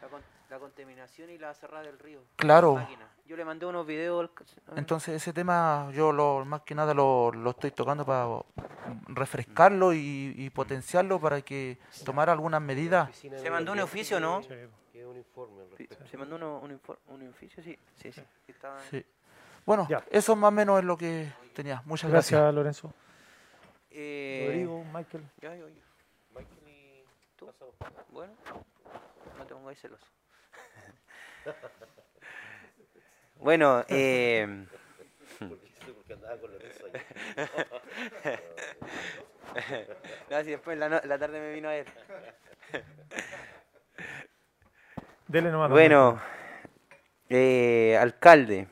[0.00, 2.20] La, con- la contaminación y la cerrada del río.
[2.36, 2.86] Claro.
[3.26, 4.30] Yo le mandé unos videos
[4.76, 8.28] Entonces ese tema yo lo más que nada lo, lo estoy tocando para
[9.08, 13.16] refrescarlo y, y potenciarlo para que tomar algunas medidas.
[13.16, 14.42] Se mandó un oficio, ¿no?
[14.42, 16.06] sí, respecto.
[16.06, 17.76] Se mandó uno- un, infor- un oficio, sí.
[17.96, 18.20] Sí, sí.
[18.46, 19.04] sí, estaba- Sí.
[19.66, 20.04] Bueno, Ya.
[20.10, 21.82] eso más o menos es lo que tenía.
[21.86, 22.54] Muchas Gracias, gracias.
[22.54, 22.92] Lorenzo.
[23.90, 25.24] Eh, Rodrigo, Michael.
[25.40, 25.74] Ya, yo, yo.
[26.34, 27.04] Michael y
[27.36, 27.46] ¿Tú?
[27.46, 27.72] Pasado.
[28.10, 28.34] Bueno,
[29.38, 30.04] no te pongáis celoso.
[33.40, 34.66] bueno, eh,
[40.30, 41.86] no, si después la, no- la tarde me vino a ver.
[45.28, 45.70] Dele nomás.
[45.70, 46.20] Bueno,
[47.28, 48.68] eh, alcalde.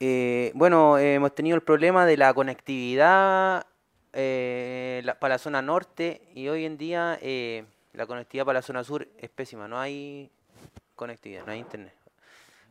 [0.00, 3.66] Eh, bueno, eh, hemos tenido el problema de la conectividad
[4.12, 8.62] eh, la- para la zona norte y hoy en día eh, la conectividad para la
[8.62, 9.66] zona sur es pésima.
[9.68, 10.30] No hay
[10.94, 11.94] conectividad, no hay internet.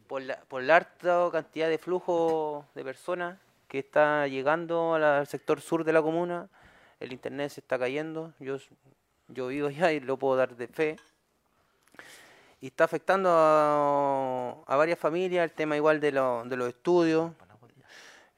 [0.07, 5.59] Por la, por la alta cantidad de flujo de personas que está llegando al sector
[5.61, 6.47] sur de la comuna,
[6.99, 8.33] el internet se está cayendo.
[8.39, 8.57] Yo,
[9.29, 10.95] yo vivo allá y lo puedo dar de fe
[12.61, 17.31] y está afectando a, varias familias el tema igual de, lo- de los estudios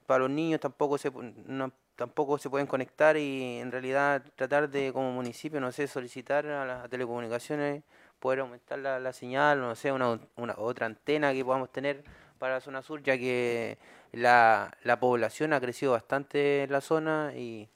[0.06, 4.92] para los niños tampoco se no- tampoco se pueden conectar y en realidad tratar de
[4.94, 7.84] como municipio no sé solicitar a las telecomunicaciones
[8.20, 10.20] poder aumentar la, la señal no sé una,
[10.58, 12.04] otra antena que podamos tener
[12.40, 13.78] para la zona sur ya que
[14.12, 17.70] la, la población ha crecido bastante en la zona y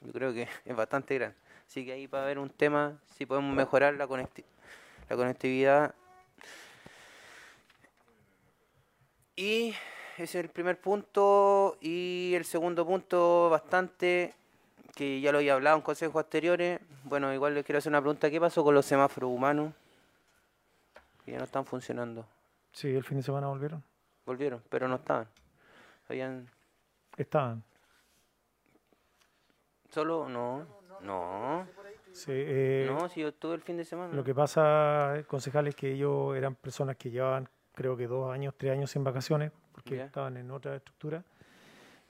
[0.00, 3.54] yo creo que es bastante grande así que ahí para ver un tema si podemos
[3.54, 4.52] mejorar la conectividad
[5.08, 5.94] la conectividad
[9.36, 9.74] Y
[10.16, 11.76] ese es el primer punto.
[11.82, 14.34] Y el segundo punto, bastante,
[14.96, 16.80] que ya lo había hablado en consejos anteriores.
[17.04, 18.30] Bueno, igual les quiero hacer una pregunta.
[18.30, 19.74] ¿Qué pasó con los semáforos humanos?
[21.22, 22.24] Que ya no están funcionando.
[22.72, 23.84] Sí, el fin de semana volvieron.
[24.24, 25.28] Volvieron, pero no estaban.
[26.08, 26.48] Habían...
[27.14, 27.62] Estaban.
[29.90, 30.66] Solo, no,
[31.02, 31.66] no.
[32.12, 34.14] Sí, eh, No, si yo estuve el fin de semana.
[34.14, 38.32] Lo que pasa, eh, concejal, es que ellos eran personas que llevaban, creo que dos
[38.32, 40.06] años, tres años sin vacaciones, porque Ya.
[40.06, 41.22] estaban en otra estructura.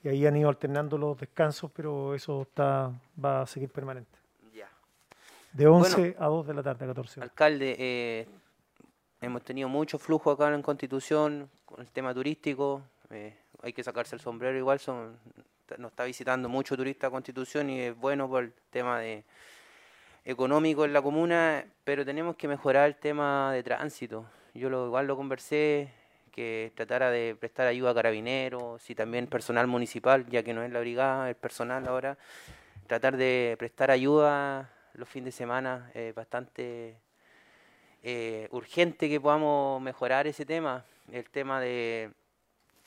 [0.03, 2.91] Y ahí han ido alternando los descansos, pero eso está
[3.23, 4.17] va a seguir permanente.
[4.53, 4.69] Ya.
[5.53, 7.29] De 11 a 2 de la tarde, a 14 horas.
[7.31, 8.27] Alcalde, eh,
[9.21, 12.81] hemos tenido mucho flujo acá en Constitución con el tema turístico.
[13.09, 14.79] eh, hay que sacarse el sombrero igual.
[14.79, 15.17] Son,
[15.77, 19.23] nos está visitando mucho turista a Constitución y es bueno por el tema de
[20.23, 24.25] económico en la comuna, pero tenemos que mejorar el tema de tránsito.
[24.53, 25.93] Yo lo, igual lo conversé,
[26.37, 30.71] que tratara de prestar ayuda a carabineros y también personal municipal, ya que no es
[30.71, 32.15] la brigada, el personal ahora,
[32.85, 36.95] tratar de prestar ayuda los fines de semana, es bastante
[38.03, 40.85] eh, urgente que podamos mejorar ese tema.
[41.11, 42.11] El tema de,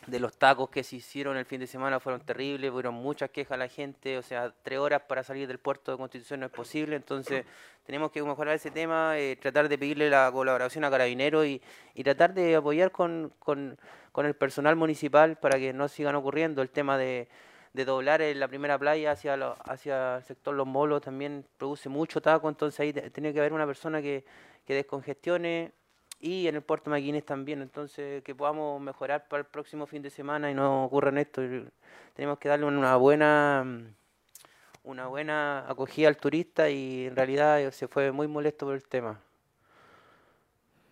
[0.06, 3.52] de los tacos que se hicieron el fin de semana fueron terribles, fueron muchas quejas
[3.52, 6.52] a la gente, o sea, tres horas para salir del puerto de Constitución no es
[6.52, 7.44] posible, entonces
[7.84, 11.60] tenemos que mejorar ese tema, eh, tratar de pedirle la colaboración a Carabineros y,
[11.94, 13.78] y tratar de apoyar con, con,
[14.12, 16.62] con el personal municipal para que no sigan ocurriendo.
[16.62, 17.28] El tema de,
[17.74, 21.88] de doblar en la primera playa hacia, lo- hacia el sector Los Molos también produce
[21.88, 24.24] mucho taco, entonces ahí tiene que haber una persona que,
[24.66, 25.72] que descongestione
[26.20, 30.10] y en el puerto Maquines también, entonces que podamos mejorar para el próximo fin de
[30.10, 31.42] semana y no ocurra esto.
[32.14, 33.86] Tenemos que darle una buena mm,
[34.84, 38.84] una buena acogida al turista y en realidad eh, se fue muy molesto por el
[38.84, 39.20] tema.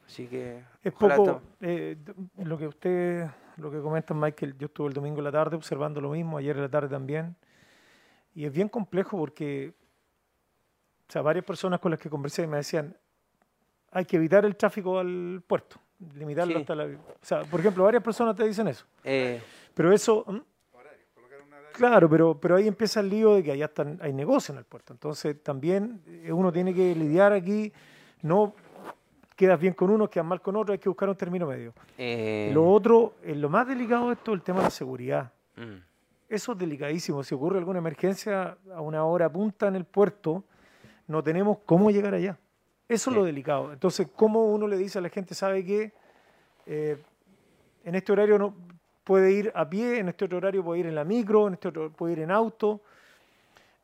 [0.07, 1.97] Así que Es poco eh,
[2.39, 3.27] lo que usted,
[3.57, 6.57] lo que comenta Michael, yo estuve el domingo en la tarde observando lo mismo, ayer
[6.57, 7.37] en la tarde también,
[8.35, 9.75] y es bien complejo porque,
[11.09, 12.97] o sea, varias personas con las que conversé me decían,
[13.93, 15.77] hay que evitar el tráfico al puerto,
[16.15, 16.61] limitarlo Sí.
[16.61, 16.85] hasta la...
[16.85, 19.41] O sea, por ejemplo, varias personas te dicen eso, eh,
[19.75, 20.25] pero eso...
[20.29, 20.43] ¿m?
[21.73, 24.65] Claro, pero, pero ahí empieza el lío de que allá están, hay negocio en el
[24.65, 24.93] puerto.
[24.93, 27.73] Entonces también eh, uno tiene que lidiar aquí,
[28.23, 28.53] no
[29.37, 31.73] quedas bien con uno, quedas mal con otro, hay que buscar un término medio.
[31.97, 35.33] eh, Lo otro, lo más delicado de esto es el tema de la seguridad.
[35.55, 35.77] mm,
[36.29, 37.23] Eso es delicadísimo.
[37.23, 40.43] Si ocurre alguna emergencia a una hora punta en el puerto,
[41.07, 42.37] no tenemos cómo llegar allá.
[42.89, 43.73] Eso es lo delicado.
[43.73, 45.93] Entonces, ¿cómo uno le dice a la gente, sabe que
[46.67, 46.97] eh,
[47.85, 48.55] en este horario no
[49.05, 51.69] puede ir a pie, en este otro horario puede ir en la micro, en este
[51.69, 52.81] otro puede ir en auto?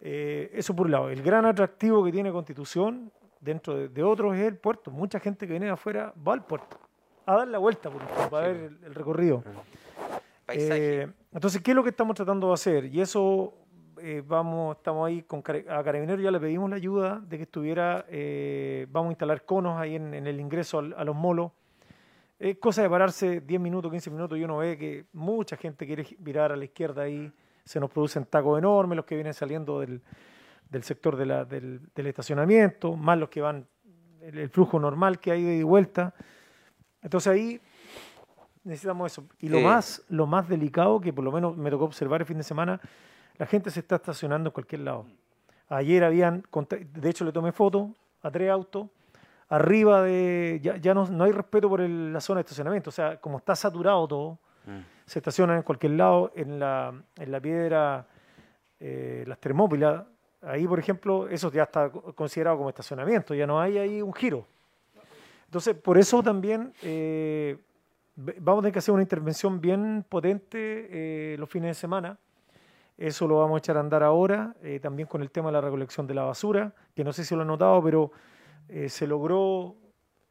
[0.00, 1.10] Eh, eso por un lado.
[1.10, 3.10] El gran atractivo que tiene Constitución,
[3.40, 4.90] dentro de, de otros, es el puerto.
[4.90, 6.78] Mucha gente que viene de afuera va al puerto
[7.26, 9.42] a dar la vuelta por para ver el- el recorrido.
[10.48, 12.84] Eh, entonces, ¿qué es lo que estamos tratando de hacer?
[12.86, 13.54] Y eso
[14.06, 18.04] eh, vamos, estamos ahí con a Carabineros, ya le pedimos la ayuda de que estuviera,
[18.08, 21.52] eh, vamos a instalar conos ahí en, en el ingreso al- a los molos.
[22.38, 26.06] Es cosa de pararse 10 minutos, 15 minutos y uno ve que mucha gente quiere
[26.18, 27.32] virar a la izquierda ahí,
[27.64, 30.02] se nos producen tacos enormes los que vienen saliendo del,
[30.68, 33.66] del sector de la- del, del estacionamiento, más los que van,
[34.20, 36.14] el, el flujo normal que hay de ida y vuelta.
[37.00, 37.60] Entonces ahí
[38.64, 39.26] necesitamos eso.
[39.40, 39.64] Y lo Eh.
[39.64, 42.80] más, lo más delicado que por lo menos me tocó observar el fin de semana,
[43.38, 45.06] la gente se está estacionando en cualquier lado.
[45.68, 46.44] Ayer habían,
[46.92, 47.90] de hecho le tomé foto
[48.22, 48.88] a tres autos,
[49.48, 52.92] arriba de, ya, ya no, no hay respeto por el- la zona de estacionamiento, o
[52.92, 54.78] sea, como está saturado todo, Mm.
[55.04, 58.06] se estacionan en cualquier lado, en la, en la piedra,
[58.80, 60.04] eh, las termópilas,
[60.42, 64.14] ahí por ejemplo, eso ya está co- considerado como estacionamiento, ya no hay ahí un
[64.14, 64.46] giro.
[65.46, 67.58] Entonces, por eso también eh,
[68.16, 72.18] vamos a tener que hacer una intervención bien potente eh, los fines de semana.
[72.96, 75.60] Eso lo vamos a echar a andar ahora, eh, también con el tema de la
[75.60, 78.12] recolección de la basura, que no sé si lo han notado, pero
[78.68, 79.74] eh, se logró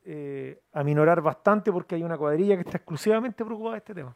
[0.05, 4.15] eh, aminorar bastante porque hay una cuadrilla que está exclusivamente preocupada de este tema.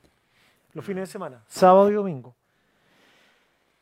[0.72, 2.36] Los fines de semana, sábado y domingo.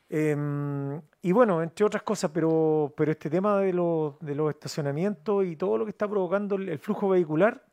[0.09, 5.45] Em, y bueno, entre otras cosas, pero, pero este tema de los, de los estacionamientos
[5.45, 7.63] y todo lo que está provocando el, el flujo vehicular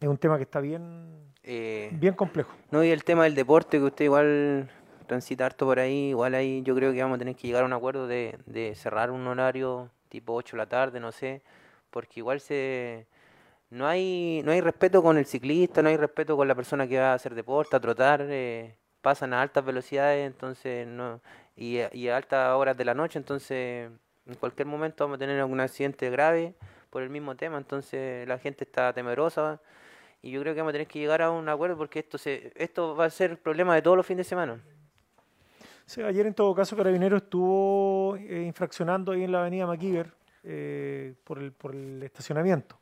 [0.00, 2.52] es un tema que está bien, bien complejo.
[2.70, 4.68] No, y el tema del deporte, que usted igual
[5.12, 7.66] transita harto por ahí, igual ahí yo creo que vamos a tener que llegar a
[7.66, 11.42] un acuerdo de, de cerrar un horario tipo 8 de la tarde, no sé,
[11.90, 13.06] porque igual se
[13.70, 16.98] no hay no hay respeto con el ciclista, no hay respeto con la persona que
[16.98, 21.20] va a hacer deporte, a trotar, eh, pasan a altas velocidades, entonces no
[21.56, 23.90] y, y a altas horas de la noche, entonces
[24.26, 26.54] en cualquier momento vamos a tener algún accidente grave
[26.90, 29.60] por el mismo tema, entonces la gente está temerosa
[30.22, 32.52] y yo creo que vamos a tener que llegar a un acuerdo porque esto se
[32.56, 34.62] esto va a ser el problema de todos los fines de semana.
[35.86, 40.12] Sí, ayer en todo caso Carabineros estuvo eh, infraccionando ahí en la avenida MacGyver
[40.44, 42.78] eh, por, el, por el estacionamiento.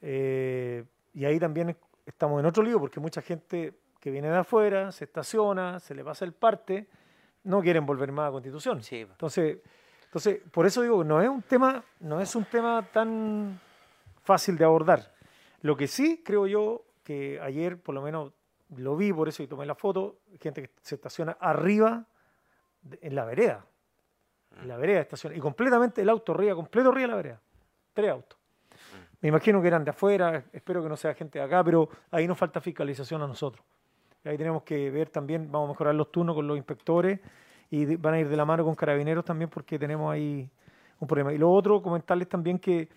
[0.00, 4.92] Eh, y ahí también estamos en otro lío porque mucha gente que viene de afuera
[4.92, 6.86] se estaciona, se le pasa el parte,
[7.44, 8.82] no quieren volver más a Constitución.
[8.82, 9.00] Sí.
[9.00, 9.58] Entonces,
[10.04, 13.60] entonces, por eso digo, no es un tema, no es un tema tan
[14.22, 15.12] fácil de abordar.
[15.60, 18.32] Lo que sí creo yo que ayer por lo menos
[18.76, 22.04] lo vi, por eso y tomé la foto, gente que se estaciona arriba
[22.82, 23.64] de- en la vereda.
[24.60, 25.36] En la vereda estaciona.
[25.36, 27.40] Y completamente el auto ría, completo ría la vereda.
[27.92, 28.38] Tres autos.
[29.20, 32.26] Me imagino que eran de afuera, espero que no sea gente de acá, pero ahí
[32.28, 33.64] nos falta fiscalización a nosotros.
[34.24, 37.18] Ahí tenemos que ver también, vamos a mejorar los turnos con los inspectores
[37.70, 40.48] y van a ir de la mano con carabineros también porque tenemos ahí
[41.00, 41.32] un problema.
[41.32, 42.88] Y lo otro, comentarles también que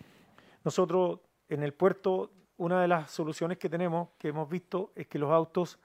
[0.64, 2.30] nosotros en el puerto,
[2.62, 5.80] una de las soluciones que tenemos, que hemos visto, es que los autos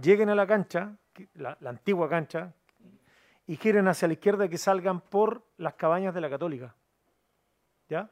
[0.00, 0.96] lleguen a la cancha,
[1.34, 2.54] la, la antigua cancha,
[3.46, 6.74] y giren hacia la izquierda y que salgan por las cabañas de la Católica.
[7.88, 8.10] ¿Ya?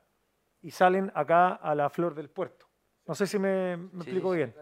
[0.61, 2.67] Y salen acá a la flor del puerto.
[3.07, 4.55] No sé si me, me Sí, explico bien.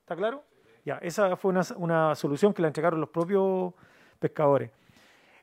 [0.00, 0.44] ¿Está claro?
[0.84, 3.72] Ya, esa fue una, una solución que la entregaron los propios
[4.18, 4.70] pescadores.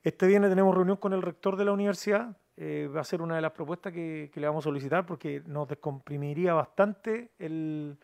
[0.03, 2.37] Este viernes tenemos reunión con el rector de la universidad.
[2.57, 5.41] Eh, va a ser una de las propuestas que, que le vamos a solicitar porque
[5.45, 7.97] nos descomprimiría bastante el,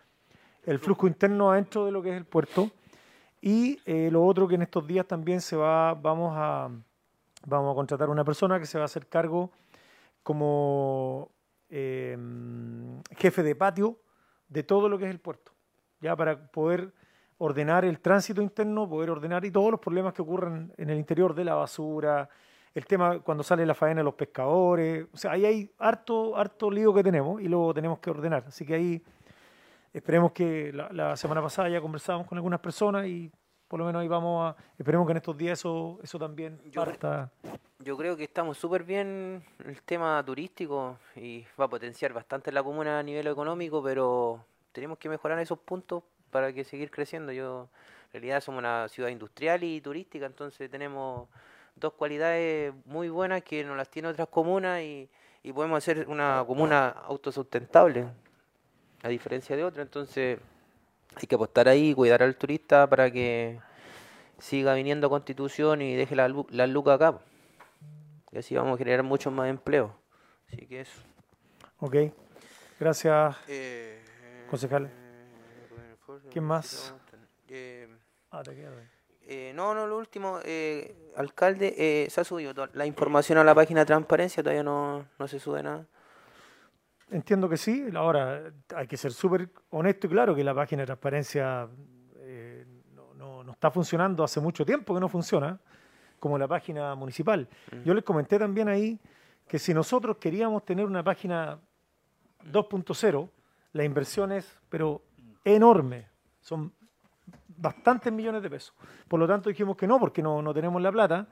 [0.66, 2.70] el flujo interno adentro de lo que es el puerto.
[3.42, 6.70] Y eh, lo otro que en estos días también se va, vamos a,
[7.46, 9.52] vamos a contratar una persona que se va a hacer cargo
[10.22, 11.32] como
[11.70, 12.16] eh,
[13.18, 13.98] jefe de patio
[14.48, 15.54] de todo lo que es el puerto,
[16.02, 16.94] ya para poder
[17.40, 21.34] ordenar el tránsito interno, poder ordenar y todos los problemas que ocurren en el interior
[21.34, 22.30] de la basura,
[22.74, 26.72] el tema cuando sale la faena de los pescadores, o sea, ahí hay harto, harto
[26.72, 28.46] lío que tenemos y luego tenemos que ordenar.
[28.48, 29.04] Así que ahí
[29.94, 33.30] esperemos que la, la semana pasada ya conversamos con algunas personas y
[33.68, 36.84] por lo menos ahí vamos a, esperemos que en estos días eso, eso también Yo-
[36.86, 37.32] parta.
[37.80, 42.52] Yo creo que estamos súper bien en el tema turístico y va a potenciar bastante
[42.52, 47.32] la comuna a nivel económico, pero tenemos que mejorar esos puntos para que seguir creciendo.
[47.32, 47.70] Yo,
[48.10, 51.28] en realidad, somos una ciudad industrial y turística, entonces tenemos
[51.82, 55.10] dos cualidades muy buenas que no las tienen otras comunas y,
[55.44, 58.08] y podemos hacer una comuna autosustentable,
[59.04, 59.86] a diferencia de otras.
[59.86, 60.40] Entonces,
[61.16, 63.60] hay que apostar ahí cuidar al turista para que
[64.40, 67.20] siga viniendo Constitución y deje la, la luca acá.
[68.32, 69.92] Y así vamos a generar muchos más empleos.
[70.48, 71.02] Así que eso.
[71.80, 71.96] Ok,
[72.80, 73.36] gracias.
[74.50, 74.90] Concejal.
[76.30, 76.94] ¿Quién más?
[77.50, 77.88] Eh,
[78.34, 79.01] Ah, te quedas.
[79.28, 83.54] Eh, no, no, lo último, eh, alcalde, eh, se ha subido la información a la
[83.56, 85.86] página de transparencia, todavía no, no se sube nada.
[87.10, 87.86] Entiendo que sí.
[87.94, 91.68] Ahora, hay que ser súper honesto y claro que la página de transparencia
[92.96, 95.60] no, no- no está funcionando hace mucho tiempo que no funciona,
[96.20, 97.48] como la página municipal.
[97.84, 99.00] Yo les comenté también ahí
[99.48, 101.60] que si nosotros queríamos tener una página
[102.46, 103.30] 2.0,
[103.74, 105.02] la inversión es, pero
[105.44, 106.08] enorme.
[106.40, 106.72] Son
[107.48, 108.74] bastantes millones de pesos.
[109.08, 111.28] Por lo tanto, dijimos que no, porque no, no tenemos la plata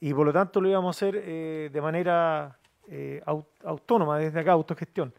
[0.00, 4.40] y por lo tanto lo íbamos a hacer eh, de manera eh, au- autónoma, desde
[4.40, 5.14] acá, autogestión.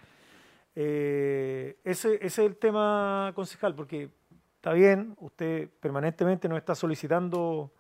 [0.76, 4.10] Eh, ese, ese es el tema, concejal, porque
[4.56, 7.72] está bien, usted permanentemente nos está solicitando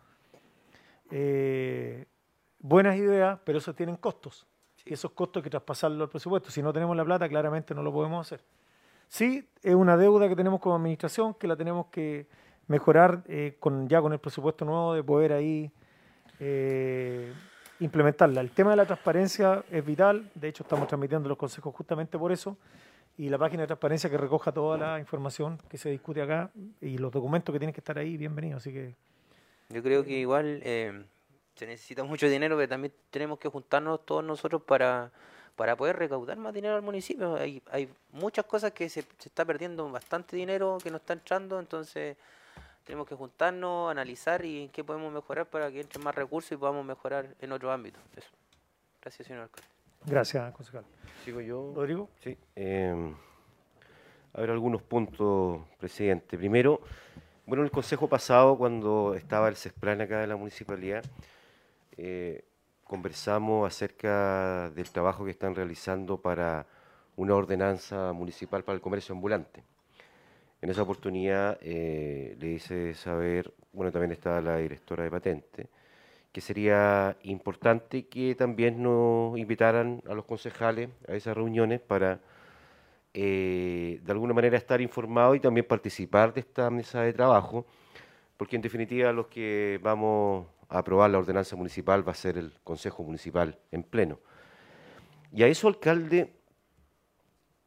[1.11, 2.05] eh,
[2.59, 4.47] buenas ideas, pero eso tienen costos.
[4.85, 6.51] Y esos costos hay que traspasarlo al presupuesto.
[6.51, 8.43] Si no tenemos la plata, claramente no lo podemos hacer.
[9.13, 12.25] Sí, es una deuda que tenemos como administración que la tenemos que
[12.65, 15.71] mejorar eh, con, ya con el presupuesto nuevo de poder ahí
[16.39, 17.31] eh,
[17.79, 18.41] implementarla.
[18.41, 22.31] El tema de la transparencia es vital, de hecho estamos transmitiendo los consejos justamente por
[22.31, 22.57] eso,
[23.15, 26.49] y la página de transparencia que recoja toda la información que se discute acá
[26.81, 28.63] y los documentos que tienen que estar ahí, bienvenidos.
[28.63, 28.95] Así que
[29.69, 31.05] Yo creo que igual eh,
[31.53, 35.11] se necesita mucho dinero, pero también tenemos que juntarnos todos nosotros para,
[35.55, 37.35] para poder recaudar más dinero al municipio.
[37.35, 41.59] Hay, hay muchas cosas que se, se está perdiendo bastante dinero que no está entrando,
[41.59, 42.17] entonces
[42.83, 46.57] tenemos que juntarnos, analizar y en qué podemos mejorar para que entren más recursos y
[46.57, 48.01] podamos mejorar en otros ámbitos.
[48.15, 48.29] Eso.
[49.01, 49.67] Gracias, señor alcalde.
[50.05, 50.85] gracias, concejal.
[51.23, 51.73] Sigo yo.
[51.75, 52.09] Rodrigo.
[52.21, 52.37] Sí.
[52.55, 53.13] eh,
[54.33, 56.37] a ver, algunos puntos, presidente.
[56.37, 56.81] Primero,
[57.45, 61.03] bueno, en el consejo pasado, cuando estaba el CESPLAN acá de la municipalidad,
[61.97, 62.43] eh,
[62.93, 66.67] conversamos acerca del trabajo que están realizando para
[67.15, 69.63] una ordenanza municipal para el comercio ambulante.
[70.61, 75.69] En esa oportunidad eh, le hice saber, bueno, también estaba la directora de patente,
[76.31, 82.19] que sería importante que también nos invitaran a los concejales a esas reuniones para
[83.15, 87.65] eh, de alguna manera estar informado y también participar de esta mesa de trabajo,
[88.37, 92.51] porque en definitiva los que vamos a aprobar la ordenanza municipal va a ser el
[92.63, 94.19] Consejo Municipal en pleno.
[95.31, 96.33] Y a eso, alcalde,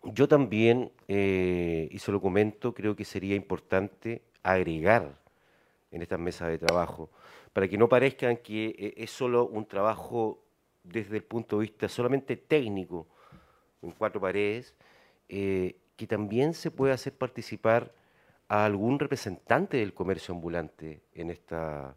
[0.02, 5.20] yo también, eh, y se lo comento, creo que sería importante agregar
[5.92, 7.10] en estas mesas de trabajo,
[7.52, 10.42] para que no parezcan que eh, es solo un trabajo
[10.82, 13.06] desde el punto de vista solamente técnico,
[13.82, 14.74] en cuatro paredes,
[15.28, 17.94] eh, que también se puede hacer participar
[18.48, 21.96] a algún representante del comercio ambulante en esta,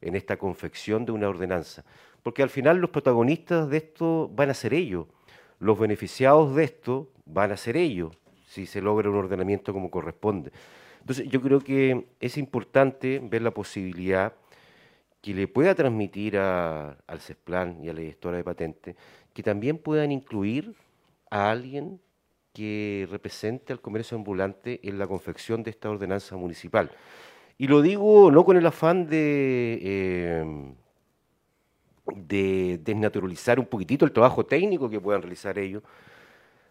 [0.00, 1.84] en esta confección de una ordenanza.
[2.22, 5.06] Porque al final los protagonistas de esto van a ser ellos,
[5.58, 8.16] los beneficiados de esto van a ser ellos,
[8.46, 10.52] si se logra un ordenamiento como corresponde.
[11.00, 14.32] Entonces yo creo que es importante ver la posibilidad
[15.20, 18.96] que le pueda transmitir al CESPLAN y a la gestora de patentes,
[19.32, 20.74] que también puedan incluir
[21.30, 22.00] a alguien
[22.52, 26.90] que represente al comercio ambulante en la confección de esta ordenanza municipal.
[27.58, 30.74] Y lo digo no con el afán de, eh,
[32.14, 35.82] de desnaturalizar un poquitito el trabajo técnico que puedan realizar ellos,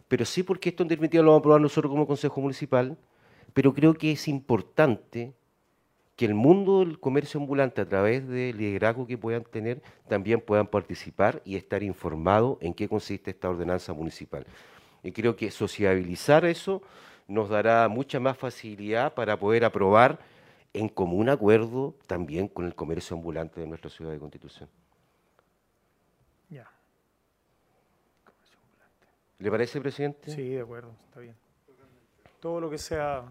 [0.07, 2.97] pero sí porque esto en definitiva lo vamos a aprobar nosotros como Consejo Municipal,
[3.53, 5.33] pero creo que es importante
[6.15, 10.67] que el mundo del comercio ambulante, a través del liderazgo que puedan tener, también puedan
[10.67, 14.45] participar y estar informados en qué consiste esta ordenanza municipal.
[15.03, 16.81] Y creo que sociabilizar eso
[17.27, 20.19] nos dará mucha más facilidad para poder aprobar
[20.75, 24.69] en común acuerdo también con el comercio ambulante de nuestra ciudad de Constitución.
[26.49, 26.69] Ya.
[29.39, 30.29] ¿Le parece, presidente?
[30.31, 31.35] Sí, de acuerdo, está bien.
[32.41, 33.23] Todo lo que sea,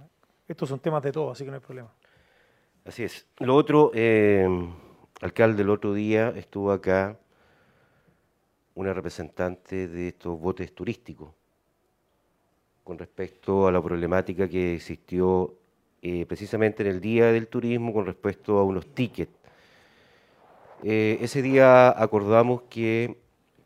[0.48, 1.92] estos son temas de todo, así que no hay problema.
[2.84, 3.26] Así es.
[3.38, 4.48] Lo otro, eh,
[5.20, 7.18] alcalde, el otro día estuvo acá
[8.74, 11.30] una representante de estos botes turísticos
[12.82, 15.58] con respecto a la problemática que existió
[16.06, 19.32] eh, precisamente en el Día del Turismo con respecto a unos tickets.
[20.82, 23.16] Eh, ese día acordamos que,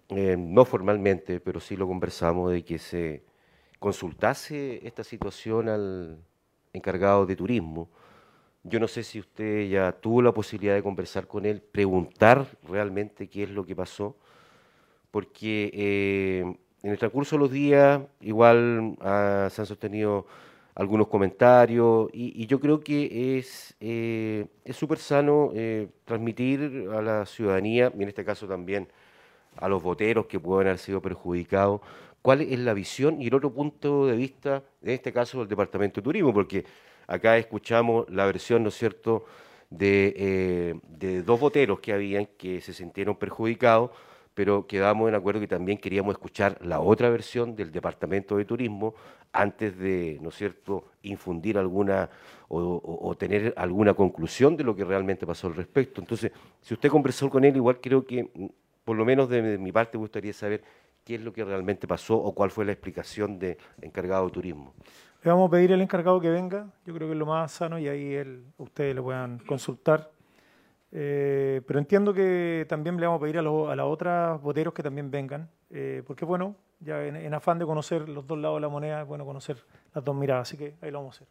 [0.09, 3.25] no formalmente, pero sí lo conversamos, de que se
[3.81, 6.19] consultase esta situación al
[6.73, 7.89] encargado de turismo,
[8.63, 13.29] yo no sé si usted ya tuvo la posibilidad de conversar con él, preguntar realmente
[13.29, 14.17] qué es lo que pasó,
[15.11, 20.27] porque eh, en el transcurso de los días igual se han sostenido
[20.79, 27.93] algunos comentarios y, yo creo que es eh, súper sano eh, transmitir a la ciudadanía,
[27.95, 28.89] y en este caso también
[29.57, 31.83] a los voteros que pueden haber sido perjudicados,
[32.23, 36.01] cuál es la visión y el otro punto de vista, en este caso del Departamento
[36.01, 36.65] de Turismo, porque
[37.09, 39.25] Acá escuchamos la versión, ¿no es cierto?,
[39.81, 43.91] eh, de, dos voteros que habían que se sintieron perjudicados,
[44.39, 48.95] pero quedamos en acuerdo que también queríamos escuchar la otra versión del Departamento de Turismo
[49.33, 52.09] antes de, ¿no es cierto?, infundir alguna
[52.47, 56.01] o, tener alguna conclusión de lo que realmente pasó al respecto.
[56.01, 58.31] Entonces, si usted conversó con él, igual creo que,
[58.85, 60.63] por lo menos de, mi parte, me gustaría saber
[61.05, 64.73] qué es lo que realmente pasó o cuál fue la explicación del encargado de turismo.
[65.25, 67.77] Le vamos a pedir al encargado que venga, yo creo que es lo más sano
[67.77, 70.13] y ahí él, ustedes lo puedan consultar.
[70.91, 74.73] Eh, pero entiendo que también le vamos a pedir a, los, a las otras boteros
[74.73, 78.61] que también vengan, eh, porque bueno, ya en, afán de conocer los dos lados de
[78.63, 79.59] la moneda, es bueno conocer
[79.95, 81.29] las dos miradas, así que ahí lo vamos a hacer.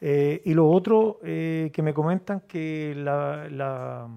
[0.00, 4.08] Eh, y lo otro que me comentan que la, la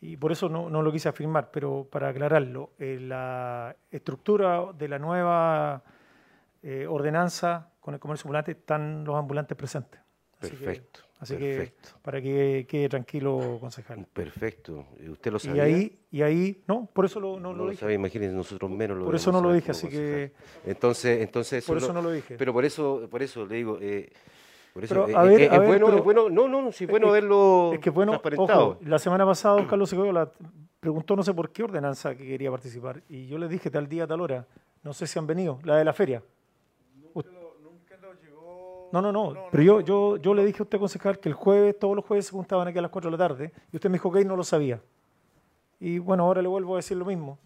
[0.00, 4.98] y por eso no, no, lo quise afirmar, pero para aclararlo, la estructura de la
[4.98, 5.82] nueva
[6.62, 9.98] eh, ordenanza con el comercio ambulante están los ambulantes presentes.
[10.38, 11.00] perfecto.
[11.20, 14.06] Así que para que quede tranquilo, concejal.
[14.12, 14.86] Perfecto.
[15.08, 15.68] ¿Usted lo sabía?
[15.68, 17.92] Y ahí, y ahí no, por eso lo, no, no lo, dije.
[17.92, 20.32] imagínense, nosotros menos lo Por eso no lo dije, así que...
[20.66, 22.36] Entonces, entonces por eso no lo dije.
[22.36, 23.78] Pero por eso, por eso le digo...
[23.80, 24.10] Eh,
[24.72, 27.10] por eso, pero, eh, a ver, es, bueno, es bueno, no, no, sí, es bueno
[27.10, 30.30] verlo es que bueno, ojo, la semana pasada Carlos Segovia la
[30.78, 34.06] preguntó no sé por qué ordenanza que quería participar y yo le dije tal día,
[34.06, 34.46] tal hora,
[34.84, 36.22] no sé si han venido, la de la feria.
[38.92, 39.34] No, no, no.
[39.50, 42.26] pero yo, yo, yo le dije a usted, concejal, que el jueves, todos los jueves
[42.26, 44.36] se juntaban aquí a las 4 de la tarde, y usted me dijo que no
[44.36, 44.80] lo sabía.
[45.78, 47.38] Y bueno, ahora le vuelvo a decir lo mismo.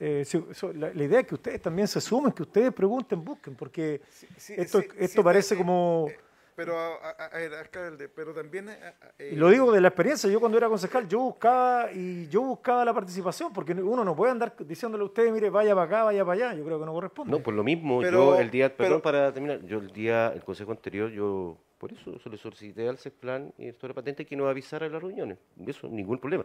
[0.00, 0.24] Eh,
[0.74, 4.00] la, idea es que ustedes también se sumen, que ustedes pregunten, busquen, porque
[4.48, 6.06] esto, esto parece como...
[6.08, 6.18] Eh,
[6.58, 8.68] pero, a, ver, alcalde, pero también...
[9.16, 12.42] Eh, y lo digo de la experiencia, yo cuando era concejal, yo buscaba y yo
[12.42, 16.02] buscaba la participación, porque uno no puede andar diciéndole a ustedes, mire, vaya para acá,
[16.02, 17.30] vaya para allá, yo creo que no corresponde.
[17.30, 20.72] No, por lo mismo, yo el día, perdón, para terminar, yo el día, el consejo
[20.72, 24.86] anterior, yo por eso se le solicité al CESPLAN y al patente que nos avisara
[24.86, 26.44] en las reuniones, eso, ningún problema.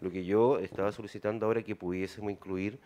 [0.00, 2.80] Lo que yo estaba solicitando ahora es que pudiésemos incluir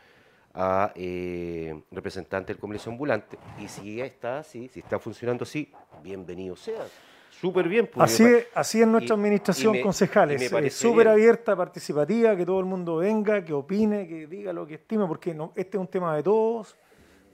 [0.60, 3.38] a eh, representantes del comercio ambulante.
[3.60, 5.72] Y si está así, si está funcionando así,
[6.02, 6.84] bienvenido sea.
[7.30, 7.86] Súper bien.
[7.86, 10.74] porque Así es, así es nuestra y- administración, y me- concejales.
[10.74, 15.06] súper abierta, participativa, que todo el mundo venga, que opine, que diga lo que estime,
[15.06, 16.76] porque no, este es un tema de todos,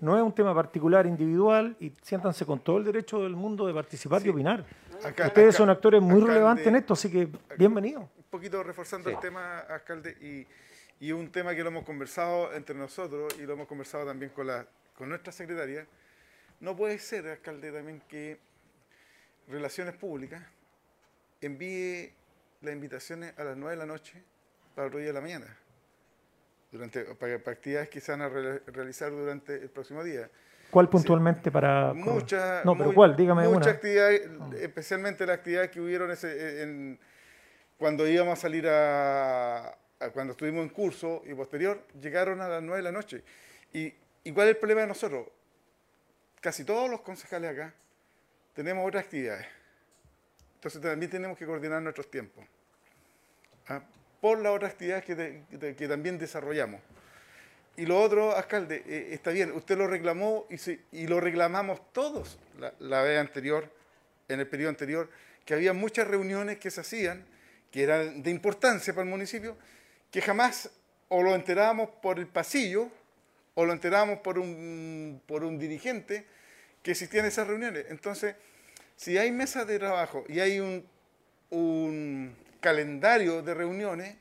[0.03, 3.73] no es un tema particular, individual, y siéntanse con todo el derecho del mundo de
[3.73, 4.67] participar y opinar.
[5.03, 8.03] Acá- Ustedes acá- son actores muy alcalde, relevantes en esto, así que bienvenidos.
[8.19, 9.15] Un poquito reforzando Sí.
[9.15, 10.47] el tema, alcalde, y,
[11.01, 14.47] y un tema que lo hemos conversado entre nosotros y lo hemos conversado también con,
[14.47, 14.67] la,
[14.97, 15.87] con nuestra secretaria.
[16.61, 18.39] No puede ser, alcalde, también que
[19.49, 20.43] Relaciones Públicas
[21.41, 22.11] envíe
[22.63, 24.23] las invitaciones a las 9 de la noche
[24.75, 25.57] para otro día de la mañana,
[26.73, 30.31] durante, para, para actividades que se van a re- realizar durante el próximo día.
[30.71, 31.93] ¿Cuál puntualmente para...?
[31.93, 33.15] Muchas, No, pero muy- ¿cuál?
[33.15, 34.23] Dígame muchas actividades,
[34.61, 36.99] especialmente las actividades que hubieron ese- en-
[37.77, 39.77] cuando íbamos a salir a-
[40.11, 43.23] cuando estuvimos en curso y posterior, llegaron a las 9 de la noche.
[43.73, 43.93] ¿Y,
[44.25, 45.29] y cuál es el problema de nosotros?
[46.41, 47.75] Casi todos los concejales acá
[48.55, 49.47] tenemos otras actividades.
[50.57, 52.45] Entonces también tenemos que coordinar nuestros tiempos.
[53.69, 53.83] ¿ah?
[54.21, 56.81] Por las otras actividades que, que también desarrollamos.
[57.77, 60.57] Y lo otro, alcalde, eh, está bien, usted lo reclamó y,
[60.93, 63.69] y lo reclamamos todos la, la vez anterior,
[64.29, 65.11] en el periodo anterior,
[65.45, 67.27] que había muchas reuniones que se hacían,
[67.71, 69.57] que eran de importancia para el municipio,
[70.15, 70.71] que jamás
[71.09, 72.89] o lo enterábamos por el pasillo
[73.55, 76.25] o lo enterábamos por un, por un dirigente
[76.85, 77.87] que existían esas reuniones.
[77.89, 78.37] Entonces,
[78.95, 80.87] si hay mesas de trabajo y hay un,
[81.51, 84.15] un calendario de reuniones,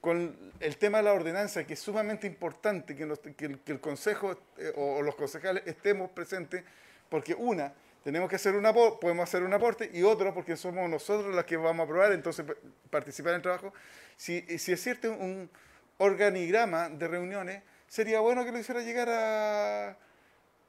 [0.00, 5.02] con el tema de la ordenanza, que es sumamente importante que, el, Consejo eh, o
[5.02, 6.64] los concejales estemos presentes,
[7.08, 7.72] porque una,
[8.02, 11.44] tenemos que hacer un aporte, podemos hacer un aporte, y otro, porque somos nosotros los
[11.44, 12.54] que vamos a aprobar, entonces pa-
[12.90, 13.72] participar en el trabajo.
[14.16, 15.50] Si, cierto un
[15.98, 19.96] organigrama de reuniones, sería bueno que lo hiciera llegar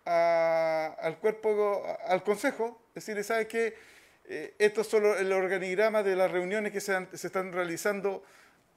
[0.06, 3.76] al cuerpo, al Consejo, decirle, ¿sabe qué?
[4.26, 8.24] Eh, esto es solo el organigrama de las reuniones que se, están realizando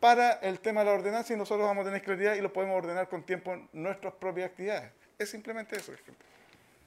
[0.01, 2.77] para el tema de la ordenanza y nosotros vamos a tener claridad y lo podemos
[2.77, 4.91] ordenar con tiempo nuestras propias actividades.
[5.19, 5.93] Es simplemente eso.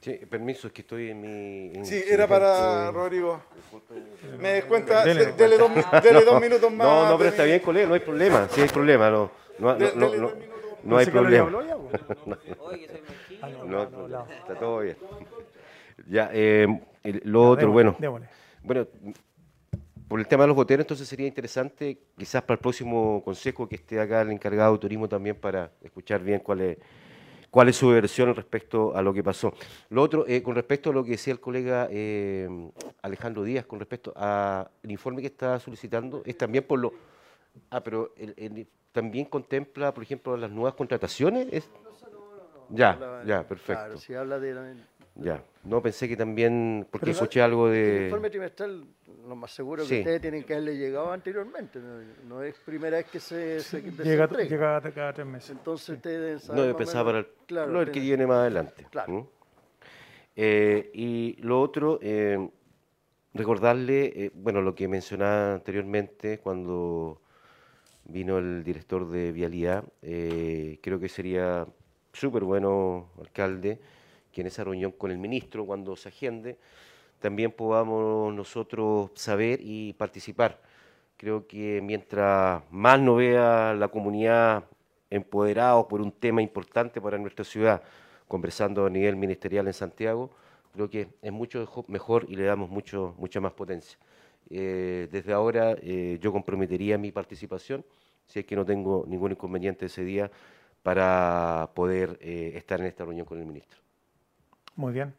[0.01, 1.71] Sí, permiso, es que estoy en mi...
[1.77, 3.41] en- Sí, era para Rodrigo.
[4.37, 5.71] Me descuenta, Dele, de- dele, dos,
[6.01, 6.87] dele dos minutos más.
[6.87, 9.75] No, no, pero está mi- bien, colega, no hay problema, sí hay problema, no, no,
[9.75, 10.59] de- no, dele no, dos minutos.
[10.83, 11.49] no hay problema.
[13.65, 13.83] no,
[14.39, 14.97] está todo bien.
[16.07, 16.67] Ya, eh,
[17.03, 17.95] el- lo otro, bueno,
[18.63, 18.87] bueno,
[20.07, 23.75] por el tema de los boteros, entonces sería interesante, quizás para el próximo consejo, que
[23.75, 26.77] esté acá el encargado de turismo también para escuchar bien cuál es,
[27.49, 29.53] cuál es su versión respecto a lo que pasó.
[29.89, 32.47] Lo otro, eh, con respecto a lo que decía el colega eh,
[33.01, 36.93] Alejandro Díaz, con respecto al informe que está solicitando, es también por lo...
[37.69, 41.47] Ah, pero el- el- también contempla, por ejemplo, las nuevas contrataciones.
[41.51, 41.69] ¿Es?
[42.69, 42.93] Ya,
[43.25, 43.81] ya, perfecto.
[43.83, 44.75] Claro, si habla de...
[45.21, 48.03] Ya, no pensé que también, porque Pero- escuché algo El de...
[48.05, 48.85] informe trimestral,
[49.27, 49.89] lo más seguro Sí.
[49.89, 51.79] que ustedes tienen que haberle llegado anteriormente.
[51.79, 55.51] No, no es primera vez que se, se, Llega, llega cada tres meses.
[55.51, 58.37] Entonces ustedes deben saber No, yo pensaba para el, claro, no, el que viene más
[58.37, 58.85] adelante.
[58.89, 59.11] Claro.
[59.13, 59.27] ¿Mm?
[60.35, 62.49] Eh, y lo otro, eh,
[63.33, 67.21] recordarle, eh, bueno, lo que mencionaba anteriormente cuando
[68.05, 71.67] vino el director de Vialidad, eh, creo que sería
[72.13, 73.79] súper bueno, alcalde,
[74.41, 76.57] en esa reunión con el ministro, cuando se agende,
[77.19, 80.59] también podamos nosotros saber y participar.
[81.17, 84.63] Creo que mientras más nos vea la comunidad
[85.09, 87.81] empoderados por un tema importante para nuestra ciudad,
[88.27, 90.29] conversando a nivel ministerial en Santiago,
[90.73, 93.97] creo que es mucho mejo- mejor y le damos mucho, mucha más potencia.
[94.49, 97.83] Eh, desde ahora eh, yo comprometería mi participación,
[98.27, 100.31] si es que no tengo ningún inconveniente ese día,
[100.83, 103.79] para poder eh, estar en esta reunión con el ministro.
[104.75, 105.13] Muy bien.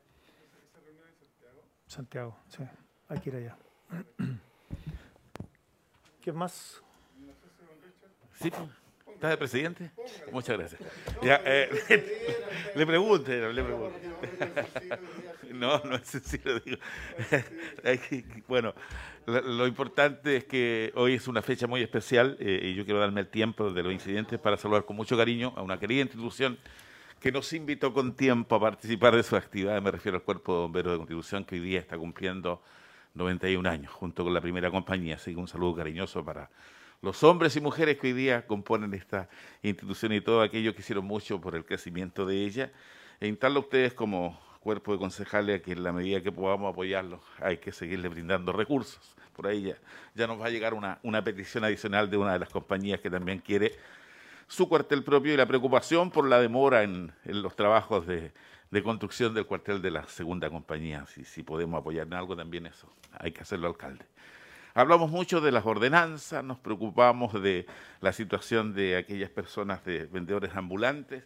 [1.87, 2.63] Santiago, sí.
[3.09, 3.57] Hay que ir allá.
[6.23, 6.83] ¿Qué más?
[8.35, 8.51] Sí,
[9.13, 9.91] ¿estás de presidente?
[10.33, 10.81] Muchas gracias.
[11.23, 13.99] Eh, le pregunte, le pregunte.
[15.53, 16.79] No, no es sencillo, digo.
[18.49, 18.73] Bueno,
[19.27, 23.21] lo importante es que hoy es una fecha muy especial eh, y yo quiero darme
[23.21, 26.57] el tiempo de los incidentes para saludar con mucho cariño a una querida institución
[27.21, 29.81] que nos invitó con tiempo a participar de su actividad.
[29.83, 32.63] Me refiero al Cuerpo de Bomberos de Constitución que hoy día está cumpliendo
[33.13, 35.17] 91 años, junto con la primera compañía.
[35.17, 36.49] Así que un saludo cariñoso para
[37.03, 39.29] los hombres y mujeres que hoy día componen esta
[39.63, 42.73] institución y todo aquello que hicieron mucho por el crecimiento de ella.
[43.21, 46.73] E instarlo a ustedes como cuerpo de concejales a que en la medida que podamos
[46.73, 49.15] apoyarlos hay que seguirle brindando recursos.
[49.37, 49.77] Por ahí ya,
[50.15, 53.11] ya nos va a llegar una, una petición adicional de una de las compañías que
[53.11, 53.73] también quiere
[54.51, 58.33] su cuartel propio y la preocupación por la demora en, los trabajos de,
[58.83, 61.07] construcción del cuartel de la segunda compañía.
[61.07, 64.05] Si, si podemos apoyar en algo también eso, hay que hacerlo, alcalde.
[64.75, 67.67] Hablamos mucho de las ordenanzas, nos preocupamos de
[68.01, 71.23] la situación de aquellas personas de vendedores ambulantes,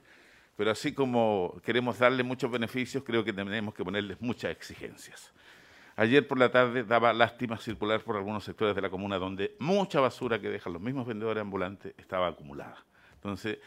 [0.55, 5.33] pero así como queremos darle muchos beneficios, creo que tenemos que ponerles muchas exigencias.
[5.97, 10.01] Ayer por la tarde daba lástima circular por algunos sectores de la comuna donde mucha
[10.01, 12.85] basura que dejan los mismos vendedores ambulantes estaba acumulada.
[13.25, 13.59] Entonces,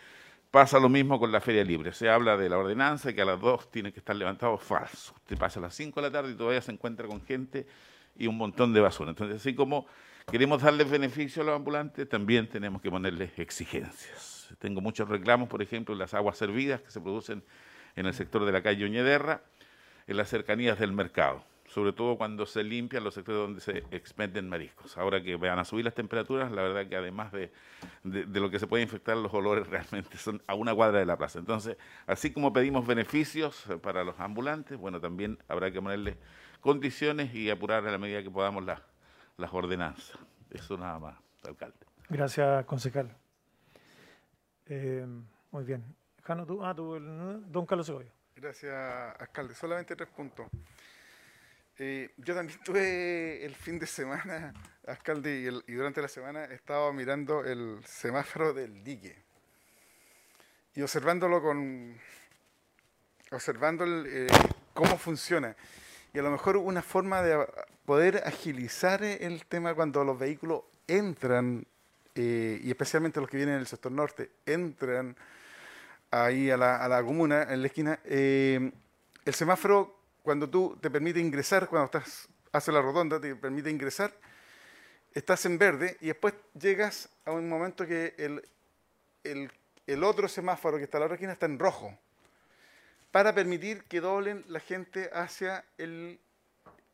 [0.52, 1.92] pasa lo mismo con la feria libre.
[1.92, 5.14] Se habla de la ordenanza que a las 2 tiene que estar levantado falso.
[5.16, 7.66] Usted pasa a las 5 de la tarde y todavía se encuentra con gente
[8.16, 9.10] y un montón de basura.
[9.10, 9.88] Entonces, así como
[10.32, 14.56] queremos darles beneficio a los ambulantes, también tenemos que ponerles exigencias.
[14.60, 17.44] Tengo muchos reclamos, por ejemplo, en las aguas servidas que se producen
[17.96, 19.42] en el sector de la calle Oñederra,
[20.06, 21.44] en las cercanías del mercado,
[21.78, 24.98] sobre todo cuando se limpian los sectores donde se expenden mariscos.
[24.98, 27.52] Ahora que van a subir las temperaturas, la verdad que además de,
[28.04, 31.06] de, de, lo que se puede infectar, los olores realmente son a una cuadra de
[31.06, 31.38] la plaza.
[31.38, 36.16] Entonces, así como pedimos beneficios para los ambulantes, bueno, también habrá que ponerles
[36.62, 38.82] condiciones y apurar a la medida que podamos la,
[39.38, 40.18] las ordenanzas.
[40.50, 41.16] Eso nada más,
[41.48, 41.78] alcalde.
[42.10, 43.16] Gracias, concejal.
[44.66, 45.06] Eh,
[45.52, 45.86] muy bien.
[46.24, 48.12] Jano, tú, ah, tú, don Carlos Segovia.
[48.36, 48.74] Gracias,
[49.20, 49.54] alcalde.
[49.54, 50.48] Solamente tres puntos.
[51.80, 54.54] Eh, yo también tuve el fin de semana,
[54.88, 59.16] alcalde, y, durante la semana estaba mirando el semáforo del dique
[60.74, 61.96] y observándolo con.
[63.32, 64.28] observando eh,
[64.74, 65.56] cómo funciona.
[66.14, 67.46] Y a lo mejor una forma de
[67.86, 71.66] poder agilizar el tema cuando los vehículos entran,
[72.16, 75.16] eh, y especialmente los que vienen del sector norte, entran
[76.10, 78.72] ahí a la, a la comuna, en la esquina, el
[79.26, 79.97] semáforo,
[80.28, 84.12] cuando tú te permite ingresar, cuando estás hace la rotonda, te permite ingresar,
[85.14, 89.50] estás en verde y después llegas a un momento que el,
[89.86, 91.98] el, otro semáforo que está a la otra esquina está en rojo
[93.10, 96.20] para permitir que doblen la gente hacia el,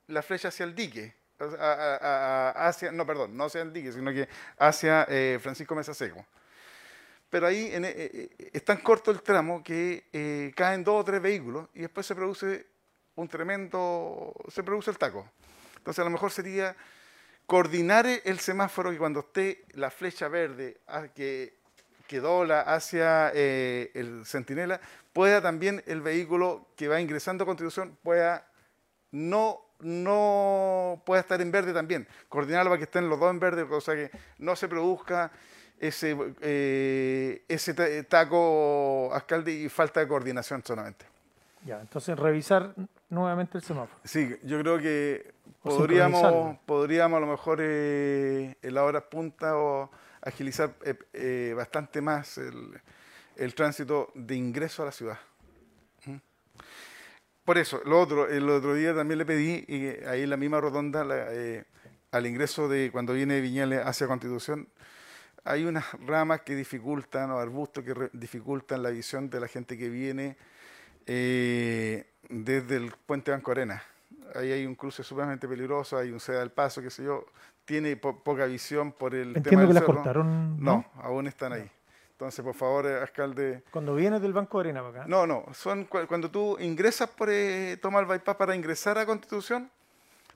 [0.05, 1.15] la flecha hacia el dique.
[1.39, 4.29] Hacia, no, perdón, no hacia el dique, sino que
[4.59, 6.23] hacia eh, Francisco Mesa Seco.
[7.31, 11.19] Pero ahí en, eh, eh, es tan corto el tramo que caen dos o tres
[11.19, 12.72] vehículos y después se produce
[13.15, 15.29] un tremendo, se produce el taco.
[15.77, 16.75] Entonces a lo mejor sería
[17.45, 20.77] coordinar el semáforo que cuando esté la flecha verde
[21.13, 21.57] que,
[22.07, 24.79] que dobla hacia eh, el centinela,
[25.11, 28.47] pueda también el vehículo que va ingresando a Constitución pueda
[29.11, 32.07] no, no pueda estar en verde también.
[32.29, 34.09] Coordinarlo para que estén los dos en verde, cosa que
[34.39, 35.31] no se produzca
[35.79, 41.12] ese, eh, ese taco alcalde y falta de coordinación solamente.
[41.65, 42.75] Ya, entonces revisar
[43.09, 43.99] nuevamente el semáforo.
[44.03, 49.89] Sí, yo creo que podríamos, podríamos a lo mejor eh, en la hora punta o
[50.21, 52.81] agilizar eh, eh, bastante más el,
[53.35, 55.17] el, tránsito de ingreso a la ciudad.
[57.43, 60.61] Por eso, lo otro, el otro día también le pedí, y ahí en la misma
[60.61, 61.65] rotonda, la, eh,
[62.11, 64.69] al ingreso de cuando viene de Viñales hacia Constitución,
[65.43, 69.89] hay unas ramas que dificultan, o arbustos que dificultan la visión de la gente que
[69.89, 70.37] viene
[71.05, 73.83] eh, desde el puente Banco Arena.
[74.35, 77.25] Ahí hay un cruce sumamente peligroso, hay un seda del paso, qué sé yo,
[77.65, 80.63] tiene po poca visión por el Entiendo tema del que las cortaron.
[80.63, 81.69] No, aún están ahí.
[82.11, 83.63] Entonces, por favor, eh, alcalde.
[83.71, 85.07] Cuando vienes del Banco de Arena para acá.
[85.07, 89.05] No, no, son cu cuando tú ingresas por eh, toma el bypass para ingresar a
[89.05, 89.69] Constitución,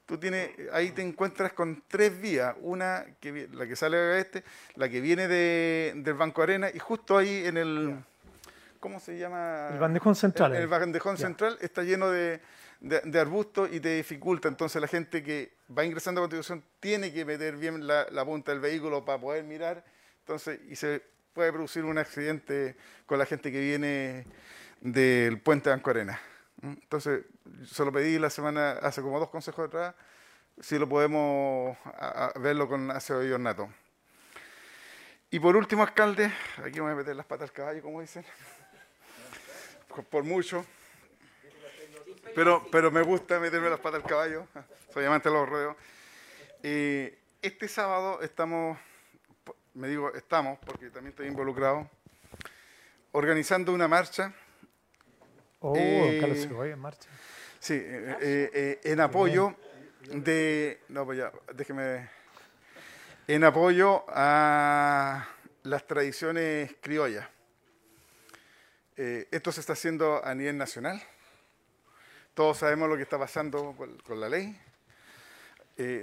[0.05, 4.43] tú tienes ahí te encuentras con tres vías, una que la que sale a este,
[4.75, 8.05] la que viene de, del Banco Arena y justo ahí en el yeah.
[8.87, 9.67] ¿Cómo se llama?
[9.73, 10.55] El bandejón central.
[10.55, 11.27] El, el bandejón yeah.
[11.27, 12.39] central está lleno de,
[12.79, 14.47] de, de, arbustos y te dificulta.
[14.47, 18.53] Entonces la gente que va ingresando a Constitución tiene que meter bien la, la punta
[18.53, 19.83] del vehículo para poder mirar.
[20.19, 24.25] Entonces, y se puede producir un accidente con la gente que viene
[24.79, 26.17] del puente Banco Arena.
[26.61, 27.25] Entonces,
[27.65, 29.95] se lo pedí la semana, hace como dos consejos atrás,
[30.61, 33.69] si lo podemos a, a verlo con Acevedo y Ornato.
[35.29, 36.31] Y por último, alcalde,
[36.63, 38.23] aquí voy a meter las patas al caballo, como dicen,
[40.05, 40.65] por, mucho.
[42.35, 44.47] Pero, pero me gusta meterme las patas al caballo,
[44.93, 45.75] soy amante de los rodeos.
[46.63, 48.77] Eh, este sábado estamos
[49.77, 51.87] me digo estamos, porque también estoy involucrado,
[53.11, 54.33] organizando una marcha.
[55.59, 57.09] Oh, eh, Carlos Segovia en marcha.
[57.59, 59.55] Sí, eh, eh, en apoyo
[60.11, 60.81] de.
[60.89, 62.09] No, pues ya, déjeme.
[63.27, 65.27] En apoyo a
[65.61, 67.27] las tradiciones criollas.
[68.97, 71.01] Esto se está haciendo a nivel nacional.
[72.33, 74.59] Todos sabemos lo que está pasando con, la ley.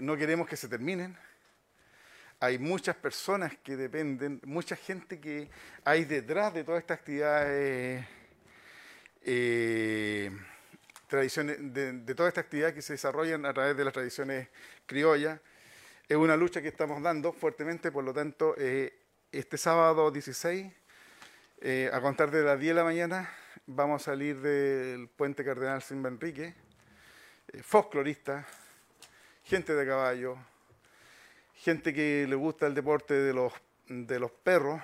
[0.01, 1.17] no queremos que se terminen
[2.45, 5.49] hay muchas personas que dependen, mucha gente que
[5.83, 8.05] hay detrás de todas estas actividades,
[9.23, 10.31] eh,
[11.09, 14.49] tradiciones, de, de toda esta actividad que se desarrollan a través de las tradiciones
[14.85, 15.41] criollas.
[16.07, 18.93] Es una lucha que estamos dando fuertemente, por lo tanto, eh,
[19.33, 20.71] este sábado 16,
[21.67, 23.31] eh, a contar de las 10 de la mañana,
[23.65, 26.55] vamos a salir del puente Cardenal Simba Enrique,
[27.51, 28.45] eh, folcloristas,
[29.45, 30.37] gente de caballo,
[31.55, 34.79] gente que le gusta el deporte de los, perros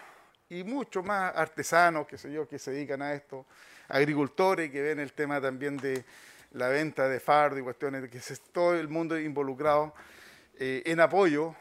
[0.49, 3.45] y muchos más artesanos, qué sé yo, que se dedican a esto,
[3.89, 6.03] agricultores que ven el tema también de
[6.53, 9.93] la venta de fardo y cuestiones, que es todo el mundo involucrado
[10.59, 11.55] eh, en apoyo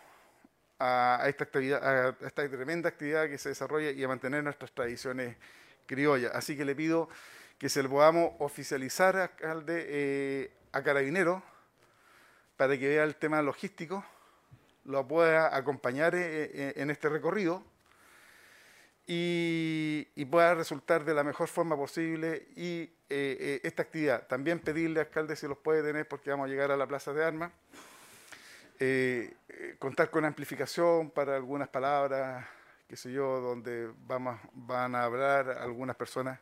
[0.80, 5.36] a, esta actividad, a esta tremenda actividad que se desarrolla y a mantener nuestras tradiciones
[5.86, 6.32] criollas.
[6.34, 7.10] Así que le pido
[7.58, 11.44] que se lo podamos oficializar, alcalde, eh, a Carabineros
[12.56, 14.04] para que vea el tema logístico,
[14.86, 17.64] lo pueda acompañar eh, eh, en este recorrido
[19.06, 24.28] y, pueda resultar de la mejor forma posible y esta actividad.
[24.28, 27.26] También pedirle, alcalde, si los puede tener porque vamos a llegar a la Plaza de
[27.26, 27.52] Armas.
[29.78, 32.46] Contar con amplificación para algunas palabras,
[32.88, 36.40] qué sé yo, donde vamos, van a hablar algunas personas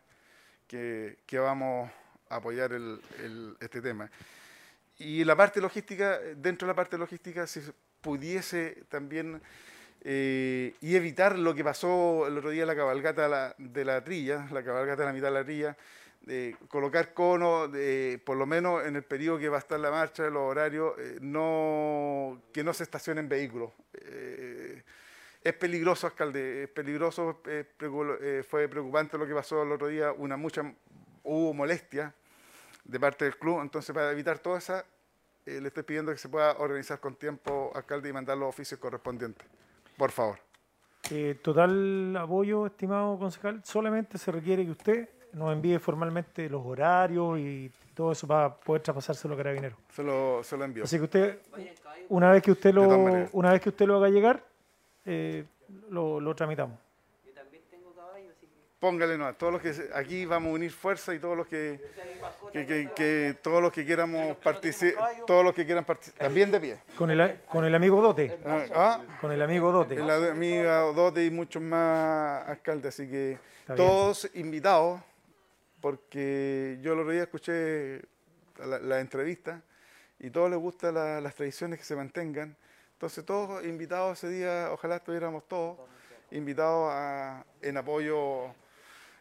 [0.68, 1.90] que, vamos
[2.30, 2.72] a apoyar
[3.60, 4.10] este tema.
[5.00, 7.62] Y la parte logística, dentro de la parte logística, si
[8.02, 9.42] pudiese también
[10.02, 14.64] eh, y evitar lo que pasó el otro día la cabalgata de la, trilla, la
[14.64, 15.78] cabalgata de la mitad de la trilla,
[16.28, 19.90] de colocar conos, de, por lo menos en el periodo que va a estar la
[19.90, 23.72] marcha, los horarios, eh, no, que no se estacionen vehículos.
[23.94, 24.84] Eh,
[25.42, 30.36] es peligroso, alcalde, es peligroso, eh, fue preocupante lo que pasó el otro día, una
[30.36, 30.62] mucha,
[31.24, 32.14] hubo molestia
[32.84, 34.84] de parte del club, entonces para evitar todo eso,
[35.46, 38.82] eh, le estoy pidiendo que se pueda organizar con tiempo, alcalde, y mandar los oficios
[38.82, 39.48] correspondientes.
[39.98, 40.40] Por favor.
[41.10, 43.62] Eh, total apoyo, estimado concejal.
[43.64, 48.82] Solamente se requiere que usted nos envíe formalmente los horarios y todo eso para poder
[48.82, 49.78] traspasárselo a Carabineros.
[49.92, 50.84] Se lo, se lo envío.
[50.84, 51.40] Así que usted,
[52.10, 52.88] una vez que usted lo,
[53.32, 54.44] una vez que usted lo haga llegar,
[55.06, 55.46] eh,
[55.90, 56.78] lo, tramitamos.
[57.26, 58.54] Yo también tengo caballo, así que...
[58.80, 61.80] Póngale no, todos los que aquí vamos a unir fuerza y todos los que,
[62.52, 66.80] que, todos los que queramos participar, todos los que quieran participar, también de pie.
[66.98, 68.38] Con el, con el amigo Dote.
[68.46, 69.02] Ah, ¿ah?
[69.22, 69.96] Con el amigo Dote.
[69.96, 73.38] El amigo Dote y muchos más alcaldes, así que
[73.76, 75.02] todos invitados,
[75.82, 78.02] porque yo el otro día escuché
[78.60, 79.62] la, entrevista
[80.20, 82.58] y todos les gustan las tradiciones que se mantengan
[82.98, 85.78] entonces todos invitados ese día, ojalá estuviéramos todos
[86.32, 88.48] invitados en apoyo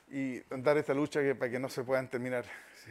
[0.09, 2.47] y dar esta lucha que, para que no se puedan terminar.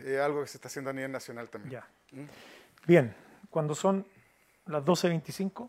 [0.05, 1.71] Es algo que se está haciendo a nivel nacional también.
[1.71, 1.87] Ya.
[2.11, 2.25] ¿Mm?
[2.85, 3.15] Bien,
[3.49, 4.05] cuando son
[4.67, 5.67] las 12.25,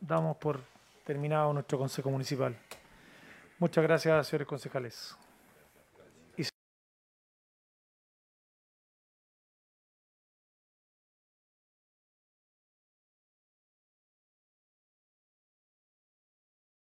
[0.00, 0.60] damos por
[1.06, 2.54] terminado nuestro Consejo Municipal.
[3.58, 5.16] Muchas gracias, señores concejales.